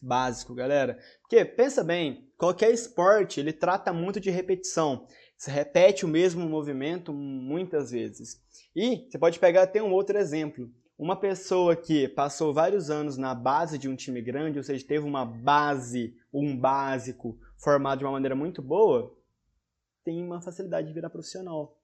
Básico, 0.00 0.54
galera. 0.54 0.98
Porque 1.20 1.44
pensa 1.44 1.84
bem, 1.84 2.26
qualquer 2.38 2.72
esporte 2.72 3.38
ele 3.38 3.52
trata 3.52 3.92
muito 3.92 4.18
de 4.18 4.30
repetição. 4.30 5.06
Você 5.36 5.50
repete 5.50 6.04
o 6.04 6.08
mesmo 6.08 6.48
movimento 6.48 7.12
muitas 7.12 7.90
vezes. 7.90 8.40
E 8.74 9.06
você 9.10 9.18
pode 9.18 9.38
pegar 9.38 9.62
até 9.62 9.82
um 9.82 9.92
outro 9.92 10.16
exemplo. 10.18 10.70
uma 10.98 11.16
pessoa 11.16 11.74
que 11.76 12.08
passou 12.08 12.54
vários 12.54 12.88
anos 12.88 13.16
na 13.16 13.34
base 13.34 13.76
de 13.76 13.88
um 13.88 13.96
time 13.96 14.22
grande, 14.22 14.58
ou 14.58 14.64
seja, 14.64 14.86
teve 14.86 15.04
uma 15.04 15.24
base, 15.26 16.14
um 16.32 16.56
básico 16.56 17.36
formado 17.62 18.00
de 18.00 18.04
uma 18.04 18.12
maneira 18.12 18.34
muito 18.34 18.60
boa, 18.60 19.14
tem 20.04 20.22
uma 20.22 20.40
facilidade 20.40 20.88
de 20.88 20.94
virar 20.94 21.10
profissional. 21.10 21.78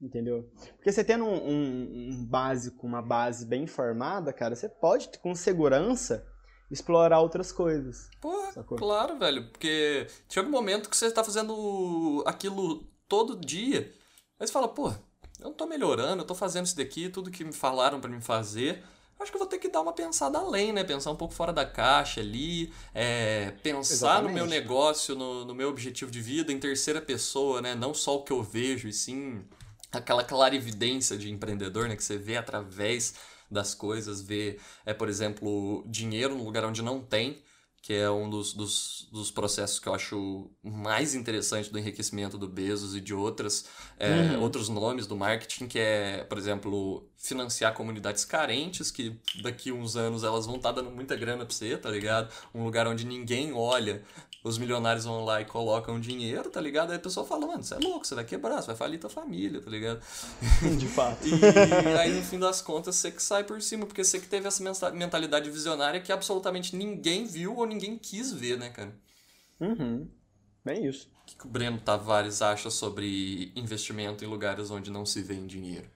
Entendeu? 0.00 0.50
Porque 0.76 0.92
você 0.92 1.04
tendo 1.04 1.24
um, 1.24 1.48
um, 1.48 2.10
um 2.10 2.26
básico, 2.26 2.86
uma 2.86 3.00
base 3.00 3.46
bem 3.46 3.66
formada, 3.66 4.32
cara, 4.32 4.54
você 4.54 4.68
pode, 4.68 5.08
com 5.18 5.34
segurança, 5.34 6.26
explorar 6.70 7.20
outras 7.20 7.52
coisas. 7.52 8.10
Porra, 8.20 8.52
Sacou? 8.52 8.76
claro, 8.76 9.18
velho. 9.18 9.50
Porque 9.50 10.06
chega 10.28 10.48
um 10.48 10.52
momento 10.52 10.90
que 10.90 10.96
você 10.96 11.10
tá 11.10 11.22
fazendo 11.24 12.22
aquilo 12.26 12.84
todo 13.08 13.38
dia. 13.38 13.92
Aí 14.38 14.46
você 14.46 14.52
fala, 14.52 14.68
pô, 14.68 14.90
eu 15.38 15.44
não 15.44 15.54
tô 15.54 15.66
melhorando, 15.66 16.22
eu 16.22 16.26
tô 16.26 16.34
fazendo 16.34 16.66
isso 16.66 16.76
daqui, 16.76 17.08
tudo 17.08 17.30
que 17.30 17.44
me 17.44 17.52
falaram 17.52 18.00
pra 18.00 18.10
me 18.10 18.20
fazer. 18.20 18.84
Acho 19.18 19.30
que 19.30 19.38
vou 19.38 19.46
ter 19.46 19.58
que 19.58 19.68
dar 19.68 19.80
uma 19.80 19.92
pensada 19.92 20.38
além, 20.38 20.72
né? 20.72 20.84
Pensar 20.84 21.10
um 21.10 21.16
pouco 21.16 21.32
fora 21.32 21.52
da 21.52 21.64
caixa 21.64 22.20
ali, 22.20 22.72
é, 22.92 23.52
pensar 23.62 24.22
no 24.22 24.28
meu 24.28 24.44
Exatamente. 24.44 24.50
negócio, 24.50 25.14
no, 25.14 25.44
no 25.44 25.54
meu 25.54 25.68
objetivo 25.68 26.10
de 26.10 26.20
vida 26.20 26.52
em 26.52 26.58
terceira 26.58 27.00
pessoa, 27.00 27.62
né? 27.62 27.74
Não 27.74 27.94
só 27.94 28.16
o 28.16 28.22
que 28.22 28.32
eu 28.32 28.42
vejo, 28.42 28.88
e 28.88 28.92
sim 28.92 29.42
aquela 29.92 30.24
clarividência 30.24 31.16
de 31.16 31.30
empreendedor, 31.30 31.88
né? 31.88 31.96
Que 31.96 32.04
você 32.04 32.18
vê 32.18 32.36
através 32.36 33.14
das 33.50 33.74
coisas, 33.74 34.20
vê, 34.20 34.58
é, 34.84 34.92
por 34.92 35.08
exemplo, 35.08 35.84
dinheiro 35.86 36.34
no 36.34 36.44
lugar 36.44 36.64
onde 36.64 36.82
não 36.82 37.00
tem, 37.00 37.42
que 37.84 37.92
é 37.92 38.10
um 38.10 38.30
dos, 38.30 38.54
dos, 38.54 39.06
dos 39.12 39.30
processos 39.30 39.78
que 39.78 39.86
eu 39.86 39.94
acho 39.94 40.50
mais 40.62 41.14
interessante 41.14 41.70
do 41.70 41.78
enriquecimento 41.78 42.38
do 42.38 42.48
Bezos 42.48 42.96
e 42.96 43.00
de 43.00 43.12
outras, 43.12 43.66
é, 43.98 44.38
Uhum. 44.38 44.40
outros 44.40 44.70
nomes 44.70 45.06
do 45.06 45.14
marketing, 45.14 45.66
que 45.66 45.78
é, 45.78 46.24
por 46.24 46.38
exemplo, 46.38 47.06
financiar 47.18 47.74
comunidades 47.74 48.24
carentes, 48.24 48.90
que 48.90 49.20
daqui 49.42 49.70
uns 49.70 49.96
anos 49.96 50.24
elas 50.24 50.46
vão 50.46 50.56
estar 50.56 50.72
dando 50.72 50.90
muita 50.90 51.14
grana 51.14 51.44
pra 51.44 51.54
você, 51.54 51.76
tá 51.76 51.90
ligado? 51.90 52.32
Um 52.54 52.64
lugar 52.64 52.86
onde 52.88 53.04
ninguém 53.04 53.52
olha, 53.52 54.02
os 54.44 54.58
milionários 54.58 55.06
vão 55.06 55.24
lá 55.24 55.40
e 55.40 55.46
colocam 55.46 55.98
dinheiro, 55.98 56.50
tá 56.50 56.60
ligado? 56.60 56.90
Aí 56.90 56.96
a 56.96 57.00
pessoa 57.00 57.26
fala, 57.26 57.46
mano, 57.46 57.64
você 57.64 57.74
é 57.74 57.78
louco, 57.78 58.06
você 58.06 58.14
vai 58.14 58.24
quebrar, 58.24 58.60
você 58.60 58.66
vai 58.66 58.76
falir 58.76 59.00
tua 59.00 59.08
família, 59.08 59.58
tá 59.58 59.70
ligado? 59.70 60.02
De 60.78 60.86
fato. 60.86 61.26
E 61.26 61.98
aí, 61.98 62.12
no 62.12 62.22
fim 62.22 62.38
das 62.38 62.60
contas, 62.60 62.96
você 62.96 63.10
que 63.10 63.22
sai 63.22 63.42
por 63.42 63.60
cima, 63.62 63.86
porque 63.86 64.04
você 64.04 64.20
que 64.20 64.28
teve 64.28 64.46
essa 64.46 64.90
mentalidade 64.92 65.50
visionária 65.50 65.98
que 65.98 66.12
absolutamente 66.12 66.76
ninguém 66.76 67.24
viu 67.24 67.56
ou 67.56 67.64
ninguém 67.64 67.96
quis 67.96 68.32
ver, 68.32 68.58
né, 68.58 68.68
cara? 68.68 68.94
Uhum. 69.58 70.06
Bem 70.62 70.86
isso. 70.86 71.08
O 71.22 71.24
que, 71.24 71.36
que 71.36 71.46
o 71.46 71.50
Breno 71.50 71.80
Tavares 71.80 72.42
acha 72.42 72.68
sobre 72.68 73.50
investimento 73.56 74.22
em 74.22 74.28
lugares 74.28 74.70
onde 74.70 74.90
não 74.90 75.06
se 75.06 75.22
vê 75.22 75.34
em 75.34 75.46
dinheiro? 75.46 75.90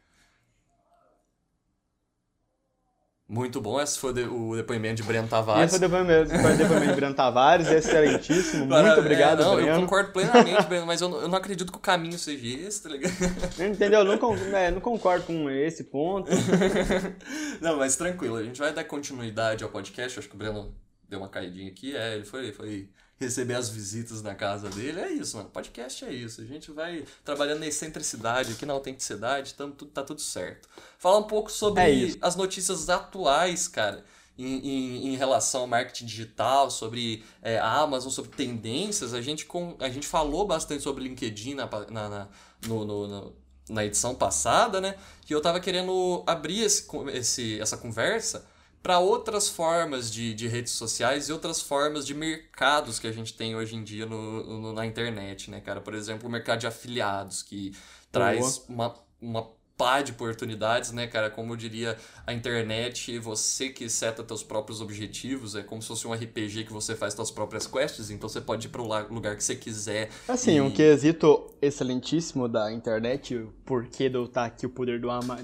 Muito 3.30 3.60
bom, 3.60 3.78
esse 3.78 3.98
foi 3.98 4.10
o 4.10 4.12
de- 4.14 4.22
o 4.24 4.56
depoimento 4.56 4.94
de 4.96 5.02
Breno 5.02 5.28
Tavares. 5.28 5.70
esse 5.70 5.78
foi 5.78 5.86
o 5.86 5.90
depoimento, 5.90 6.30
foi 6.30 6.54
o 6.54 6.56
depoimento 6.56 6.88
de 6.88 6.96
Breno 6.96 7.14
Tavares, 7.14 7.68
excelentíssimo. 7.68 8.64
Agora, 8.64 8.86
Muito 8.86 9.00
obrigado, 9.00 9.42
é, 9.42 9.44
não, 9.44 9.54
Breno. 9.56 9.70
Eu 9.70 9.80
concordo 9.82 10.12
plenamente, 10.12 10.62
Breno, 10.66 10.86
mas 10.86 11.00
eu 11.02 11.10
não, 11.10 11.20
eu 11.20 11.28
não 11.28 11.36
acredito 11.36 11.70
que 11.70 11.76
o 11.76 11.80
caminho 11.80 12.18
seja 12.18 12.46
esse, 12.66 12.82
tá 12.82 12.88
ligado? 12.88 13.12
Entendeu? 13.60 14.02
Não, 14.02 14.14
é, 14.56 14.70
não 14.70 14.80
concordo 14.80 15.26
com 15.26 15.50
esse 15.50 15.84
ponto. 15.84 16.30
Não, 17.60 17.76
mas 17.76 17.96
tranquilo, 17.96 18.36
a 18.36 18.42
gente 18.42 18.58
vai 18.58 18.72
dar 18.72 18.84
continuidade 18.84 19.62
ao 19.64 19.70
podcast. 19.70 20.18
Acho 20.18 20.28
que 20.28 20.34
o 20.34 20.38
Breno 20.38 20.74
deu 21.08 21.18
uma 21.18 21.28
caidinha 21.28 21.70
aqui. 21.70 21.94
É, 21.94 22.14
ele 22.14 22.24
foi, 22.24 22.52
foi 22.52 22.88
receber 23.18 23.54
as 23.54 23.68
visitas 23.68 24.22
na 24.22 24.34
casa 24.34 24.68
dele. 24.70 25.00
É 25.00 25.10
isso, 25.10 25.36
mano. 25.36 25.48
Podcast 25.50 26.04
é 26.04 26.12
isso. 26.12 26.40
A 26.40 26.44
gente 26.44 26.70
vai 26.70 27.04
trabalhando 27.24 27.60
na 27.60 27.66
excentricidade, 27.66 28.52
aqui 28.52 28.64
na 28.64 28.72
autenticidade, 28.72 29.54
tamo, 29.54 29.72
tudo, 29.74 29.90
tá 29.90 30.02
tudo 30.02 30.20
certo. 30.20 30.68
Falar 30.98 31.18
um 31.18 31.24
pouco 31.24 31.50
sobre 31.50 31.80
É 32.12 32.16
as 32.20 32.36
notícias 32.36 32.88
atuais, 32.88 33.66
cara. 33.68 34.04
Em, 34.40 34.44
em, 34.68 35.08
em 35.08 35.16
relação 35.16 35.62
ao 35.62 35.66
marketing 35.66 36.06
digital, 36.06 36.70
sobre 36.70 37.24
é, 37.42 37.58
a 37.58 37.72
Amazon, 37.80 38.08
sobre 38.12 38.30
tendências, 38.36 39.12
a 39.12 39.20
gente, 39.20 39.44
com, 39.44 39.76
a 39.80 39.88
gente 39.88 40.06
falou 40.06 40.46
bastante 40.46 40.80
sobre 40.84 41.02
LinkedIn 41.02 41.54
na, 41.54 41.68
na, 41.90 42.08
na, 42.08 42.28
no, 42.66 42.84
no- 42.84 43.08
no- 43.08 43.36
na 43.68 43.84
edição 43.84 44.14
passada, 44.14 44.80
né? 44.80 44.94
Que 45.26 45.34
eu 45.34 45.42
tava 45.42 45.58
querendo 45.60 46.22
abrir 46.24 46.60
esse, 46.62 46.86
esse, 47.12 47.60
essa 47.60 47.76
conversa 47.76 48.46
para 48.82 48.98
outras 48.98 49.48
formas 49.48 50.10
de, 50.12 50.32
de 50.34 50.46
redes 50.48 50.72
sociais 50.72 51.28
e 51.28 51.32
outras 51.32 51.60
formas 51.60 52.06
de 52.06 52.14
mercados 52.14 52.98
que 52.98 53.06
a 53.06 53.12
gente 53.12 53.34
tem 53.34 53.54
hoje 53.56 53.76
em 53.76 53.84
dia 53.84 54.06
no, 54.06 54.60
no- 54.60 54.72
na 54.72 54.86
internet, 54.86 55.50
né, 55.50 55.60
cara? 55.60 55.80
Por 55.80 55.94
exemplo, 55.94 56.28
o 56.28 56.30
mercado 56.32 56.60
de 56.60 56.66
afiliados, 56.66 57.42
que 57.42 57.72
traz 58.10 58.64
uma, 58.68 58.94
uma 59.20 59.46
pá 59.76 60.02
de 60.02 60.12
oportunidades, 60.12 60.90
né, 60.92 61.06
cara? 61.06 61.30
Como 61.30 61.52
eu 61.52 61.56
diria, 61.56 61.96
a 62.26 62.32
internet, 62.32 63.16
você 63.18 63.68
que 63.68 63.88
seta 63.88 64.24
teus 64.24 64.42
próprios 64.42 64.80
objetivos, 64.80 65.54
é 65.54 65.62
como 65.62 65.80
se 65.82 65.88
fosse 65.88 66.06
um 66.06 66.12
RPG 66.12 66.64
que 66.64 66.72
você 66.72 66.96
faz 66.96 67.14
suas 67.14 67.30
próprias 67.30 67.66
quests, 67.66 68.10
então 68.10 68.28
você 68.28 68.40
pode 68.40 68.66
ir 68.66 68.70
para 68.70 68.82
o 68.82 69.12
lugar 69.14 69.36
que 69.36 69.44
você 69.44 69.54
quiser. 69.54 70.10
Assim, 70.26 70.56
E- 70.56 70.60
um 70.60 70.70
quesito 70.70 71.46
excelentíssimo 71.60 72.48
da 72.48 72.72
internet, 72.72 73.36
o 73.36 73.52
porquê 73.64 74.10
eu 74.12 74.24
estar 74.24 74.44
aqui, 74.46 74.66
o 74.66 74.70
poder 74.70 75.00
do 75.00 75.10
ama, 75.10 75.38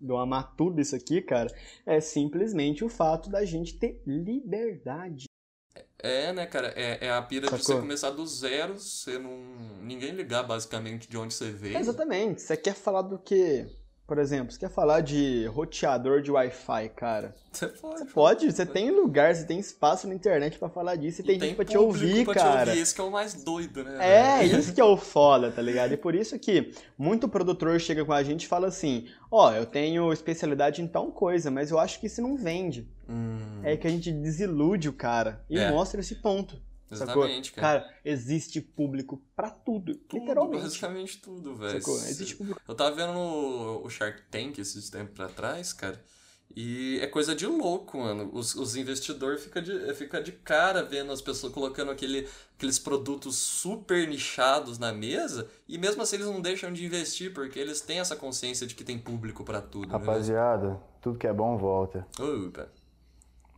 do 0.00 0.16
amar 0.16 0.54
tudo 0.56 0.80
isso 0.80 0.96
aqui, 0.96 1.20
cara, 1.20 1.54
é 1.84 2.00
simplesmente 2.00 2.84
o 2.84 2.88
fato 2.88 3.28
da 3.28 3.44
gente 3.44 3.78
ter 3.78 4.00
liberdade. 4.06 5.24
É, 6.02 6.32
né, 6.32 6.46
cara? 6.46 6.72
É, 6.76 7.06
é 7.06 7.12
a 7.12 7.20
pira 7.20 7.46
de 7.46 7.50
Sacou? 7.50 7.76
você 7.76 7.80
começar 7.80 8.10
do 8.10 8.26
zero, 8.26 8.78
você 8.78 9.18
não. 9.18 9.36
ninguém 9.82 10.12
ligar 10.12 10.42
basicamente 10.42 11.08
de 11.08 11.16
onde 11.16 11.34
você 11.34 11.50
veio. 11.50 11.76
Exatamente. 11.76 12.40
Você 12.40 12.56
quer 12.56 12.74
falar 12.74 13.02
do 13.02 13.18
quê? 13.18 13.66
Por 14.10 14.18
exemplo, 14.18 14.50
você 14.52 14.58
quer 14.58 14.70
falar 14.70 15.02
de 15.02 15.46
roteador 15.46 16.20
de 16.20 16.32
Wi-Fi, 16.32 16.88
cara? 16.96 17.32
Você 17.52 17.68
pode. 17.68 18.04
Pode, 18.12 18.52
você 18.52 18.66
tem 18.66 18.90
lugar, 18.90 19.32
você 19.32 19.44
tem 19.44 19.60
espaço 19.60 20.08
na 20.08 20.14
internet 20.16 20.58
pra 20.58 20.68
falar 20.68 20.96
disso 20.96 21.20
e 21.20 21.24
tem, 21.24 21.38
gente 21.38 21.54
pra 21.54 21.64
te 21.64 21.78
ouvir, 21.78 22.24
pra 22.24 22.34
cara. 22.34 22.64
Te 22.64 22.68
ouvir. 22.70 22.80
Esse 22.82 22.92
que 22.92 23.00
é 23.00 23.04
o 23.04 23.10
mais 23.12 23.34
doido, 23.44 23.84
né? 23.84 24.40
É, 24.40 24.44
isso 24.44 24.74
que 24.74 24.80
é 24.80 24.84
o 24.84 24.96
foda, 24.96 25.52
tá 25.52 25.62
ligado? 25.62 25.92
E 25.94 25.96
por 25.96 26.16
isso 26.16 26.36
que 26.40 26.72
muito 26.98 27.28
produtor 27.28 27.78
chega 27.78 28.04
com 28.04 28.12
a 28.12 28.20
gente 28.24 28.42
e 28.42 28.48
fala 28.48 28.66
assim: 28.66 29.06
Ó, 29.30 29.52
eu 29.52 29.64
tenho 29.64 30.12
especialidade 30.12 30.82
em 30.82 30.88
tal 30.88 31.12
coisa, 31.12 31.48
mas 31.48 31.70
eu 31.70 31.78
acho 31.78 32.00
que 32.00 32.06
isso 32.08 32.20
não 32.20 32.36
vende. 32.36 32.88
Hum, 33.08 33.60
É 33.62 33.76
que 33.76 33.86
a 33.86 33.90
gente 33.90 34.10
desilude 34.10 34.88
o 34.88 34.92
cara 34.92 35.40
e 35.48 35.56
É. 35.56 35.70
mostra 35.70 36.00
esse 36.00 36.16
ponto. 36.16 36.60
Exatamente, 36.90 37.52
cara. 37.52 37.80
Cara, 37.80 37.94
existe 38.04 38.60
público 38.60 39.22
pra 39.36 39.50
tudo, 39.50 39.94
Tudo, 39.94 40.20
literalmente. 40.20 40.62
Basicamente 40.62 41.18
tudo, 41.20 41.54
velho. 41.54 41.76
Existe 41.78 42.36
público. 42.36 42.60
Eu 42.66 42.74
tava 42.74 42.94
vendo 42.94 43.16
o, 43.18 43.84
o 43.84 43.90
Shark 43.90 44.22
Tank 44.30 44.58
esses 44.58 44.90
tempos 44.90 45.14
pra 45.14 45.28
trás, 45.28 45.72
cara. 45.72 46.02
E 46.54 46.98
é 47.00 47.06
coisa 47.06 47.32
de 47.32 47.46
louco, 47.46 47.96
mano. 47.98 48.28
Os, 48.32 48.56
os 48.56 48.74
investidores 48.74 49.40
ficam 49.44 49.62
de, 49.62 49.94
fica 49.94 50.20
de 50.20 50.32
cara 50.32 50.82
vendo 50.82 51.12
as 51.12 51.22
pessoas 51.22 51.52
colocando 51.52 51.92
aquele, 51.92 52.26
aqueles 52.56 52.76
produtos 52.76 53.36
super 53.36 54.08
nichados 54.08 54.76
na 54.76 54.92
mesa. 54.92 55.48
E 55.68 55.78
mesmo 55.78 56.02
assim 56.02 56.16
eles 56.16 56.26
não 56.26 56.40
deixam 56.40 56.72
de 56.72 56.84
investir, 56.84 57.32
porque 57.32 57.56
eles 57.56 57.80
têm 57.80 58.00
essa 58.00 58.16
consciência 58.16 58.66
de 58.66 58.74
que 58.74 58.82
tem 58.82 58.98
público 58.98 59.44
pra 59.44 59.60
tudo. 59.60 59.86
né? 59.86 59.92
Rapaziada, 59.92 60.76
tudo 61.00 61.18
que 61.18 61.26
é 61.28 61.32
bom 61.32 61.56
volta. 61.56 62.04
Opa. 62.18 62.68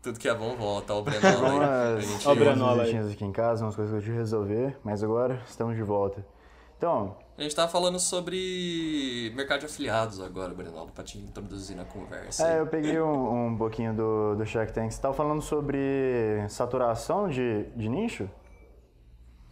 Tudo 0.02 0.18
que 0.18 0.28
é 0.28 0.34
bom 0.34 0.56
volta. 0.56 0.92
Ó, 0.94 0.98
o 1.00 1.02
Brenola. 1.02 1.36
A 1.36 1.92
Umas, 1.94 2.04
gente- 2.04 2.26
Ó, 2.26 2.30
umas 2.32 2.38
Brenola 2.38 2.82
aí. 2.82 2.98
aqui 3.12 3.24
em 3.24 3.32
casa, 3.32 3.64
umas 3.64 3.76
coisas 3.76 3.92
que 3.92 3.98
eu 3.98 4.02
tive 4.02 4.12
que 4.14 4.18
resolver, 4.18 4.76
mas 4.82 5.02
agora 5.04 5.40
estamos 5.46 5.76
de 5.76 5.82
volta. 5.82 6.24
Então, 6.76 7.16
A 7.38 7.42
gente 7.42 7.54
tava 7.54 7.68
falando 7.70 7.98
sobre 8.00 9.32
mercado 9.36 9.60
de 9.60 9.66
afiliados 9.66 10.20
agora, 10.20 10.52
Brenola, 10.52 10.88
pra 10.92 11.04
te 11.04 11.16
introduzir 11.18 11.76
na 11.76 11.84
conversa. 11.84 12.46
é, 12.46 12.58
eu 12.60 12.66
peguei 12.66 13.00
um, 13.00 13.46
um 13.46 13.56
pouquinho 13.56 13.94
do, 13.94 14.34
do 14.34 14.44
Shark 14.44 14.72
Tank. 14.72 14.90
Você 14.92 15.00
tava 15.00 15.14
falando 15.14 15.40
sobre 15.40 15.78
saturação 16.48 17.28
de, 17.28 17.64
de 17.76 17.88
nicho? 17.88 18.28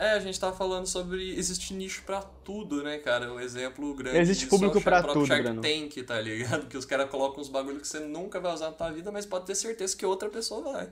É, 0.00 0.12
a 0.12 0.18
gente 0.18 0.40
tava 0.40 0.56
falando 0.56 0.86
sobre. 0.86 1.38
Existe 1.38 1.74
nicho 1.74 2.02
pra 2.06 2.22
tudo, 2.22 2.82
né, 2.82 2.96
cara? 2.96 3.30
Um 3.30 3.38
exemplo 3.38 3.92
grande. 3.94 4.16
Existe 4.16 4.46
é 4.46 4.48
público 4.48 4.80
próprio 4.80 5.12
tudo, 5.12 5.26
Shark 5.26 5.42
Breno. 5.42 5.60
Tank, 5.60 6.02
tá 6.06 6.18
ligado? 6.18 6.66
Que 6.68 6.78
os 6.78 6.86
caras 6.86 7.10
colocam 7.10 7.42
uns 7.42 7.50
bagulho 7.50 7.78
que 7.78 7.86
você 7.86 8.00
nunca 8.00 8.40
vai 8.40 8.50
usar 8.54 8.70
na 8.70 8.72
tua 8.72 8.90
vida, 8.90 9.12
mas 9.12 9.26
pode 9.26 9.44
ter 9.44 9.54
certeza 9.54 9.94
que 9.94 10.06
outra 10.06 10.30
pessoa 10.30 10.72
vai. 10.72 10.88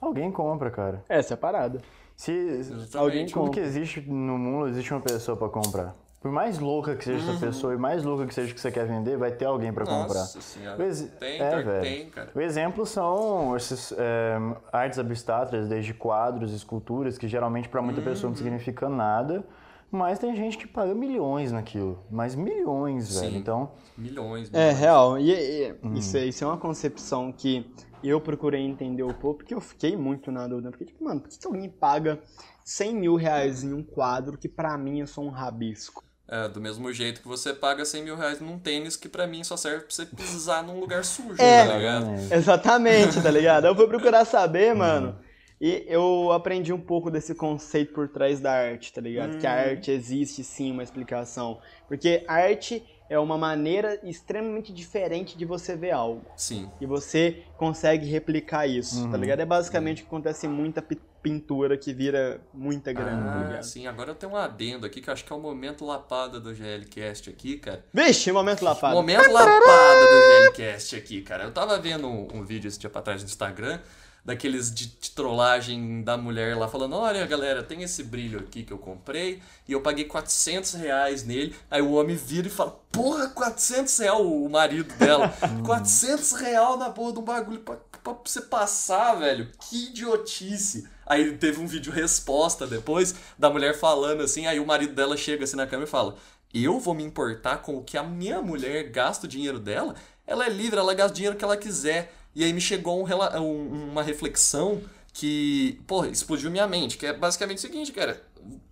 Alguém 0.00 0.32
compra, 0.32 0.72
cara. 0.72 1.04
Essa 1.08 1.34
é 1.34 1.36
a 1.36 1.38
parada. 1.38 1.80
Se 2.16 2.32
Exatamente. 2.32 2.96
Alguém 2.96 3.26
tudo 3.26 3.34
compra. 3.34 3.52
que 3.52 3.60
existe 3.60 4.00
no 4.00 4.36
mundo, 4.36 4.68
existe 4.70 4.92
uma 4.92 5.00
pessoa 5.00 5.36
pra 5.36 5.48
comprar. 5.48 5.94
Por 6.24 6.32
mais 6.32 6.58
louca 6.58 6.96
que 6.96 7.04
seja 7.04 7.30
essa 7.32 7.38
pessoa 7.38 7.74
e 7.74 7.76
mais 7.76 8.02
louca 8.02 8.24
que 8.26 8.32
seja 8.32 8.50
o 8.50 8.54
que 8.54 8.60
você 8.62 8.72
quer 8.72 8.86
vender, 8.86 9.18
vai 9.18 9.30
ter 9.30 9.44
alguém 9.44 9.70
pra 9.70 9.84
comprar. 9.84 10.20
Nossa 10.20 10.40
senhora. 10.40 10.82
Ex- 10.82 11.02
Tem, 11.20 11.38
é, 11.38 11.62
velho. 11.62 11.82
tem, 11.82 12.08
cara. 12.08 12.30
O 12.34 12.40
exemplo 12.40 12.86
são 12.86 13.54
essas 13.54 13.92
é, 13.92 14.34
artes 14.72 14.98
abstratas, 14.98 15.68
desde 15.68 15.92
quadros, 15.92 16.54
esculturas, 16.54 17.18
que 17.18 17.28
geralmente 17.28 17.68
pra 17.68 17.82
muita 17.82 18.00
pessoa 18.00 18.28
Uhum. 18.30 18.36
não 18.38 18.42
significa 18.42 18.88
nada, 18.88 19.44
mas 19.90 20.18
tem 20.18 20.34
gente 20.34 20.56
que 20.56 20.66
paga 20.66 20.94
milhões 20.94 21.52
naquilo. 21.52 22.02
Mas 22.10 22.34
milhões, 22.34 23.20
velho. 23.20 23.30
Sim. 23.32 23.36
Então, 23.36 23.72
Milhões, 23.98 24.48
É, 24.54 24.58
milhões. 24.68 24.78
real. 24.78 25.18
E, 25.18 25.30
e- 25.30 25.74
Hum. 25.84 25.92
isso, 25.92 26.16
é- 26.16 26.24
isso 26.24 26.42
é 26.42 26.46
uma 26.46 26.56
concepção 26.56 27.30
que 27.30 27.70
eu 28.02 28.18
procurei 28.18 28.62
entender 28.62 29.02
um 29.02 29.12
pouco, 29.12 29.40
porque 29.40 29.52
eu 29.54 29.60
fiquei 29.60 29.94
muito 29.94 30.32
na 30.32 30.48
dúvida. 30.48 30.70
Porque, 30.70 30.86
tipo, 30.86 31.04
mano, 31.04 31.20
por 31.20 31.28
que, 31.28 31.46
alguém 31.46 31.68
paga 31.68 32.18
100 32.64 32.94
mil 32.94 33.14
reais 33.14 33.62
em 33.62 33.74
um 33.74 33.82
quadro 33.82 34.38
que 34.38 34.48
pra 34.48 34.78
mim 34.78 35.02
é 35.02 35.06
só 35.06 35.20
um 35.20 35.28
rabisco? 35.28 36.02
É, 36.26 36.48
do 36.48 36.58
mesmo 36.60 36.90
jeito 36.92 37.20
que 37.20 37.28
você 37.28 37.52
paga 37.52 37.84
100 37.84 38.02
mil 38.04 38.16
reais 38.16 38.40
num 38.40 38.58
tênis 38.58 38.96
que 38.96 39.08
pra 39.10 39.26
mim 39.26 39.44
só 39.44 39.56
serve 39.58 39.80
pra 39.84 39.90
você 39.94 40.06
pisar 40.06 40.62
num 40.62 40.80
lugar 40.80 41.04
sujo, 41.04 41.40
É. 41.40 41.66
tá 41.66 41.76
ligado? 41.76 42.06
Exatamente, 42.32 43.22
tá 43.22 43.30
ligado? 43.30 43.66
Eu 43.66 43.74
fui 43.76 43.86
procurar 43.86 44.24
saber, 44.24 44.74
mano. 44.74 45.18
E 45.60 45.84
eu 45.86 46.32
aprendi 46.32 46.72
um 46.72 46.80
pouco 46.80 47.10
desse 47.10 47.34
conceito 47.34 47.92
por 47.92 48.08
trás 48.08 48.40
da 48.40 48.52
arte, 48.52 48.92
tá 48.92 49.00
ligado? 49.00 49.38
Que 49.38 49.46
a 49.46 49.52
arte 49.52 49.90
existe 49.90 50.42
sim 50.42 50.72
uma 50.72 50.82
explicação. 50.82 51.58
Porque 51.86 52.24
arte 52.26 52.82
é 53.08 53.18
uma 53.18 53.36
maneira 53.38 54.00
extremamente 54.02 54.72
diferente 54.72 55.36
de 55.38 55.44
você 55.44 55.76
ver 55.76 55.92
algo. 55.92 56.22
Sim. 56.36 56.70
E 56.80 56.86
você 56.86 57.44
consegue 57.56 58.06
replicar 58.06 58.66
isso, 58.66 59.08
tá 59.10 59.16
ligado? 59.16 59.40
É 59.40 59.46
basicamente 59.46 59.98
o 59.98 60.04
que 60.04 60.08
acontece 60.08 60.46
em 60.46 60.50
muita 60.50 60.82
pi- 60.82 61.00
pintura 61.24 61.78
que 61.78 61.94
vira 61.94 62.38
muita 62.52 62.92
grana, 62.92 63.48
tá 63.48 63.58
Ah, 63.58 63.62
sim, 63.62 63.86
agora 63.86 64.10
eu 64.10 64.14
tenho 64.14 64.32
um 64.32 64.36
adendo 64.36 64.84
aqui 64.84 65.00
que 65.00 65.08
eu 65.08 65.14
acho 65.14 65.24
que 65.24 65.32
é 65.32 65.34
o 65.34 65.40
momento 65.40 65.82
lapada 65.82 66.38
do 66.38 66.54
GLCast 66.54 67.30
aqui, 67.30 67.56
cara. 67.56 67.82
Vixe, 67.94 68.30
momento 68.30 68.62
lapada. 68.62 68.94
Momento 68.94 69.30
lapada 69.32 70.00
do 70.06 70.52
GLCast 70.52 70.96
aqui, 70.96 71.22
cara. 71.22 71.44
Eu 71.44 71.50
tava 71.50 71.78
vendo 71.78 72.06
um, 72.06 72.28
um 72.34 72.44
vídeo 72.44 72.68
esse 72.68 72.78
dia 72.78 72.90
pra 72.90 73.00
trás 73.00 73.22
no 73.22 73.26
Instagram, 73.26 73.80
daqueles 74.24 74.72
de, 74.72 74.86
de 74.86 75.10
trollagem 75.10 76.02
da 76.02 76.16
mulher 76.16 76.56
lá 76.56 76.66
falando: 76.66 76.96
Olha, 76.96 77.26
galera, 77.26 77.62
tem 77.62 77.82
esse 77.82 78.02
brilho 78.02 78.40
aqui 78.40 78.62
que 78.62 78.72
eu 78.72 78.78
comprei 78.78 79.42
e 79.68 79.72
eu 79.72 79.80
paguei 79.80 80.04
400 80.04 80.74
reais 80.74 81.24
nele. 81.24 81.54
Aí 81.70 81.82
o 81.82 81.92
homem 81.92 82.16
vira 82.16 82.46
e 82.46 82.50
fala: 82.50 82.80
Porra, 82.90 83.28
400 83.28 83.98
reais, 83.98 84.20
o 84.20 84.48
marido 84.48 84.94
dela. 84.94 85.34
400 85.64 86.32
reais 86.32 86.78
na 86.78 86.90
porra 86.90 87.12
de 87.12 87.18
um 87.18 87.22
bagulho 87.22 87.60
pra, 87.60 87.76
pra 88.02 88.16
você 88.24 88.40
passar, 88.40 89.14
velho. 89.16 89.50
Que 89.68 89.88
idiotice. 89.88 90.88
Aí 91.06 91.36
teve 91.36 91.60
um 91.60 91.66
vídeo 91.66 91.92
resposta 91.92 92.66
depois 92.66 93.14
da 93.38 93.50
mulher 93.50 93.78
falando 93.78 94.22
assim. 94.22 94.46
Aí 94.46 94.58
o 94.58 94.66
marido 94.66 94.94
dela 94.94 95.16
chega 95.16 95.44
assim 95.44 95.56
na 95.56 95.66
câmera 95.66 95.86
e 95.86 95.90
fala: 95.90 96.16
Eu 96.52 96.80
vou 96.80 96.94
me 96.94 97.04
importar 97.04 97.58
com 97.58 97.76
o 97.76 97.84
que 97.84 97.98
a 97.98 98.02
minha 98.02 98.40
mulher 98.40 98.84
gasta 98.90 99.26
o 99.26 99.28
dinheiro 99.28 99.58
dela? 99.58 99.94
Ela 100.26 100.46
é 100.46 100.48
livre, 100.48 100.78
ela 100.78 100.94
gasta 100.94 101.12
o 101.12 101.14
dinheiro 101.14 101.36
que 101.36 101.44
ela 101.44 101.56
quiser. 101.56 102.14
E 102.34 102.44
aí 102.44 102.52
me 102.52 102.60
chegou 102.60 103.00
um 103.00 103.04
um- 103.40 103.90
uma 103.90 104.02
reflexão 104.02 104.82
que, 105.12 105.78
porra, 105.86 106.08
explodiu 106.08 106.50
minha 106.50 106.66
mente, 106.66 106.96
que 106.98 107.06
é 107.06 107.12
basicamente 107.12 107.58
o 107.58 107.60
seguinte, 107.60 107.92
cara. 107.92 108.20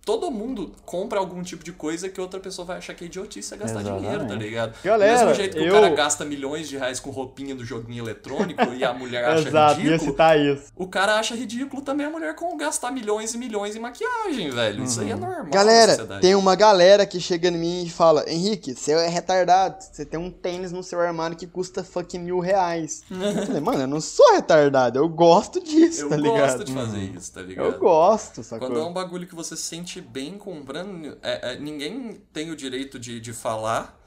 Todo 0.05 0.29
mundo 0.29 0.73
compra 0.85 1.17
algum 1.17 1.41
tipo 1.41 1.63
de 1.63 1.71
coisa 1.71 2.09
que 2.09 2.19
outra 2.19 2.37
pessoa 2.37 2.65
vai 2.65 2.77
achar 2.77 2.93
que 2.93 3.05
é 3.05 3.07
idiotice 3.07 3.53
é 3.53 3.57
gastar 3.57 3.79
Exatamente. 3.79 4.01
dinheiro, 4.03 4.27
tá 4.27 4.35
ligado? 4.35 4.73
Galera, 4.83 5.13
Do 5.13 5.19
mesmo 5.27 5.33
jeito 5.33 5.55
que 5.57 5.63
eu- 5.63 5.69
o 5.69 5.81
cara 5.81 5.89
gasta 5.95 6.25
milhões 6.25 6.67
de 6.67 6.75
reais 6.77 6.99
com 6.99 7.09
roupinha 7.09 7.55
do 7.55 7.63
joguinho 7.63 8.03
eletrônico 8.03 8.61
e 8.73 8.83
a 8.83 8.93
mulher 8.93 9.23
acha 9.31 9.47
Exato, 9.47 9.79
ia 9.79 9.85
ridículo, 9.91 10.11
citar 10.11 10.37
isso. 10.37 10.63
o 10.75 10.87
cara 10.89 11.15
acha 11.19 11.33
ridículo 11.35 11.81
também 11.81 12.05
a 12.05 12.09
mulher 12.09 12.35
com 12.35 12.57
gastar 12.57 12.91
milhões 12.91 13.33
e 13.33 13.37
milhões 13.37 13.77
em 13.77 13.79
maquiagem, 13.79 14.49
velho. 14.51 14.83
Isso 14.83 14.99
aí 14.99 15.11
é 15.11 15.15
normal. 15.15 15.43
na 15.45 15.49
Galera, 15.49 16.05
tem 16.19 16.35
uma 16.35 16.53
galera 16.55 17.05
que 17.05 17.21
chega 17.21 17.47
em 17.47 17.57
mim 17.57 17.83
e 17.85 17.89
fala: 17.89 18.25
Henrique, 18.29 18.75
você 18.75 18.91
é 18.91 19.07
retardado. 19.07 19.77
Você 19.89 20.03
tem 20.05 20.19
um 20.19 20.29
tênis 20.29 20.73
no 20.73 20.83
seu 20.83 20.99
armário 20.99 21.37
que 21.37 21.47
custa 21.47 21.81
fucking 21.81 22.19
mil 22.19 22.39
reais. 22.39 23.03
eu 23.09 23.45
falei, 23.45 23.61
mano, 23.61 23.83
eu 23.83 23.87
não 23.87 24.01
sou 24.01 24.33
retardado, 24.33 24.99
eu 24.99 25.07
gosto 25.07 25.63
disso, 25.63 26.01
Eu 26.01 26.09
tá 26.09 26.17
gosto 26.17 26.33
ligado? 26.33 26.63
de 26.65 26.73
fazer 26.73 26.99
isso, 26.99 27.31
tá 27.31 27.41
ligado? 27.41 27.65
Eu 27.71 27.79
gosto, 27.79 28.43
sacou? 28.43 28.67
Quando 28.67 28.81
é 28.81 28.83
um 28.83 28.91
bagulho 28.91 29.25
que 29.25 29.33
você 29.33 29.55
se 29.63 29.69
sente 29.69 30.01
bem 30.01 30.37
comprando, 30.37 31.17
é- 31.21 31.53
é, 31.53 31.57
ninguém 31.59 32.21
tem 32.31 32.51
o 32.51 32.55
direito 32.55 32.99
de, 32.99 33.19
de 33.21 33.33
falar, 33.33 33.99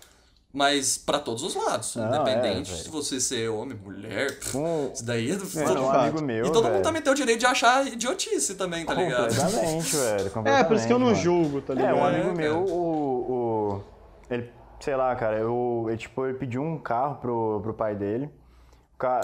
mas 0.52 0.96
pra 0.96 1.18
todos 1.18 1.42
os 1.42 1.54
lados. 1.54 1.96
Não, 1.96 2.06
independente 2.08 2.70
é, 2.72 2.74
de 2.76 2.82
velho. 2.82 2.90
você 2.92 3.20
ser 3.20 3.48
homem, 3.50 3.76
mulher, 3.76 4.38
pff, 4.38 4.56
Um, 4.56 4.90
isso 4.92 5.04
daí 5.04 5.30
é 5.30 5.36
do 5.36 5.44
um 5.44 5.82
mundo. 5.84 5.90
amigo 5.90 6.22
meu, 6.22 6.46
E 6.46 6.52
todo 6.52 6.62
velho, 6.62 6.74
mundo 6.76 6.82
também 6.84 7.02
tem 7.02 7.12
o 7.12 7.16
direito 7.16 7.40
de 7.40 7.46
achar 7.46 7.86
idiotice 7.86 8.54
também, 8.54 8.86
tá 8.86 8.94
ligado? 8.94 9.28
Completamente, 9.34 9.96
velho. 9.96 10.30
É, 10.46 10.64
por 10.64 10.76
isso 10.76 10.86
que 10.86 10.92
eu 10.92 10.98
não 10.98 11.08
completamente, 11.08 11.26
mano. 11.28 11.44
julgo, 11.44 11.60
tá 11.60 11.72
É, 11.72 11.76
ligado? 11.76 11.96
um 11.96 12.04
amigo 12.04 12.22
cara. 12.24 12.34
meu, 12.34 12.58
o, 12.64 13.32
o. 13.32 13.82
Ele, 14.30 14.50
sei 14.80 14.96
lá, 14.96 15.14
cara, 15.16 15.38
eu, 15.38 15.86
ele, 15.88 15.98
tipo, 15.98 16.24
ele 16.24 16.38
pediu 16.38 16.62
um 16.62 16.78
carro 16.78 17.16
pro, 17.16 17.60
pro 17.62 17.74
pai 17.74 17.94
dele. 17.94 18.30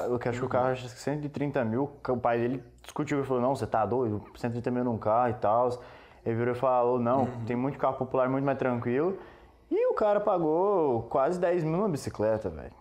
Eu 0.06 0.16
acho 0.28 0.38
que 0.38 0.44
o 0.44 0.48
carro 0.50 0.66
acho 0.66 0.82
que 0.86 1.00
130 1.00 1.64
mil. 1.64 1.90
O 2.06 2.16
pai 2.18 2.38
dele 2.38 2.62
discutiu 2.82 3.22
e 3.22 3.24
falou: 3.26 3.42
Não, 3.42 3.56
você 3.56 3.66
tá 3.66 3.86
doido? 3.86 4.22
130 4.36 4.70
mil 4.70 4.84
num 4.84 4.98
carro 4.98 5.30
e 5.30 5.34
tal. 5.34 5.82
Ele 6.24 6.36
virou 6.36 6.54
e 6.54 6.58
falou: 6.58 6.98
Não, 6.98 7.26
tem 7.46 7.56
muito 7.56 7.78
carro 7.78 7.96
popular 7.96 8.28
muito 8.28 8.44
mais 8.44 8.58
tranquilo. 8.58 9.18
E 9.70 9.86
o 9.90 9.94
cara 9.94 10.20
pagou 10.20 11.02
quase 11.04 11.38
10 11.40 11.64
mil 11.64 11.76
numa 11.78 11.88
bicicleta, 11.88 12.48
velho. 12.50 12.72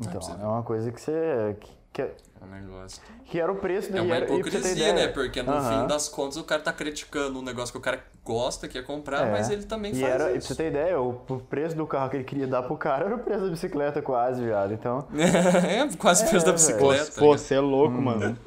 Então, 0.00 0.20
você- 0.20 0.32
é 0.32 0.46
uma 0.46 0.62
coisa 0.62 0.90
que 0.90 1.00
você. 1.00 1.56
Que, 1.60 1.72
que, 1.92 2.14
É 2.40 2.44
um 2.44 2.48
negócio. 2.60 3.00
que 3.24 3.40
era 3.40 3.50
o 3.50 3.56
preço 3.56 3.96
É 3.96 4.00
uma 4.00 4.16
e 4.16 4.20
pra 4.20 4.28
você 4.28 4.42
ter 4.42 4.48
hipocrisia, 4.48 4.92
né? 4.92 5.08
Porque 5.08 5.42
no 5.42 5.52
fim 5.62 5.86
das 5.86 6.08
contas 6.08 6.36
o 6.36 6.44
cara 6.44 6.60
tá 6.62 6.72
criticando 6.72 7.38
um 7.38 7.42
negócio 7.42 7.72
que 7.72 7.78
o 7.78 7.80
cara 7.80 8.04
gosta, 8.24 8.68
quer 8.68 8.84
comprar, 8.84 9.26
É. 9.28 9.30
mas 9.32 9.50
ele 9.50 9.64
também 9.64 9.92
e 9.92 10.00
faz 10.00 10.12
era, 10.14 10.24
e 10.24 10.28
pra 10.30 10.36
isso. 10.38 10.48
você 10.48 10.54
ter 10.54 10.68
ideia, 10.68 11.00
o, 11.00 11.10
o 11.28 11.38
preço 11.40 11.74
do 11.76 11.86
carro 11.86 12.10
que 12.10 12.16
ele 12.16 12.24
queria 12.24 12.46
dar 12.46 12.62
pro 12.64 12.76
cara 12.76 13.04
era 13.06 13.14
o 13.16 13.18
preço 13.18 13.44
da 13.44 13.50
bicicleta 13.50 14.02
quase, 14.02 14.42
viado. 14.44 14.72
Então, 14.74 15.06
é, 15.14 15.88
quase 15.96 16.24
o 16.24 16.28
preço 16.28 16.44
da 16.46 16.52
É. 16.52 16.54
Pô, 16.54 16.58
bicicleta. 16.58 17.12
pô, 17.12 17.20
ligado? 17.26 17.38
você 17.38 17.54
é 17.54 17.60
louco, 17.60 18.00
mano. 18.00 18.36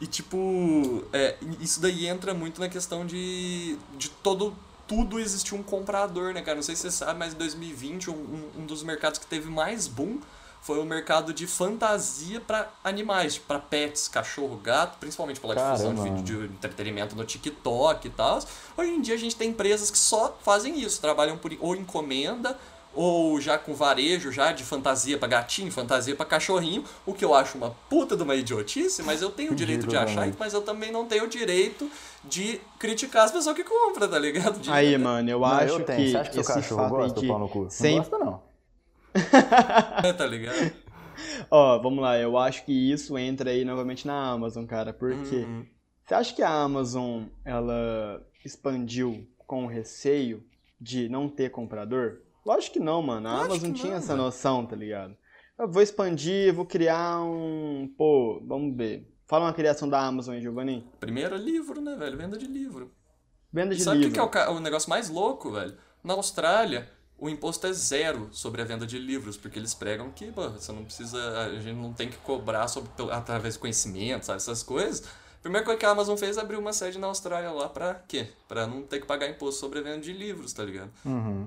E 0.00 0.06
tipo, 0.06 1.04
é, 1.12 1.36
isso 1.58 1.80
daí 1.80 2.06
entra 2.06 2.34
muito 2.34 2.60
na 2.60 2.68
questão 2.68 3.06
de, 3.06 3.78
de 3.96 4.10
todo 4.10 4.54
tudo 4.86 5.18
existir 5.18 5.54
um 5.54 5.62
comprador, 5.62 6.32
né, 6.34 6.42
cara? 6.42 6.54
Não 6.56 6.62
sei 6.62 6.76
se 6.76 6.82
você 6.82 6.90
sabe, 6.90 7.18
mas 7.18 7.32
em 7.34 7.36
2020 7.38 8.10
um, 8.10 8.12
um- 8.14 8.50
um 8.60 8.66
dos 8.66 8.82
mercados 8.82 9.18
que 9.18 9.26
teve 9.26 9.48
mais 9.50 9.88
boom 9.88 10.18
foi 10.66 10.80
o 10.80 10.84
mercado 10.84 11.32
de 11.32 11.46
fantasia 11.46 12.40
pra 12.40 12.68
animais, 12.82 13.38
pra 13.38 13.56
pets, 13.60 14.08
cachorro, 14.08 14.56
gato, 14.56 14.98
principalmente 14.98 15.38
pela 15.38 15.54
difusão 15.54 15.94
de 15.94 16.00
Caramba, 16.00 16.16
vídeo 16.16 16.48
de 16.48 16.54
entretenimento 16.54 17.14
no 17.14 17.24
TikTok 17.24 18.08
e 18.08 18.10
tal. 18.10 18.40
Hoje 18.76 18.90
em 18.90 19.00
dia 19.00 19.14
a 19.14 19.18
gente 19.18 19.36
tem 19.36 19.50
empresas 19.50 19.92
que 19.92 19.98
só 19.98 20.36
fazem 20.42 20.80
isso, 20.80 21.00
trabalham 21.00 21.38
por 21.38 21.52
ou 21.60 21.76
encomenda 21.76 22.58
ou 22.92 23.38
já 23.40 23.56
com 23.58 23.74
varejo 23.74 24.32
já 24.32 24.50
de 24.52 24.64
fantasia 24.64 25.16
pra 25.18 25.28
gatinho, 25.28 25.70
fantasia 25.70 26.16
pra 26.16 26.24
cachorrinho, 26.26 26.82
o 27.04 27.12
que 27.14 27.24
eu 27.24 27.32
acho 27.34 27.56
uma 27.58 27.70
puta 27.88 28.16
de 28.16 28.22
uma 28.24 28.34
idiotice, 28.34 29.02
mas 29.02 29.20
eu 29.22 29.30
tenho 29.30 29.52
o 29.52 29.54
direito 29.54 29.86
de 29.86 29.96
achar, 29.96 30.28
mas 30.38 30.52
eu 30.54 30.62
também 30.62 30.90
não 30.90 31.04
tenho 31.04 31.24
o 31.24 31.28
direito 31.28 31.88
de 32.24 32.58
criticar 32.78 33.26
as 33.26 33.30
pessoas 33.30 33.54
que 33.54 33.62
compram, 33.62 34.08
tá 34.08 34.18
ligado? 34.18 34.58
De- 34.58 34.70
Aí, 34.72 34.96
mano, 34.98 35.28
eu 35.30 35.38
não, 35.38 35.46
acho 35.46 35.74
eu 35.74 35.84
que 35.84 36.10
Você 36.10 36.16
acha 36.16 36.30
que 36.30 36.40
esse 36.40 36.52
cachorro 36.54 36.80
fato 36.82 36.94
aí 36.96 37.00
gosta 37.02 37.14
do 37.14 37.20
de 37.20 37.28
pau 37.28 37.38
no 37.38 37.48
cu? 37.48 37.66
sem- 37.70 37.90
Não 37.92 37.98
gosta, 37.98 38.18
não. 38.18 38.45
Tá 40.16 40.26
ligado? 40.26 40.72
Ó, 41.50 41.78
vamos 41.80 42.00
lá, 42.02 42.18
eu 42.18 42.36
acho 42.36 42.64
que 42.64 42.72
isso 42.92 43.16
entra 43.16 43.50
aí 43.50 43.64
novamente 43.64 44.06
na 44.06 44.30
Amazon, 44.30 44.66
cara, 44.66 44.92
porque 44.92 45.36
Uhum. 45.36 45.66
você 46.04 46.14
acha 46.14 46.34
que 46.34 46.42
a 46.42 46.50
Amazon 46.50 47.24
ela 47.44 48.22
expandiu 48.44 49.26
com 49.46 49.66
receio 49.66 50.44
de 50.80 51.08
não 51.08 51.28
ter 51.28 51.50
comprador? 51.50 52.18
Lógico 52.44 52.74
que 52.74 52.80
não, 52.80 53.02
mano. 53.02 53.28
A 53.28 53.32
Lógico 53.32 53.52
Amazon 53.54 53.72
que 53.72 53.80
tinha 53.80 53.92
não, 53.92 53.98
essa 53.98 54.14
noção, 54.16 54.66
tá 54.66 54.76
ligado? 54.76 55.16
Eu 55.58 55.68
vou 55.70 55.82
expandir, 55.82 56.52
vou 56.54 56.66
criar 56.66 57.20
um. 57.22 57.92
Pô, 57.96 58.40
vamos 58.46 58.76
ver. 58.76 59.10
Fala 59.26 59.46
uma 59.46 59.52
criação 59.54 59.88
da 59.88 59.98
Amazon 60.00 60.34
aí, 60.34 60.40
Giovanni. 60.42 60.86
Primeiro 61.00 61.34
é 61.34 61.38
livro, 61.38 61.80
né, 61.80 61.96
velho? 61.96 62.16
Venda 62.16 62.36
de 62.38 62.46
livro. 62.46 62.92
Venda 63.52 63.74
de 63.74 63.82
Sabe 63.82 63.96
o 63.96 64.00
que, 64.02 64.06
livro. 64.08 64.30
que 64.30 64.38
é 64.38 64.48
o, 64.48 64.52
o 64.56 64.60
negócio 64.60 64.88
mais 64.90 65.08
louco, 65.08 65.50
velho? 65.50 65.76
Na 66.04 66.12
Austrália, 66.14 66.88
o 67.18 67.28
imposto 67.28 67.66
é 67.66 67.72
zero 67.72 68.28
sobre 68.32 68.60
a 68.60 68.64
venda 68.64 68.86
de 68.86 68.98
livros, 68.98 69.36
porque 69.36 69.58
eles 69.58 69.72
pregam 69.72 70.10
que, 70.10 70.30
pô, 70.30 70.48
você 70.50 70.70
não 70.72 70.84
precisa. 70.84 71.18
A 71.40 71.58
gente 71.58 71.76
não 71.76 71.92
tem 71.92 72.10
que 72.10 72.18
cobrar 72.18 72.68
sobre, 72.68 72.90
através 73.10 73.54
de 73.54 73.60
conhecimento, 73.60 74.26
sabe? 74.26 74.36
Essas 74.36 74.62
coisas. 74.62 75.06
A 75.38 75.42
primeira 75.46 75.64
coisa 75.64 75.78
que 75.78 75.86
a 75.86 75.90
Amazon 75.90 76.16
fez 76.16 76.36
é 76.36 76.40
abrir 76.40 76.56
uma 76.56 76.72
sede 76.72 76.98
na 76.98 77.06
Austrália 77.06 77.50
lá 77.52 77.68
pra 77.68 77.94
quê? 77.94 78.28
Pra 78.48 78.66
não 78.66 78.82
ter 78.82 79.00
que 79.00 79.06
pagar 79.06 79.28
imposto 79.28 79.60
sobre 79.60 79.78
a 79.78 79.82
venda 79.82 80.00
de 80.00 80.12
livros, 80.12 80.52
tá 80.52 80.64
ligado? 80.64 80.90
Uhum. 81.04 81.46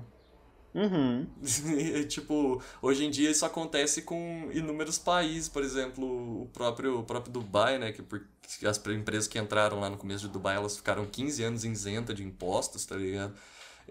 Uhum. 0.74 1.26
E, 1.78 2.04
tipo, 2.04 2.62
hoje 2.80 3.04
em 3.04 3.10
dia 3.10 3.30
isso 3.30 3.44
acontece 3.44 4.02
com 4.02 4.48
inúmeros 4.52 4.98
países, 4.98 5.48
por 5.48 5.62
exemplo, 5.62 6.42
o 6.42 6.46
próprio, 6.46 7.00
o 7.00 7.04
próprio 7.04 7.32
Dubai, 7.32 7.78
né? 7.78 7.92
Que 7.92 8.02
por, 8.02 8.22
que 8.58 8.66
as 8.66 8.80
empresas 8.86 9.28
que 9.28 9.38
entraram 9.38 9.78
lá 9.78 9.90
no 9.90 9.96
começo 9.96 10.26
de 10.26 10.32
Dubai, 10.32 10.56
elas 10.56 10.76
ficaram 10.76 11.04
15 11.04 11.42
anos 11.44 11.64
isenta 11.64 12.14
de 12.14 12.24
impostos, 12.24 12.84
tá 12.86 12.96
ligado? 12.96 13.34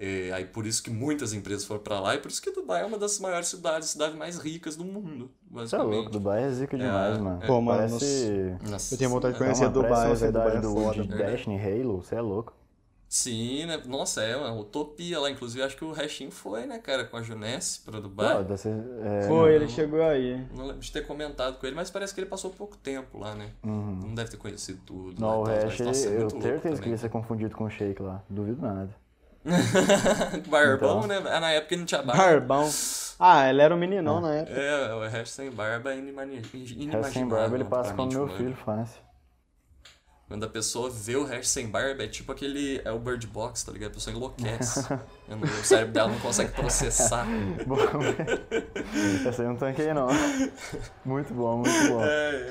É, 0.02 0.32
aí 0.32 0.46
por 0.46 0.66
isso 0.66 0.82
que 0.82 0.90
muitas 0.90 1.34
empresas 1.34 1.66
foram 1.66 1.82
pra 1.82 2.00
lá 2.00 2.16
e 2.16 2.20
por 2.20 2.32
isso 2.32 2.42
que 2.42 2.50
Dubai 2.52 2.84
é 2.84 2.86
uma 2.86 2.98
das 2.98 3.20
maiores 3.20 3.50
cidades, 3.50 3.90
cidades 3.90 4.16
mais 4.16 4.38
ricas 4.38 4.78
do 4.78 4.86
mundo, 4.86 5.30
Você 5.52 5.76
é 5.76 5.80
louco. 5.80 6.10
Dubai 6.10 6.44
é 6.46 6.50
zica 6.52 6.78
demais, 6.78 7.18
É, 7.18 7.22
mano. 7.22 7.44
é. 7.44 7.48
Pô, 7.48 7.60
mano, 7.60 7.80
Parece... 7.80 8.56
Nossa 8.70 8.94
Eu 8.94 8.98
tenho 8.98 9.10
vontade 9.10 9.34
de 9.34 9.38
Senhora. 9.40 9.56
conhecer 9.58 9.66
Não, 9.66 9.72
Dubai, 9.74 10.16
velho. 10.16 10.32
Dubai 10.32 10.52
cidade 10.52 10.58
é 10.58 10.62
do, 10.62 10.74
foda. 10.74 11.02
de 11.04 11.08
Destiny, 11.10 11.60
Halo, 11.62 12.02
você 12.02 12.16
é 12.16 12.22
louco. 12.22 12.54
Sim, 13.10 13.66
né? 13.66 13.82
Nossa, 13.88 14.22
é 14.22 14.38
uma 14.38 14.54
utopia 14.54 15.20
lá. 15.20 15.32
Inclusive, 15.32 15.64
acho 15.64 15.76
que 15.76 15.84
o 15.84 15.92
Restinho 15.92 16.30
foi, 16.32 16.66
né, 16.68 16.78
cara, 16.78 17.04
com 17.06 17.18
a 17.18 17.24
Junesse 17.24 17.82
pra 17.82 18.00
Dubai. 18.00 18.44
Deve 18.44 18.56
ser, 18.58 18.76
é, 19.04 19.28
Foi, 19.28 19.54
ele 19.56 19.68
chegou 19.68 20.02
aí. 20.04 20.46
Não 20.56 20.66
lembro 20.68 20.80
de 20.82 20.92
ter 20.92 21.06
comentado 21.08 21.58
com 21.60 21.66
ele, 21.66 21.76
mas 21.76 21.90
parece 21.90 22.14
que 22.14 22.22
ele 22.22 22.30
passou 22.30 22.52
pouco 22.52 22.78
tempo 22.78 23.18
lá, 23.18 23.34
né? 23.34 23.50
Uhum. 23.66 24.00
Não 24.06 24.14
deve 24.16 24.30
ter 24.30 24.38
conhecido 24.38 24.80
tudo. 24.86 25.20
Não, 25.20 25.42
o 25.42 25.48
né, 25.48 25.56
tal, 25.58 25.64
Hash, 25.70 25.80
mas, 25.80 25.88
nossa, 25.88 26.08
é 26.08 26.22
eu 26.22 26.28
tenho 26.28 26.42
certeza 26.44 26.76
que 26.76 26.80
também. 26.82 26.92
ia 26.92 26.98
ser 27.00 27.10
confundido 27.10 27.56
com 27.56 27.64
o 27.66 27.70
Shake 27.70 28.02
lá. 28.02 28.24
Duvido 28.30 28.62
nada. 28.62 28.96
Barbão, 30.48 31.06
Então. 31.06 31.08
né? 31.08 31.22
Ah, 31.32 31.40
Na 31.40 31.52
época 31.52 31.74
ele 31.74 31.80
não 31.82 31.86
tinha 31.88 32.02
barba. 32.02 32.24
Barbão. 32.24 32.70
Ah, 33.20 33.50
ele 33.50 33.62
era 33.62 33.74
um 33.76 33.78
meninão 33.78 34.22
na 34.22 34.34
época. 34.36 34.60
É, 34.60 34.94
o 34.94 35.00
Hash 35.10 35.30
sem 35.32 35.52
barba 35.52 35.94
é 35.94 35.98
inimaginável. 35.98 37.02
Hash 37.02 37.14
sem 37.14 37.28
barba 37.28 37.56
ele 37.56 37.66
passa 37.66 37.94
como 37.94 38.12
meu 38.12 38.28
filho, 38.30 38.56
fácil. 38.56 39.02
Quando 40.30 40.44
a 40.46 40.48
pessoa 40.48 40.92
vê 40.92 41.16
o 41.16 41.26
hash 41.26 41.48
sem 41.50 41.68
barba, 41.68 42.04
é 42.04 42.08
tipo 42.08 42.32
aquele. 42.32 42.80
É 42.86 42.92
o 42.92 43.00
Bird 43.00 43.26
Box, 43.26 43.66
tá 43.66 43.72
ligado? 43.72 43.90
A 43.90 43.94
pessoa 43.96 44.16
enlouquece. 44.16 44.82
o 45.28 45.66
cérebro 45.66 45.92
dela 45.92 46.10
não 46.12 46.20
consegue 46.20 46.52
processar. 46.52 47.26
Bom, 47.66 47.76
essa 49.28 49.42
aí 49.42 49.48
eu 49.48 49.50
não 49.54 49.56
tanquei, 49.56 49.92
não. 49.92 50.08
Muito 51.04 51.34
bom, 51.34 51.58
muito 51.58 51.88
bom. 51.90 52.04
É, 52.04 52.50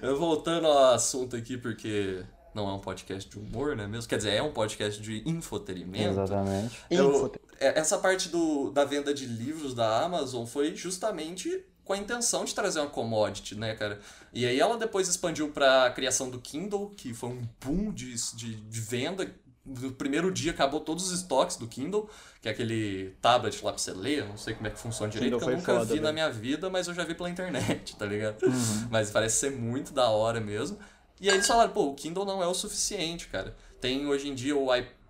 é. 0.00 0.12
Voltando 0.14 0.68
ao 0.68 0.94
assunto 0.94 1.34
aqui, 1.34 1.58
porque 1.58 2.22
não 2.54 2.68
é 2.68 2.72
um 2.72 2.78
podcast 2.78 3.28
de 3.28 3.38
humor, 3.38 3.74
né 3.76 3.86
mesmo? 3.86 4.08
Quer 4.08 4.16
dizer, 4.16 4.34
é 4.34 4.42
um 4.42 4.52
podcast 4.52 5.00
de 5.00 5.22
infotenimento. 5.28 6.10
Exatamente. 6.10 6.78
Eu, 6.90 7.32
é, 7.58 7.78
essa 7.78 7.98
parte 7.98 8.28
do, 8.28 8.70
da 8.70 8.84
venda 8.84 9.14
de 9.14 9.26
livros 9.26 9.74
da 9.74 10.02
Amazon 10.02 10.44
foi 10.46 10.74
justamente 10.74 11.64
com 11.84 11.92
a 11.92 11.98
intenção 11.98 12.44
de 12.44 12.54
trazer 12.54 12.80
uma 12.80 12.88
commodity, 12.88 13.54
né, 13.54 13.74
cara? 13.74 14.00
E 14.32 14.46
aí 14.46 14.58
ela 14.58 14.76
depois 14.76 15.08
expandiu 15.08 15.48
para 15.48 15.86
a 15.86 15.90
criação 15.90 16.30
do 16.30 16.40
Kindle, 16.40 16.90
que 16.96 17.12
foi 17.12 17.30
um 17.30 17.42
boom 17.60 17.92
de, 17.92 18.14
de, 18.34 18.54
de 18.54 18.80
venda. 18.80 19.30
No 19.64 19.92
primeiro 19.92 20.32
dia 20.32 20.50
acabou 20.50 20.80
todos 20.80 21.08
os 21.08 21.20
estoques 21.20 21.56
do 21.56 21.68
Kindle, 21.68 22.08
que 22.40 22.48
é 22.48 22.52
aquele 22.52 23.14
tablet 23.20 23.64
lá 23.64 23.72
pra 23.72 23.78
você 23.78 23.92
ler, 23.92 24.26
não 24.26 24.36
sei 24.36 24.54
como 24.54 24.66
é 24.66 24.70
que 24.70 24.78
funciona 24.78 25.10
direito, 25.10 25.38
que 25.38 25.44
eu 25.44 25.50
nunca 25.50 25.78
foda, 25.78 25.94
vi 25.94 26.00
na 26.00 26.12
minha 26.12 26.28
vida, 26.30 26.68
mas 26.68 26.88
eu 26.88 26.94
já 26.94 27.04
vi 27.04 27.14
pela 27.14 27.30
internet, 27.30 27.94
tá 27.96 28.04
ligado? 28.04 28.42
Uhum. 28.42 28.88
Mas 28.90 29.10
parece 29.10 29.36
ser 29.36 29.52
muito 29.52 29.92
da 29.92 30.08
hora 30.08 30.40
mesmo. 30.40 30.78
E 31.22 31.30
aí 31.30 31.36
eles 31.36 31.46
falaram, 31.46 31.70
pô, 31.70 31.86
o 31.86 31.94
Kindle 31.94 32.26
não 32.26 32.42
é 32.42 32.46
o 32.48 32.52
suficiente, 32.52 33.28
cara. 33.28 33.54
Tem 33.80 34.06
hoje 34.06 34.28
em 34.28 34.34
dia 34.34 34.56
o 34.56 34.74
iPad 34.74 35.02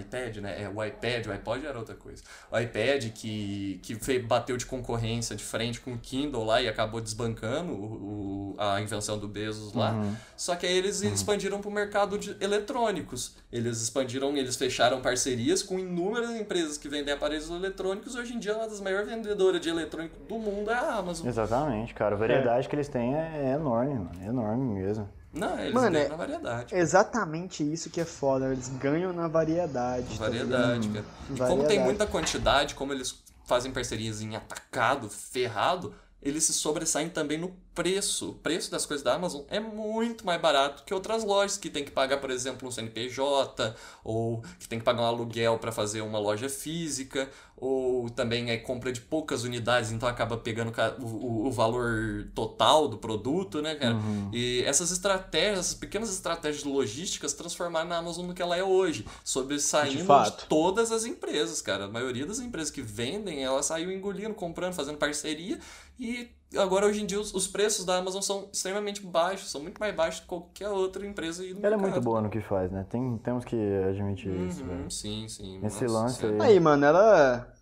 iPad, 0.00 0.38
né? 0.38 0.62
É, 0.62 0.68
o 0.68 0.82
iPad, 0.82 1.26
o 1.26 1.32
iPod 1.32 1.66
era 1.66 1.78
outra 1.78 1.94
coisa. 1.94 2.22
O 2.50 2.58
iPad 2.58 3.10
que, 3.12 3.78
que 3.82 4.18
bateu 4.20 4.56
de 4.56 4.64
concorrência 4.64 5.36
de 5.36 5.44
frente 5.44 5.80
com 5.80 5.92
o 5.92 5.98
Kindle 5.98 6.44
lá 6.44 6.62
e 6.62 6.68
acabou 6.68 7.00
desbancando 7.00 7.72
o, 7.72 8.54
o 8.54 8.56
a 8.56 8.80
invenção 8.80 9.18
do 9.18 9.28
Bezos 9.28 9.74
lá. 9.74 9.92
Uhum. 9.92 10.16
Só 10.36 10.56
que 10.56 10.66
aí 10.66 10.76
eles 10.76 11.02
uhum. 11.02 11.12
expandiram 11.12 11.60
para 11.60 11.68
o 11.68 11.72
mercado 11.72 12.16
de 12.16 12.36
eletrônicos. 12.40 13.36
Eles 13.52 13.82
expandiram, 13.82 14.34
eles 14.36 14.56
fecharam 14.56 15.02
parcerias 15.02 15.62
com 15.62 15.78
inúmeras 15.78 16.30
empresas 16.30 16.78
que 16.78 16.88
vendem 16.88 17.12
aparelhos 17.12 17.50
eletrônicos. 17.50 18.14
Hoje 18.14 18.34
em 18.34 18.38
dia, 18.38 18.56
uma 18.56 18.68
das 18.68 18.80
maiores 18.80 19.08
vendedoras 19.08 19.60
de 19.60 19.68
eletrônico 19.68 20.16
do 20.26 20.38
mundo 20.38 20.70
é 20.70 20.74
a 20.74 20.94
Amazon. 20.94 21.26
Exatamente, 21.26 21.92
cara. 21.92 22.14
A 22.14 22.18
variedade 22.18 22.66
é. 22.66 22.70
que 22.70 22.76
eles 22.76 22.88
têm 22.88 23.14
é, 23.14 23.50
é 23.50 23.52
enorme, 23.54 23.94
mano. 23.94 24.10
É 24.22 24.26
enorme 24.26 24.80
mesmo. 24.80 25.08
Não, 25.34 25.58
eles 25.58 25.74
Mano, 25.74 25.90
ganham 25.90 26.06
é 26.06 26.08
na 26.08 26.16
variedade. 26.16 26.74
Exatamente 26.74 27.72
isso 27.72 27.90
que 27.90 28.00
é 28.00 28.04
foda. 28.04 28.52
Eles 28.52 28.68
ganham 28.68 29.12
na 29.12 29.26
variedade. 29.26 30.16
Tá 30.16 30.24
variedade, 30.26 30.88
tá 30.88 30.94
cara. 30.94 31.06
E 31.28 31.32
variedade. 31.32 31.50
como 31.50 31.68
tem 31.68 31.80
muita 31.80 32.06
quantidade, 32.06 32.74
como 32.74 32.92
eles 32.92 33.22
fazem 33.44 33.72
parcerias 33.72 34.22
em 34.22 34.36
atacado, 34.36 35.10
ferrado, 35.10 35.94
eles 36.22 36.44
se 36.44 36.52
sobressaem 36.52 37.10
também 37.10 37.36
no 37.36 37.54
preço. 37.74 38.30
O 38.30 38.34
preço 38.34 38.70
das 38.70 38.86
coisas 38.86 39.02
da 39.02 39.14
Amazon 39.14 39.42
é 39.48 39.58
muito 39.58 40.24
mais 40.24 40.40
barato 40.40 40.84
que 40.84 40.94
outras 40.94 41.24
lojas 41.24 41.56
que 41.56 41.68
tem 41.68 41.84
que 41.84 41.90
pagar, 41.90 42.18
por 42.18 42.30
exemplo, 42.30 42.68
um 42.68 42.70
CNPJ, 42.70 43.74
ou 44.02 44.42
que 44.58 44.68
tem 44.68 44.78
que 44.78 44.84
pagar 44.84 45.02
um 45.02 45.06
aluguel 45.06 45.58
para 45.58 45.72
fazer 45.72 46.00
uma 46.00 46.18
loja 46.18 46.48
física, 46.48 47.28
ou 47.56 48.10
também 48.10 48.50
é 48.50 48.56
compra 48.56 48.92
de 48.92 49.00
poucas 49.00 49.44
unidades, 49.44 49.90
então 49.90 50.08
acaba 50.08 50.36
pegando 50.36 50.72
o, 50.98 51.04
o, 51.04 51.46
o 51.46 51.50
valor 51.52 52.28
total 52.34 52.88
do 52.88 52.98
produto, 52.98 53.62
né, 53.62 53.74
cara? 53.74 53.94
Uhum. 53.94 54.30
E 54.32 54.62
essas 54.64 54.90
estratégias, 54.90 55.60
essas 55.60 55.74
pequenas 55.74 56.10
estratégias 56.10 56.64
logísticas 56.64 57.32
transformaram 57.32 57.88
na 57.88 57.96
Amazon 57.98 58.26
no 58.26 58.34
que 58.34 58.42
ela 58.42 58.56
é 58.56 58.62
hoje, 58.62 59.06
sobressaindo 59.24 60.04
de, 60.04 60.30
de 60.30 60.46
todas 60.48 60.92
as 60.92 61.04
empresas, 61.04 61.62
cara. 61.62 61.84
A 61.84 61.88
maioria 61.88 62.26
das 62.26 62.38
empresas 62.38 62.70
que 62.70 62.82
vendem, 62.82 63.42
ela 63.42 63.62
saiu 63.62 63.90
engolindo, 63.90 64.34
comprando, 64.34 64.74
fazendo 64.74 64.98
parceria 64.98 65.58
e 65.98 66.30
agora 66.58 66.86
hoje 66.86 67.02
em 67.02 67.06
dia 67.06 67.20
os, 67.20 67.32
os, 67.34 67.46
preços 67.46 67.84
da 67.84 67.96
Amazon 67.96 68.20
são 68.20 68.48
extremamente 68.52 69.04
baixos, 69.04 69.50
são 69.50 69.62
muito 69.62 69.78
mais 69.78 69.94
baixos 69.94 70.20
que 70.20 70.26
qualquer 70.26 70.68
outra 70.68 71.06
empresa 71.06 71.42
aí 71.42 71.50
Ela 71.50 71.60
mercado. 71.60 71.74
é 71.74 71.82
muito 71.82 72.00
boa 72.00 72.20
no 72.20 72.30
que 72.30 72.40
faz, 72.40 72.70
né? 72.70 72.86
Tem, 72.88 73.18
temos 73.18 73.44
que 73.44 73.56
admitir 73.88 74.30
uhum, 74.30 74.48
isso, 74.48 74.64
velho. 74.64 74.90
Sim, 74.90 75.28
sim. 75.28 75.60
Esse 75.64 75.86
lance 75.86 76.24
aí. 76.24 76.40
Aí, 76.40 76.60
mano, 76.60 76.84
ela 76.84 77.54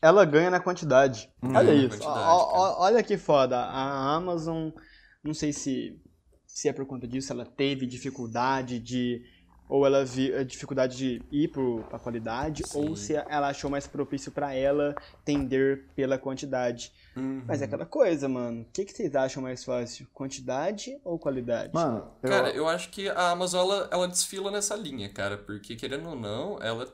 ela 0.00 0.24
ganha 0.24 0.50
na 0.50 0.60
quantidade. 0.60 1.30
Hum, 1.42 1.54
olha 1.54 1.72
isso. 1.72 2.02
olha 2.04 3.02
que 3.02 3.16
foda. 3.16 3.58
A 3.58 4.14
Amazon, 4.14 4.70
não 5.22 5.34
sei 5.34 5.52
se 5.52 6.00
se 6.56 6.70
é 6.70 6.72
por 6.72 6.86
conta 6.86 7.06
disso, 7.06 7.30
ela 7.30 7.44
teve 7.44 7.84
dificuldade 7.84 8.78
de 8.78 9.22
ou 9.68 9.86
ela 9.86 10.04
viu 10.04 10.38
a 10.38 10.42
dificuldade 10.42 10.96
de 10.96 11.22
ir 11.30 11.48
para 11.48 11.96
a 11.96 11.98
qualidade, 11.98 12.62
Sim. 12.66 12.78
ou 12.78 12.96
se 12.96 13.14
ela 13.14 13.48
achou 13.48 13.70
mais 13.70 13.86
propício 13.86 14.30
para 14.30 14.54
ela 14.54 14.94
tender 15.24 15.84
pela 15.94 16.18
quantidade. 16.18 16.92
Uhum. 17.16 17.42
Mas 17.46 17.62
é 17.62 17.64
aquela 17.64 17.86
coisa, 17.86 18.28
mano. 18.28 18.62
O 18.62 18.66
que, 18.72 18.84
que 18.84 18.92
vocês 18.92 19.14
acham 19.14 19.42
mais 19.42 19.64
fácil? 19.64 20.06
Quantidade 20.12 20.98
ou 21.04 21.18
qualidade? 21.18 21.72
Mano, 21.74 22.10
eu... 22.22 22.28
Cara, 22.28 22.50
eu 22.50 22.68
acho 22.68 22.90
que 22.90 23.08
a 23.08 23.30
Amazon, 23.30 23.60
ela, 23.68 23.88
ela 23.90 24.08
desfila 24.08 24.50
nessa 24.50 24.76
linha, 24.76 25.08
cara. 25.08 25.36
Porque, 25.36 25.76
querendo 25.76 26.10
ou 26.10 26.16
não, 26.16 26.60
ela 26.62 26.86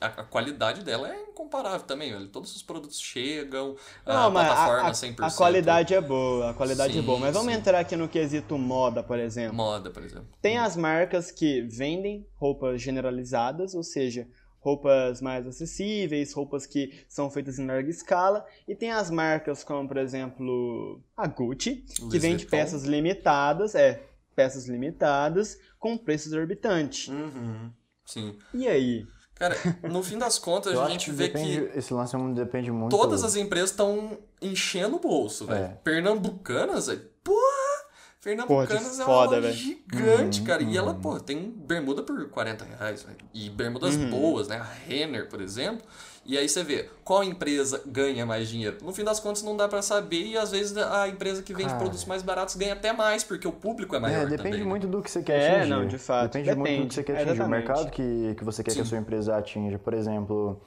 a, 0.00 0.06
a, 0.06 0.24
qualidade 0.24 0.82
dela 0.82 1.12
é 1.12 1.22
incomparável 1.22 1.86
também, 1.86 2.12
velho. 2.12 2.28
Todos 2.28 2.54
os 2.56 2.62
produtos 2.62 3.00
chegam, 3.00 3.76
não, 4.06 4.28
a 4.28 4.30
plataforma 4.30 4.88
a, 4.88 4.92
100%. 4.92 5.16
A 5.20 5.30
qualidade 5.30 5.94
é 5.94 6.00
boa, 6.00 6.50
a 6.50 6.54
qualidade 6.54 6.92
sim, 6.94 6.98
é 6.98 7.02
boa. 7.02 7.18
Mas 7.18 7.34
vamos 7.34 7.52
sim. 7.52 7.58
entrar 7.58 7.78
aqui 7.78 7.96
no 7.96 8.08
quesito 8.08 8.56
moda, 8.56 9.02
por 9.02 9.18
exemplo. 9.18 9.54
Moda, 9.54 9.90
por 9.90 10.02
exemplo. 10.02 10.28
Tem 10.40 10.58
as 10.58 10.76
marcas 10.76 11.30
que 11.30 11.62
vendem 11.62 12.26
roupas 12.34 12.80
generalizadas, 12.80 13.74
ou 13.74 13.82
seja, 13.82 14.26
roupas 14.60 15.20
mais 15.20 15.46
acessíveis, 15.46 16.32
roupas 16.32 16.66
que 16.66 17.04
são 17.08 17.30
feitas 17.30 17.58
em 17.58 17.66
larga 17.66 17.90
escala, 17.90 18.44
e 18.68 18.74
tem 18.74 18.90
as 18.90 19.10
marcas 19.10 19.64
como, 19.64 19.88
por 19.88 19.96
exemplo, 19.96 21.02
a 21.16 21.26
Gucci, 21.26 21.84
Louis 21.98 22.12
que 22.12 22.18
vende 22.18 22.44
Vuitton. 22.44 22.50
peças 22.50 22.84
limitadas, 22.84 23.74
é, 23.74 24.02
peças 24.34 24.66
limitadas 24.66 25.58
com 25.78 25.96
preços 25.96 26.28
exorbitantes. 26.28 27.08
Uhum, 27.08 27.70
sim. 28.04 28.38
E 28.54 28.68
aí? 28.68 29.06
Cara, 29.40 29.56
no 29.90 30.02
fim 30.02 30.18
das 30.18 30.38
contas, 30.38 30.78
a 30.78 30.88
gente 30.90 31.10
vê 31.10 31.28
depende, 31.28 31.66
que. 31.70 31.78
Esse 31.78 31.94
lance 31.94 32.14
depende 32.34 32.70
muito. 32.70 32.94
Todas 32.94 33.24
as 33.24 33.36
empresas 33.36 33.70
estão 33.70 34.18
enchendo 34.40 34.96
o 34.96 34.98
bolso, 35.00 35.46
velho. 35.46 35.64
É. 35.64 35.68
Pernambucanas, 35.82 36.88
velho. 36.88 37.00
Porra! 37.24 37.80
Pernambucanas 38.22 38.82
Porra, 38.82 39.02
é 39.02 39.04
foda, 39.06 39.36
uma 39.36 39.46
loja 39.46 39.52
gigante, 39.52 40.40
uhum, 40.40 40.46
cara. 40.46 40.62
Uhum. 40.62 40.68
E 40.68 40.76
ela, 40.76 40.92
uhum. 40.92 41.00
pô, 41.00 41.18
tem 41.18 41.50
bermuda 41.50 42.02
por 42.02 42.28
40 42.28 42.66
reais, 42.66 43.02
velho. 43.02 43.16
E 43.32 43.48
bermudas 43.48 43.96
uhum. 43.96 44.10
boas, 44.10 44.48
né? 44.48 44.58
A 44.58 44.62
Renner, 44.62 45.26
por 45.26 45.40
exemplo. 45.40 45.86
E 46.30 46.38
aí 46.38 46.48
você 46.48 46.62
vê 46.62 46.88
qual 47.02 47.24
empresa 47.24 47.82
ganha 47.84 48.24
mais 48.24 48.48
dinheiro. 48.48 48.76
No 48.84 48.92
fim 48.92 49.02
das 49.02 49.18
contas 49.18 49.42
não 49.42 49.56
dá 49.56 49.66
para 49.66 49.82
saber 49.82 50.26
e 50.26 50.38
às 50.38 50.52
vezes 50.52 50.76
a 50.76 51.08
empresa 51.08 51.42
que 51.42 51.52
vende 51.52 51.70
Cara. 51.70 51.80
produtos 51.80 52.04
mais 52.04 52.22
baratos 52.22 52.54
ganha 52.54 52.74
até 52.74 52.92
mais, 52.92 53.24
porque 53.24 53.48
o 53.48 53.52
público 53.52 53.96
é 53.96 53.98
maior. 53.98 54.22
É, 54.22 54.26
depende 54.26 54.42
também, 54.42 54.60
né? 54.60 54.64
muito 54.64 54.86
né? 54.86 54.92
do 54.92 55.02
que 55.02 55.10
você 55.10 55.24
quer 55.24 55.40
é, 55.40 55.56
atingir. 55.56 55.70
não, 55.70 55.88
de 55.88 55.98
fato. 55.98 56.32
Depende, 56.34 56.50
depende 56.50 56.68
muito 56.68 56.82
do 56.84 56.88
que 56.88 56.94
você 56.94 57.02
quer 57.02 57.12
atingir. 57.14 57.32
Exatamente. 57.32 57.64
O 57.64 57.68
mercado 57.68 57.90
que, 57.90 58.34
que 58.36 58.44
você 58.44 58.62
quer 58.62 58.70
Sim. 58.70 58.76
que 58.76 58.82
a 58.82 58.84
sua 58.84 58.98
empresa 58.98 59.36
atinja. 59.36 59.76
Por 59.76 59.92
exemplo, 59.92 60.60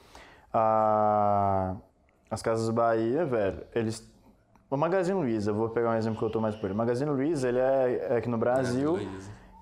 a... 0.52 1.76
as 2.30 2.42
Casas 2.42 2.68
Bahia, 2.68 3.24
velho, 3.24 3.62
eles 3.74 4.06
o 4.68 4.76
Magazine 4.76 5.18
Luiza, 5.18 5.50
vou 5.50 5.70
pegar 5.70 5.92
um 5.92 5.96
exemplo 5.96 6.18
que 6.18 6.24
eu 6.26 6.30
tô 6.30 6.42
mais 6.42 6.54
por 6.54 6.66
ele. 6.66 6.74
O 6.74 6.76
Magazine 6.76 7.10
Luiza, 7.10 7.48
ele 7.48 7.58
é, 7.58 8.08
é 8.10 8.16
aqui 8.18 8.28
no 8.28 8.36
Brasil. 8.36 8.98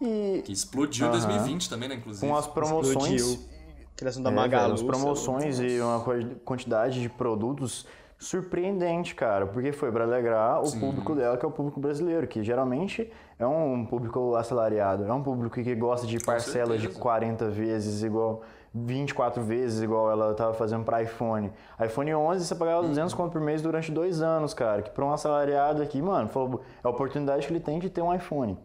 E... 0.01 0.43
Que 0.45 0.51
explodiu 0.51 1.07
em 1.07 1.11
uh 1.11 1.13
-huh. 1.13 1.27
2020 1.27 1.71
também, 1.71 1.89
né, 1.89 1.95
inclusive. 1.95 2.27
Com 2.27 2.37
as 2.37 2.49
promoções. 2.49 3.23
Explodiu 3.23 3.52
Criação 3.97 4.23
da 4.23 4.31
é, 4.31 4.35
Magalu. 4.35 4.85
Promoções 4.85 5.61
e 5.61 5.81
uma 5.81 6.03
quantidade 6.45 7.01
de 7.01 7.09
produtos 7.09 7.87
surpreendente, 8.23 9.17
cara, 9.17 9.47
porque 9.47 9.73
foi 9.73 9.91
para 9.91 10.05
alegrar 10.05 10.61
o 10.61 10.67
Sim. 10.67 10.79
público 10.79 11.13
dela, 11.15 11.37
que 11.37 11.45
é 11.45 11.49
o 11.49 11.51
público 11.51 11.81
brasileiro, 11.81 12.27
que 12.29 12.43
geralmente 12.43 13.11
é 13.37 13.45
um 13.45 13.85
público 13.85 14.37
assalariado, 14.37 15.05
é 15.05 15.13
um 15.13 15.23
público 15.23 15.61
que 15.61 15.75
gosta 15.75 16.07
de 16.07 16.21
parcelas 16.21 16.81
de 16.81 16.89
40 16.89 17.51
vezes 17.51 18.05
igual 18.05 18.43
24 18.73 19.43
vezes 19.43 19.83
igual 19.83 20.11
ela 20.11 20.31
estava 20.31 20.55
fazendo 20.55 20.85
para 20.85 21.03
iPhone. 21.03 21.53
iPhone 21.85 22.15
11 22.15 22.47
você 22.47 22.55
pagava 22.55 22.87
200 22.87 23.13
conto 23.13 23.33
por 23.33 23.41
mês 23.41 23.61
durante 23.61 23.91
dois 23.91 24.23
anos, 24.23 24.55
cara, 24.55 24.83
que 24.83 24.91
para 24.91 25.05
um 25.05 25.13
assalariado 25.13 25.83
aqui, 25.83 26.01
mano, 26.01 26.29
falou, 26.29 26.63
é 26.83 26.87
a 26.87 26.91
oportunidade 26.91 27.45
que 27.45 27.53
ele 27.53 27.61
tem 27.61 27.81
de 27.81 27.91
ter 27.91 28.03
um 28.03 28.15
iPhone. 28.15 28.57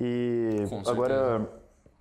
E 0.00 0.64
agora 0.86 1.46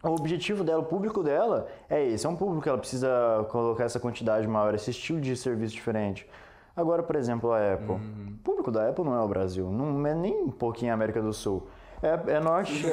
o 0.10 0.16
objetivo 0.16 0.64
dela, 0.64 0.82
o 0.82 0.86
público 0.86 1.24
dela 1.24 1.68
é 1.90 2.04
esse. 2.06 2.26
É 2.26 2.30
um 2.30 2.36
público 2.36 2.62
que 2.62 2.70
ela 2.70 2.78
precisa 2.78 3.46
colocar 3.50 3.86
essa 3.86 4.00
quantidade 4.00 4.48
maior, 4.48 4.74
esse 4.74 4.92
estilo 4.92 5.20
de 5.20 5.36
serviço 5.36 5.74
diferente. 5.74 6.30
Agora, 6.76 7.02
por 7.02 7.16
exemplo, 7.16 7.52
a 7.52 7.74
Apple. 7.74 7.92
Uhum. 7.92 8.36
O 8.36 8.44
público 8.44 8.72
da 8.72 8.90
Apple 8.90 9.06
não 9.06 9.16
é 9.16 9.22
o 9.22 9.28
Brasil, 9.28 9.72
não 9.72 10.06
é 10.06 10.14
nem 10.14 10.44
um 10.44 10.52
pouquinho 10.52 10.92
a 10.92 10.94
América 10.94 11.22
do 11.22 11.32
Sul. 11.32 11.68
É, 12.02 12.34
é 12.34 12.40
Norte, 12.40 12.86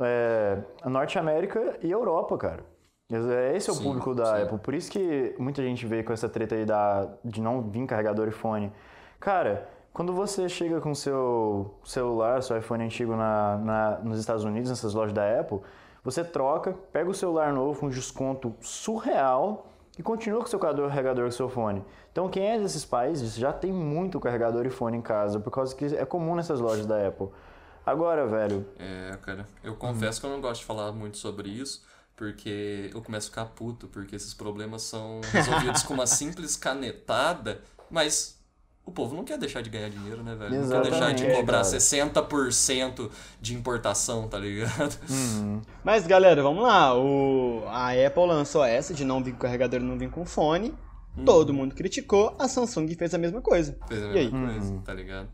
é, 0.00 0.58
é 0.84 0.88
Norte 0.88 1.18
América 1.18 1.78
e 1.82 1.90
Europa, 1.90 2.36
cara. 2.36 2.64
Esse 3.54 3.70
é 3.70 3.72
o 3.72 3.76
sim, 3.76 3.84
público 3.84 4.14
da 4.14 4.36
sim. 4.36 4.42
Apple. 4.42 4.58
Por 4.58 4.74
isso 4.74 4.90
que 4.90 5.34
muita 5.38 5.62
gente 5.62 5.86
veio 5.86 6.04
com 6.04 6.12
essa 6.12 6.28
treta 6.28 6.56
aí 6.56 6.64
da, 6.64 7.08
de 7.24 7.40
não 7.40 7.62
vir 7.62 7.86
carregador 7.86 8.26
iPhone. 8.26 8.72
Cara, 9.20 9.68
quando 9.92 10.12
você 10.12 10.48
chega 10.48 10.80
com 10.80 10.92
seu 10.92 11.76
celular, 11.84 12.42
seu 12.42 12.58
iPhone 12.58 12.84
antigo 12.84 13.14
na, 13.14 13.56
na, 13.58 13.98
nos 14.00 14.18
Estados 14.18 14.44
Unidos, 14.44 14.68
nessas 14.68 14.92
lojas 14.92 15.12
da 15.12 15.40
Apple, 15.40 15.60
você 16.06 16.22
troca, 16.22 16.72
pega 16.92 17.10
o 17.10 17.14
celular 17.14 17.52
novo 17.52 17.84
um 17.84 17.88
desconto 17.88 18.54
surreal 18.60 19.72
e 19.98 20.04
continua 20.04 20.40
com 20.40 20.46
seu 20.46 20.56
carregador 20.56 21.24
com 21.24 21.30
seu 21.32 21.48
fone. 21.48 21.84
Então, 22.12 22.28
quem 22.28 22.46
é 22.46 22.60
desses 22.60 22.84
países 22.84 23.34
já 23.34 23.52
tem 23.52 23.72
muito 23.72 24.20
carregador 24.20 24.64
e 24.64 24.70
fone 24.70 24.96
em 24.96 25.02
casa, 25.02 25.40
por 25.40 25.50
causa 25.50 25.74
que 25.74 25.84
é 25.84 26.04
comum 26.06 26.36
nessas 26.36 26.60
lojas 26.60 26.86
da 26.86 27.08
Apple. 27.08 27.26
Agora, 27.84 28.24
velho, 28.24 28.64
É, 28.78 29.18
cara, 29.20 29.48
eu 29.64 29.74
confesso 29.74 30.20
que 30.20 30.26
eu 30.28 30.30
não 30.30 30.40
gosto 30.40 30.60
de 30.60 30.66
falar 30.66 30.92
muito 30.92 31.16
sobre 31.16 31.48
isso, 31.48 31.84
porque 32.14 32.88
eu 32.94 33.02
começo 33.02 33.26
a 33.26 33.30
ficar 33.30 33.46
puto, 33.46 33.88
porque 33.88 34.14
esses 34.14 34.32
problemas 34.32 34.82
são 34.82 35.20
resolvidos 35.32 35.82
com 35.82 35.94
uma 35.94 36.06
simples 36.06 36.56
canetada, 36.56 37.60
mas 37.90 38.35
o 38.86 38.92
povo 38.92 39.14
não 39.16 39.24
quer 39.24 39.36
deixar 39.36 39.60
de 39.60 39.68
ganhar 39.68 39.90
dinheiro, 39.90 40.22
né, 40.22 40.34
velho? 40.34 40.54
Não 40.62 40.68
quer 40.70 40.82
deixar 40.82 41.12
de 41.12 41.24
Exatamente, 41.24 41.36
cobrar 41.40 41.62
cara. 41.64 41.76
60% 41.76 43.10
de 43.40 43.54
importação, 43.54 44.28
tá 44.28 44.38
ligado? 44.38 44.96
Mas 45.84 46.06
galera, 46.06 46.42
vamos 46.42 46.62
lá. 46.62 46.96
O... 46.96 47.64
A 47.66 47.90
Apple 47.90 48.26
lançou 48.26 48.64
essa 48.64 48.94
de 48.94 49.04
não 49.04 49.22
vir 49.22 49.32
com 49.32 49.38
carregador 49.38 49.80
e 49.80 49.84
não 49.84 49.98
vir 49.98 50.08
com 50.10 50.24
fone. 50.24 50.72
Todo 51.24 51.52
mundo 51.52 51.74
criticou, 51.74 52.36
a 52.38 52.46
Samsung 52.46 52.94
fez 52.94 53.14
a 53.14 53.18
mesma 53.18 53.40
coisa. 53.40 53.76
Fez 53.88 54.02
a 54.02 54.06
E 54.08 54.18
aí? 54.18 54.30
mesma 54.30 54.52
coisa, 54.52 54.82
tá 54.84 54.92
ligado? 54.92 55.28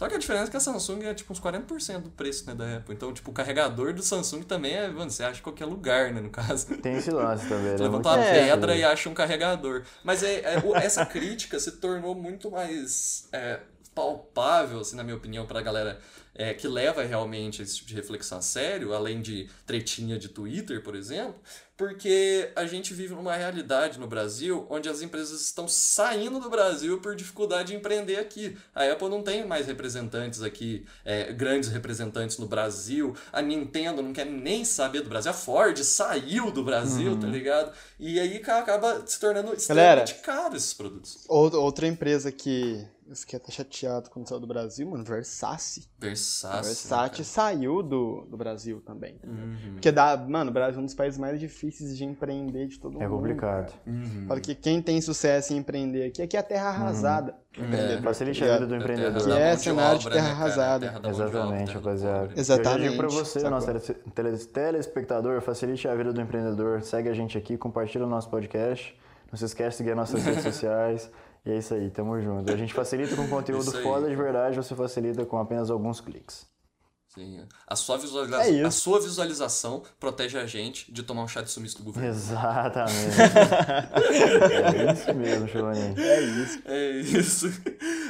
Só 0.00 0.08
que 0.08 0.14
a 0.14 0.18
diferença 0.18 0.46
é 0.46 0.50
que 0.50 0.56
a 0.56 0.60
Samsung 0.60 1.02
é 1.04 1.12
tipo 1.12 1.30
uns 1.30 1.38
40% 1.38 1.98
do 2.00 2.10
preço 2.10 2.46
né, 2.46 2.54
da 2.54 2.78
Apple. 2.78 2.94
Então, 2.94 3.12
tipo, 3.12 3.30
o 3.30 3.34
carregador 3.34 3.92
do 3.92 4.02
Samsung 4.02 4.40
também 4.44 4.72
é, 4.72 4.88
mano, 4.88 5.10
você 5.10 5.22
acha 5.22 5.40
em 5.40 5.42
qualquer 5.42 5.66
lugar, 5.66 6.10
né, 6.10 6.22
no 6.22 6.30
caso. 6.30 6.68
tem 6.80 6.96
esse 6.96 7.10
lance 7.10 7.46
também. 7.46 7.72
Né? 7.72 7.76
levanta 7.76 8.08
uma 8.08 8.24
É. 8.24 8.46
pedra 8.48 8.74
e 8.74 8.82
acha 8.82 9.10
um 9.10 9.12
carregador. 9.12 9.82
Mas 10.02 10.22
é, 10.22 10.36
é, 10.36 10.62
essa 10.82 11.04
crítica 11.04 11.60
se 11.60 11.72
tornou 11.72 12.14
muito 12.14 12.50
mais 12.50 13.28
é, 13.30 13.60
palpável, 13.94 14.80
assim, 14.80 14.96
na 14.96 15.04
minha 15.04 15.16
opinião, 15.18 15.44
pra 15.44 15.60
galera 15.60 16.00
é, 16.34 16.54
que 16.54 16.66
leva 16.66 17.02
realmente 17.02 17.60
esse 17.60 17.76
tipo 17.76 17.88
de 17.88 17.94
reflexão 17.94 18.38
a 18.38 18.40
sério, 18.40 18.94
além 18.94 19.20
de 19.20 19.50
tretinha 19.66 20.18
de 20.18 20.30
Twitter, 20.30 20.82
por 20.82 20.94
exemplo, 20.94 21.34
porque 21.80 22.50
a 22.54 22.66
gente 22.66 22.92
vive 22.92 23.14
numa 23.14 23.34
realidade 23.34 23.98
no 23.98 24.06
Brasil 24.06 24.66
onde 24.68 24.86
as 24.86 25.00
empresas 25.00 25.40
estão 25.40 25.66
saindo 25.66 26.38
do 26.38 26.50
Brasil 26.50 27.00
por 27.00 27.16
dificuldade 27.16 27.68
de 27.68 27.74
empreender 27.76 28.16
aqui. 28.18 28.54
A 28.74 28.84
Apple 28.84 29.08
não 29.08 29.22
tem 29.22 29.46
mais 29.46 29.66
representantes 29.66 30.42
aqui, 30.42 30.84
é, 31.06 31.32
grandes 31.32 31.70
representantes 31.70 32.36
no 32.36 32.46
Brasil. 32.46 33.16
A 33.32 33.40
Nintendo 33.40 34.02
não 34.02 34.12
quer 34.12 34.26
nem 34.26 34.62
saber 34.62 35.00
do 35.00 35.08
Brasil. 35.08 35.30
A 35.30 35.34
Ford 35.34 35.78
saiu 35.82 36.50
do 36.50 36.62
Brasil, 36.62 37.18
tá 37.18 37.26
ligado? 37.26 37.72
E 37.98 38.20
aí 38.20 38.40
ca- 38.40 38.58
acaba 38.58 39.02
se 39.06 39.18
tornando 39.18 39.54
extremamente 39.54 40.14
caro 40.16 40.54
esses 40.54 40.74
produtos. 40.74 41.24
Ou- 41.28 41.50
Outra 41.56 41.86
empresa 41.86 42.30
que 42.30 42.86
eu 43.10 43.16
fiquei 43.16 43.36
até 43.38 43.50
chateado 43.50 44.08
quando 44.08 44.28
saiu 44.28 44.40
do 44.40 44.46
Brasil, 44.46 44.88
mano, 44.88 45.02
Versace. 45.02 45.88
Versace. 45.98 46.56
né, 46.56 46.62
Versace 46.62 47.24
saiu 47.24 47.82
do, 47.82 48.24
do 48.30 48.36
Brasil 48.36 48.80
também. 48.80 49.14
tá? 49.18 49.26
Uhum. 49.26 49.56
Porque 49.72 49.90
dá, 49.90 50.16
mano, 50.16 50.50
o 50.50 50.54
Brasil 50.54 50.78
é 50.78 50.82
um 50.82 50.84
dos 50.86 50.94
países 50.94 51.18
mais 51.18 51.40
difíceis 51.40 51.96
de 51.96 52.04
empreender 52.04 52.68
de 52.68 52.78
todo 52.78 53.02
É 53.02 53.08
mundo. 53.08 53.16
complicado. 53.18 53.72
Uhum. 53.86 54.26
Fala 54.28 54.40
que 54.40 54.54
quem 54.54 54.80
tem 54.80 55.00
sucesso 55.00 55.52
em 55.52 55.56
empreender 55.56 56.04
aqui, 56.06 56.22
aqui 56.22 56.36
é 56.36 56.40
a 56.40 56.42
terra 56.42 56.68
arrasada. 56.68 57.34
empreendedor, 57.58 58.02
Facilite 58.02 58.38
tá 58.38 58.44
a 58.44 58.48
ligado? 58.48 58.60
vida 58.60 58.68
do 58.68 58.74
É 58.74 58.78
empreendedor. 58.78 59.22
Que 59.24 59.32
é 59.32 59.56
cenário 59.56 59.98
de 59.98 60.08
terra 60.10 60.22
né, 60.24 60.30
arrasada. 60.30 60.86
Terra 60.86 61.00
da 61.00 61.08
mão 61.08 61.16
de 61.16 61.22
obra, 61.22 61.30
Exatamente, 61.40 61.66
terra 61.66 61.78
rapaziada. 61.80 62.32
Exatamente, 62.36 62.84
Eu 62.84 62.90
digo 62.92 62.96
pra 62.96 63.08
você, 63.08 63.40
sacou? 63.40 63.50
nosso 63.50 63.66
tele- 63.66 63.80
tele- 64.14 64.36
telespectador, 64.46 65.40
facilite 65.40 65.88
a 65.88 65.94
vida 65.94 66.12
do 66.12 66.20
empreendedor. 66.20 66.82
Segue 66.82 67.08
a 67.08 67.14
gente 67.14 67.36
aqui, 67.36 67.56
compartilha 67.58 68.04
o 68.04 68.08
nosso 68.08 68.30
podcast. 68.30 68.96
Não 69.32 69.38
se 69.38 69.44
esquece 69.44 69.70
de 69.70 69.76
seguir 69.76 69.90
as 69.92 69.96
nossas 69.96 70.24
redes 70.24 70.42
sociais. 70.44 71.10
E 71.44 71.50
é 71.50 71.58
isso 71.58 71.72
aí, 71.74 71.90
tamo 71.90 72.20
junto. 72.20 72.52
A 72.52 72.56
gente 72.56 72.74
facilita 72.74 73.16
com 73.16 73.26
conteúdo 73.28 73.74
aí. 73.76 73.82
foda 73.82 74.08
de 74.08 74.16
verdade, 74.16 74.56
você 74.56 74.74
facilita 74.74 75.24
com 75.24 75.38
apenas 75.38 75.70
alguns 75.70 76.00
cliques. 76.00 76.46
Sim. 77.14 77.44
A 77.66 77.74
sua, 77.74 77.98
visualiza... 77.98 78.36
É 78.44 78.64
a 78.64 78.70
sua 78.70 79.00
visualização 79.00 79.82
protege 79.98 80.38
a 80.38 80.46
gente 80.46 80.92
de 80.92 81.02
tomar 81.02 81.24
um 81.24 81.28
chá 81.28 81.42
de 81.42 81.50
sumiço 81.50 81.78
do 81.78 81.84
governo. 81.84 82.08
Exatamente. 82.08 82.92
é 84.78 84.92
isso 84.92 85.14
mesmo, 85.14 85.48
Chavaninho. 85.48 85.98
É 85.98 86.20
isso. 86.20 86.62
É 86.66 86.90
isso. 86.90 87.62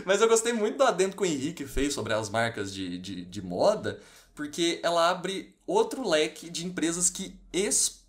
Mas 0.04 0.20
eu 0.20 0.28
gostei 0.28 0.52
muito 0.52 0.76
do 0.76 0.84
adendo 0.84 1.16
que 1.16 1.22
o 1.22 1.26
Henrique 1.26 1.64
fez 1.64 1.94
sobre 1.94 2.12
as 2.12 2.28
marcas 2.28 2.74
de, 2.74 2.98
de, 2.98 3.24
de 3.24 3.42
moda, 3.42 3.98
porque 4.34 4.80
ela 4.82 5.08
abre 5.08 5.54
outro 5.66 6.06
leque 6.06 6.50
de 6.50 6.66
empresas 6.66 7.08
que 7.08 7.34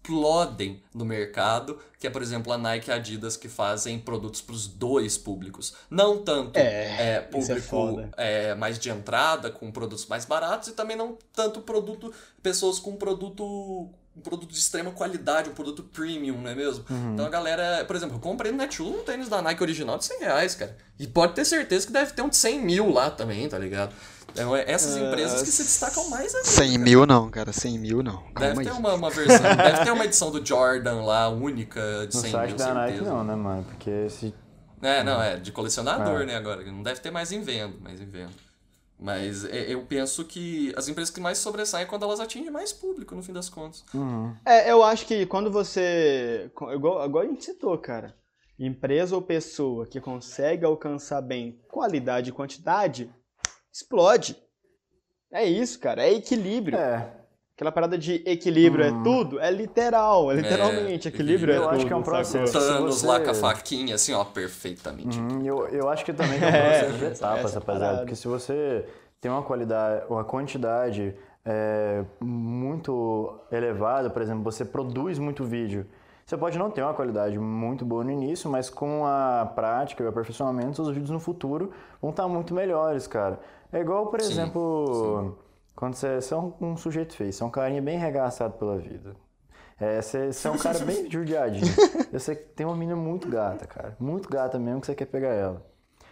explodem 0.01 0.81
no 0.93 1.05
mercado, 1.05 1.79
que 1.99 2.07
é, 2.07 2.09
por 2.09 2.21
exemplo, 2.21 2.51
a 2.51 2.57
Nike 2.57 2.89
e 2.89 2.93
a 2.93 2.95
Adidas, 2.95 3.37
que 3.37 3.47
fazem 3.47 3.99
produtos 3.99 4.41
para 4.41 4.55
os 4.55 4.67
dois 4.67 5.17
públicos. 5.17 5.73
Não 5.89 6.23
tanto 6.23 6.57
É, 6.99 7.29
isso 7.37 7.51
é 7.51 7.59
público 7.61 8.09
é, 8.17 8.55
mais 8.55 8.79
de 8.79 8.89
entrada, 8.89 9.51
com 9.51 9.71
produtos 9.71 10.05
mais 10.07 10.25
baratos, 10.25 10.69
e 10.69 10.71
também 10.73 10.97
não 10.97 11.17
tanto 11.33 11.61
produto, 11.61 12.13
pessoas 12.41 12.79
com 12.79 12.95
produto 12.95 13.89
um 14.21 14.29
produto 14.29 14.51
de 14.51 14.57
extrema 14.57 14.91
qualidade, 14.91 15.49
um 15.49 15.53
produto 15.53 15.83
premium, 15.83 16.39
não 16.39 16.49
é 16.49 16.55
mesmo? 16.55 16.85
Então 17.13 17.25
a 17.25 17.29
galera, 17.29 17.83
por 17.85 17.95
exemplo, 17.95 18.15
eu 18.15 18.19
comprei 18.19 18.51
no 18.51 18.57
Netshoes 18.59 18.95
um 18.95 19.03
tênis 19.03 19.27
da 19.27 19.41
Nike 19.41 19.61
original 19.63 19.97
de 19.97 20.05
100 20.05 20.19
reais, 20.19 20.55
cara. 20.55 20.77
E 20.99 21.07
pode 21.07 21.33
ter 21.33 21.43
certeza 21.43 21.85
que 21.87 21.91
deve 21.91 22.13
ter 22.13 22.21
um 22.21 22.29
de 22.29 22.37
100 22.37 22.61
mil 22.61 22.91
lá 22.91 23.09
também, 23.09 23.49
tá 23.49 23.57
ligado? 23.57 23.93
Então 24.31 24.55
é 24.55 24.63
essas 24.65 24.95
empresas 24.95 25.41
que 25.41 25.49
se 25.49 25.63
destacam 25.63 26.09
mais 26.09 26.33
ainda. 26.33 26.47
100 26.47 26.77
mil 26.77 27.05
não, 27.05 27.29
cara, 27.29 27.51
100 27.51 27.77
mil 27.79 28.01
não. 28.01 28.17
Calma 28.33 28.39
Deve 28.39 28.59
aí. 28.59 28.65
ter 28.65 28.71
uma, 28.71 28.93
uma 28.93 29.09
versão, 29.09 29.39
deve 29.57 29.83
ter 29.83 29.91
uma 29.91 30.05
edição 30.05 30.31
do 30.31 30.45
Jordan 30.45 31.01
lá, 31.03 31.27
única, 31.27 32.07
de 32.07 32.15
No 32.15 32.21
100 32.21 32.31
site 32.31 32.47
mil, 32.49 32.57
da 32.57 32.73
Nike 32.73 33.01
não, 33.01 33.23
né, 33.23 33.35
mano? 33.35 33.63
Porque 33.65 33.89
esse. 33.89 34.33
É, 34.81 35.03
não, 35.03 35.21
é 35.21 35.35
de 35.37 35.51
colecionador, 35.51 36.21
É. 36.21 36.25
né, 36.25 36.35
agora. 36.37 36.63
Não 36.63 36.81
deve 36.81 37.01
ter 37.01 37.11
mais 37.11 37.31
em 37.31 37.41
venda, 37.41 37.75
mais 37.81 37.99
em 37.99 38.05
venda. 38.05 38.31
Mas 39.01 39.43
é, 39.45 39.73
eu 39.73 39.83
penso 39.87 40.23
que 40.23 40.71
as 40.77 40.87
empresas 40.87 41.11
que 41.11 41.19
mais 41.19 41.39
sobressaem 41.39 41.85
é 41.85 41.87
quando 41.87 42.03
elas 42.03 42.19
atingem 42.19 42.51
mais 42.51 42.71
público, 42.71 43.15
no 43.15 43.23
fim 43.23 43.33
das 43.33 43.49
contas. 43.49 43.83
Uhum. 43.95 44.35
É, 44.45 44.71
eu 44.71 44.83
acho 44.83 45.07
que 45.07 45.25
quando 45.25 45.49
você. 45.49 46.51
Igual, 46.71 47.03
igual 47.03 47.23
a 47.23 47.27
gente 47.27 47.43
citou, 47.43 47.75
cara. 47.79 48.15
Empresa 48.59 49.15
ou 49.15 49.21
pessoa 49.23 49.87
que 49.87 49.99
consegue 49.99 50.63
alcançar 50.63 51.19
bem 51.19 51.59
qualidade 51.67 52.29
e 52.29 52.33
quantidade, 52.33 53.11
explode. 53.73 54.37
É 55.31 55.45
isso, 55.45 55.79
cara. 55.79 56.03
É 56.03 56.13
equilíbrio. 56.13 56.77
É, 56.77 57.11
Aquela 57.61 57.71
parada 57.71 57.95
de 57.95 58.23
equilíbrio 58.25 58.83
é 58.83 58.89
tudo, 59.03 59.39
é 59.39 59.51
literal, 59.51 60.31
é 60.31 60.35
literalmente. 60.37 61.07
equilíbrio 61.09 61.53
é 61.53 61.57
eu 61.57 61.61
tudo. 61.61 61.75
acho 61.75 61.85
que 61.85 61.93
é 61.93 61.95
um 61.95 62.01
processo. 62.01 62.51
Thanos 62.51 63.01
você- 63.01 63.05
lá 63.05 63.19
com 63.19 63.29
a 63.29 63.33
faquinha, 63.35 63.93
assim, 63.93 64.15
ó, 64.15 64.23
perfeitamente. 64.23 65.19
Uhum, 65.19 65.45
eu, 65.45 65.67
eu 65.67 65.87
acho 65.87 66.03
que 66.03 66.11
também 66.11 66.39
tem 66.39 66.49
um 66.49 66.55
É, 66.55 66.79
processo 66.79 66.97
de 66.97 67.05
etapas, 67.05 67.45
essa 67.45 67.59
rapaziada. 67.59 67.97
Porque 67.99 68.15
se 68.15 68.27
você 68.27 68.83
tem 69.21 69.29
uma 69.29 69.43
qualidade, 69.43 70.03
uma 70.09 70.23
quantidade 70.23 71.13
é, 71.45 72.03
muito 72.19 73.31
elevada, 73.51 74.09
por 74.09 74.23
exemplo, 74.23 74.41
você 74.43 74.65
produz 74.65 75.19
muito 75.19 75.43
vídeo. 75.43 75.85
Você 76.25 76.35
pode 76.35 76.57
não 76.57 76.71
ter 76.71 76.81
uma 76.81 76.95
qualidade 76.95 77.37
muito 77.37 77.85
boa 77.85 78.03
no 78.03 78.09
início, 78.09 78.49
mas 78.49 78.71
com 78.71 79.05
a 79.05 79.45
prática 79.53 80.01
e 80.01 80.05
o 80.07 80.09
aperfeiçoamento, 80.09 80.77
seus 80.77 80.87
vídeos 80.89 81.11
no 81.11 81.19
futuro 81.19 81.71
vão 82.01 82.09
estar 82.09 82.27
muito 82.27 82.55
melhores, 82.55 83.05
cara. 83.05 83.39
É 83.71 83.81
igual, 83.81 84.07
por 84.07 84.19
Sim, 84.19 84.31
exemplo, 84.31 85.37
quando 85.75 85.95
você, 85.95 86.15
você 86.21 86.33
é 86.33 86.37
um, 86.37 86.53
um 86.61 86.77
sujeito 86.77 87.15
feio, 87.15 87.31
você 87.33 87.43
é 87.43 87.45
um 87.45 87.49
carinha 87.49 87.81
bem 87.81 87.97
regaçado 87.97 88.53
pela 88.57 88.77
vida. 88.77 89.15
É, 89.79 90.01
você, 90.01 90.31
você 90.31 90.47
é 90.47 90.51
um 90.51 90.57
cara 90.57 90.79
bem 90.79 91.09
judiadinho. 91.09 91.65
Você 92.11 92.35
tem 92.35 92.65
uma 92.65 92.75
menina 92.75 92.95
muito 92.95 93.27
gata, 93.27 93.65
cara. 93.65 93.95
Muito 93.99 94.29
gata 94.29 94.59
mesmo 94.59 94.79
que 94.81 94.87
você 94.87 94.95
quer 94.95 95.05
pegar 95.05 95.29
ela. 95.33 95.65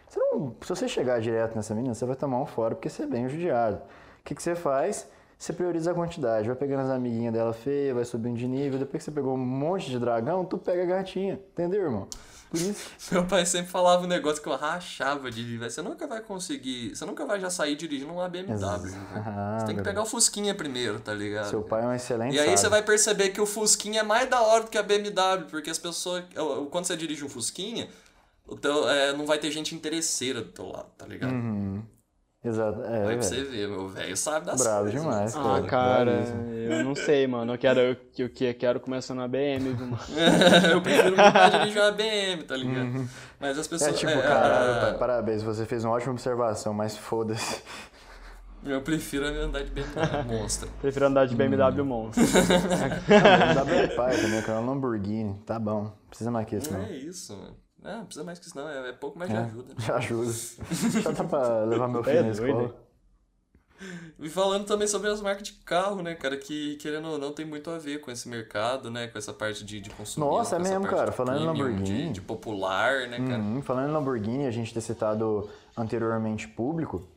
Você 0.07 0.19
não- 0.19 0.55
se 0.61 0.69
você 0.69 0.87
chegar 0.87 1.21
direto 1.21 1.55
nessa 1.55 1.75
menina, 1.75 1.93
você 1.93 2.05
vai 2.05 2.15
tomar 2.15 2.39
um 2.41 2.45
fora 2.47 2.73
porque 2.73 2.89
você 2.89 3.03
é 3.03 3.07
bem 3.07 3.29
judiado. 3.29 3.77
O 4.21 4.23
que, 4.23 4.33
que 4.33 4.41
você 4.41 4.55
faz? 4.55 5.07
Você 5.39 5.53
prioriza 5.53 5.91
a 5.91 5.93
quantidade. 5.93 6.47
Vai 6.47 6.55
pegando 6.57 6.81
as 6.81 6.89
amiguinhas 6.89 7.33
dela 7.33 7.53
feia, 7.53 7.93
vai 7.93 8.03
subindo 8.03 8.37
de 8.37 8.45
nível. 8.45 8.77
Depois 8.77 9.01
que 9.01 9.05
você 9.05 9.11
pegou 9.11 9.33
um 9.33 9.37
monte 9.37 9.89
de 9.89 9.97
dragão, 9.97 10.43
tu 10.43 10.57
pega 10.57 10.83
a 10.83 10.85
gatinha. 10.85 11.39
Entendeu, 11.53 11.81
irmão? 11.83 12.09
Por 12.51 12.59
isso. 12.59 12.89
Meu 13.13 13.23
pai 13.25 13.45
sempre 13.45 13.71
falava 13.71 14.03
um 14.03 14.07
negócio 14.07 14.43
que 14.43 14.49
eu 14.49 14.55
rachava 14.57 15.31
de 15.31 15.57
velho. 15.57 15.71
Você 15.71 15.81
nunca 15.81 16.05
vai 16.07 16.19
conseguir. 16.21 16.93
Você 16.93 17.05
nunca 17.05 17.25
vai 17.25 17.39
já 17.39 17.49
sair 17.49 17.77
dirigindo 17.77 18.11
uma 18.11 18.27
BMW. 18.27 18.57
velho. 18.57 18.95
Você 19.59 19.65
tem 19.67 19.75
que 19.77 19.81
pegar 19.81 20.01
o 20.01 20.05
Fusquinha 20.05 20.53
primeiro, 20.53 20.99
tá 20.99 21.13
ligado? 21.13 21.49
Seu 21.49 21.61
pai 21.61 21.83
é 21.83 21.87
um 21.87 21.93
excelente 21.93 22.35
E 22.35 22.39
aí 22.39 22.49
você 22.49 22.57
sábio. 22.57 22.71
vai 22.71 22.83
perceber 22.83 23.29
que 23.29 23.39
o 23.39 23.45
Fusquinha 23.45 24.01
é 24.01 24.03
mais 24.03 24.29
da 24.29 24.41
hora 24.41 24.65
do 24.65 24.69
que 24.69 24.77
a 24.77 24.83
BMW, 24.83 25.45
porque 25.49 25.69
as 25.69 25.77
pessoas. 25.79 26.25
Quando 26.69 26.83
você 26.83 26.97
dirige 26.97 27.23
um 27.23 27.29
Fusquinha, 27.29 27.87
o 28.45 28.57
teu, 28.57 28.89
é, 28.89 29.13
não 29.13 29.25
vai 29.25 29.37
ter 29.37 29.49
gente 29.51 29.73
interesseira 29.73 30.41
do 30.41 30.51
teu 30.51 30.65
lado, 30.65 30.89
tá 30.97 31.05
ligado? 31.05 31.31
Uhum. 31.31 31.81
Exato. 32.41 32.81
É, 32.83 32.85
Aí 32.85 32.99
pra 33.01 33.07
velho. 33.09 33.23
você 33.23 33.43
ver, 33.43 33.67
meu 33.67 33.87
velho 33.89 34.15
sabe 34.15 34.45
das 34.45 34.61
Bravo 34.61 34.83
coisas, 34.83 35.01
demais, 35.01 35.35
né? 35.35 35.41
Ah, 35.43 35.61
cara, 35.67 36.05
Bravíssimo. 36.13 36.49
eu 36.53 36.83
não 36.85 36.95
sei, 36.95 37.27
mano. 37.27 37.53
Eu 37.53 37.57
quero, 37.57 37.79
eu, 37.81 37.97
eu, 38.17 38.29
que- 38.29 38.45
eu 38.45 38.53
quero 38.55 38.79
começar 38.79 39.13
na 39.13 39.27
BM, 39.27 39.59
viu, 39.73 39.87
mano? 39.87 39.99
eu 40.71 40.81
prefiro 40.81 41.09
nunca 41.11 41.49
dirigir 41.49 41.81
uma 41.81 41.91
BM, 41.91 42.43
tá 42.47 42.55
ligado? 42.55 43.09
Mas 43.41 43.59
as 43.59 43.67
pessoas. 43.67 43.91
É 43.91 43.93
tipo, 43.93 44.11
é, 44.13 44.21
caralho, 44.21 44.71
a- 44.71 44.79
pai, 44.81 44.97
parabéns, 44.97 45.43
você 45.43 45.65
fez 45.65 45.83
uma 45.83 45.93
ótima 45.93 46.13
observação, 46.13 46.73
mas 46.73 46.95
foda-se. 46.97 47.61
Eu 48.63 48.81
prefiro 48.81 49.25
andar 49.25 49.63
de 49.63 49.71
BMW 49.71 50.23
monstro. 50.27 50.69
Prefiro 50.81 51.05
andar 51.07 51.25
de 51.25 51.33
Hum. 51.33 51.37
BMW 51.37 51.83
Monstro. 51.85 52.23
W 53.55 53.75
é 53.79 53.87
pai 53.87 54.15
também, 54.15 54.41
que 54.41 54.49
é 54.49 54.53
uma 54.53 54.71
Lamborghini. 54.71 55.33
Tá 55.45 55.57
bom, 55.59 55.83
não 55.83 55.93
precisa 56.09 56.31
mais 56.31 56.45
que 56.47 56.55
isso, 56.57 56.71
Não 56.71 56.79
não. 56.79 56.85
é 56.85 56.91
isso, 56.91 57.35
mano. 57.37 57.55
Não, 57.81 57.97
não 57.99 58.05
precisa 58.05 58.25
mais 58.25 58.39
que 58.39 58.45
isso, 58.45 58.57
não. 58.57 58.67
É, 58.67 58.89
é 58.89 58.93
pouco 58.93 59.17
mais 59.17 59.29
de 59.31 59.37
É. 59.37 59.39
ajuda. 59.39 59.73
Já 59.77 59.95
ajuda. 59.95 60.31
Já 61.01 61.11
dá 61.11 61.23
pra 61.23 61.63
levar 61.65 61.87
meu 61.87 62.03
filho 62.03 62.17
É 62.17 62.21
na 62.23 62.31
doido, 62.33 62.47
escola. 62.47 62.89
E 64.19 64.29
falando 64.29 64.65
também 64.65 64.87
sobre 64.87 65.09
as 65.09 65.21
marcas 65.21 65.43
de 65.43 65.53
carro, 65.53 66.01
né, 66.01 66.13
cara, 66.13 66.35
que 66.35 66.75
querendo 66.77 67.07
ou 67.07 67.17
não 67.17 67.31
tem 67.31 67.45
muito 67.45 67.69
a 67.69 67.77
ver 67.77 68.01
com 68.01 68.11
esse 68.11 68.27
mercado, 68.27 68.91
né, 68.91 69.07
com 69.07 69.17
essa 69.17 69.31
parte 69.31 69.63
de, 69.63 69.79
de 69.79 69.89
consumir. 69.89 70.25
Nossa, 70.27 70.57
é 70.57 70.59
mesmo, 70.59 70.85
cara, 70.85 71.13
falando 71.13 71.37
em 71.37 71.45
premium, 71.45 71.63
Lamborghini. 71.63 72.07
De, 72.07 72.13
de 72.13 72.21
popular, 72.21 73.07
né, 73.07 73.17
cara. 73.17 73.41
Uhum, 73.41 73.61
Falando 73.61 73.89
em 73.89 73.93
Lamborghini, 73.93 74.45
a 74.45 74.51
gente 74.51 74.73
ter 74.73 74.81
citado 74.81 75.49
anteriormente 75.77 76.45
público, 76.49 77.07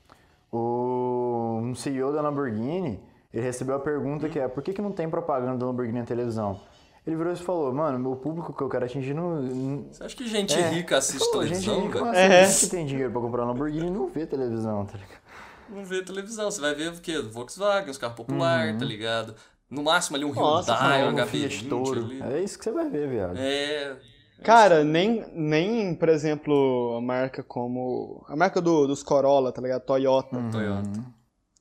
o 0.52 1.58
um 1.60 1.74
CEO 1.74 2.12
da 2.12 2.20
Lamborghini, 2.22 3.00
ele 3.34 3.42
recebeu 3.44 3.74
a 3.74 3.80
pergunta 3.80 4.28
que 4.28 4.38
é, 4.38 4.46
por 4.46 4.62
que, 4.62 4.72
que 4.72 4.80
não 4.80 4.92
tem 4.92 5.10
propaganda 5.10 5.56
da 5.58 5.66
Lamborghini 5.66 5.98
na 5.98 6.04
televisão? 6.06 6.60
Ele 7.06 7.16
virou 7.16 7.32
e 7.32 7.36
falou, 7.36 7.72
mano, 7.72 7.98
meu 7.98 8.14
público 8.14 8.52
que 8.52 8.62
eu 8.62 8.68
quero 8.68 8.84
atingir 8.84 9.12
não... 9.12 9.86
Você 9.90 10.04
acha 10.04 10.14
que 10.16 10.28
gente 10.28 10.54
É. 10.54 10.68
rica 10.70 10.98
assiste 10.98 11.18
Pô, 11.32 11.44
gente 11.44 11.64
televisão, 11.64 11.80
rica, 11.82 11.92
velho? 11.94 12.06
mas 12.06 12.16
É. 12.18 12.44
gente 12.46 12.60
que 12.60 12.66
tem 12.68 12.86
dinheiro 12.86 13.10
pra 13.10 13.20
comprar 13.20 13.42
uma 13.42 13.52
Lamborghini 13.52 13.90
não 13.90 14.06
vê 14.08 14.24
televisão, 14.24 14.86
tá 14.86 14.92
ligado? 14.98 15.20
Não 15.68 15.84
vê 15.84 16.02
televisão. 16.04 16.50
Você 16.50 16.60
vai 16.60 16.74
ver 16.74 16.92
o 16.92 17.00
quê? 17.00 17.18
Volkswagen, 17.20 17.90
os 17.90 17.98
carros 17.98 18.16
populares, 18.16 18.78
tá 18.78 18.84
ligado? 18.84 19.34
No 19.68 19.82
máximo 19.82 20.16
ali 20.16 20.24
um 20.24 20.32
Nossa, 20.32 20.74
Hyundai, 20.74 21.08
um 21.08 21.14
Um 21.24 21.26
Fiat 21.26 21.64
HB20 21.64 21.68
Toro. 21.68 22.04
ali. 22.04 22.22
É 22.22 22.40
isso 22.40 22.58
que 22.58 22.64
você 22.64 22.70
vai 22.70 22.88
ver, 22.88 23.08
viado. 23.08 23.36
É... 23.36 23.96
Cara, 24.44 24.84
nem, 24.84 25.24
nem, 25.32 25.94
por 25.94 26.08
exemplo, 26.08 26.96
a 26.98 27.00
marca 27.00 27.42
como. 27.42 28.24
A 28.28 28.36
marca 28.36 28.60
do, 28.60 28.86
dos 28.86 29.02
Corolla, 29.02 29.50
tá 29.52 29.62
ligado? 29.62 29.82
Toyota. 29.82 30.36
Toyota. 30.50 30.90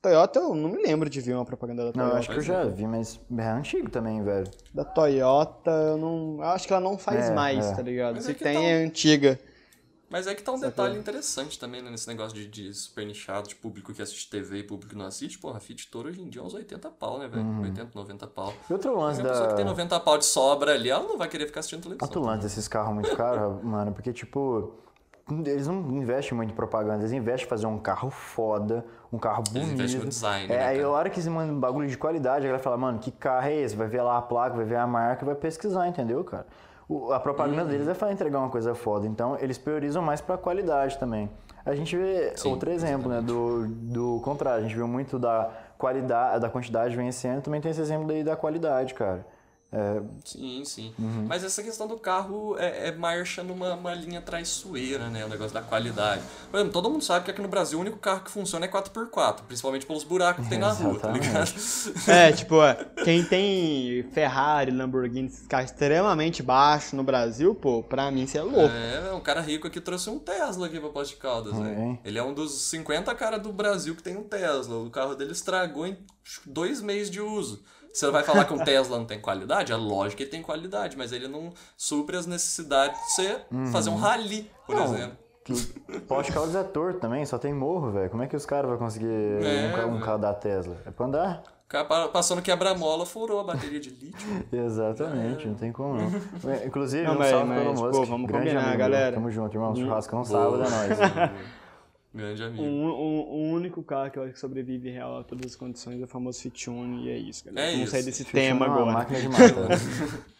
Toyota, 0.02 0.40
eu 0.40 0.54
não 0.54 0.68
me 0.68 0.82
lembro 0.82 1.08
de 1.08 1.20
ver 1.20 1.34
uma 1.34 1.44
propaganda 1.44 1.82
da 1.84 1.86
Não, 1.88 1.92
Toyota. 2.10 2.14
eu 2.14 2.18
acho 2.18 2.28
que 2.30 2.36
eu 2.36 2.42
já 2.42 2.64
vi, 2.64 2.86
mas 2.88 3.20
é 3.38 3.46
antigo 3.48 3.88
também, 3.88 4.20
velho. 4.22 4.50
Da 4.74 4.84
Toyota, 4.84 5.70
eu 5.70 5.96
não. 5.96 6.36
eu 6.38 6.42
acho 6.44 6.66
que 6.66 6.72
ela 6.72 6.82
não 6.82 6.98
faz 6.98 7.26
É, 7.28 7.34
mais, 7.34 7.64
é. 7.66 7.74
tá 7.76 7.82
ligado? 7.82 8.14
Mas 8.16 8.24
Se 8.24 8.32
é 8.32 8.34
que 8.34 8.42
tem, 8.42 8.54
tá 8.54 8.60
um- 8.60 8.64
é 8.64 8.72
antiga. 8.84 9.38
Mas 10.10 10.26
é 10.26 10.34
que 10.34 10.42
tá 10.42 10.52
um 10.52 10.60
detalhe 10.60 10.98
interessante 10.98 11.58
também, 11.58 11.80
né, 11.80 11.88
nesse 11.90 12.06
negócio 12.06 12.34
de, 12.36 12.46
de 12.46 12.74
super 12.74 13.06
nichado, 13.06 13.48
de 13.48 13.54
público 13.54 13.94
que 13.94 14.02
assiste 14.02 14.28
TV 14.28 14.58
e 14.58 14.62
público 14.62 14.90
que 14.92 14.98
não 14.98 15.06
assiste. 15.06 15.38
Porra, 15.38 15.56
a 15.56 15.60
Fiat 15.60 15.88
Toro 15.90 16.08
hoje 16.10 16.20
em 16.20 16.28
dia 16.28 16.42
é 16.42 16.44
uns 16.44 16.52
80 16.52 16.90
pau, 16.90 17.18
né, 17.18 17.28
velho? 17.28 17.62
80, 17.62 17.88
90 17.94 18.26
pau. 18.26 18.52
E 18.68 18.72
outro 18.74 18.94
lance 18.98 19.20
Uma 19.22 19.30
pessoa 19.30 19.48
que 19.48 19.54
tem 19.54 19.64
da... 19.64 19.70
90 19.70 20.00
pau 20.00 20.18
de 20.18 20.26
sobra 20.26 20.74
ali, 20.74 20.90
ela 20.90 21.04
não 21.04 21.16
vai 21.16 21.28
querer 21.28 21.46
ficar 21.46 21.60
assistindo 21.60 21.82
televisão. 21.84 22.06
Outro 22.06 22.20
lance 22.20 22.42
desses 22.42 22.68
carros 22.68 22.92
muito 22.92 23.16
caros, 23.16 23.62
mano, 23.64 23.92
porque, 23.94 24.12
tipo, 24.12 24.74
eles 25.30 25.66
não 25.66 25.80
investem 25.92 26.36
muito 26.36 26.50
em 26.52 26.54
propaganda, 26.56 26.98
eles 26.98 27.12
investem 27.12 27.46
em 27.46 27.48
fazer 27.48 27.66
um 27.66 27.78
carro 27.78 28.10
foda, 28.10 28.84
um 29.12 29.18
carro 29.18 29.42
Eles 29.42 29.52
bonito. 29.52 29.72
investem 29.74 30.00
no 30.00 30.06
design, 30.06 30.52
É, 30.52 30.56
né, 30.56 30.64
aí 30.66 30.82
a 30.82 30.88
hora 30.88 31.10
que 31.10 31.20
você 31.20 31.28
manda 31.28 31.52
um 31.52 31.60
bagulho 31.60 31.86
de 31.86 31.98
qualidade, 31.98 32.38
a 32.46 32.48
galera 32.48 32.58
fala, 32.62 32.76
mano, 32.78 32.98
que 32.98 33.10
carro 33.10 33.46
é 33.46 33.54
esse? 33.54 33.76
Vai 33.76 33.86
ver 33.86 34.02
lá 34.02 34.16
a 34.16 34.22
placa, 34.22 34.56
vai 34.56 34.64
ver 34.64 34.76
a 34.76 34.86
marca, 34.86 35.24
vai 35.26 35.34
pesquisar, 35.34 35.86
entendeu, 35.86 36.24
cara? 36.24 36.46
O- 36.88 37.12
a 37.12 37.20
propaganda 37.20 37.62
Uhum. 37.62 37.68
deles 37.68 37.86
é 37.88 37.94
pra 37.94 38.10
entregar 38.10 38.38
uma 38.38 38.48
coisa 38.48 38.74
foda, 38.74 39.06
então 39.06 39.36
eles 39.38 39.58
priorizam 39.58 40.02
mais 40.02 40.20
pra 40.20 40.36
qualidade 40.38 40.98
também. 40.98 41.30
A 41.64 41.74
gente 41.74 41.96
vê 41.96 42.32
Sim, 42.36 42.48
outro 42.50 42.70
exemplo, 42.70 43.08
né, 43.10 43.20
do, 43.20 43.66
do 43.68 44.20
contrário, 44.24 44.60
a 44.60 44.62
gente 44.62 44.74
viu 44.74 44.88
muito 44.88 45.18
da 45.18 45.48
qualidade, 45.78 46.40
da 46.40 46.48
quantidade 46.48 46.96
vencendo, 46.96 47.42
também 47.42 47.60
tem 47.60 47.70
esse 47.70 47.80
exemplo 47.80 48.06
daí 48.06 48.24
da 48.24 48.34
qualidade, 48.34 48.94
cara. 48.94 49.24
É, 49.72 50.02
Sim, 50.22 50.62
sim. 50.66 50.92
Uhum. 50.98 51.24
Mas 51.26 51.42
essa 51.42 51.62
questão 51.62 51.86
do 51.88 51.96
carro 51.98 52.56
é, 52.58 52.88
é 52.88 52.92
marcha 52.92 53.42
numa 53.42 53.72
uma 53.74 53.94
linha 53.94 54.20
traiçoeira, 54.20 55.08
né? 55.08 55.24
O 55.24 55.28
negócio 55.28 55.54
da 55.54 55.62
qualidade. 55.62 56.22
Por 56.50 56.58
exemplo, 56.58 56.72
todo 56.74 56.90
mundo 56.90 57.02
sabe 57.02 57.24
que 57.24 57.30
aqui 57.30 57.40
no 57.40 57.48
Brasil 57.48 57.78
o 57.78 57.80
único 57.80 57.96
carro 57.96 58.20
que 58.22 58.30
funciona 58.30 58.66
é 58.66 58.68
4x4, 58.68 59.44
principalmente 59.46 59.86
pelos 59.86 60.04
buracos 60.04 60.44
que 60.44 60.50
tem 60.50 60.58
na 60.58 60.70
rua, 60.72 60.98
tá 60.98 61.10
ligado? 61.10 61.50
É, 62.06 62.32
tipo, 62.32 62.62
é, 62.62 62.74
quem 63.02 63.24
tem 63.24 64.02
Ferrari, 64.12 64.70
Lamborghini, 64.70 65.28
esses 65.28 65.46
carros 65.46 65.70
extremamente 65.70 66.42
baixos 66.42 66.92
no 66.92 67.02
Brasil, 67.02 67.54
pô, 67.54 67.82
pra 67.82 68.10
mim 68.10 68.26
você 68.26 68.36
é 68.38 68.42
louco. 68.42 68.60
É, 68.60 69.12
um 69.14 69.20
cara 69.20 69.40
rico 69.40 69.66
aqui 69.66 69.80
trouxe 69.80 70.10
um 70.10 70.18
Tesla 70.18 70.66
aqui 70.66 70.78
pra 70.78 70.90
Poços 70.90 71.10
de 71.10 71.16
Caldas, 71.16 71.54
É. 71.54 71.62
velho. 71.62 71.98
Ele 72.04 72.18
é 72.18 72.22
um 72.22 72.34
dos 72.34 72.52
50 72.68 73.14
caras 73.14 73.40
do 73.42 73.52
Brasil 73.52 73.96
que 73.96 74.02
tem 74.02 74.18
um 74.18 74.22
Tesla. 74.22 74.76
O 74.76 74.90
carro 74.90 75.14
dele 75.14 75.32
estragou 75.32 75.86
em 75.86 75.96
dois 76.44 76.82
meses 76.82 77.10
de 77.10 77.20
uso. 77.22 77.62
Você 77.92 78.10
vai 78.10 78.22
falar 78.22 78.44
que 78.46 78.54
um 78.54 78.58
Tesla 78.64 78.96
não 78.98 79.04
tem 79.04 79.20
qualidade? 79.20 79.70
É 79.72 79.76
lógico 79.76 80.16
que 80.18 80.22
ele 80.24 80.30
tem 80.30 80.42
qualidade, 80.42 80.96
mas 80.96 81.12
ele 81.12 81.28
não 81.28 81.52
supre 81.76 82.16
as 82.16 82.26
necessidades 82.26 82.98
de 83.00 83.12
você 83.12 83.40
fazer 83.70 83.90
um 83.90 83.96
rally, 83.96 84.50
por 84.66 84.76
Não, 84.76 84.84
exemplo. 84.84 85.18
De 85.44 86.32
Caldas 86.32 86.54
é 86.54 86.62
torto 86.62 87.00
também, 87.00 87.26
só 87.26 87.36
tem 87.36 87.52
morro, 87.52 87.90
velho. 87.90 88.08
Como 88.08 88.22
é 88.22 88.26
que 88.28 88.36
os 88.36 88.46
caras 88.46 88.70
vão 88.70 88.78
conseguir 88.78 89.06
É, 89.42 89.84
um, 89.84 89.96
um 89.96 90.00
carro 90.00 90.18
da 90.18 90.32
Tesla? 90.32 90.76
É 90.86 90.90
pra 90.90 91.04
andar? 91.06 91.42
O 91.66 91.68
cara 91.72 91.84
pa- 91.84 92.08
passou 92.08 92.36
no 92.36 92.42
quebra-mola, 92.42 93.04
furou 93.04 93.40
a 93.40 93.44
bateria 93.44 93.80
de 93.80 93.90
lítio. 93.90 94.28
Exatamente, 94.52 95.46
não 95.48 95.54
tem 95.54 95.72
como 95.72 95.94
não. 95.96 96.50
É, 96.52 96.64
Inclusive, 96.66 97.04
Não, 97.04 97.14
um 97.14 97.18
mas- 97.18 97.30
salve 97.30 97.46
mas, 97.46 97.58
pelo 97.62 97.74
pô, 97.90 97.98
Musk. 97.98 98.10
vamos 98.10 98.26
grande 98.28 98.44
combinar, 98.46 98.62
amigo, 98.64 98.78
galera. 98.78 99.14
Tamo 99.16 99.30
junto, 99.30 99.54
irmão. 99.56 99.74
Churrasco 99.74 100.16
no 100.16 100.22
Boa. 100.24 100.40
sábado 100.58 100.62
é 100.64 100.70
nóis. 100.70 101.32
Grande 102.14 102.42
amigo. 102.44 102.62
Um, 102.62 102.84
um- 102.88 103.20
o 103.30 103.52
único 103.52 103.82
carro 103.82 104.10
que 104.10 104.18
eu 104.18 104.24
acho 104.24 104.34
que 104.34 104.38
sobrevive 104.38 104.90
real 104.90 105.20
a 105.20 105.24
todas 105.24 105.46
as 105.52 105.56
condições 105.56 106.00
é 106.00 106.04
o 106.04 106.06
famoso 106.06 106.40
Fitune, 106.40 107.06
e 107.06 107.10
é 107.10 107.16
isso, 107.16 107.44
galera. 107.44 107.66
É 107.66 107.70
Vamos 107.70 107.82
isso. 107.84 107.92
sair 107.92 108.02
desse 108.02 108.24
Fitune 108.24 108.42
tema 108.42 108.66
é 108.66 108.68
uma 108.68 108.76
agora. 108.76 108.92
máquina 108.92 109.20
de 109.20 109.28
matar. 109.28 109.78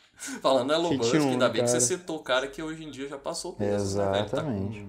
Falando 0.40 0.68
no 0.68 0.74
Elon 0.74 0.94
Musk, 0.98 1.12
21, 1.14 1.30
ainda 1.30 1.48
bem 1.48 1.62
que 1.64 1.66
cara. 1.68 1.80
você 1.80 1.80
citou 1.80 2.16
o 2.16 2.22
cara 2.22 2.46
que 2.46 2.62
hoje 2.62 2.84
em 2.84 2.90
dia 2.90 3.08
já 3.08 3.18
passou 3.18 3.52
o 3.52 3.56
Bezos, 3.56 3.94
né? 3.96 4.04
Tá 4.04 4.10
com 4.12 4.24
Exatamente. 4.24 4.86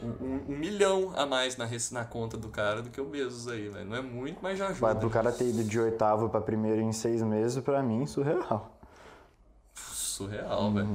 um, 0.00 0.06
um- 0.06 0.44
um 0.50 0.56
milhão 0.58 1.12
a 1.16 1.24
mais 1.26 1.56
na, 1.56 1.64
res- 1.64 1.90
na 1.90 2.04
conta 2.04 2.36
do 2.36 2.48
cara 2.48 2.80
do 2.82 2.90
que 2.90 3.00
o 3.00 3.04
Bezos 3.06 3.48
aí, 3.48 3.68
velho. 3.70 3.86
Não 3.88 3.96
é 3.96 4.02
muito, 4.02 4.38
mas 4.42 4.58
já 4.58 4.66
Vai 4.66 4.90
ajuda. 4.90 5.00
pro 5.00 5.10
cara 5.10 5.32
ter 5.32 5.48
ido 5.48 5.64
de 5.64 5.80
oitavo 5.80 6.28
pra 6.28 6.40
primeiro 6.40 6.80
em 6.80 6.92
seis 6.92 7.22
meses, 7.22 7.60
pra 7.64 7.82
mim, 7.82 8.06
surreal. 8.06 8.78
Surreal, 9.74 10.70
velho. 10.72 10.88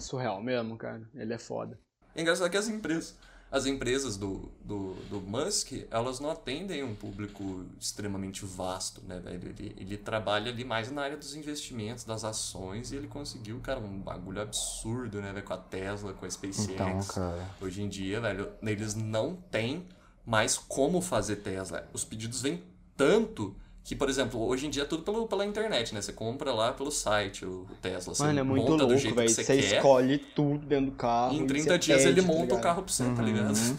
Surreal 0.00 0.40
mesmo, 0.42 0.76
cara. 0.76 1.02
Ele 1.14 1.32
é 1.32 1.38
foda. 1.38 1.78
É 2.14 2.20
engraçado 2.20 2.50
que 2.50 2.56
as 2.56 2.68
empresas, 2.68 3.16
as 3.50 3.66
empresas 3.66 4.16
do, 4.16 4.50
do, 4.62 4.94
do 5.08 5.20
Musk, 5.20 5.72
elas 5.90 6.20
não 6.20 6.30
atendem 6.30 6.84
um 6.84 6.94
público 6.94 7.66
extremamente 7.80 8.44
vasto, 8.44 9.02
né, 9.02 9.18
velho? 9.18 9.48
Ele, 9.48 9.74
ele 9.76 9.96
trabalha 9.96 10.52
ali 10.52 10.64
mais 10.64 10.90
na 10.92 11.02
área 11.02 11.16
dos 11.16 11.34
investimentos, 11.34 12.04
das 12.04 12.22
ações, 12.22 12.92
e 12.92 12.96
ele 12.96 13.08
conseguiu, 13.08 13.58
cara, 13.60 13.80
um 13.80 13.98
bagulho 13.98 14.40
absurdo, 14.40 15.20
né, 15.20 15.32
velho? 15.32 15.44
Com 15.44 15.54
a 15.54 15.58
Tesla, 15.58 16.12
com 16.12 16.24
a 16.24 16.30
SpaceX. 16.30 16.68
Então, 16.68 17.02
cara. 17.02 17.50
Hoje 17.60 17.82
em 17.82 17.88
dia, 17.88 18.20
velho, 18.20 18.52
eles 18.62 18.94
não 18.94 19.34
têm 19.34 19.84
mais 20.24 20.56
como 20.56 21.00
fazer 21.00 21.36
Tesla. 21.36 21.88
Os 21.92 22.04
pedidos 22.04 22.42
vêm 22.42 22.62
tanto 22.96 23.56
que, 23.84 23.96
por 23.96 24.08
exemplo, 24.08 24.40
hoje 24.46 24.66
em 24.66 24.70
dia 24.70 24.82
é 24.82 24.86
tudo 24.86 25.02
pelo, 25.02 25.26
pela 25.26 25.44
internet, 25.44 25.94
né? 25.94 26.00
Você 26.02 26.12
compra 26.12 26.52
lá 26.52 26.72
pelo 26.72 26.90
site 26.90 27.44
o, 27.44 27.62
o 27.70 27.74
Tesla. 27.80 28.14
Você 28.14 28.22
Mano, 28.22 28.38
é 28.38 28.42
muito 28.42 28.70
monta 28.70 28.84
do 28.84 28.94
louco, 28.94 28.98
jeito 29.00 29.14
velho. 29.16 29.28
que 29.28 29.34
Você 29.34 29.44
você 29.44 29.56
quer. 29.56 29.76
escolhe 29.76 30.18
tudo 30.18 30.66
dentro 30.66 30.86
do 30.90 30.96
carro. 30.96 31.34
Em 31.34 31.44
e 31.44 31.46
30 31.46 31.72
você 31.72 31.78
dias 31.78 32.02
pede, 32.04 32.20
ele 32.20 32.22
tá 32.22 32.26
monta 32.28 32.40
o 32.40 32.42
ligado? 32.44 32.60
carro 32.62 32.82
pra 32.82 32.92
você, 32.92 33.04
tá 33.14 33.22
ligado? 33.22 33.56
Uhum. 33.56 33.76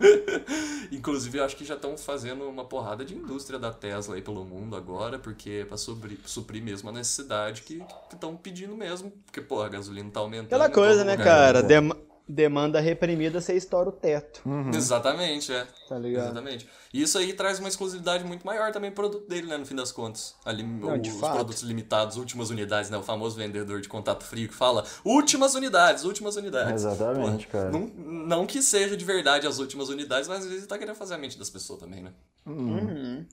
Inclusive, 0.92 1.38
eu 1.38 1.44
acho 1.44 1.56
que 1.56 1.64
já 1.64 1.74
estão 1.74 1.96
fazendo 1.98 2.44
uma 2.48 2.64
porrada 2.64 3.04
de 3.04 3.14
indústria 3.14 3.58
da 3.58 3.72
Tesla 3.72 4.14
aí 4.14 4.22
pelo 4.22 4.44
mundo 4.44 4.76
agora, 4.76 5.18
porque 5.18 5.50
é 5.62 5.64
pra 5.64 5.76
suprir, 5.76 6.18
suprir 6.24 6.62
mesmo 6.62 6.88
a 6.88 6.92
necessidade 6.92 7.62
que 7.62 7.82
estão 8.12 8.36
pedindo 8.36 8.76
mesmo. 8.76 9.12
Porque, 9.26 9.40
pô, 9.40 9.60
a 9.60 9.68
gasolina 9.68 10.10
tá 10.10 10.20
aumentando. 10.20 10.46
Aquela 10.46 10.70
coisa, 10.70 11.04
né, 11.04 11.16
cara? 11.16 11.62
Dem- 11.62 11.92
demanda 12.28 12.78
reprimida, 12.80 13.40
você 13.40 13.54
estoura 13.54 13.88
o 13.88 13.92
teto, 13.92 14.42
Uhum. 14.46 14.70
Exatamente, 14.74 15.52
é. 15.52 15.66
tá 15.88 15.98
ligado? 15.98 16.26
Exatamente. 16.26 16.68
E 16.92 17.02
isso 17.02 17.16
aí 17.18 17.32
traz 17.32 17.58
uma 17.58 17.68
exclusividade 17.68 18.24
muito 18.24 18.46
maior 18.46 18.70
também 18.72 18.90
pro 18.90 19.08
produto 19.08 19.28
dele, 19.28 19.46
né? 19.46 19.56
No 19.56 19.64
fim 19.66 19.74
das 19.74 19.92
contas. 19.92 20.34
Ali, 20.44 20.62
o- 20.62 20.98
de 20.98 21.10
os 21.10 21.16
fato. 21.20 21.34
produtos 21.36 21.62
limitados, 21.62 22.16
últimas 22.16 22.50
unidades, 22.50 22.90
né? 22.90 22.96
O 22.96 23.02
famoso 23.02 23.36
vendedor 23.36 23.80
de 23.80 23.88
contato 23.88 24.24
frio 24.24 24.48
que 24.48 24.54
fala 24.54 24.84
últimas 25.04 25.54
unidades, 25.54 26.04
últimas 26.04 26.36
unidades. 26.36 26.84
Exatamente, 26.84 27.46
Pô, 27.46 27.52
cara. 27.52 27.70
Não, 27.70 27.80
não 27.86 28.46
que 28.46 28.62
seja 28.62 28.96
de 28.96 29.04
verdade 29.04 29.46
as 29.46 29.58
últimas 29.58 29.88
unidades, 29.88 30.28
mas 30.28 30.44
às 30.44 30.50
vezes 30.50 30.66
tá 30.66 30.78
querendo 30.78 30.94
fazer 30.96 31.14
a 31.14 31.18
mente 31.18 31.38
das 31.38 31.50
pessoas 31.50 31.80
também, 31.80 32.02
né? 32.02 32.12
Uhum. 32.46 33.24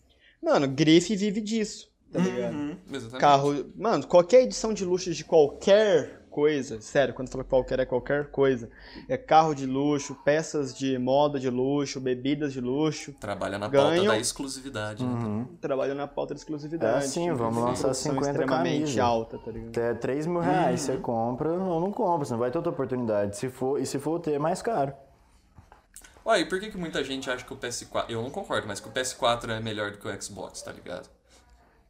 Mano, 0.43 0.67
grife 0.67 1.15
vive 1.15 1.41
disso, 1.41 1.87
tá 2.11 2.19
ligado? 2.19 2.53
Uhum. 2.53 2.77
Carro. 3.19 3.65
Mano, 3.75 4.05
qualquer 4.05 4.43
edição 4.43 4.73
de 4.73 4.83
luxo 4.85 5.13
de 5.13 5.23
qualquer 5.23 6.24
coisa, 6.35 6.81
sério, 6.81 7.13
quando 7.13 7.29
fala 7.29 7.43
qualquer 7.45 7.79
é 7.79 7.85
qualquer 7.85 8.27
coisa. 8.27 8.69
É 9.07 9.15
carro 9.15 9.53
de 9.55 9.65
luxo, 9.65 10.13
peças 10.25 10.77
de 10.77 10.97
moda 10.97 11.39
de 11.39 11.49
luxo, 11.49 12.01
bebidas 12.01 12.51
de 12.51 12.59
luxo. 12.59 13.13
Trabalha 13.13 13.57
na 13.57 13.69
Ganham- 13.69 13.95
pauta 14.03 14.09
da 14.09 14.17
exclusividade, 14.17 15.05
né? 15.05 15.09
Uhum. 15.13 15.45
Trabalha 15.61 15.95
na 15.95 16.07
pauta 16.07 16.33
da 16.33 16.37
exclusividade. 16.37 16.95
É 17.03 17.07
assim, 17.07 17.31
vamos 17.31 17.57
lançar 17.63 17.83
produção 17.83 18.11
50 18.13 18.31
extremamente 18.31 18.79
camisas. 18.79 18.99
alta, 18.99 19.37
tá 19.37 19.49
ligado? 19.51 19.69
Até 19.69 19.93
3 19.93 20.27
mil 20.27 20.41
reais 20.41 20.81
Uhum. 20.89 20.95
você 20.95 21.01
compra 21.01 21.53
ou 21.53 21.79
não 21.79 21.91
compra, 21.91 22.25
você 22.25 22.33
não 22.33 22.39
vai 22.39 22.51
ter 22.51 22.57
outra 22.57 22.73
oportunidade. 22.73 23.37
Se 23.37 23.49
for, 23.49 23.79
e 23.81 23.85
se 23.85 23.97
for 23.97 24.19
ter, 24.19 24.33
é 24.33 24.39
mais 24.39 24.61
caro. 24.61 24.91
Ué, 26.25 26.39
e 26.41 26.45
por 26.45 26.59
que, 26.59 26.69
que 26.71 26.77
muita 26.77 27.03
gente 27.03 27.29
acha 27.29 27.45
que 27.45 27.53
o 27.53 27.55
PS4. 27.57 28.05
Eu 28.09 28.21
não 28.21 28.29
concordo, 28.31 28.67
mas 28.67 28.79
que 28.79 28.87
o 28.89 28.91
PS4 28.91 29.49
é 29.51 29.59
melhor 29.59 29.91
do 29.91 29.99
que 29.99 30.07
o 30.07 30.21
Xbox, 30.21 30.61
tá 30.61 30.71
ligado? 30.71 31.07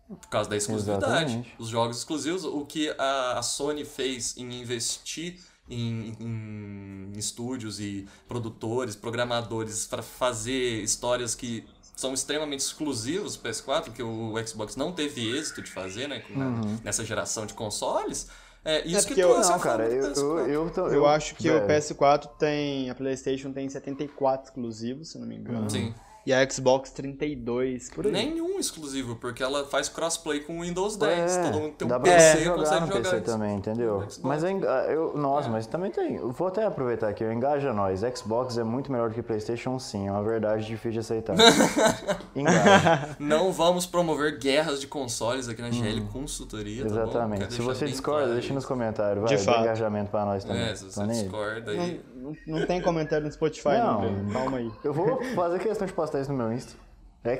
Por 0.08 0.28
causa 0.30 0.50
da 0.50 0.56
exclusividade. 0.56 1.06
Exatamente. 1.06 1.56
Os 1.58 1.68
jogos 1.70 1.98
exclusivos, 1.98 2.44
o 2.46 2.66
que 2.66 2.90
a, 2.98 3.40
a 3.40 3.42
Sony 3.42 3.84
fez 3.84 4.38
em 4.38 4.62
investir 4.62 5.40
em, 5.68 6.16
em 6.20 7.12
estúdios 7.18 7.80
e 7.80 8.08
produtores, 8.28 8.96
programadores 8.96 9.88
para 9.88 10.04
fazer 10.04 10.82
histórias 10.84 11.34
que 11.34 11.66
são 11.96 12.14
extremamente 12.14 12.60
exclusivos 12.60 13.36
do 13.36 13.48
PS4, 13.50 13.92
que 13.94 14.04
o 14.04 14.34
Xbox 14.46 14.76
não 14.76 14.92
teve 14.92 15.36
êxito 15.38 15.62
de 15.62 15.72
fazer, 15.72 16.08
né? 16.08 16.24
Uhum. 16.30 16.78
Nessa 16.84 17.04
geração 17.06 17.46
de 17.46 17.54
consoles. 17.54 18.28
É 18.64 18.86
isso 18.86 19.08
que 19.08 19.14
porque 19.16 19.24
eu- 19.24 19.40
Não, 19.40 19.60
cara, 19.60 19.88
eu, 19.88 20.04
eu, 20.04 20.12
PS4. 20.14 20.50
eu, 20.50 20.70
tô- 20.72 20.88
Eu 20.88 21.06
acho 21.08 21.36
que 21.36 21.50
o 21.50 21.54
velho, 21.54 21.68
PS4 21.68 22.28
tem. 22.38 22.90
A 22.90 22.96
PlayStation 22.96 23.52
tem 23.54 23.70
74 23.70 24.50
exclusivos, 24.50 25.10
se 25.10 25.20
não 25.20 25.28
me 25.28 25.36
engano. 25.36 25.70
Sim. 25.70 25.94
E 26.26 26.34
a 26.34 26.50
Xbox 26.50 26.90
32, 26.90 27.92
por 27.92 28.06
aí. 28.08 28.12
Nenhum 28.12 28.58
exclusivo, 28.60 29.16
porque 29.18 29.44
ela 29.44 29.64
faz 29.66 29.88
crossplay 29.88 30.40
com 30.40 30.58
o 30.58 30.62
Windows 30.64 30.98
10. 30.98 31.38
É, 31.38 31.44
Todo 31.44 31.60
mundo 31.62 31.74
tem 31.76 31.86
um 31.86 31.90
dá 31.90 32.00
pra 32.00 32.12
PC 32.14 32.38
você 32.38 32.44
jogar 32.44 32.58
consegue 32.58 32.82
no 32.82 32.88
jogar 32.88 33.02
PC 33.04 33.16
isso. 33.18 33.26
também, 33.26 33.56
entendeu? 33.58 34.08
Mas 34.24 34.44
eu, 34.44 34.50
eu- 34.60 35.14
nossa, 35.18 35.48
É. 35.48 35.52
mas 35.52 35.68
também 35.68 35.92
tem. 35.92 36.16
Eu 36.16 36.32
vou 36.32 36.48
até 36.48 36.66
aproveitar 36.66 37.10
aqui, 37.10 37.24
eu 37.24 37.32
engaja 37.32 37.72
nós. 37.74 38.02
Xbox 38.18 38.58
é 38.58 38.64
muito 38.64 38.92
melhor 38.92 39.10
do 39.10 39.14
que 39.16 39.22
PlayStation, 39.22 39.78
sim. 39.78 40.08
É 40.08 40.12
uma 40.12 40.24
verdade 40.24 40.66
difícil 40.66 40.94
de 40.94 41.00
aceitar. 41.00 41.36
engaja. 42.36 43.16
Não 43.20 43.52
vamos 43.52 43.86
promover 43.86 44.38
guerras 44.40 44.82
de 44.82 44.88
consoles 44.88 45.48
aqui 45.48 45.62
na 45.62 45.70
GL 45.72 46.02
Consultoria, 46.12 46.84
tá 46.84 46.90
bom? 46.90 46.96
Hum. 46.96 47.02
Exatamente. 47.04 47.40
Quero 47.42 47.52
Se 47.54 47.62
você 47.62 47.86
discorda, 47.86 48.20
claro 48.22 48.34
deixa 48.34 48.48
isso. 48.48 48.54
nos 48.56 48.66
comentários. 48.66 49.24
Vai, 49.24 49.36
De 49.38 49.46
dá 49.46 49.52
fato. 49.52 49.62
engajamento 49.64 50.10
pra 50.12 50.26
nós 50.26 50.44
também. 50.44 50.64
É, 50.64 50.76
se 50.76 50.86
você 50.86 51.02
Tô 51.02 51.08
discorda 51.08 51.72
aí. 51.72 51.78
Não, 51.78 52.15
não, 52.48 52.60
não 52.60 52.66
tem 52.66 52.82
comentário 52.82 53.26
no 53.26 53.32
Spotify, 53.32 53.78
não, 53.78 54.02
Não. 54.12 54.30
Calma 54.34 54.58
aí. 54.58 54.72
Eu 54.84 54.94
vou 54.94 55.24
fazer 55.36 55.60
questão 55.60 55.86
de 55.88 55.94
postar 55.94 56.22
isso 56.22 56.32
no 56.32 56.38
meu 56.38 56.52
Insta. 56.54 56.76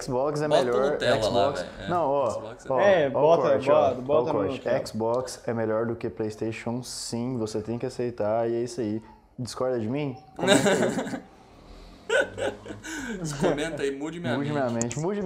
Xbox 0.02 0.42
é 0.42 0.48
Bota 0.48 0.64
melhor. 0.66 0.92
Nutella 0.94 1.16
lá, 1.16 1.22
Xbox. 1.22 1.62
velho. 1.62 1.72
É, 1.86 1.90
não, 1.90 2.06
ó. 2.10 2.30
Xbox 2.32 2.66
é- 2.66 2.70
ó, 2.74 2.80
É, 2.80 3.10
bota- 3.10 3.42
corte, 3.44 3.72
ó. 3.72 3.90
bota- 3.90 4.02
bota 4.02 4.30
Ó 4.30 4.34
corte. 4.34 4.54
Nutella. 4.58 4.86
Xbox 4.88 5.44
é 5.48 5.54
melhor 5.54 5.86
do 5.86 5.96
que 5.96 6.10
PlayStation, 6.10 6.82
sim. 6.82 7.38
Você 7.38 7.62
tem 7.62 7.78
que 7.78 7.86
aceitar 7.86 8.50
e 8.50 8.56
é 8.56 8.64
isso 8.64 8.82
aí. 8.82 9.02
Discorda 9.38 9.80
de 9.80 9.88
mim? 9.88 10.18
Comenta 10.36 10.70
aí. 10.70 11.22
Comenta 13.42 13.82
aí, 13.84 13.92
mude 13.98 14.20
minha 14.20 14.36
Mude 14.38 14.52
minha 14.52 14.66
mente. 14.70 14.84
mente. 14.84 15.00
Mude. 15.00 15.22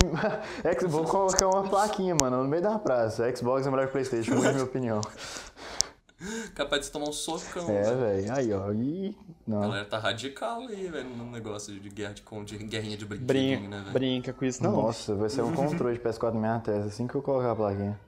X- 0.64 0.84
Vou 0.92 1.04
colocar 1.04 1.48
uma 1.48 1.64
plaquinha, 1.64 2.16
mano, 2.20 2.42
no 2.44 2.50
meio 2.50 2.62
da 2.64 2.78
praça. 2.80 3.34
Xbox 3.36 3.66
é 3.68 3.70
melhor 3.70 3.86
que 3.88 3.92
PlayStation. 3.92 4.36
Mude 4.36 4.50
minha 4.54 4.64
opinião. 4.64 5.02
Capaz 6.54 6.86
de 6.86 6.92
tomar 6.92 7.10
um 7.10 7.14
socão. 7.14 7.70
É, 7.70 7.82
velho. 7.84 7.98
velho. 8.00 8.34
Aí, 8.34 8.54
ó. 8.54 8.72
Ih, 8.74 9.18
A 9.48 9.50
não. 9.50 9.62
galera 9.62 9.86
tá 9.86 9.98
radical 9.98 10.62
aí, 10.62 10.88
velho, 10.88 11.10
no 11.10 11.32
negócio 11.32 11.80
de 11.80 11.90
guerra 11.90 12.14
de, 12.14 12.24
de 12.46 12.58
guerrinha 12.66 12.98
de 12.98 13.06
brinquedinho, 13.06 13.60
Brinca, 13.60 13.70
né, 13.70 13.82
velho? 13.82 13.94
brinca 13.94 14.34
com 14.34 14.46
isso, 14.46 14.62
não. 14.62 14.72
Nossa, 14.74 15.16
vai 15.16 15.30
ser 15.30 15.42
um 15.42 15.54
controle 15.54 15.98
de 15.98 16.04
PS4 16.04 16.34
na 16.34 16.40
minha 16.40 16.60
testa 16.60 16.88
assim 16.88 17.08
que 17.08 17.16
eu 17.16 17.22
colocar 17.22 17.52
a 17.52 17.56
plaquinha. 17.56 18.00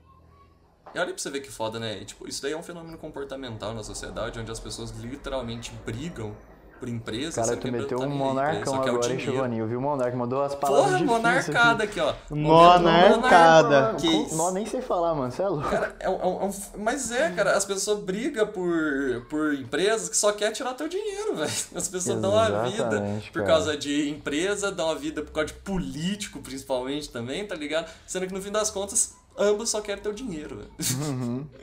E 0.94 0.98
olha 0.98 1.08
pra 1.08 1.16
você 1.18 1.30
ver 1.30 1.40
que 1.40 1.50
foda, 1.50 1.80
né? 1.80 2.02
E, 2.02 2.04
tipo, 2.04 2.28
isso 2.28 2.42
daí 2.42 2.52
é 2.52 2.56
um 2.56 2.62
fenômeno 2.62 2.98
comportamental 2.98 3.72
na 3.72 3.82
sociedade, 3.82 4.38
onde 4.38 4.50
as 4.50 4.60
pessoas 4.60 4.90
literalmente 4.90 5.72
brigam 5.86 6.36
por 6.82 6.88
empresa. 6.88 7.40
Cara, 7.40 7.56
tu 7.56 7.68
empresa 7.68 7.82
meteu 7.84 7.98
tá 7.98 8.04
um 8.06 8.10
monarcão 8.10 8.74
o 8.80 8.82
agora, 8.82 9.12
hein. 9.12 9.18
Chivonil, 9.20 9.68
viu? 9.68 9.78
O 9.78 9.82
monarca 9.82 10.16
mandou 10.16 10.42
as 10.42 10.52
palavras 10.52 11.00
Porra, 11.00 11.04
monarcada 11.04 11.84
aqui. 11.84 12.00
aqui, 12.00 12.10
ó. 12.28 12.34
Monarcada. 12.34 13.94
Que? 14.00 14.34
Nó, 14.34 14.50
nem 14.50 14.66
sei 14.66 14.80
falar, 14.80 15.14
mano. 15.14 15.30
Você 15.30 15.42
é 15.42 15.48
louco. 15.48 15.68
Cara, 15.68 15.94
é 16.00 16.10
um- 16.10 16.20
é 16.20 16.26
um- 16.26 16.40
é 16.40 16.44
um- 16.46 16.54
mas 16.82 17.12
é, 17.12 17.30
cara, 17.30 17.52
as 17.56 17.64
pessoas 17.64 18.00
brigam 18.00 18.48
por, 18.48 19.26
por 19.30 19.54
empresas 19.54 20.08
que 20.08 20.16
só 20.16 20.32
quer 20.32 20.50
tirar 20.50 20.74
teu 20.74 20.88
dinheiro, 20.88 21.36
velho. 21.36 21.50
As 21.74 21.88
pessoas 21.88 22.20
dão 22.20 22.36
a 22.36 22.64
vida 22.64 23.02
por 23.32 23.42
cara. 23.42 23.46
causa 23.46 23.76
de 23.76 24.10
empresa, 24.10 24.72
dão 24.72 24.90
a 24.90 24.94
vida 24.94 25.22
por 25.22 25.30
causa 25.32 25.46
de 25.48 25.54
político, 25.60 26.40
principalmente, 26.40 27.08
também, 27.10 27.46
tá 27.46 27.54
ligado? 27.54 27.88
Sendo 28.06 28.26
que 28.26 28.34
no 28.34 28.42
fim 28.42 28.50
das 28.50 28.70
contas, 28.70 29.14
ambos 29.38 29.70
só 29.70 29.80
querem 29.80 30.02
teu 30.02 30.12
dinheiro, 30.12 30.56
velho. 30.56 31.48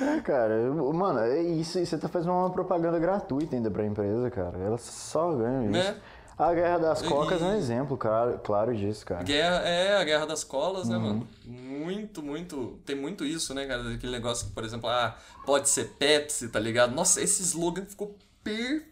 É, 0.00 0.20
cara, 0.20 0.54
mano, 0.94 1.18
é 1.18 1.42
isso. 1.42 1.84
Você 1.84 1.98
tá 1.98 2.08
fazendo 2.08 2.30
uma 2.32 2.50
propaganda 2.50 2.98
gratuita 3.00 3.56
ainda 3.56 3.68
pra 3.68 3.84
empresa, 3.84 4.30
cara. 4.30 4.56
Elas 4.58 4.82
só 4.82 5.32
ganham 5.34 5.62
isso. 5.64 5.72
Né? 5.72 5.96
A 6.38 6.54
Guerra 6.54 6.78
das 6.78 7.02
Cocas 7.02 7.42
é 7.42 7.44
um 7.46 7.54
E- 7.54 7.58
exemplo, 7.58 7.96
claro, 7.96 8.38
claro 8.44 8.76
disso, 8.76 9.04
cara. 9.04 9.24
Guerra, 9.24 9.56
é, 9.68 9.96
a 9.96 10.04
guerra 10.04 10.24
das 10.24 10.44
colas, 10.44 10.88
né, 10.88 10.96
Uhum. 10.96 11.02
mano? 11.02 11.28
Muito, 11.44 12.22
muito. 12.22 12.78
Tem 12.86 12.94
muito 12.94 13.24
isso, 13.24 13.52
né, 13.54 13.66
cara? 13.66 13.92
Aquele 13.92 14.12
negócio 14.12 14.46
que, 14.46 14.52
por 14.52 14.62
exemplo, 14.62 14.88
ah, 14.88 15.16
pode 15.44 15.68
ser 15.68 15.86
Pepsi, 15.98 16.48
tá 16.48 16.60
ligado? 16.60 16.94
Nossa, 16.94 17.20
esse 17.20 17.42
slogan 17.42 17.84
ficou 17.86 18.16
perfeito, 18.44 18.86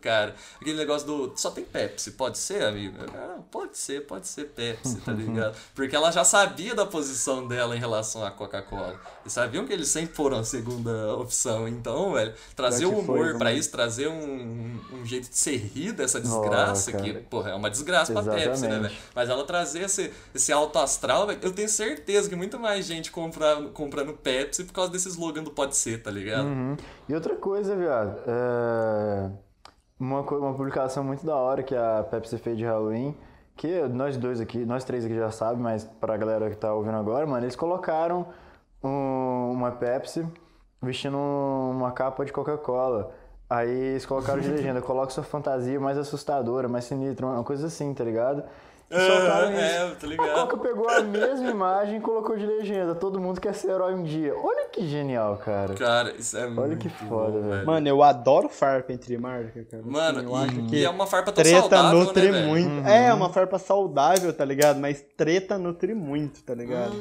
cara. 0.00 0.34
Aquele 0.60 0.76
negócio 0.76 1.06
do. 1.06 1.32
Só 1.36 1.50
tem 1.50 1.64
Pepsi, 1.64 2.12
pode 2.12 2.38
ser, 2.38 2.64
amigo? 2.64 2.96
Ah, 3.14 3.38
pode 3.50 3.78
ser, 3.78 4.06
pode 4.06 4.26
ser 4.26 4.46
Pepsi, 4.46 4.96
tá 5.00 5.12
ligado? 5.12 5.56
Porque 5.74 5.94
ela 5.94 6.10
já 6.10 6.24
sabia 6.24 6.74
da 6.74 6.86
posição 6.86 7.46
dela 7.46 7.76
em 7.76 7.78
relação 7.78 8.24
à 8.24 8.30
Coca-Cola. 8.30 9.00
E 9.26 9.30
sabiam 9.30 9.66
que 9.66 9.72
eles 9.72 9.88
sempre 9.88 10.14
foram 10.14 10.38
a 10.38 10.44
segunda 10.44 11.14
opção. 11.16 11.66
Então, 11.66 12.12
velho, 12.12 12.32
trazer 12.54 12.86
o 12.86 12.98
humor 12.98 13.36
pra 13.36 13.48
vamos- 13.50 13.60
isso, 13.60 13.70
trazer 13.72 14.08
um, 14.08 14.78
um 14.92 15.04
jeito 15.04 15.28
de 15.28 15.36
ser 15.36 15.56
rir 15.56 15.92
dessa 15.92 16.20
desgraça, 16.20 16.92
cara. 16.92 17.02
que, 17.04 17.12
porra, 17.14 17.50
é 17.50 17.54
uma 17.54 17.68
desgraça 17.68 18.12
pra 18.12 18.22
Pepsi, 18.22 18.38
né, 18.38 18.52
Exatamente. 18.52 18.82
velho? 18.82 18.94
Mas 19.14 19.28
ela 19.28 19.44
trazer 19.44 19.80
esse, 19.80 20.12
esse 20.34 20.52
alto 20.52 20.78
astral, 20.78 21.26
velho, 21.26 21.40
eu 21.42 21.52
tenho 21.52 21.68
certeza 21.68 22.28
que 22.28 22.36
muito 22.36 22.58
mais 22.58 22.86
gente 22.86 23.10
compra, 23.10 23.62
comprando 23.74 24.12
Pepsi 24.12 24.64
por 24.64 24.72
causa 24.72 24.92
desse 24.92 25.08
slogan 25.08 25.42
do 25.42 25.50
pode 25.50 25.76
ser, 25.76 26.02
tá 26.02 26.10
ligado? 26.10 26.46
Uhum. 26.46 26.76
E 27.08 27.14
outra 27.14 27.34
coisa, 27.34 27.74
viado, 27.74 28.18
é... 28.26 29.30
uma, 29.98 30.20
uma 30.20 30.54
publicação 30.54 31.02
muito 31.02 31.26
da 31.26 31.34
hora 31.34 31.62
que 31.62 31.74
a 31.74 32.04
Pepsi 32.08 32.38
fez 32.38 32.56
de 32.56 32.64
Halloween, 32.64 33.16
que 33.56 33.80
nós 33.88 34.16
dois 34.16 34.40
aqui, 34.40 34.58
nós 34.64 34.84
três 34.84 35.04
aqui 35.04 35.14
já 35.14 35.30
sabem, 35.30 35.62
mas 35.62 35.84
pra 35.98 36.16
galera 36.16 36.50
que 36.50 36.56
tá 36.56 36.72
ouvindo 36.74 36.96
agora, 36.96 37.26
mano, 37.26 37.44
eles 37.44 37.56
colocaram 37.56 38.26
um- 38.86 39.50
uma 39.52 39.70
Pepsi 39.72 40.26
vestindo 40.82 41.16
uma 41.18 41.90
capa 41.92 42.24
de 42.24 42.32
Coca-Cola. 42.32 43.10
Aí 43.48 43.70
eles 43.70 44.04
colocaram 44.06 44.40
de 44.40 44.48
legenda, 44.50 44.80
coloca 44.82 45.10
sua 45.10 45.22
fantasia 45.24 45.78
mais 45.80 45.96
assustadora, 45.98 46.68
mais 46.68 46.84
sinistra, 46.84 47.26
uma 47.26 47.44
coisa 47.44 47.66
assim, 47.68 47.92
tá 47.94 48.02
ligado? 48.04 48.42
E 48.88 48.94
soltaram 49.00 49.50
isso. 49.50 49.60
é, 49.60 49.90
tá 49.96 50.06
A 50.06 50.06
ligado? 50.06 50.34
Coca 50.34 50.56
pegou 50.58 50.88
a 50.88 51.00
mesma 51.02 51.50
imagem 51.50 51.96
e 51.96 52.00
colocou 52.00 52.36
de 52.36 52.46
legenda. 52.46 52.94
Todo 52.94 53.20
mundo 53.20 53.40
quer 53.40 53.52
ser 53.52 53.70
herói 53.72 53.94
um 53.94 54.04
dia. 54.04 54.32
Olha 54.36 54.68
que 54.68 54.86
genial, 54.86 55.36
cara. 55.38 55.74
Cara, 55.74 56.12
isso 56.12 56.36
é 56.36 56.46
muito 56.46 56.60
Olha 56.60 56.76
que 56.76 56.88
foda, 56.88 57.32
bom, 57.40 57.48
velho. 57.50 57.66
Mano, 57.66 57.88
eu 57.88 58.00
adoro 58.02 58.48
farpa 58.48 58.92
entre 58.92 59.18
marca, 59.18 59.64
cara. 59.68 59.82
Mano, 59.84 60.22
eu 60.22 60.36
acho 60.36 60.60
e 60.60 60.66
que 60.66 60.84
é 60.84 60.88
uma 60.90 61.04
farpa 61.06 61.32
tão 61.32 61.42
treta 61.42 61.60
saudável, 61.62 61.98
nutre 61.98 62.30
né, 62.30 62.46
muito. 62.46 62.86
É, 62.88 63.12
uma 63.12 63.28
farpa 63.32 63.58
saudável, 63.58 64.32
tá 64.32 64.44
ligado? 64.44 64.78
Mas 64.78 65.04
treta 65.16 65.58
nutre 65.58 65.92
muito, 65.92 66.44
tá 66.44 66.54
ligado? 66.54 66.94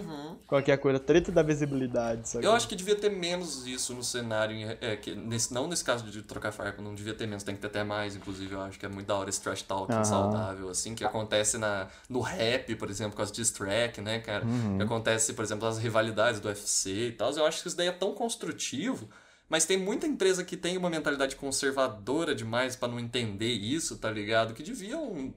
Qualquer 0.48 0.78
coisa, 0.78 1.00
treta 1.00 1.32
da 1.32 1.42
visibilidade, 1.42 2.30
sabe? 2.30 2.46
Uhum. 2.46 2.52
Eu 2.52 2.56
acho 2.56 2.68
que 2.68 2.76
devia 2.76 2.96
ter 2.96 3.10
menos 3.10 3.66
isso 3.66 3.96
no 3.96 4.04
cenário, 4.04 4.56
é, 4.80 4.96
que 4.96 5.16
nesse, 5.16 5.52
não 5.52 5.68
nesse 5.68 5.84
caso 5.84 6.06
de 6.06 6.22
trocar 6.22 6.52
farpa, 6.52 6.82
não 6.84 6.94
devia 6.94 7.16
ter 7.16 7.26
menos, 7.26 7.44
tem 7.44 7.56
que 7.56 7.62
ter 7.62 7.68
até 7.68 7.84
mais, 7.84 8.16
inclusive, 8.16 8.54
eu 8.54 8.62
acho 8.62 8.78
que 8.78 8.86
é 8.86 8.90
muito 8.90 9.08
da 9.08 9.16
hora 9.16 9.30
esse 9.30 9.42
trash 9.42 9.64
talk 9.64 9.92
Aham. 9.92 10.04
saudável, 10.04 10.70
assim, 10.70 10.94
que 10.94 11.04
acontece 11.04 11.58
na, 11.58 11.88
no 12.08 12.22
rap, 12.22 12.76
por 12.76 12.92
exemplo, 12.92 13.16
com 13.16 13.24
as 13.24 13.32
diss 13.32 13.50
track, 13.50 14.00
né, 14.02 14.20
cara, 14.20 14.46
que 14.78 14.84
acontece, 14.84 15.34
por 15.34 15.44
exemplo, 15.44 15.68
as 15.68 15.80
rivalidades 15.80 16.40
do 16.40 16.48
UFC 16.48 17.08
e 17.08 17.12
tal, 17.14 17.32
eu 17.32 17.46
acho 17.46 17.64
que 17.64 17.68
isso 17.68 17.78
daí 17.78 17.88
é 17.88 17.92
tão 17.92 18.14
construtivo, 18.14 19.10
mas 19.50 19.66
tem 19.66 19.78
muita 19.78 20.06
empresa 20.06 20.44
que 20.44 20.56
tem 20.56 20.78
uma 20.78 20.92
mentalidade 20.92 21.36
conservadora 21.36 22.36
demais 22.36 22.76
pra 22.76 22.88
não 22.88 23.00
entender 23.00 23.52
isso, 23.52 23.98
tá 23.98 24.12
ligado, 24.12 24.54
que 24.54 24.62
deviam 24.62 25.34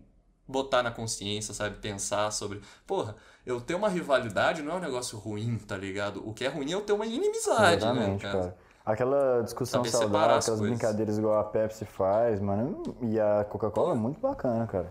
botar 0.46 0.82
na 0.82 0.90
consciência, 0.90 1.52
sabe? 1.52 1.78
Pensar 1.78 2.30
sobre, 2.30 2.60
porra, 2.86 3.14
eu 3.46 3.60
ter 3.60 3.74
uma 3.74 3.88
rivalidade 3.88 4.62
não 4.62 4.72
é 4.72 4.76
um 4.76 4.80
negócio 4.80 5.18
ruim, 5.18 5.58
tá 5.58 5.76
ligado? 5.76 6.26
O 6.28 6.32
que 6.32 6.44
é 6.44 6.48
ruim 6.48 6.70
é 6.70 6.74
eu 6.74 6.80
ter 6.80 6.92
uma 6.92 7.06
inimizade, 7.06 7.60
né, 7.60 7.90
Exatamente, 7.92 8.22
cara? 8.22 8.38
cara. 8.38 8.56
Aquela 8.84 9.42
discussão 9.42 9.84
Saber 9.84 9.90
saudável, 9.90 10.36
as 10.36 10.44
aquelas 10.44 10.60
coisas. 10.60 10.78
brincadeiras 10.78 11.18
igual 11.18 11.38
a 11.38 11.44
Pepsi 11.44 11.84
faz, 11.84 12.40
mano. 12.40 12.82
E 13.02 13.20
a 13.20 13.44
Coca-Cola 13.44 13.92
é 13.92 13.96
muito 13.96 14.18
bacana, 14.18 14.66
cara. 14.66 14.88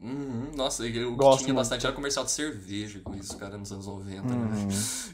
Uhum, 0.00 0.52
nossa, 0.54 0.86
e 0.86 0.92
que 0.92 1.04
Gosto 1.16 1.40
tinha 1.40 1.48
muito. 1.52 1.56
bastante 1.56 1.84
era 1.84 1.94
comercial 1.94 2.24
de 2.24 2.30
cerveja 2.30 3.00
com 3.02 3.14
isso, 3.16 3.36
cara, 3.36 3.58
nos 3.58 3.72
anos 3.72 3.86
90, 3.86 4.32
Uhum. 4.32 4.48
né? 4.48 4.56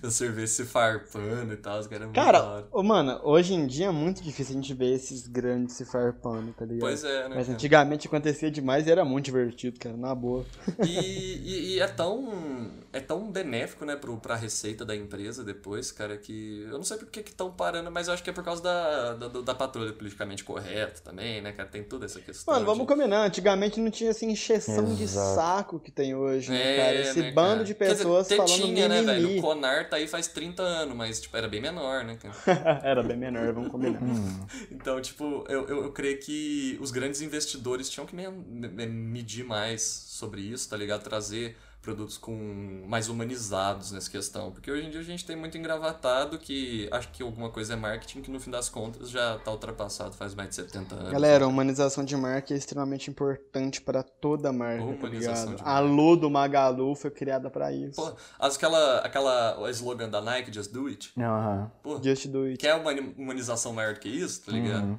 A 0.03 0.11
cerveja 0.11 0.47
se 0.47 0.65
farpando 0.67 1.55
e 1.55 1.57
tal, 1.57 1.81
os 1.81 1.87
caras 1.87 2.11
Cara, 2.13 2.67
ô, 2.71 2.83
mano, 2.83 3.19
hoje 3.25 3.55
em 3.55 3.67
dia 3.67 3.87
é 3.87 3.91
muito 3.91 4.23
difícil 4.23 4.53
a 4.55 4.61
gente 4.61 4.75
ver 4.75 4.93
esses 4.95 5.27
grandes 5.27 5.75
se 5.77 5.85
farpando, 5.87 6.53
tá 6.53 6.65
ligado? 6.67 6.81
Pois 6.81 7.03
é, 7.03 7.29
né? 7.29 7.35
Mas 7.35 7.47
cara? 7.47 7.55
antigamente 7.55 8.07
acontecia 8.09 8.51
demais 8.51 8.87
e 8.87 8.91
era 8.91 9.05
muito 9.05 9.25
divertido, 9.25 9.79
cara, 9.81 9.97
na 9.97 10.15
boa. 10.15 10.45
E, 10.83 10.87
e- 10.91 11.75
e 11.77 11.81
é 11.81 11.87
tão 11.89 12.71
é 12.93 13.01
tão 13.01 13.31
benéfico, 13.33 13.85
né, 13.85 13.97
pro, 13.97 14.17
pra 14.19 14.37
receita 14.37 14.85
da 14.85 14.95
empresa 14.95 15.43
depois, 15.43 15.91
cara, 15.91 16.17
que 16.17 16.63
eu 16.63 16.77
não 16.77 16.85
sei 16.85 16.97
por 16.97 17.07
que 17.09 17.21
estão 17.21 17.51
parando, 17.51 17.91
mas 17.91 18.07
eu 18.07 18.15
acho 18.15 18.23
que 18.23 18.31
é 18.31 18.33
por 18.33 18.45
causa 18.45 18.63
da, 18.63 19.15
da, 19.15 19.29
da 19.41 19.55
patrulha 19.55 19.93
politicamente 19.93 20.45
correta 20.45 21.01
também, 21.03 21.43
né, 21.43 21.53
cara, 21.53 21.69
tem 21.69 21.83
toda 21.83 22.05
essa 22.07 22.21
questão. 22.21 22.55
Mano, 22.55 22.65
vamos 22.67 22.87
de- 22.87 22.93
combinar, 22.93 23.25
antigamente 23.27 23.81
não 23.81 23.91
tinha 23.91 24.11
essa 24.11 24.25
encheção 24.25 24.74
de 24.83 25.03
Exato. 25.03 25.35
saco 25.35 25.79
que 25.79 25.91
tem 25.91 26.15
hoje, 26.15 26.51
né, 26.51 26.73
É, 26.73 26.77
cara? 26.77 26.95
Esse 27.01 27.21
né, 27.21 27.31
bando 27.33 27.49
cara? 27.49 27.59
de 27.65 27.73
dizer, 27.75 27.75
pessoas 27.97 28.27
até 28.27 28.37
falando 28.37 28.53
tinha, 28.53 28.89
né, 28.89 29.03
velho? 29.03 29.39
O 29.39 29.43
Conar 29.43 29.89
tá 29.89 29.97
aí 29.97 30.09
faz 30.09 30.27
30 30.27 30.63
anos, 30.63 30.97
mas, 30.97 31.21
tipo, 31.21 31.37
era 31.37 31.49
bem 31.49 31.61
menor, 31.61 32.05
né, 32.05 32.17
cara? 32.17 32.35
era 32.83 33.03
bem 33.03 33.17
menor, 33.17 33.53
vamos 33.53 33.71
combinar. 33.71 34.01
Então, 34.71 35.01
tipo, 35.01 35.45
eu, 35.49 35.67
eu, 35.69 35.85
eu 35.85 35.93
creio 35.93 36.19
que 36.19 36.77
os 36.81 36.91
grandes 36.91 37.21
investidores 37.21 37.89
tinham 37.89 38.07
que 38.07 38.15
me- 38.15 38.29
me- 38.29 38.87
medir 38.87 39.45
mais 39.45 39.83
sobre 39.83 40.41
isso, 40.41 40.69
tá 40.69 40.77
ligado? 40.77 41.03
Trazer 41.03 41.57
produtos 41.85 42.17
com 42.17 42.85
mais 42.89 43.09
humanizados 43.09 43.93
nessa 43.93 44.11
questão. 44.11 44.51
Porque 44.51 44.71
hoje 44.71 44.87
em 44.87 44.91
dia 44.91 45.01
a 45.01 45.05
gente 45.05 45.25
tem 45.25 45.37
muito 45.37 45.57
engravatado 45.59 46.39
que 46.39 46.89
acho 46.91 47.11
que 47.11 47.23
alguma 47.23 47.51
coisa 47.51 47.75
é 47.75 47.77
marketing 47.77 48.23
que 48.23 48.31
no 48.31 48.41
fim 48.41 48.51
das 48.51 48.69
contas 48.69 49.11
já 49.11 49.39
tá 49.39 49.51
ultrapassado 49.51 50.15
faz 50.17 50.35
mais 50.35 50.49
de 50.49 50.55
70 50.57 50.95
anos. 50.95 51.13
Galera, 51.13 51.45
a 51.45 51.49
humanização 51.49 52.05
de 52.05 52.17
marca 52.17 52.55
é 52.55 52.57
extremamente 52.57 53.11
importante 53.11 53.83
para 53.83 54.03
toda 54.03 54.53
marca, 54.53 54.83
tá 54.83 54.91
Humanização 54.91 55.51
ligado? 55.53 55.63
de 55.65 55.69
A. 55.71 55.79
Lu 55.81 56.17
do 56.17 56.31
Magalu 56.31 56.95
foi 56.97 57.11
criada 57.11 57.51
pra 57.51 57.71
isso. 57.71 58.01
Pô, 58.01 58.17
aquela, 58.39 58.99
aquela 59.01 59.61
o 59.61 59.69
slogan 59.69 60.09
da 60.09 60.21
Nike, 60.23 60.53
Just 60.53 60.73
Do 60.73 60.87
It, 60.87 61.13
Aham. 61.19 61.71
pô, 61.83 62.01
Just 62.03 62.27
do 62.29 62.45
it, 62.45 62.57
quer 62.59 62.75
uma 62.77 62.91
humanização 62.93 63.73
maior 63.73 63.95
do 63.95 64.01
que 64.01 64.09
isso, 64.09 64.43
tá 64.47 64.53
ligado? 64.53 64.85
Uhum. 64.85 64.99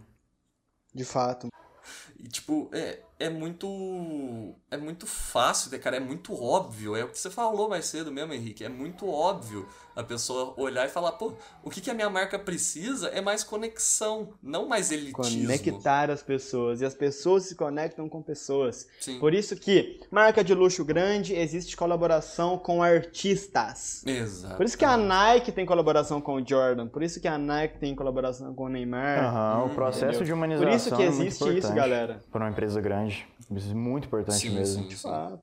de 0.93 1.03
fato. 1.03 1.47
E, 2.19 2.27
tipo, 2.27 2.69
é, 2.73 2.99
é 3.17 3.29
muito. 3.29 4.55
É 4.69 4.77
muito 4.77 5.07
fácil, 5.07 5.71
né, 5.71 5.77
cara? 5.77 5.97
É 5.97 5.99
muito 5.99 6.33
óbvio. 6.33 6.95
É 6.95 7.03
o 7.03 7.09
que 7.09 7.17
você 7.17 7.29
falou 7.29 7.69
mais 7.69 7.85
cedo 7.85 8.11
mesmo, 8.11 8.33
Henrique. 8.33 8.63
É 8.63 8.69
muito 8.69 9.07
óbvio 9.09 9.67
a 9.95 10.03
pessoa 10.03 10.53
olhar 10.57 10.85
e 10.85 10.89
falar, 10.89 11.13
pô, 11.13 11.33
o 11.63 11.69
que, 11.69 11.79
que 11.79 11.89
a 11.89 11.93
minha 11.93 12.09
marca 12.09 12.37
precisa 12.37 13.07
é 13.07 13.21
mais 13.21 13.43
conexão, 13.43 14.33
não 14.43 14.67
mais 14.67 14.91
elitismo. 14.91 15.45
Conectar 15.45 16.11
as 16.11 16.21
pessoas. 16.21 16.81
E 16.81 16.85
as 16.85 16.93
pessoas 16.93 17.43
se 17.43 17.55
conectam 17.55 18.09
com 18.09 18.21
pessoas. 18.21 18.87
Sim. 18.99 19.19
Por 19.19 19.33
isso 19.33 19.55
que 19.55 20.01
marca 20.11 20.43
de 20.43 20.53
luxo 20.53 20.83
grande 20.83 21.33
existe 21.33 21.77
colaboração 21.77 22.57
com 22.57 22.83
artistas. 22.83 24.05
Exato. 24.05 24.57
Por 24.57 24.65
isso 24.65 24.77
que 24.77 24.83
a 24.83 24.97
Nike 24.97 25.53
tem 25.53 25.65
colaboração 25.65 26.19
com 26.19 26.35
o 26.35 26.45
Jordan. 26.45 26.87
Por 26.87 27.01
isso 27.01 27.21
que 27.21 27.27
a 27.27 27.37
Nike 27.37 27.79
tem 27.79 27.95
colaboração 27.95 28.53
com 28.53 28.65
o 28.65 28.69
Neymar. 28.69 29.23
Aham, 29.23 29.65
o 29.65 29.69
processo 29.69 30.05
entendeu? 30.05 30.25
de 30.25 30.33
humanização 30.33 30.67
Por 30.67 30.75
isso 30.75 30.95
que 30.95 31.01
é 31.01 31.09
muito 31.09 31.21
existe 31.21 31.43
isso, 31.43 31.49
importante 31.49 31.75
galera. 31.75 32.23
Para 32.29 32.43
uma 32.43 32.49
empresa 32.49 32.81
grande. 32.81 33.04
Isso 33.51 33.71
é 33.71 33.73
muito 33.73 34.07
importante 34.07 34.51
Sim, 34.51 34.51
mesmo. 34.51 34.85
sim, 34.89 34.95
sim. 34.95 35.21
Ah, 35.27 35.37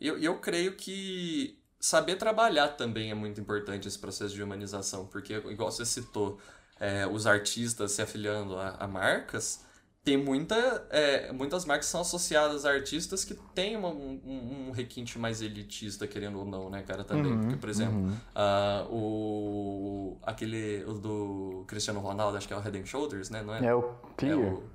E 0.00 0.06
eu, 0.08 0.18
eu 0.18 0.40
creio 0.40 0.76
que 0.76 1.58
saber 1.80 2.16
trabalhar 2.16 2.70
também 2.70 3.10
é 3.10 3.14
muito 3.14 3.40
importante 3.40 3.88
esse 3.88 3.98
processo 3.98 4.34
de 4.34 4.42
humanização, 4.42 5.06
porque, 5.06 5.34
igual 5.34 5.70
você 5.72 5.86
citou, 5.86 6.40
é, 6.80 7.06
os 7.06 7.26
artistas 7.26 7.92
se 7.92 8.02
afiliando 8.02 8.56
a, 8.58 8.70
a 8.76 8.88
marcas, 8.88 9.64
tem 10.04 10.16
muita, 10.16 10.56
é, 10.90 11.32
muitas 11.32 11.64
marcas 11.66 11.86
são 11.86 12.00
associadas 12.02 12.64
a 12.66 12.70
artistas 12.72 13.24
que 13.24 13.34
têm 13.54 13.76
uma- 13.76 13.88
um, 13.90 14.68
um- 14.68 14.72
requinte 14.72 15.18
mais 15.18 15.42
elitista, 15.42 16.06
querendo 16.08 16.38
ou 16.40 16.46
não, 16.46 16.70
né, 16.70 16.82
cara, 16.82 17.04
também. 17.04 17.38
Uhum, 17.38 17.38
Porque, 17.38 17.56
por 17.56 17.68
exemplo, 17.70 18.00
uhum. 18.00 18.20
ah, 18.34 18.86
o, 18.90 20.18
aquele 20.24 20.84
o 20.86 20.94
do 20.94 21.64
Cristiano 21.68 22.00
Ronaldo, 22.00 22.36
acho 22.38 22.48
que 22.48 22.54
é 22.54 22.56
o 22.56 22.60
Head 22.60 22.78
and 22.80 22.86
Shoulders, 22.86 23.30
né, 23.30 23.42
não 23.42 23.54
é? 23.54 23.68
É 23.68 23.74
o 23.74 23.82
Clear. 24.18 24.26
É 24.26 24.36
o... 24.36 24.71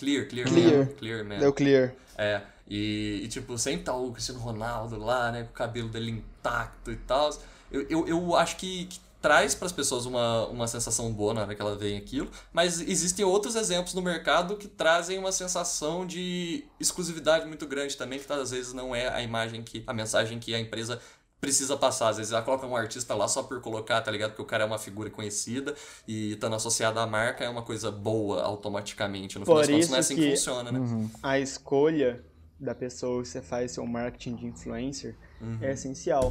Clear, 0.00 0.26
Clear, 0.26 0.48
Clear. 0.48 0.78
Man, 0.78 0.86
Clear 0.98 1.24
Man. 1.24 1.38
deu 1.38 1.52
clear. 1.52 1.94
É, 2.16 2.40
e, 2.66 3.20
e, 3.22 3.28
tipo, 3.28 3.58
sem 3.58 3.76
estar 3.76 3.94
o 3.94 4.10
Cristiano 4.12 4.40
Ronaldo 4.40 4.98
lá, 4.98 5.30
né, 5.30 5.42
com 5.42 5.50
o 5.50 5.52
cabelo 5.52 5.90
dele 5.90 6.10
intacto 6.10 6.90
e 6.90 6.96
tal, 6.96 7.30
eu, 7.70 7.86
eu, 7.88 8.08
eu 8.08 8.36
acho 8.36 8.56
que, 8.56 8.86
que 8.86 8.98
traz 9.20 9.54
para 9.54 9.66
as 9.66 9.72
pessoas 9.72 10.06
uma, 10.06 10.46
uma 10.46 10.66
sensação 10.66 11.12
boa 11.12 11.34
na 11.34 11.42
hora 11.42 11.54
que 11.54 11.60
ela 11.60 11.76
vê 11.76 11.96
aquilo, 11.96 12.30
mas 12.50 12.80
existem 12.80 13.24
outros 13.24 13.54
exemplos 13.54 13.92
no 13.92 14.00
mercado 14.00 14.56
que 14.56 14.66
trazem 14.66 15.18
uma 15.18 15.32
sensação 15.32 16.06
de 16.06 16.64
exclusividade 16.78 17.46
muito 17.46 17.66
grande 17.66 17.96
também, 17.96 18.18
que 18.18 18.32
às 18.32 18.50
vezes 18.50 18.72
não 18.72 18.94
é 18.94 19.08
a 19.08 19.20
imagem 19.20 19.62
que, 19.62 19.84
a 19.86 19.92
mensagem 19.92 20.38
que 20.38 20.54
a 20.54 20.58
empresa 20.58 20.98
precisa 21.40 21.76
passar. 21.76 22.08
Às 22.10 22.18
vezes 22.18 22.32
ela 22.32 22.42
coloca 22.42 22.66
um 22.66 22.76
artista 22.76 23.14
lá 23.14 23.26
só 23.26 23.42
por 23.42 23.60
colocar, 23.60 24.00
tá 24.02 24.10
ligado? 24.10 24.30
Porque 24.30 24.42
o 24.42 24.46
cara 24.46 24.64
é 24.64 24.66
uma 24.66 24.78
figura 24.78 25.08
conhecida 25.10 25.74
e 26.06 26.32
estando 26.32 26.54
associado 26.56 26.98
à 27.00 27.06
marca 27.06 27.44
é 27.44 27.48
uma 27.48 27.62
coisa 27.62 27.90
boa 27.90 28.42
automaticamente. 28.42 29.38
No 29.38 29.44
Por 29.44 29.64
final 29.64 29.78
das 29.78 29.88
contas, 29.88 29.88
não 29.90 29.96
é 29.96 30.00
isso 30.00 30.12
assim 30.12 30.14
que- 30.16 30.22
que 30.22 30.30
funciona, 30.36 30.70
né? 30.72 30.78
Uhum. 30.78 31.10
A 31.22 31.38
escolha 31.38 32.24
da 32.58 32.74
pessoa 32.74 33.22
que 33.22 33.28
você 33.28 33.40
faz 33.40 33.72
seu 33.72 33.86
marketing 33.86 34.36
de 34.36 34.46
influencer 34.46 35.16
é 35.62 35.72
essencial. 35.72 36.30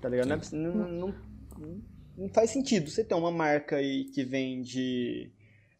Tá 0.00 0.08
ligado? 0.08 0.28
Não, 0.28 0.36
é 0.36 0.40
não, 0.52 0.74
não- 0.74 1.14
não- 1.58 1.82
não 2.16 2.28
faz 2.28 2.50
sentido 2.50 2.88
você 2.90 3.02
ter 3.02 3.14
uma 3.14 3.32
marca 3.32 3.76
aí 3.76 4.04
que 4.04 4.22
vende 4.22 5.32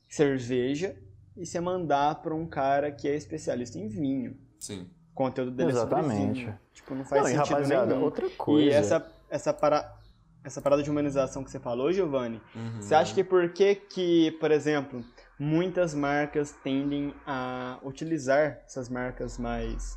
cerveja 0.09 0.97
e 1.37 1.45
você 1.47 1.61
mandar 1.61 2.23
pra 2.23 2.35
um 2.35 2.47
cara 2.47 2.91
que 2.91 3.07
é 3.09 3.15
especialista 3.15 3.79
em 3.79 3.87
vinho. 3.89 4.37
Sim. 4.59 4.89
O 5.15 5.16
conteúdo 5.16 5.53
dele 5.53 5.70
é 5.70 5.73
Exatamente. 5.74 6.41
vinho. 6.45 6.59
Tipo, 6.73 6.93
não 6.97 7.05
faz 7.05 7.23
Não, 7.23 7.28
e 7.31 7.35
sentido 7.36 7.53
rapaziada, 7.53 7.86
nenhum. 7.95 8.03
outra 8.05 8.28
coisa. 8.31 8.66
E 8.66 8.70
essa, 8.70 9.07
essa, 9.31 9.53
para, 9.55 9.97
essa 10.43 10.61
parada 10.61 10.82
de 10.82 10.91
humanização 10.91 11.45
que 11.45 11.51
você 11.53 11.61
falou, 11.61 11.93
Giovanni, 11.93 12.43
Uhum. 12.55 12.82
você 12.82 12.97
acha 12.97 13.15
que 13.15 13.23
por 13.23 13.49
que 13.53 13.77
que, 13.77 14.32
por 14.41 14.51
exemplo, 14.51 15.05
muitas 15.39 15.95
marcas 15.95 16.51
tendem 16.65 17.15
a 17.24 17.78
utilizar 17.85 18.59
essas 18.66 18.89
marcas 18.89 19.39
mais 19.39 19.97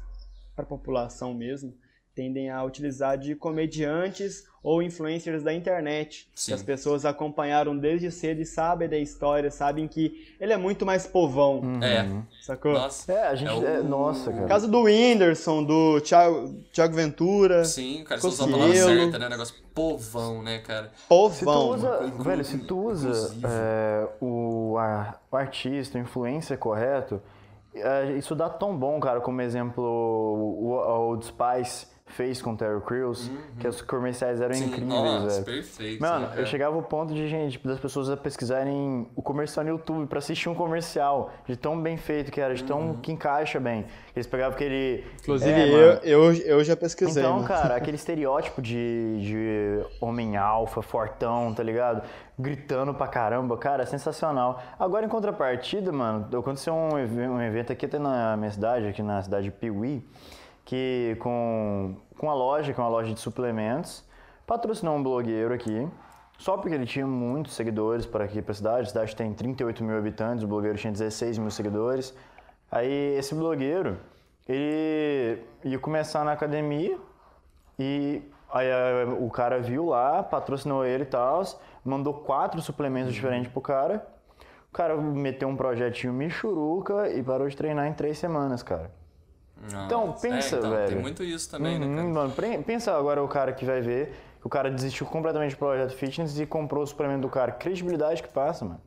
para 0.56 0.64
a 0.64 0.68
população 0.68 1.34
mesmo, 1.34 1.74
tendem 2.18 2.50
a 2.50 2.64
utilizar 2.64 3.16
de 3.16 3.36
comediantes 3.36 4.46
ou 4.64 4.82
influencers 4.82 5.44
da 5.44 5.54
internet, 5.54 6.28
Sim. 6.34 6.48
que 6.52 6.54
as 6.56 6.64
pessoas 6.64 7.06
acompanharam 7.06 7.78
desde 7.78 8.10
cedo 8.12 8.42
e 8.42 8.46
sabem 8.46 8.90
da 8.90 8.98
história, 8.98 9.52
sabem 9.52 9.88
que 9.88 10.36
ele 10.40 10.52
é 10.52 10.58
muito 10.58 10.84
mais 10.84 11.06
povão, 11.06 11.60
Uhum. 11.60 11.84
É. 11.84 12.06
sacou? 12.42 12.74
Nossa. 12.74 13.12
É, 13.14 13.28
a 13.28 13.36
gente. 13.36 13.50
É 13.50 13.54
o- 13.54 13.66
é, 13.68 13.84
nossa, 13.84 14.32
O 14.32 14.34
cara. 14.34 14.48
caso 14.48 14.68
do 14.70 14.82
Whindersson, 14.82 15.64
do 15.64 16.02
Thiago, 16.02 16.56
Thiago 16.74 16.96
Ventura, 16.96 17.64
Sim, 17.64 18.04
cara, 18.04 18.20
você 18.20 18.28
usa 18.28 18.44
a 18.46 18.48
palavra 18.48 18.76
certa, 18.76 19.20
né? 19.20 19.30
Negócio 19.30 19.56
povão, 19.76 20.42
né, 20.42 20.58
cara? 20.60 20.88
Se 20.96 21.04
tu 21.04 21.08
povão. 21.08 21.70
usa, 21.70 22.00
Inclu- 22.08 22.24
velho, 22.24 22.44
se 22.44 22.58
tu 22.58 22.80
usa 22.88 23.36
é, 23.48 24.08
o, 24.20 24.76
a- 24.80 25.16
o 25.32 25.36
artista, 25.38 26.00
o 26.00 26.02
influencer 26.02 26.58
correto, 26.58 27.22
é, 27.76 28.12
isso 28.18 28.34
dá 28.36 28.50
tão 28.50 28.76
bom, 28.76 29.00
cara, 29.00 29.22
como 29.22 29.40
exemplo 29.40 29.84
o, 29.84 30.66
o 30.66 30.72
Old 30.74 31.24
Spice 31.26 31.86
fez 32.08 32.42
com 32.42 32.54
o 32.54 32.58
Terry 32.58 32.80
Crews, 32.82 33.30
que 33.60 33.68
os 33.68 33.82
comerciais 33.82 34.42
eram 34.42 34.56
Uhum. 34.56 34.62
Sim, 34.62 34.66
incríveis, 34.68 34.90
nossa, 34.90 35.28
velho. 35.42 35.46
perfeito. 35.46 36.02
Mano, 36.02 36.28
né, 36.28 36.34
eu 36.38 36.46
chegava 36.46 36.76
ao 36.76 36.82
ponto 36.82 37.14
de, 37.14 37.28
gente, 37.28 37.60
das 37.68 37.80
pessoas 37.80 38.18
pesquisarem 38.20 39.08
o 39.16 39.22
comercial 39.22 39.64
no 39.66 39.72
YouTube 39.72 40.08
pra 40.08 40.20
assistir 40.20 40.50
um 40.50 40.56
comercial, 40.56 41.32
de 41.46 41.56
tão 41.58 41.80
bem 41.80 41.98
feito 41.98 42.32
que 42.32 42.40
era, 42.42 42.56
de 42.56 42.64
tão 42.64 42.80
Uhum. 42.80 42.98
que 42.98 43.12
encaixa 43.12 43.60
bem. 43.60 43.86
Eles 44.16 44.26
pegavam 44.26 44.56
aquele. 44.56 45.04
Inclusive, 45.22 45.52
É, 45.52 45.68
eu, 46.04 46.32
eu, 46.32 46.34
eu 46.34 46.64
já 46.64 46.76
pesquisei. 46.76 47.22
Então, 47.22 47.36
mano. 47.36 47.48
cara, 47.48 47.76
aquele 47.78 47.98
estereótipo 47.98 48.62
de, 48.62 49.20
de 49.22 49.86
homem 50.02 50.38
alfa, 50.38 50.82
fortão, 50.82 51.54
tá 51.54 51.62
ligado? 51.62 52.02
Gritando 52.40 52.94
pra 52.94 53.08
caramba, 53.08 53.58
cara, 53.58 53.84
é 53.84 53.86
sensacional. 53.86 54.62
Agora, 54.80 55.06
em 55.06 55.10
contrapartida, 55.10 55.92
mano, 55.92 56.28
aconteceu 56.40 56.74
um, 56.74 56.94
um 56.96 57.42
evento 57.42 57.74
aqui 57.74 57.86
até 57.86 58.00
na 58.00 58.38
minha 58.38 58.52
cidade, 58.52 58.88
aqui 58.88 59.04
na 59.04 59.22
cidade 59.22 59.46
de 59.46 59.52
Piuí, 59.52 60.04
que 60.68 61.16
com, 61.22 61.96
com 62.18 62.30
a 62.30 62.34
loja, 62.34 62.74
que 62.74 62.80
é 62.80 62.84
uma 62.84 62.90
loja 62.90 63.14
de 63.14 63.20
suplementos, 63.22 64.04
patrocinou 64.46 64.98
um 64.98 65.02
blogueiro 65.02 65.54
aqui, 65.54 65.88
só 66.38 66.58
porque 66.58 66.76
ele 66.76 66.86
tinha 66.86 67.08
muitos 67.08 67.54
seguidores 67.54 68.06
para 68.06 68.26
aqui 68.26 68.42
pra 68.42 68.54
cidade. 68.54 68.82
A 68.82 68.86
cidade 68.86 69.16
tem 69.16 69.34
38 69.34 69.82
mil 69.82 69.98
habitantes, 69.98 70.44
o 70.44 70.48
blogueiro 70.48 70.78
tinha 70.78 70.92
16 70.92 71.38
mil 71.38 71.50
seguidores. 71.52 72.14
Aí, 72.70 73.16
esse 73.16 73.34
blogueiro, 73.34 73.98
ele 74.46 75.42
ia 75.64 75.80
começar 75.80 76.26
na 76.26 76.34
academia, 76.34 76.98
e 77.80 78.22
aí 78.52 78.68
o 79.22 79.30
cara 79.30 79.62
viu 79.62 79.86
lá, 79.86 80.22
patrocinou 80.22 80.84
ele 80.86 81.04
e 81.04 81.08
tal, 81.08 81.44
mandou 81.84 82.14
quatro 82.14 82.62
suplementos 82.62 83.14
diferentes 83.14 83.50
pro 83.50 83.62
cara. 83.62 84.06
O 84.70 84.74
cara 84.74 84.98
meteu 84.98 85.48
um 85.48 85.56
projetinho 85.56 86.12
michuruca 86.12 87.10
e 87.10 87.24
parou 87.24 87.48
de 87.48 87.56
treinar 87.56 87.88
em 87.88 87.94
três 87.94 88.18
semanas, 88.18 88.62
cara. 88.62 88.97
Então, 89.66 90.08
Nossa, 90.08 90.22
pensa, 90.28 90.56
é, 90.56 90.60
então, 90.60 90.72
velho. 90.72 90.88
Tem 90.88 90.98
muito 91.02 91.24
isso 91.24 91.50
também, 91.50 91.80
Uhum, 91.80 91.96
né, 91.96 92.04
mano, 92.04 92.34
pensa 92.66 92.96
agora 92.98 93.24
o 93.24 93.28
cara 93.28 93.54
que 93.54 93.66
vai 93.66 93.82
ver 93.82 94.14
que 94.40 94.46
o 94.46 94.50
cara 94.50 94.70
desistiu 94.70 95.06
completamente 95.08 95.52
do 95.56 95.58
projeto 95.58 95.94
fitness 95.96 96.40
e 96.40 96.46
comprou 96.46 96.84
o 96.84 96.88
suplemento 96.88 97.22
do 97.22 97.30
cara. 97.30 97.52
Credibilidade 97.52 98.22
que 98.22 98.30
passa, 98.30 98.64
mano. 98.64 98.82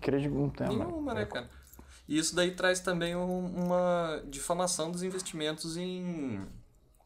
Credibilidade. 0.00 0.42
Não 0.42 0.50
tem, 0.50 0.66
mano. 0.78 0.90
Nenhuma, 0.90 1.14
né, 1.14 1.24
cara? 1.26 1.48
E 2.08 2.18
isso 2.18 2.34
daí 2.34 2.50
traz 2.50 2.80
também 2.80 3.14
um- 3.14 3.46
uma 3.46 4.22
difamação 4.26 4.90
dos 4.90 5.02
investimentos 5.04 5.76
em, 5.76 6.40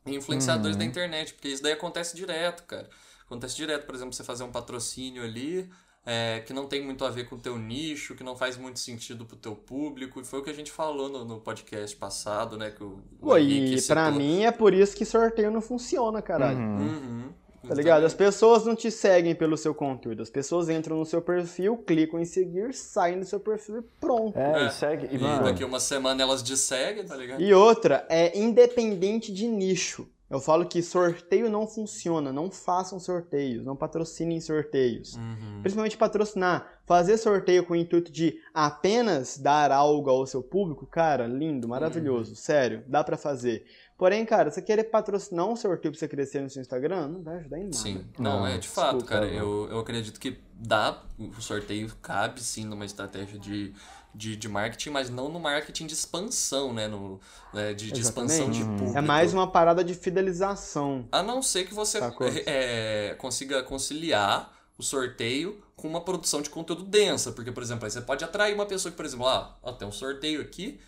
em 0.06 0.14
influenciadores 0.14 0.74
Uhum. 0.74 0.78
da 0.80 0.84
internet, 0.84 1.34
porque 1.34 1.48
isso 1.48 1.62
daí 1.62 1.72
acontece 1.72 2.16
direto, 2.16 2.64
cara. 2.64 2.88
Acontece 3.26 3.54
direto, 3.56 3.84
por 3.86 3.94
exemplo, 3.94 4.14
você 4.14 4.24
fazer 4.24 4.44
um 4.44 4.50
patrocínio 4.50 5.22
ali 5.22 5.70
é, 6.06 6.40
que 6.46 6.52
não 6.52 6.66
tem 6.66 6.82
muito 6.82 7.04
a 7.04 7.10
ver 7.10 7.28
com 7.28 7.34
o 7.34 7.38
teu 7.38 7.58
nicho, 7.58 8.14
que 8.14 8.22
não 8.22 8.36
faz 8.36 8.56
muito 8.56 8.78
sentido 8.78 9.26
pro 9.26 9.36
teu 9.36 9.56
público, 9.56 10.20
e 10.20 10.24
foi 10.24 10.38
o 10.38 10.42
que 10.42 10.50
a 10.50 10.54
gente 10.54 10.70
falou 10.70 11.08
no, 11.08 11.24
no 11.24 11.40
podcast 11.40 11.96
passado, 11.96 12.56
né? 12.56 12.70
Que 12.70 12.84
o, 12.84 13.00
o 13.20 13.26
Pô, 13.26 13.36
e 13.36 13.76
citou. 13.80 13.96
pra 13.96 14.10
mim 14.12 14.44
é 14.44 14.52
por 14.52 14.72
isso 14.72 14.96
que 14.96 15.04
sorteio 15.04 15.50
não 15.50 15.60
funciona, 15.60 16.22
caralho. 16.22 16.58
Uhum, 16.58 17.28
Tá 17.66 17.74
ligado? 17.74 18.04
As 18.06 18.14
pessoas 18.14 18.64
não 18.64 18.76
te 18.76 18.92
seguem 18.92 19.34
pelo 19.34 19.56
seu 19.56 19.74
conteúdo. 19.74 20.22
As 20.22 20.30
pessoas 20.30 20.68
entram 20.68 20.96
no 20.98 21.04
seu 21.04 21.20
perfil, 21.20 21.76
clicam 21.78 22.20
em 22.20 22.24
seguir, 22.24 22.72
saem 22.72 23.18
do 23.18 23.26
seu 23.26 23.40
perfil 23.40 23.78
e 23.78 23.82
pronto. 24.00 24.38
É, 24.38 24.62
É. 24.62 24.66
e 24.68 24.70
segue. 24.70 25.06
E, 25.10 25.16
E 25.16 25.18
daqui 25.42 25.64
uma 25.64 25.80
semana 25.80 26.22
elas 26.22 26.44
desseguem, 26.44 27.04
tá 27.04 27.16
ligado? 27.16 27.42
E 27.42 27.52
outra, 27.52 28.06
é 28.08 28.38
independente 28.38 29.32
de 29.32 29.48
nicho. 29.48 30.08
Eu 30.28 30.40
falo 30.40 30.66
que 30.66 30.82
sorteio 30.82 31.48
não 31.48 31.66
funciona. 31.66 32.32
Não 32.32 32.50
façam 32.50 32.98
sorteios, 32.98 33.64
não 33.64 33.76
patrocinem 33.76 34.40
sorteios. 34.40 35.14
Uhum. 35.14 35.60
Principalmente 35.60 35.96
patrocinar. 35.96 36.80
Fazer 36.84 37.16
sorteio 37.16 37.64
com 37.64 37.74
o 37.74 37.76
intuito 37.76 38.10
de 38.12 38.40
apenas 38.54 39.38
dar 39.38 39.72
algo 39.72 40.08
ao 40.10 40.26
seu 40.26 40.42
público, 40.42 40.86
cara, 40.86 41.26
lindo, 41.26 41.68
maravilhoso, 41.68 42.36
sério, 42.36 42.84
dá 42.86 43.02
pra 43.02 43.16
fazer. 43.16 43.66
Porém, 43.98 44.24
cara, 44.24 44.50
você 44.50 44.62
querer 44.62 44.84
patrocinar 44.84 45.46
um 45.46 45.56
sorteio 45.56 45.92
pra 45.92 45.98
você 45.98 46.06
crescer 46.06 46.42
no 46.42 46.50
seu 46.50 46.60
Instagram, 46.60 47.08
não 47.08 47.22
vai 47.22 47.38
ajudar 47.38 47.58
em 47.58 47.64
nada. 47.64 47.76
Sim, 47.76 48.04
não, 48.18 48.40
Não, 48.40 48.46
é 48.46 48.58
de 48.58 48.68
fato, 48.68 48.98
desculpa, 48.98 49.06
cara. 49.06 49.26
Eu, 49.26 49.68
eu 49.70 49.78
acredito 49.80 50.20
que 50.20 50.38
dá, 50.52 51.02
o 51.18 51.40
sorteio 51.40 51.90
cabe 52.02 52.40
sim 52.40 52.64
numa 52.64 52.84
estratégia 52.84 53.38
de, 53.38 53.72
de, 54.16 54.34
de 54.34 54.48
marketing, 54.48 54.90
mas 54.90 55.10
não 55.10 55.28
no 55.28 55.38
marketing 55.38 55.86
de 55.86 55.92
expansão, 55.92 56.72
né? 56.72 56.88
No, 56.88 57.20
né, 57.52 57.74
de, 57.74 57.92
de 57.92 58.00
expansão 58.00 58.50
de 58.50 58.58
Exatamente. 58.58 58.78
público. 58.78 58.98
É 58.98 59.02
mais 59.02 59.34
uma 59.34 59.46
parada 59.46 59.84
de 59.84 59.94
fidelização. 59.94 61.06
A 61.12 61.22
não 61.22 61.42
ser 61.42 61.64
que 61.64 61.74
você 61.74 61.98
Sacou? 61.98 62.26
é, 62.46 63.14
consiga 63.18 63.62
conciliar 63.62 64.52
o 64.78 64.82
sorteio 64.82 65.62
com 65.76 65.86
uma 65.86 66.00
produção 66.00 66.40
de 66.40 66.48
conteúdo 66.48 66.82
densa. 66.82 67.32
Porque, 67.32 67.52
por 67.52 67.62
exemplo, 67.62 67.84
aí 67.84 67.90
você 67.90 68.00
pode 68.00 68.24
atrair 68.24 68.54
uma 68.54 68.66
pessoa 68.66 68.90
que, 68.90 68.96
por 68.96 69.04
exemplo, 69.04 69.26
ah, 69.26 69.56
ó, 69.62 69.72
tem 69.72 69.86
um 69.86 69.92
sorteio 69.92 70.40
aqui. 70.40 70.80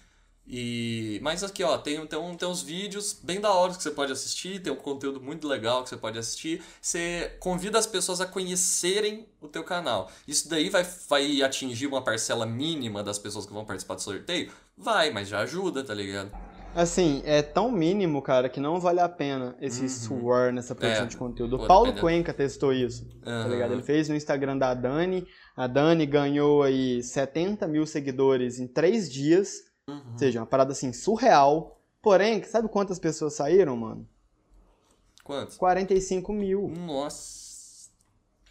E 0.50 1.20
mas 1.22 1.44
aqui 1.44 1.62
ó, 1.62 1.76
tem, 1.76 2.04
tem, 2.06 2.34
tem 2.36 2.48
uns 2.48 2.62
vídeos 2.62 3.12
bem 3.22 3.38
da 3.38 3.52
hora 3.52 3.74
que 3.74 3.82
você 3.82 3.90
pode 3.90 4.10
assistir, 4.12 4.60
tem 4.62 4.72
um 4.72 4.76
conteúdo 4.76 5.20
muito 5.20 5.46
legal 5.46 5.82
que 5.82 5.90
você 5.90 5.96
pode 5.96 6.18
assistir. 6.18 6.62
Você 6.80 7.36
convida 7.38 7.78
as 7.78 7.86
pessoas 7.86 8.18
a 8.20 8.26
conhecerem 8.26 9.26
o 9.42 9.48
teu 9.48 9.62
canal. 9.62 10.10
Isso 10.26 10.48
daí 10.48 10.70
vai, 10.70 10.86
vai 11.08 11.42
atingir 11.42 11.86
uma 11.86 12.02
parcela 12.02 12.46
mínima 12.46 13.02
das 13.02 13.18
pessoas 13.18 13.44
que 13.44 13.52
vão 13.52 13.64
participar 13.66 13.96
do 13.96 14.00
sorteio? 14.02 14.50
Vai, 14.76 15.10
mas 15.10 15.28
já 15.28 15.40
ajuda, 15.40 15.84
tá 15.84 15.92
ligado? 15.92 16.30
Assim, 16.74 17.22
é 17.24 17.42
tão 17.42 17.70
mínimo, 17.72 18.22
cara, 18.22 18.48
que 18.48 18.60
não 18.60 18.78
vale 18.78 19.00
a 19.00 19.08
pena 19.08 19.56
esse 19.60 19.82
Uhum. 19.82 19.88
suor 19.88 20.52
nessa 20.52 20.74
produção 20.74 21.04
É, 21.04 21.08
de 21.08 21.16
conteúdo. 21.16 21.56
O 21.56 21.66
Paulo 21.66 21.86
dependendo. 21.86 22.00
Cuenca 22.06 22.32
testou 22.32 22.72
isso, 22.72 23.04
tá 23.24 23.30
Aham. 23.30 23.48
ligado? 23.48 23.72
Ele 23.72 23.82
fez 23.82 24.08
no 24.08 24.14
Instagram 24.14 24.56
da 24.56 24.72
Dani. 24.74 25.26
A 25.56 25.66
Dani 25.66 26.06
ganhou 26.06 26.62
aí 26.62 27.02
70 27.02 27.66
mil 27.66 27.84
seguidores 27.86 28.60
em 28.60 28.66
três 28.68 29.10
dias. 29.10 29.67
Uhum. 29.88 30.02
Ou 30.12 30.18
seja, 30.18 30.40
uma 30.40 30.46
parada 30.46 30.72
assim, 30.72 30.92
surreal. 30.92 31.80
Porém, 32.02 32.42
sabe 32.44 32.68
quantas 32.68 32.98
pessoas 32.98 33.34
saíram, 33.34 33.76
mano? 33.76 34.06
Quantos? 35.24 35.56
45 35.56 36.32
mil. 36.32 36.68
Nossa. 36.68 37.48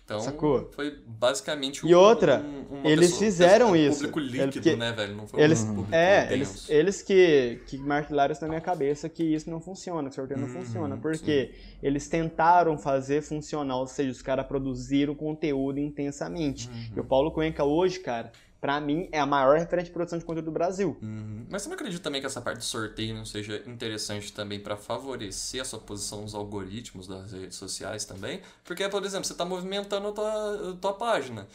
Então, 0.05 0.21
Sacou? 0.21 0.69
foi 0.71 1.03
basicamente 1.05 1.85
um, 1.85 1.89
E 1.89 1.93
outra, 1.93 2.39
um- 2.39 2.87
eles 2.87 3.07
pessoa- 3.07 3.19
fizeram 3.25 3.71
um 3.71 3.75
isso. 3.75 3.97
público 3.97 4.19
É 4.19 4.23
líquido, 4.23 4.51
porque 4.53 4.75
né, 4.77 4.91
velho? 4.93 5.15
Não 5.17 5.27
foi 5.27 5.41
Eles, 5.41 5.61
um 5.63 5.75
público 5.75 5.93
é, 5.93 6.31
eles, 6.31 6.69
eles 6.69 7.01
que, 7.01 7.61
que 7.67 7.77
martelaram 7.77 8.31
isso 8.31 8.41
na 8.41 8.47
minha 8.47 8.61
cabeça 8.61 9.09
que 9.09 9.21
isso 9.21 9.49
não 9.49 9.59
funciona, 9.59 10.07
que 10.07 10.15
sorteio 10.15 10.39
não 10.39 10.47
Uhum, 10.47 10.53
funciona. 10.53 10.95
Porque 10.95 11.53
eles 11.83 12.07
tentaram 12.07 12.77
fazer 12.77 13.21
funcionar, 13.21 13.75
ou 13.79 13.85
seja, 13.87 14.09
os 14.09 14.21
caras 14.21 14.47
produziram 14.47 15.13
conteúdo 15.13 15.77
intensamente. 15.77 16.69
Uhum. 16.69 16.91
E 16.95 16.99
o 17.01 17.03
Paulo 17.03 17.29
Cuenca 17.29 17.65
hoje, 17.65 17.99
cara, 17.99 18.31
pra 18.59 18.79
mim 18.81 19.07
é 19.11 19.19
a 19.19 19.25
maior 19.25 19.57
referente 19.57 19.87
de 19.87 19.91
produção 19.93 20.17
de 20.17 20.25
conteúdo 20.25 20.45
do 20.45 20.51
Brasil. 20.51 20.97
Uhum. 21.01 21.45
Mas 21.49 21.61
você 21.61 21.69
não 21.69 21.75
acredita 21.75 22.03
também 22.03 22.19
que 22.21 22.27
essa 22.27 22.41
parte 22.41 22.57
do 22.59 22.63
sorteio 22.63 23.15
não 23.15 23.25
seja 23.25 23.63
interessante 23.67 24.31
também 24.33 24.59
para 24.59 24.75
favorecer 24.75 25.61
a 25.61 25.65
sua 25.65 25.79
posição 25.79 26.21
nos 26.21 26.33
algoritmos 26.35 27.07
das 27.07 27.31
redes 27.31 27.55
sociais 27.57 28.05
também? 28.05 28.41
Porque, 28.63 28.87
por 28.89 29.03
exemplo, 29.05 29.25
você 29.25 29.33
está 29.33 29.45
movimentando 29.45 30.07
a 30.07 30.11
tua, 30.11 30.71
a 30.71 30.73
tua 30.75 30.93
página. 30.93 31.47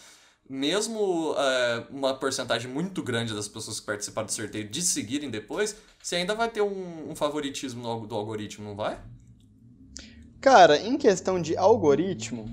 Mesmo 0.49 1.35
é, 1.39 1.87
uma 1.91 2.15
porcentagem 2.15 2.70
muito 2.70 3.03
grande 3.03 3.33
das 3.35 3.49
pessoas 3.49 3.81
que 3.81 3.87
participaram 3.87 4.27
do 4.27 4.33
sorteio 4.33 4.69
de 4.69 4.83
seguirem 4.83 5.31
depois, 5.31 5.77
você 6.03 6.16
ainda 6.16 6.35
vai 6.35 6.49
ter 6.51 6.61
um, 6.61 7.11
um 7.11 7.15
favoritismo 7.16 7.83
no- 7.83 8.07
do 8.07 8.15
algoritmo, 8.15 8.65
não 8.69 8.77
vai? 8.77 9.01
Cara, 10.41 10.77
em 10.79 10.99
questão 10.99 11.41
de 11.41 11.57
algoritmo, 11.57 12.51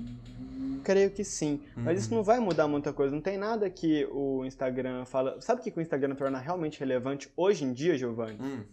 creio 0.80 1.10
que 1.10 1.22
sim. 1.24 1.62
Mas 1.76 1.86
Uhum. 1.86 1.92
isso 1.92 2.14
não 2.14 2.22
vai 2.22 2.40
mudar 2.40 2.66
muita 2.68 2.92
coisa. 2.92 3.14
Não 3.14 3.22
tem 3.22 3.36
nada 3.38 3.68
que 3.70 4.06
o 4.10 4.44
Instagram 4.44 5.04
fala. 5.04 5.40
Sabe 5.40 5.60
o 5.60 5.64
que 5.64 5.70
que 5.70 5.78
o 5.78 5.82
Instagram 5.82 6.14
torna 6.14 6.38
realmente 6.38 6.78
relevante 6.80 7.32
hoje 7.36 7.64
em 7.64 7.72
dia, 7.72 7.96
Giovanni? 7.96 8.38
Hum, 8.40 8.64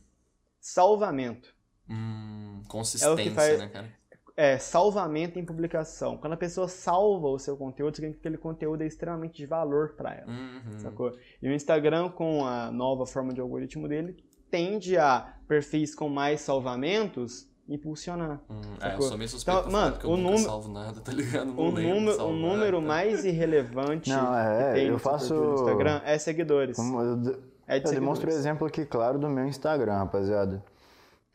Salvamento. 0.60 1.56
hum, 1.90 2.64
consistência, 2.68 3.32
faz- 3.34 3.60
né, 3.60 3.68
cara? 3.70 3.98
É, 4.36 4.58
salvamento 4.60 5.40
em 5.40 5.46
publicação. 5.46 6.16
Quando 6.18 6.34
a 6.34 6.38
pessoa 6.38 6.68
salva 6.68 7.28
o 7.28 7.40
seu 7.40 7.58
conteúdo, 7.58 7.96
significa 7.96 8.22
que 8.22 8.28
aquele 8.28 8.38
conteúdo 8.38 8.84
é 8.84 8.86
extremamente 8.86 9.36
de 9.38 9.48
valor 9.48 9.96
para 9.96 10.14
ela. 10.14 10.28
Uhum. 10.32 10.78
Sacou? 10.80 11.12
E 11.42 11.48
o 11.50 11.54
Instagram, 11.54 12.10
com 12.10 12.46
a 12.46 12.70
nova 12.72 13.06
forma 13.08 13.34
de 13.34 13.42
algoritmo 13.42 13.88
dele, 13.88 14.16
tende 14.52 14.96
a 14.96 15.34
perfis 15.48 15.96
com 15.96 16.08
mais 16.08 16.42
salvamentos 16.42 17.50
impulsionar. 17.68 18.40
Hum, 18.50 18.62
é, 18.82 18.96
eu 18.96 19.02
sou 19.02 19.18
meio 19.18 19.30
suspeito 19.30 19.60
Então, 19.60 19.72
mano, 19.72 19.92
porque 19.94 20.06
eu 20.08 20.12
o 20.12 20.18
nunca 20.18 20.30
número- 20.32 20.46
salvo 20.50 20.70
nada, 20.72 21.00
tá 21.02 21.12
ligado? 21.12 21.46
Não 21.46 21.58
O, 21.68 21.72
número, 21.72 22.24
o 22.26 22.34
número 22.34 22.80
tá? 22.82 22.88
mais 22.88 23.26
irrelevante 23.26 24.10
Não, 24.10 24.38
é, 24.38 24.68
que 24.70 24.74
tem 24.76 24.86
eu 24.88 24.94
no 24.94 25.00
faço- 25.00 25.54
Instagram 25.56 26.02
é 26.06 26.18
seguidores. 26.18 26.76
Como 26.78 27.02
eu, 27.02 27.18
de- 27.18 27.38
É 27.68 27.80
de 27.80 27.86
eu 27.88 27.92
demonstro 27.92 28.28
o 28.28 28.32
seguidores. 28.32 28.36
exemplo 28.38 28.68
aqui, 28.68 28.86
claro, 28.86 29.20
do 29.20 29.30
meu 29.30 29.46
Instagram, 29.46 29.98
rapaziada. 29.98 30.64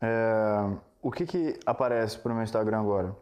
É, 0.01 0.71
o 1.03 1.11
que 1.11 1.27
que 1.27 1.59
aparece 1.67 2.19
pro 2.19 2.33
meu 2.35 2.43
Instagram 2.43 2.81
agora? 2.81 3.15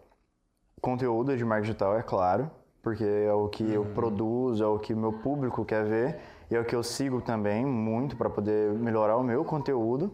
Conteúdo 0.81 1.37
de 1.37 1.45
marketing 1.45 1.67
digital, 1.73 1.99
é 1.99 2.03
claro, 2.03 2.51
porque 2.83 3.05
é 3.05 3.33
o 3.33 3.49
que 3.49 3.71
eu 3.71 3.85
produzo, 3.87 4.65
é 4.65 4.67
o 4.67 4.79
que 4.79 4.95
meu 4.95 5.13
público 5.13 5.65
quer 5.65 5.85
ver, 5.85 6.21
e 6.51 6.55
é 6.57 6.61
o 6.61 6.65
que 6.65 6.75
eu 6.75 6.83
sigo 6.83 7.21
também 7.21 7.67
muito 7.67 8.17
para 8.17 8.31
poder 8.31 8.73
melhorar 8.73 9.17
o 9.19 9.23
meu 9.23 9.45
conteúdo. 9.45 10.11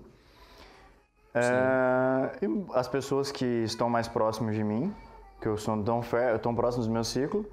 É, 1.36 2.30
as 2.74 2.88
pessoas 2.88 3.30
que 3.30 3.44
estão 3.44 3.88
mais 3.88 4.08
próximas 4.08 4.54
de 4.54 4.64
mim, 4.64 4.94
que 5.40 5.48
eu 5.48 5.56
sou 5.56 5.82
tão, 5.82 6.00
tão 6.42 6.54
próximos 6.54 6.86
do 6.86 6.92
meu 6.92 7.04
ciclo, 7.04 7.44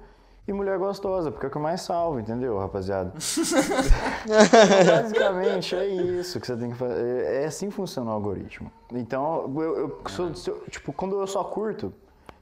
e 0.46 0.52
mulher 0.52 0.78
gostosa, 0.78 1.30
porque 1.30 1.46
é 1.46 1.48
o 1.48 1.50
que 1.50 1.56
eu 1.56 1.62
mais 1.62 1.80
salvo, 1.80 2.20
entendeu, 2.20 2.58
rapaziada? 2.58 3.12
Basicamente 4.86 5.74
é 5.74 5.86
isso 5.86 6.38
que 6.38 6.46
você 6.46 6.56
tem 6.56 6.70
que 6.70 6.76
fazer. 6.76 7.24
É 7.24 7.46
assim 7.46 7.68
que 7.68 7.74
funciona 7.74 8.10
o 8.10 8.14
algoritmo. 8.14 8.70
Então, 8.92 9.50
eu, 9.56 9.76
eu 9.78 10.00
sou- 10.08 10.30
tipo, 10.68 10.92
quando 10.92 11.18
eu 11.18 11.26
só 11.26 11.42
curto, 11.44 11.92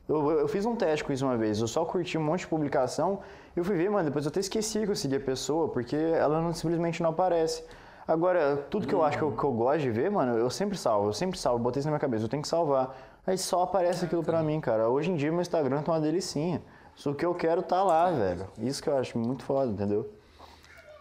eu, 0.09 0.31
eu 0.32 0.48
fiz 0.48 0.66
um 0.66 0.74
teste 0.74 1.05
com 1.05 1.12
isso 1.12 1.24
uma 1.24 1.36
vez, 1.36 1.60
eu 1.60 1.69
só 1.69 1.85
curti 1.85 2.19
um 2.19 2.23
monte 2.23 2.40
de 2.40 2.48
publicação, 2.48 3.20
eu 3.55 3.64
fui 3.64 3.77
ver, 3.77 3.89
mano, 3.89 4.05
depois 4.06 4.24
eu 4.24 4.31
até 4.31 4.40
esqueci 4.40 4.85
que 4.85 4.90
eu 4.90 4.97
segui 4.97 5.16
a 5.16 5.20
pessoa, 5.20 5.69
porque 5.69 5.94
ela 5.94 6.40
não, 6.40 6.52
simplesmente 6.52 7.02
não 7.02 7.10
aparece. 7.10 7.62
Agora, 8.07 8.57
tudo 8.70 8.87
que 8.87 8.95
eu 8.95 9.03
acho 9.05 9.16
que 9.19 9.23
eu, 9.24 9.33
que 9.33 9.45
eu 9.45 9.53
gosto 9.53 9.81
de 9.81 9.91
ver, 9.91 10.11
mano, 10.11 10.37
eu 10.37 10.51
sempre 10.51 10.77
salvo, 10.77 11.09
eu 11.09 11.12
sempre 11.12 11.39
salvo, 11.39 11.62
botei 11.62 11.81
isso 11.81 11.87
na 11.89 11.93
minha 11.93 12.01
cabeça, 12.01 12.24
eu 12.24 12.29
tenho 12.29 12.43
que 12.43 12.49
salvar. 12.49 12.97
Aí 13.27 13.39
só 13.39 13.62
aparece 13.62 14.05
aquilo 14.05 14.23
pra 14.24 14.43
mim, 14.43 14.61
cara. 14.61 14.89
Hoje 14.89 15.11
em 15.11 15.16
dia 15.16 15.31
meu 15.31 15.41
Instagram 15.41 15.83
tá 15.83 15.93
uma 15.93 16.01
delicinha. 16.01 16.61
Só 16.97 17.12
que 17.15 17.24
eu 17.24 17.35
quero 17.35 17.62
tá 17.62 17.83
lá, 17.83 18.11
velho. 18.11 18.49
Isso 18.59 18.83
que 18.83 18.89
eu 18.89 18.97
acho 18.99 19.16
muito 19.19 19.45
foda, 19.45 19.70
entendeu? 19.70 20.12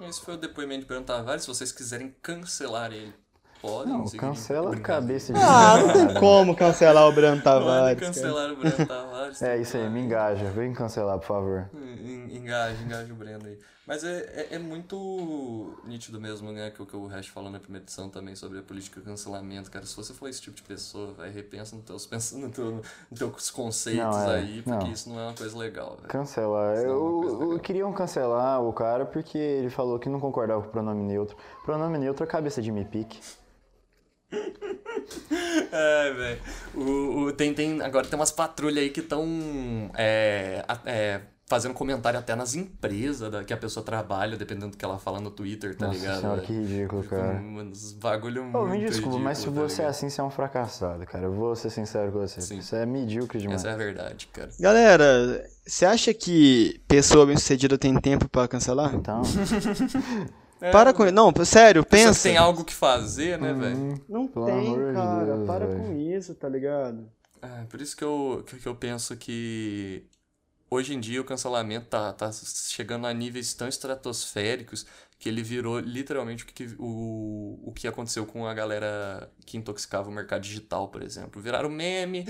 Esse 0.02 0.22
foi 0.22 0.36
o 0.36 0.38
depoimento 0.38 0.82
de 0.82 0.86
Bruno 0.88 1.03
Tavares. 1.03 1.41
Se 1.44 1.48
vocês 1.48 1.72
quiserem 1.72 2.15
cancelar 2.22 2.91
ele, 2.91 3.14
podem. 3.61 3.94
Não, 3.94 4.06
cancela 4.10 4.73
a 4.76 4.80
cabeça 4.80 5.34
de 5.34 5.40
Ah, 5.40 5.78
não 5.78 5.88
cara. 5.88 6.07
tem 6.07 6.14
como 6.22 6.56
cancelar 6.56 7.07
o 7.10 7.14
Podem 7.14 7.41
Tavares. 7.41 7.99
cara. 7.99 8.14
cancelar 8.14 8.52
o 8.52 8.56
Bruno 8.56 8.86
Tavares. 8.88 9.11
É 9.41 9.57
isso 9.57 9.77
aí, 9.77 9.89
me 9.89 10.02
engaja. 10.02 10.45
Vem 10.52 10.73
cancelar, 10.73 11.18
por 11.19 11.26
favor. 11.27 11.69
En- 11.73 12.35
Engaja, 12.38 12.81
engaja 12.84 13.14
o 13.14 13.15
Breno 13.15 13.45
aí. 13.45 13.60
Mas 13.85 14.03
é, 14.03 14.48
é, 14.52 14.56
é 14.56 14.60
muito 14.60 15.77
nítido 15.85 16.19
mesmo, 16.22 16.52
né? 16.52 16.72
Que 16.72 16.81
o 16.81 16.85
que 16.85 16.95
o 16.95 17.07
Hash 17.07 17.27
falou 17.27 17.49
na 17.52 17.60
primeira 17.60 17.84
edição 17.84 18.10
também 18.10 18.35
sobre 18.35 18.60
a 18.60 18.61
política 18.61 18.99
de 18.99 19.06
cancelamento, 19.06 19.69
cara. 19.69 19.85
Se 19.85 19.95
você 19.95 20.14
for 20.14 20.30
esse 20.30 20.41
tipo 20.41 20.56
de 20.56 20.61
pessoa, 20.64 21.14
vai, 21.14 21.30
repensa 21.30 21.76
nos 21.76 21.84
teus, 21.85 22.06
pensa 22.07 22.38
no 22.38 22.49
teu, 22.49 22.81
teus 23.14 23.49
conceitos 23.49 24.03
Não, 24.03 24.31
é, 24.31 24.35
aí, 24.38 24.61
porque 24.61 24.85
não. 24.85 24.91
isso 24.93 25.10
não 25.10 25.19
é 25.19 25.23
uma 25.23 25.34
coisa 25.34 25.57
legal. 25.57 25.98
Isso 26.07 26.39
não 26.41 26.60
é 26.60 26.85
Eu, 26.85 27.52
eu 27.53 27.60
queriam 27.60 27.91
cancelar 27.91 28.61
o 28.64 28.72
cara 28.72 29.06
porque 29.06 29.38
ele 29.38 29.69
falou 29.69 29.99
que 29.99 30.07
não 30.07 30.19
concordava 30.19 30.61
com 30.61 30.68
o 30.69 30.72
pronome 30.72 31.03
neutro. 31.03 31.35
Pronome 31.65 31.98
neutro 31.98 32.23
é 32.23 32.27
cabeça 32.27 32.61
de 32.61 32.72
me 32.72 32.85
pique. 32.85 33.19
É, 35.72 36.14
velho. 36.14 36.40
O, 36.74 37.22
o- 37.26 37.32
tem, 37.34 37.53
tem, 37.53 37.82
agora 37.82 38.08
tem 38.08 38.18
umas 38.18 38.32
patrulhas 38.32 38.84
aí 38.84 38.90
que 38.90 38.99
estão 39.02 39.28
é, 39.95 40.64
a- 40.68 40.80
é, 40.86 41.22
fazendo 41.48 41.74
comentário 41.74 42.18
até 42.18 42.34
nas 42.36 42.56
empresas 42.56 43.30
da, 43.30 43.44
que 43.44 43.52
a 43.53 43.58
pessoa 43.58 43.86
trabalha, 43.86 44.38
dependendo 44.38 44.70
do 44.72 44.78
que 44.78 44.86
ela 44.86 44.98
fala 44.98 45.20
no 45.20 45.30
Twitter, 45.32 45.76
tá 45.76 45.88
Nossa 45.88 45.99
ligado? 45.99 46.20
senhora, 46.22 46.41
que 46.41 46.53
ridículo, 46.53 47.03
cara. 47.03 47.34
Uns 47.41 47.91
bagulho 47.94 48.44
muito 48.45 48.68
me 48.70 48.80
desculpa, 48.86 49.18
mas 49.20 49.38
se 49.40 49.45
tá 49.45 49.52
você 49.52 49.74
é 49.74 49.78
ligado? 49.80 49.90
assim, 49.91 50.10
você 50.10 50.22
é 50.22 50.24
um 50.24 50.30
fracassado, 50.30 51.06
cara. 51.06 51.26
Eu 51.26 51.34
vou 51.34 51.53
ser 51.56 51.70
sincero 51.70 52.12
com 52.12 52.20
você. 52.20 52.40
Sim. 52.40 52.62
Você 52.62 52.78
é 52.78 52.86
medíocre 52.86 53.40
demais. 53.40 53.62
Essa 53.62 53.70
é 53.70 53.74
a 53.74 53.78
verdade, 53.78 54.28
cara. 54.32 54.49
Galera, 54.60 55.45
você 55.66 55.86
acha 55.86 56.14
que 56.14 56.82
pessoa 56.88 57.26
bem-sucedida 57.26 57.78
tem 57.78 57.99
tempo 57.99 58.30
pra 58.30 58.48
cancelar? 58.48 58.95
Então, 58.95 59.22
Para 60.70 60.94
com 60.94 61.04
isso. 61.06 61.14
Não, 61.14 61.34
sério, 61.46 61.84
pensa. 61.86 62.24
tem 62.24 62.38
algo 62.38 62.64
que 62.64 62.74
fazer, 62.74 63.40
né, 63.40 63.54
velho? 63.54 64.02
Não 64.08 64.28
Pelo 64.28 64.46
tem, 64.46 64.94
cara. 64.94 65.38
Deus, 65.38 65.48
Para 65.48 65.66
velho. 65.66 65.80
com 65.80 65.94
isso, 65.98 66.36
tá 66.36 66.48
ligado? 66.48 67.10
É, 67.42 67.64
por 67.66 67.82
isso 67.82 67.98
que 67.98 68.04
eu, 68.04 68.44
que, 68.46 68.58
que 68.58 68.68
eu 68.68 68.76
penso 68.76 69.16
que 69.18 70.04
hoje 70.70 70.94
em 70.94 71.00
dia 71.00 71.20
o 71.20 71.26
cancelamento 71.26 71.88
tá, 71.88 72.14
tá 72.14 72.32
chegando 72.32 73.08
a 73.08 73.14
níveis 73.14 73.54
tão 73.54 73.68
estratosféricos 73.68 74.86
que 75.18 75.30
ele 75.30 75.44
virou 75.44 75.80
literalmente 75.80 76.44
o 76.44 76.48
que, 76.48 76.76
o, 76.80 77.60
o 77.64 77.72
que 77.72 77.88
aconteceu 77.88 78.26
com 78.26 78.48
a 78.48 78.54
galera 78.54 79.32
que 79.46 79.58
intoxicava 79.58 80.10
o 80.10 80.12
mercado 80.12 80.42
digital, 80.42 80.88
por 80.90 81.04
exemplo. 81.04 81.42
Viraram 81.42 81.70
meme. 81.70 82.28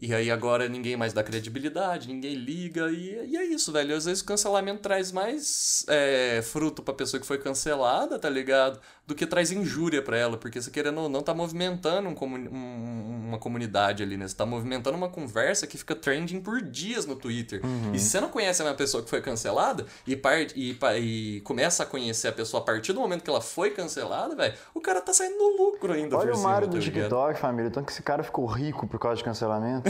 E 0.00 0.12
aí 0.12 0.30
agora 0.32 0.68
ninguém 0.68 0.96
mais 0.96 1.12
dá 1.12 1.22
credibilidade, 1.22 2.08
ninguém 2.08 2.34
liga, 2.34 2.90
e, 2.90 3.30
e 3.30 3.36
é 3.36 3.44
isso, 3.44 3.70
velho. 3.70 3.94
Às 3.94 4.04
vezes 4.06 4.20
o 4.22 4.24
cancelamento 4.26 4.80
traz 4.82 5.12
mais 5.12 5.84
é, 5.88 6.40
fruto 6.42 6.82
pra 6.82 6.92
pessoa 6.92 7.20
que 7.20 7.26
foi 7.26 7.38
cancelada, 7.38 8.18
tá 8.18 8.28
ligado? 8.28 8.80
Do 9.06 9.14
que 9.14 9.26
traz 9.26 9.52
injúria 9.52 10.00
pra 10.02 10.16
ela, 10.16 10.36
porque 10.36 10.60
você 10.60 10.70
querendo 10.70 11.00
ou 11.02 11.08
não 11.08 11.22
tá 11.22 11.32
movimentando 11.34 12.08
um 12.08 12.14
comuni- 12.14 12.48
um- 12.48 13.28
uma 13.28 13.38
comunidade 13.38 14.02
ali, 14.02 14.16
né? 14.16 14.26
Você 14.26 14.34
tá 14.36 14.44
movimentando 14.46 14.96
uma 14.96 15.08
conversa 15.08 15.66
que 15.66 15.76
fica 15.78 15.94
trending 15.94 16.40
por 16.40 16.60
dias 16.62 17.06
no 17.06 17.14
Twitter. 17.14 17.60
E 17.92 17.98
se 17.98 18.10
você 18.10 18.20
não 18.20 18.28
conhece 18.28 18.62
uma 18.62 18.74
pessoa 18.74 19.02
que 19.04 19.10
foi 19.10 19.20
cancelada 19.20 19.86
e, 20.06 20.20
e, 20.56 20.76
e 21.00 21.40
começa 21.42 21.82
a 21.82 21.86
conhecer 21.86 22.28
a 22.28 22.32
pessoa 22.32 22.60
a 22.62 22.64
partir 22.66 22.92
do 22.92 23.00
momento 23.00 23.22
que 23.22 23.30
ela 23.30 23.40
foi 23.40 23.70
cancelada, 23.70 24.34
velho, 24.34 24.54
o 24.74 24.80
cara 24.80 25.00
tá 25.00 25.12
saindo 25.12 25.36
no 25.38 25.56
lucro 25.64 25.92
ainda 25.92 26.16
olha 26.16 26.34
o 26.34 26.42
Mário 26.42 26.66
tá 26.68 26.72
do 26.72 26.78
ligado? 26.78 27.02
TikTok, 27.02 27.38
família. 27.38 27.70
Tanto 27.70 27.86
que 27.86 27.92
esse 27.92 28.02
cara 28.02 28.22
ficou 28.22 28.46
rico 28.46 28.86
por 28.86 28.98
causa 28.98 29.16
de 29.16 29.24
cancelamento. 29.24 29.81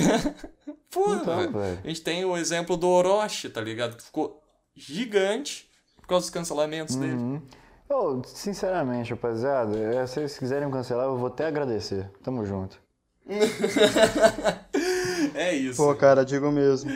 Pô, 0.90 1.14
Então, 1.14 1.36
velho, 1.38 1.52
velho. 1.52 1.78
a 1.82 1.88
gente 1.88 2.02
tem 2.02 2.24
o 2.24 2.36
exemplo 2.36 2.76
do 2.76 2.88
Orochi, 2.88 3.48
tá 3.48 3.60
ligado? 3.60 3.96
Que 3.96 4.02
ficou 4.02 4.42
gigante 4.74 5.68
por 6.00 6.06
causa 6.08 6.24
dos 6.24 6.30
cancelamentos 6.30 6.96
dele. 6.96 7.12
Uhum. 7.14 7.42
Eu, 7.88 8.22
sinceramente, 8.24 9.10
rapaziada, 9.10 9.78
é, 9.78 10.06
se 10.06 10.14
vocês 10.14 10.38
quiserem 10.38 10.70
cancelar, 10.70 11.06
eu 11.06 11.16
vou 11.16 11.28
até 11.28 11.46
agradecer. 11.46 12.10
Tamo 12.22 12.44
junto. 12.44 12.80
É 15.34 15.54
isso. 15.54 15.76
Pô, 15.82 15.94
cara, 15.94 16.24
digo 16.24 16.50
mesmo. 16.50 16.90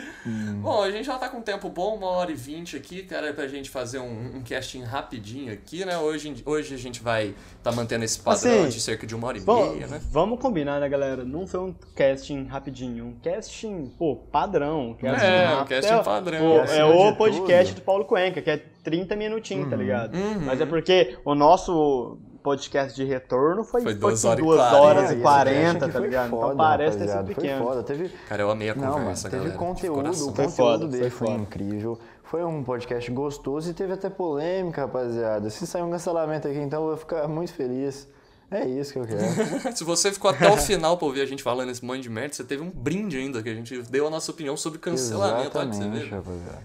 Bom, 0.61 0.83
a 0.83 0.91
gente 0.91 1.05
já 1.05 1.17
tá 1.17 1.29
com 1.29 1.37
um 1.37 1.41
tempo 1.41 1.69
bom, 1.69 1.95
uma 1.95 2.07
hora 2.07 2.31
e 2.31 2.35
vinte 2.35 2.75
aqui, 2.75 3.01
cara, 3.03 3.33
pra 3.33 3.47
gente 3.47 3.69
fazer 3.69 3.99
um, 3.99 4.37
um 4.37 4.43
casting 4.47 4.83
rapidinho 4.83 5.51
aqui, 5.51 5.85
né? 5.85 5.97
Hoje, 5.97 6.43
hoje 6.45 6.75
a 6.75 6.77
gente 6.77 7.01
vai 7.01 7.33
tá 7.63 7.71
mantendo 7.71 8.03
esse 8.05 8.19
padrão 8.19 8.61
Assim, 8.63 8.69
de 8.69 8.81
cerca 8.81 9.07
de 9.07 9.15
uma 9.15 9.27
hora 9.27 9.37
e 9.37 9.41
Bom, 9.41 9.71
meia, 9.73 9.87
né? 9.87 10.01
vamos 10.11 10.39
combinar, 10.39 10.79
né, 10.79 10.89
galera? 10.89 11.23
Não 11.23 11.47
foi 11.47 11.59
um 11.61 11.75
casting 11.95 12.43
rapidinho, 12.45 13.05
um 13.05 13.15
casting, 13.23 13.91
pô, 13.97 14.15
padrão. 14.15 14.89
Um 14.91 14.93
casting 14.93 15.25
É, 15.25 15.55
um 15.61 15.65
casting 15.65 15.93
É, 15.93 16.03
padrão. 16.03 16.39
pô, 16.39 16.57
é 16.57 16.61
acima 16.63 16.87
o 16.87 17.11
de 17.11 17.17
podcast 17.17 17.73
tudo- 17.73 17.81
do 17.81 17.85
Paulo 17.85 18.05
Cuenca, 18.05 18.41
que 18.41 18.49
é 18.51 18.57
30 18.83 19.15
minutinhos, 19.15 19.69
tá 19.69 19.75
ligado? 19.75 20.15
Uhum. 20.15 20.41
Mas 20.41 20.61
é 20.61 20.65
porque 20.65 21.17
o 21.25 21.33
nosso 21.33 22.17
podcast 22.37 22.95
de 22.95 23.03
retorno 23.03 23.63
foi, 23.63 23.81
Foi 23.81 23.91
foi 23.93 23.99
duas 23.99 24.23
horas 24.25 24.39
e 24.39 24.43
2 24.45 24.57
quarenta. 24.57 24.77
horas 24.81 25.09
e 25.09 25.13
esse 25.13 25.21
40, 25.21 25.53
cast 25.55 25.83
aqui 25.83 25.91
tá 25.93 25.99
ligado? 25.99 26.29
foda, 26.29 26.45
então 26.45 26.57
parece 26.57 26.97
ter 26.97 27.07
sido 27.09 27.23
pequeno. 27.25 27.57
Foi 27.57 27.67
foda, 27.67 27.83
teve... 27.83 28.09
Cara, 28.29 28.41
eu 28.41 28.51
amei 28.51 28.69
a 28.69 28.75
Não, 28.75 28.93
conversa, 28.93 29.29
teve 29.29 29.43
galera. 29.43 29.57
conteúdo, 29.59 30.09
o 30.09 30.15
Foi 30.15 30.25
conteúdo 30.25 30.49
foda, 30.51 30.87
dele 30.87 31.09
foi 31.09 31.27
foi, 31.27 31.35
incrível. 31.37 31.99
Foi 32.23 32.43
um 32.43 32.63
podcast 32.63 33.09
gostoso 33.11 33.71
e 33.71 33.73
teve 33.73 33.93
até 33.93 34.09
polêmica, 34.09 34.81
rapaziada. 34.81 35.49
Se 35.49 35.65
sair 35.65 35.81
um 35.81 35.91
cancelamento 35.91 36.47
aqui, 36.47 36.59
então 36.59 36.81
eu 36.81 36.87
vou 36.89 36.97
ficar 36.97 37.27
muito 37.27 37.53
feliz. 37.53 38.07
É 38.49 38.65
isso 38.65 38.93
que 38.93 38.99
eu 38.99 39.05
quero. 39.05 39.19
Se 39.75 39.83
você 39.83 40.11
ficou 40.11 40.31
até 40.31 40.49
o 40.49 40.55
final 40.57 40.97
pra 40.97 41.05
ouvir 41.05 41.21
a 41.21 41.25
gente 41.25 41.43
falando 41.43 41.69
esse 41.69 41.83
monte 41.83 42.01
de 42.03 42.09
merda, 42.09 42.33
você 42.33 42.43
teve 42.45 42.63
um 42.63 42.69
brinde 42.69 43.17
ainda, 43.17 43.43
que 43.43 43.49
a 43.49 43.53
gente 43.53 43.81
deu 43.83 44.07
a 44.07 44.09
nossa 44.09 44.31
opinião 44.31 44.55
sobre 44.55 44.79
cancelamento. 44.79 45.57
Olha 45.57 45.67
você 45.73 45.89
ver. 45.89 46.09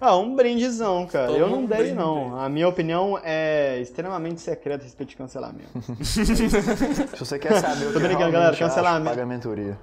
Ah, 0.00 0.16
um 0.16 0.36
brindezão, 0.36 1.06
cara. 1.06 1.26
Toma 1.26 1.38
eu 1.38 1.48
não 1.48 1.60
um 1.60 1.66
dei, 1.66 1.78
brinde. 1.78 1.94
não. 1.94 2.38
A 2.38 2.48
minha 2.48 2.68
opinião 2.68 3.18
é 3.24 3.80
extremamente 3.80 4.40
secreta 4.40 4.84
a 4.84 4.86
respeito 4.86 5.10
de 5.10 5.16
cancelamento. 5.16 5.68
Se 6.04 6.24
você 7.18 7.38
quer 7.38 7.60
saber 7.60 7.86
o 7.86 7.88
que 7.88 7.92
Tô 7.94 8.00
brincando, 8.00 8.30
galera, 8.32 8.56
cancelamento. 8.56 9.10
paga 9.10 9.26
mentoria. 9.26 9.76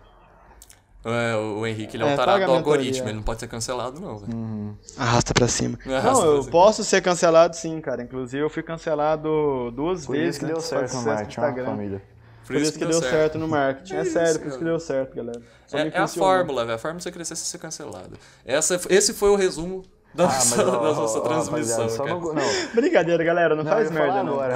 É, 1.05 1.35
o 1.35 1.65
Henrique 1.65 1.95
ele 1.95 2.03
é 2.03 2.07
um 2.07 2.09
É, 2.09 2.15
tarado 2.15 2.45
do 2.45 2.51
algoritmo, 2.51 3.07
ele 3.07 3.15
não 3.15 3.23
pode 3.23 3.39
ser 3.39 3.47
cancelado, 3.47 4.01
não, 4.01 4.17
velho. 4.17 4.77
Arrasta 4.97 5.33
pra 5.33 5.47
cima. 5.47 5.79
Não, 5.85 6.25
eu 6.25 6.43
posso 6.45 6.83
ser 6.83 7.01
cancelado 7.01 7.55
sim, 7.55 7.79
cara. 7.79 8.03
Inclusive, 8.03 8.43
eu 8.43 8.49
fui 8.49 8.61
cancelado 8.63 9.71
duas 9.71 10.05
Por 10.05 10.15
vezes. 10.15 10.31
isso 10.31 10.39
que 10.39 10.45
né, 10.45 10.51
deu 10.51 10.61
certo 10.61 10.95
no 10.95 11.03
marketing, 11.03 11.39
ó, 11.39 11.65
família. 11.65 12.01
Por 12.45 12.55
isso 12.55 12.73
que 12.77 12.85
deu 12.85 12.99
certo 13.01 13.37
no 13.37 13.47
marketing. 13.47 13.93
É 13.93 13.97
É 13.97 14.01
isso, 14.01 14.13
sério, 14.13 14.39
por 14.39 14.47
isso 14.47 14.57
que 14.57 14.63
deu 14.63 14.79
certo, 14.79 15.15
galera. 15.15 15.41
Só 15.67 15.77
me 15.77 15.83
É, 15.83 15.87
é 15.93 15.97
a 15.99 16.07
fórmula, 16.07 16.65
velho. 16.65 16.75
A 16.75 16.79
fórmula 16.79 16.97
de 16.97 17.03
você 17.03 17.11
crescer 17.11 17.33
é 17.33 17.35
ser 17.35 17.57
cancelado. 17.59 18.17
Essa, 18.43 18.79
esse 18.89 19.13
foi 19.13 19.29
o 19.29 19.35
resumo 19.35 19.83
da 20.13 20.23
Ah, 20.23 20.27
nossa, 20.27 20.55
mas, 20.57 20.67
ó, 20.67 20.71
da 20.71 20.77
ó, 20.79 20.93
nossa 20.95 21.17
ó, 21.19 21.21
transmissão, 21.21 21.53
rapaziada, 21.53 21.89
só 21.89 22.03
cara. 22.03 22.15
não, 22.19 22.33
não, 22.33 22.43
Brincadeira, 22.73 23.23
galera. 23.23 23.55
Não, 23.55 23.63
Não, 23.63 23.71
faz 23.71 23.87
eu 23.87 23.93
ia 23.93 23.99
falar 23.99 24.13
merda, 24.13 24.23
não. 24.23 24.33
agora, 24.33 24.55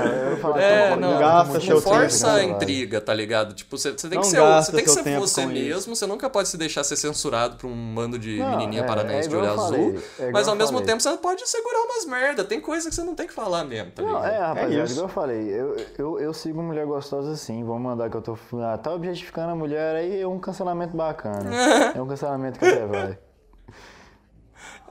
É, 0.63 0.95
não, 0.95 1.09
vou- 1.11 1.19
gasta 1.19 1.51
vou- 1.53 1.61
tempo, 1.61 1.81
força 1.81 2.31
a 2.33 2.43
intriga, 2.43 2.99
tá 2.99 3.13
ligado? 3.13 3.53
Tipo, 3.53 3.77
você, 3.77 3.91
você 3.91 4.09
tem 4.09 4.15
Não 4.15 4.23
que 4.23 4.29
ser, 4.29 4.41
você 4.41 4.71
tem 4.71 4.83
que 4.83 4.89
ser 4.89 5.19
você 5.19 5.45
mesmo, 5.45 5.95
você 5.95 6.05
nunca 6.07 6.29
pode 6.29 6.47
se 6.49 6.57
deixar 6.57 6.83
ser 6.83 6.95
censurado 6.95 7.57
por 7.57 7.67
um 7.67 7.93
bando 7.95 8.17
de 8.17 8.39
Não, 8.39 8.49
menininha 8.49 8.81
é, 8.81 8.85
paranaense 8.85 9.27
é 9.27 9.29
de 9.29 9.35
olho 9.35 9.51
azul. 9.51 9.95
é 10.19 10.31
mas 10.31 10.47
ao 10.47 10.55
mesmo 10.55 10.81
tempo 10.81 11.01
você 11.01 11.15
pode 11.17 11.47
segurar 11.47 11.79
umas 11.85 12.05
merda. 12.05 12.43
Tem 12.43 12.59
coisa 12.59 12.89
que 12.89 12.95
você 12.95 13.03
não 13.03 13.13
tem 13.13 13.27
que 13.27 13.33
falar 13.33 13.63
mesmo, 13.63 13.91
tá 13.91 14.01
ligado? 14.01 14.21
Não, 14.21 14.25
é, 14.27 14.37
rapaziada, 14.39 14.83
isso. 14.85 14.93
igual 14.93 15.05
eu 15.07 15.13
falei, 15.13 15.49
eu, 15.49 15.75
eu, 15.99 16.19
eu 16.19 16.33
sigo 16.33 16.61
mulher 16.63 16.85
gostosa 16.87 17.31
assim, 17.31 17.63
vamos 17.63 17.81
mandar 17.83 18.09
que 18.09 18.17
eu 18.17 18.21
tô. 18.21 18.37
Ah, 18.61 18.77
tá 18.77 18.91
objetificando 18.91 19.51
a 19.51 19.55
mulher 19.55 19.95
aí 19.95 20.19
é 20.21 20.27
um 20.27 20.39
cancelamento 20.39 20.97
bacana. 20.97 21.49
é 21.95 22.01
um 22.01 22.07
cancelamento 22.07 22.57
que 22.59 22.65
até 22.65 22.85
vai. 22.85 23.17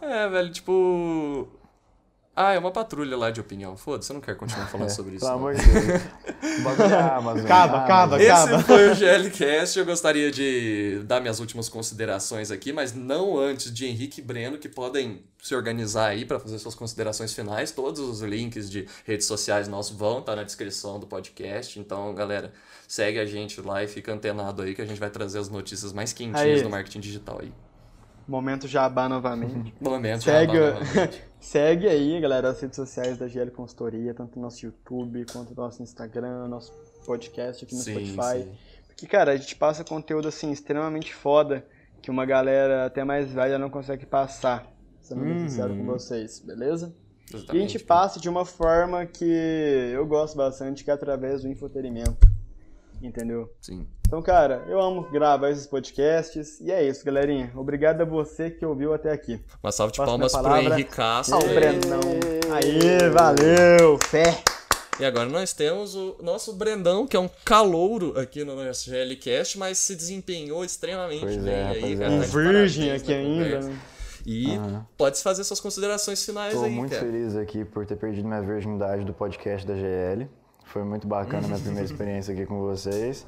É, 0.03 0.29
velho, 0.29 0.51
tipo. 0.51 1.49
Ah, 2.35 2.55
é 2.55 2.59
uma 2.59 2.71
patrulha 2.71 3.15
lá 3.15 3.31
de 3.31 3.41
opinião. 3.43 3.77
Foda-se, 3.77 4.11
eu 4.11 4.15
não 4.15 4.21
quero 4.23 4.39
continuar 4.39 4.67
falando 4.67 4.87
É, 4.87 4.91
sobre 4.91 5.17
isso. 5.17 5.25
Pelo 5.27 5.37
amor 5.37 5.55
de 5.55 5.63
Deus. 5.67 6.03
Bagulho 6.65 6.95
é 6.95 7.01
Amazon. 7.01 7.45
Acaba, 7.45 7.65
Amazon. 7.77 7.85
acaba, 7.85 8.23
Esse 8.23 8.31
acaba. 8.31 8.63
foi 8.63 8.91
o 8.91 8.97
GLCast. 8.97 9.79
Eu 9.79 9.85
gostaria 9.85 10.31
de 10.31 11.03
dar 11.05 11.21
minhas 11.21 11.41
últimas 11.41 11.69
considerações 11.69 12.51
aqui, 12.51 12.73
mas 12.73 12.95
não 12.95 13.39
antes 13.39 13.71
de 13.73 13.85
Henrique 13.87 14.23
e 14.23 14.25
Breno, 14.25 14.57
que 14.57 14.67
podem 14.67 15.23
se 15.43 15.55
organizar 15.55 16.07
aí 16.07 16.25
para 16.25 16.41
fazer 16.41 16.59
suas 16.59 16.75
considerações 16.75 17.35
finais. 17.35 17.71
Todos 17.71 18.01
os 18.01 18.23
links 18.23 18.71
de 18.71 18.89
redes 19.05 19.27
sociais 19.27 19.69
nossos 19.69 19.95
vão 19.95 20.21
estar 20.21 20.35
na 20.35 20.43
descrição 20.43 20.99
do 20.99 21.07
podcast. 21.07 21.79
Então, 21.79 22.15
galera, 22.15 22.51
segue 22.89 23.19
a 23.19 23.27
gente 23.27 23.61
lá 23.61 23.85
e 23.85 23.87
fica 23.87 24.11
antenado 24.11 24.63
aí 24.63 24.75
que 24.75 24.81
a 24.81 24.87
gente 24.87 24.99
vai 24.99 25.11
trazer 25.11 25.39
as 25.39 25.51
notícias 25.51 25.93
mais 25.93 26.15
quentinhas 26.15 26.41
Aí. 26.41 26.63
do 26.63 26.71
marketing 26.71 27.01
digital 27.01 27.41
aí. 27.43 27.53
Momento 28.33 28.67
jabá 28.67 29.11
novamente. 29.11 29.75
Momento 29.79 30.23
Segue, 30.23 30.55
jabá 30.55 30.81
novamente. 30.81 31.23
segue 31.39 31.87
aí, 31.87 32.19
galera, 32.19 32.49
as 32.49 32.63
redes 32.63 32.77
sociais 32.77 33.19
da 33.19 33.29
GL 33.29 33.51
Consultoria, 33.51 34.15
tanto 34.15 34.37
no 34.37 34.43
nosso 34.43 34.65
YouTube, 34.65 35.27
quanto 35.31 35.51
no 35.51 35.63
nosso 35.63 35.83
Instagram, 35.83 36.49
nosso 36.49 36.73
podcast 37.05 37.63
aqui 37.63 37.75
no 37.75 37.83
Sim, 37.83 37.93
Spotify. 37.93 38.45
sim. 38.45 38.53
Porque, 38.87 39.07
cara, 39.07 39.33
a 39.33 39.37
gente 39.37 39.55
passa 39.55 39.85
conteúdo, 39.85 40.29
assim, 40.29 40.51
extremamente 40.51 41.15
foda, 41.15 41.63
que 42.01 42.11
uma 42.11 42.25
galera 42.25 42.87
até 42.87 43.05
mais 43.05 43.31
velha 43.31 43.59
não 43.59 43.69
consegue 43.69 44.07
passar, 44.07 44.67
sendo 45.03 45.25
bem 45.25 45.39
sincero 45.41 45.77
com 45.77 45.85
vocês, 45.85 46.41
beleza? 46.41 46.87
E 47.31 47.35
a 47.35 47.39
gente 47.39 47.45
Exatamente. 47.45 47.79
passa 47.81 48.19
de 48.19 48.31
uma 48.31 48.47
forma 48.47 49.05
que 49.05 49.25
eu 49.93 50.07
gosto 50.07 50.39
bastante, 50.39 50.83
que 50.83 50.91
é 50.91 50.95
através 50.95 51.43
do 51.43 51.49
infotenimento, 51.49 52.27
entendeu? 53.03 53.53
Sim. 53.61 53.87
Então, 54.13 54.21
cara, 54.21 54.63
eu 54.69 54.79
amo 54.79 55.09
gravar 55.11 55.49
esses 55.49 55.67
podcasts, 55.67 56.61
e 56.61 56.71
é 56.71 56.87
isso, 56.87 57.03
galerinha. 57.03 57.51
Obrigado 57.57 58.03
a 58.03 58.05
você 58.05 58.51
que 58.51 58.63
ouviu 58.63 58.93
até 58.93 59.11
aqui. 59.11 59.41
Uma 59.63 59.73
salva 59.73 59.91
de 59.91 59.97
Passo 59.97 60.11
palmas 60.11 60.33
pro 60.37 60.57
Henrique 60.59 60.91
Castro. 60.91 61.37
Ao 61.37 61.41
aí. 61.41 61.55
Brenão. 61.55 62.01
Aê, 62.53 63.09
valeu, 63.09 63.99
fé! 64.11 64.43
E 65.01 65.05
agora 65.07 65.31
nós 65.31 65.55
temos 65.55 65.95
o 65.95 66.17
nosso 66.21 66.53
Brendão, 66.53 67.07
que 67.07 67.17
é 67.17 67.19
um 67.21 67.31
calouro 67.43 68.21
aqui 68.21 68.45
no 68.45 68.55
nosso 68.55 68.91
GLCast, 68.91 69.59
mas 69.59 69.79
se 69.79 69.97
desempenhou 69.97 70.63
extremamente 70.63 71.23
Pois 71.23 71.37
bem 71.39 71.55
é, 71.55 71.69
aí. 71.69 71.97
cara, 71.97 72.11
Um 72.11 72.21
tá 72.21 72.27
de 72.27 72.33
virgem 72.33 72.93
aqui 72.93 73.15
ainda, 73.15 73.61
né? 73.63 73.79
E 74.27 74.61
pode 74.99 75.23
fazer 75.23 75.43
suas 75.43 75.59
considerações 75.59 76.23
finais 76.23 76.53
Tô 76.53 76.65
aí, 76.65 76.71
muito 76.71 76.91
cara. 76.91 77.03
feliz 77.07 77.35
aqui 77.35 77.65
por 77.65 77.87
ter 77.87 77.97
perdido 77.97 78.29
minha 78.29 78.43
virgindade 78.43 79.07
do 79.07 79.15
podcast 79.15 79.67
da 79.67 79.75
GL. 79.75 80.29
Foi 80.67 80.85
muito 80.85 81.07
bacana 81.07 81.47
a 81.47 81.49
minha 81.49 81.59
primeira 81.59 81.87
experiência 81.89 82.35
aqui 82.35 82.45
com 82.45 82.61
vocês. 82.61 83.27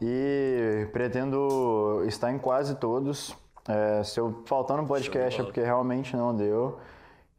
E 0.00 0.86
pretendo 0.92 2.02
estar 2.06 2.30
em 2.32 2.38
quase 2.38 2.76
todos. 2.76 3.36
É, 3.68 4.02
se 4.02 4.18
eu 4.18 4.42
faltar 4.46 4.76
no 4.76 4.86
podcast 4.86 5.40
é 5.40 5.44
porque 5.44 5.60
realmente 5.60 6.16
não 6.16 6.34
deu. 6.34 6.78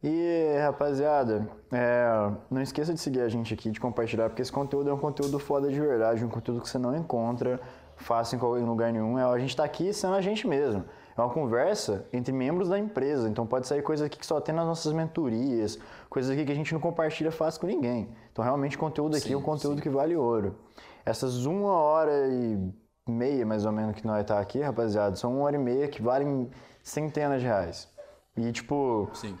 E, 0.02 0.56
rapaziada, 0.62 1.46
é, 1.70 2.30
não 2.50 2.62
esqueça 2.62 2.94
de 2.94 3.00
seguir 3.00 3.20
a 3.20 3.28
gente 3.28 3.52
aqui, 3.52 3.70
de 3.70 3.78
compartilhar, 3.78 4.30
porque 4.30 4.40
esse 4.40 4.52
conteúdo 4.52 4.88
é 4.88 4.94
um 4.94 4.98
conteúdo 4.98 5.38
foda 5.38 5.68
de 5.68 5.78
verdade, 5.78 6.24
um 6.24 6.28
conteúdo 6.28 6.62
que 6.62 6.68
você 6.70 6.78
não 6.78 6.96
encontra 6.96 7.60
fácil 7.96 8.36
em 8.36 8.38
qual- 8.38 8.58
em 8.58 8.64
lugar 8.64 8.90
nenhum. 8.92 9.18
É, 9.18 9.24
a 9.24 9.38
gente 9.38 9.54
tá 9.54 9.62
aqui 9.64 9.92
sendo 9.92 10.14
a 10.14 10.20
gente 10.22 10.46
mesmo. 10.46 10.84
É 11.16 11.20
uma 11.20 11.28
conversa 11.28 12.06
entre 12.14 12.32
membros 12.32 12.70
da 12.70 12.78
empresa, 12.78 13.28
então 13.28 13.46
pode 13.46 13.66
sair 13.66 13.82
coisa 13.82 14.06
aqui 14.06 14.18
que 14.18 14.24
só 14.24 14.40
tem 14.40 14.54
nas 14.54 14.66
nossas 14.66 14.90
mentorias, 14.94 15.78
coisas 16.08 16.30
aqui 16.30 16.46
que 16.46 16.52
a 16.52 16.54
gente 16.54 16.72
não 16.72 16.80
compartilha 16.80 17.30
fácil 17.30 17.60
com 17.60 17.66
ninguém. 17.66 18.08
Então, 18.32 18.42
realmente, 18.42 18.76
o 18.76 18.80
conteúdo 18.80 19.16
aqui 19.16 19.32
é 19.34 19.36
um 19.36 19.40
Sim, 19.40 19.44
conteúdo 19.44 19.82
que 19.82 19.90
vale 19.90 20.16
ouro. 20.16 20.54
Essas 21.10 21.44
uma 21.44 21.72
hora 21.72 22.28
e 22.28 22.58
meia, 23.08 23.44
mais 23.44 23.66
ou 23.66 23.72
menos, 23.72 23.96
que 23.96 24.06
nós 24.06 24.24
tá 24.24 24.38
aqui, 24.38 24.60
rapaziada, 24.60 25.16
são 25.16 25.34
uma 25.34 25.44
hora 25.44 25.56
e 25.56 25.58
meia 25.58 25.88
que 25.88 26.00
valem 26.00 26.48
centenas 26.82 27.40
de 27.40 27.46
reais. 27.46 27.88
E, 28.36 28.52
tipo, 28.52 29.10
Sim. 29.12 29.36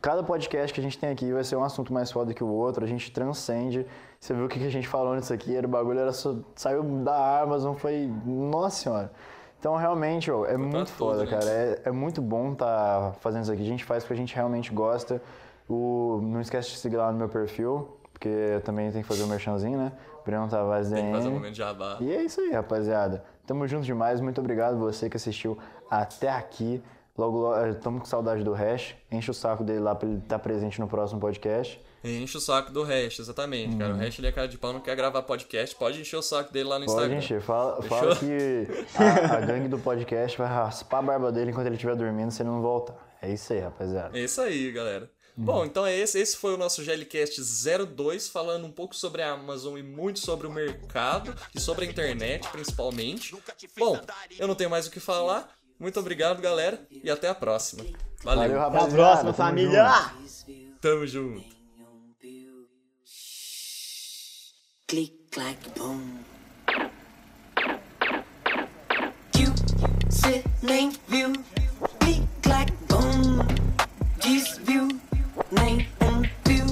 cada 0.00 0.22
podcast 0.22 0.72
que 0.72 0.80
a 0.80 0.82
gente 0.82 0.96
tem 0.96 1.10
aqui 1.10 1.32
vai 1.32 1.42
ser 1.42 1.56
um 1.56 1.64
assunto 1.64 1.92
mais 1.92 2.10
foda 2.10 2.32
que 2.32 2.42
o 2.42 2.48
outro, 2.48 2.84
a 2.84 2.86
gente 2.86 3.10
transcende. 3.10 3.84
Você 4.18 4.32
viu 4.32 4.46
o 4.46 4.48
que 4.48 4.64
a 4.64 4.70
gente 4.70 4.86
falou 4.86 5.14
nisso 5.16 5.32
aqui? 5.32 5.56
Era 5.56 5.66
o 5.66 5.70
bagulho, 5.70 5.98
era 5.98 6.12
só, 6.12 6.36
saiu 6.54 6.82
da 7.02 7.40
Amazon, 7.42 7.74
foi. 7.74 8.10
Nossa 8.24 8.76
senhora. 8.76 9.12
Então, 9.58 9.74
realmente, 9.74 10.30
ó, 10.30 10.46
é 10.46 10.56
muito 10.56 10.86
tudo, 10.86 10.90
foda, 10.90 11.24
né? 11.24 11.30
cara. 11.30 11.50
É, 11.50 11.82
é 11.86 11.90
muito 11.90 12.22
bom 12.22 12.54
tá 12.54 13.12
fazendo 13.20 13.42
isso 13.42 13.52
aqui. 13.52 13.62
A 13.62 13.66
gente 13.66 13.84
faz 13.84 14.04
porque 14.04 14.14
a 14.14 14.16
gente 14.16 14.34
realmente 14.34 14.72
gosta. 14.72 15.20
O, 15.68 16.20
não 16.22 16.40
esquece 16.40 16.70
de 16.70 16.76
seguir 16.78 16.96
lá 16.96 17.10
no 17.10 17.18
meu 17.18 17.28
perfil, 17.28 17.98
porque 18.12 18.60
também 18.64 18.90
tenho 18.90 19.02
que 19.02 19.08
fazer 19.08 19.24
o 19.24 19.26
merchanzinho, 19.26 19.76
né? 19.76 19.92
Breno 20.28 20.46
Tavares 20.48 20.90
Tem 20.90 21.06
que 21.06 21.12
fazer 21.12 21.28
um 21.28 21.32
momento 21.32 21.52
de 21.52 21.58
jabá. 21.58 21.96
E 22.00 22.12
é 22.12 22.22
isso 22.22 22.40
aí, 22.42 22.50
rapaziada. 22.52 23.24
Tamo 23.46 23.66
junto 23.66 23.84
demais. 23.86 24.20
Muito 24.20 24.38
obrigado 24.40 24.76
você 24.78 25.08
que 25.08 25.16
assistiu 25.16 25.56
até 25.90 26.28
aqui. 26.28 26.82
Logo, 27.16 27.38
logo, 27.38 27.66
estamos 27.66 28.00
com 28.00 28.06
saudade 28.06 28.44
do 28.44 28.52
Hash. 28.52 28.94
Enche 29.10 29.30
o 29.30 29.34
saco 29.34 29.64
dele 29.64 29.80
lá 29.80 29.94
pra 29.94 30.06
ele 30.08 30.18
estar 30.18 30.38
presente 30.38 30.78
no 30.80 30.86
próximo 30.86 31.18
podcast. 31.18 31.80
Enche 32.04 32.36
o 32.36 32.40
saco 32.40 32.70
do 32.70 32.84
Hash, 32.84 33.18
exatamente, 33.18 33.76
cara. 33.76 33.94
O 33.94 33.96
Hash 33.96 34.18
ele 34.18 34.28
é 34.28 34.32
cara 34.32 34.46
de 34.46 34.56
pau, 34.56 34.72
não 34.72 34.80
quer 34.80 34.94
gravar 34.94 35.22
podcast. 35.22 35.74
Pode 35.74 36.00
encher 36.00 36.16
o 36.16 36.22
saco 36.22 36.52
dele 36.52 36.68
lá 36.68 36.78
no 36.78 36.84
Uhum. 36.86 36.94
Pode 36.94 37.12
Instagram. 37.14 37.18
encher. 37.18 37.40
Fala, 37.40 37.82
fala 37.82 38.14
que 38.14 38.68
a, 38.96 39.36
a 39.36 39.40
gangue 39.40 39.66
do 39.66 39.78
podcast 39.78 40.38
vai 40.38 40.46
raspar 40.46 40.98
a 40.98 41.02
barba 41.02 41.32
dele 41.32 41.50
enquanto 41.50 41.66
ele 41.66 41.74
estiver 41.74 41.96
dormindo 41.96 42.30
se 42.30 42.42
ele 42.42 42.50
não 42.50 42.60
voltar. 42.60 42.94
É 43.20 43.32
isso 43.32 43.52
aí, 43.52 43.58
rapaziada. 43.58 44.16
É 44.16 44.22
isso 44.22 44.40
aí, 44.40 44.70
galera. 44.70 45.10
Bom, 45.40 45.60
uhum. 45.60 45.66
então 45.66 45.86
é 45.86 45.96
esse, 45.96 46.18
esse 46.18 46.36
foi 46.36 46.52
o 46.52 46.56
nosso 46.56 46.82
GLCast 46.82 47.40
02, 47.86 48.28
falando 48.28 48.66
um 48.66 48.72
pouco 48.72 48.96
sobre 48.96 49.22
a 49.22 49.30
Amazon 49.34 49.78
e 49.78 49.84
muito 49.84 50.18
sobre 50.18 50.48
o 50.48 50.50
mercado 50.50 51.32
e 51.54 51.60
sobre 51.60 51.84
a 51.84 51.88
internet, 51.88 52.48
principalmente. 52.48 53.36
Bom, 53.78 54.00
eu 54.36 54.48
não 54.48 54.56
tenho 54.56 54.68
mais 54.68 54.88
o 54.88 54.90
que 54.90 54.98
falar. 54.98 55.56
Muito 55.78 56.00
obrigado, 56.00 56.42
galera, 56.42 56.84
e 56.90 57.08
até 57.08 57.28
a 57.28 57.34
próxima. 57.36 57.84
Valeu. 58.24 58.58
Valeu 58.58 58.62
até 58.62 58.78
a 58.78 58.86
próxima, 58.88 59.32
família! 59.32 60.12
Tamo 60.80 61.06
junto. 61.06 61.56
Click, 64.88 65.16
clack, 65.30 65.70
boom. 65.78 66.18
Click, 72.00 72.26
clack, 72.42 72.72
boom. 72.88 73.38
nine 75.50 75.86
and 76.00 76.28
two. 76.44 76.66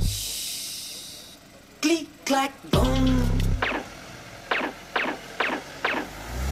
Shh. 0.00 1.36
Click, 1.80 2.06
clack, 2.24 2.52
boom. 2.70 3.19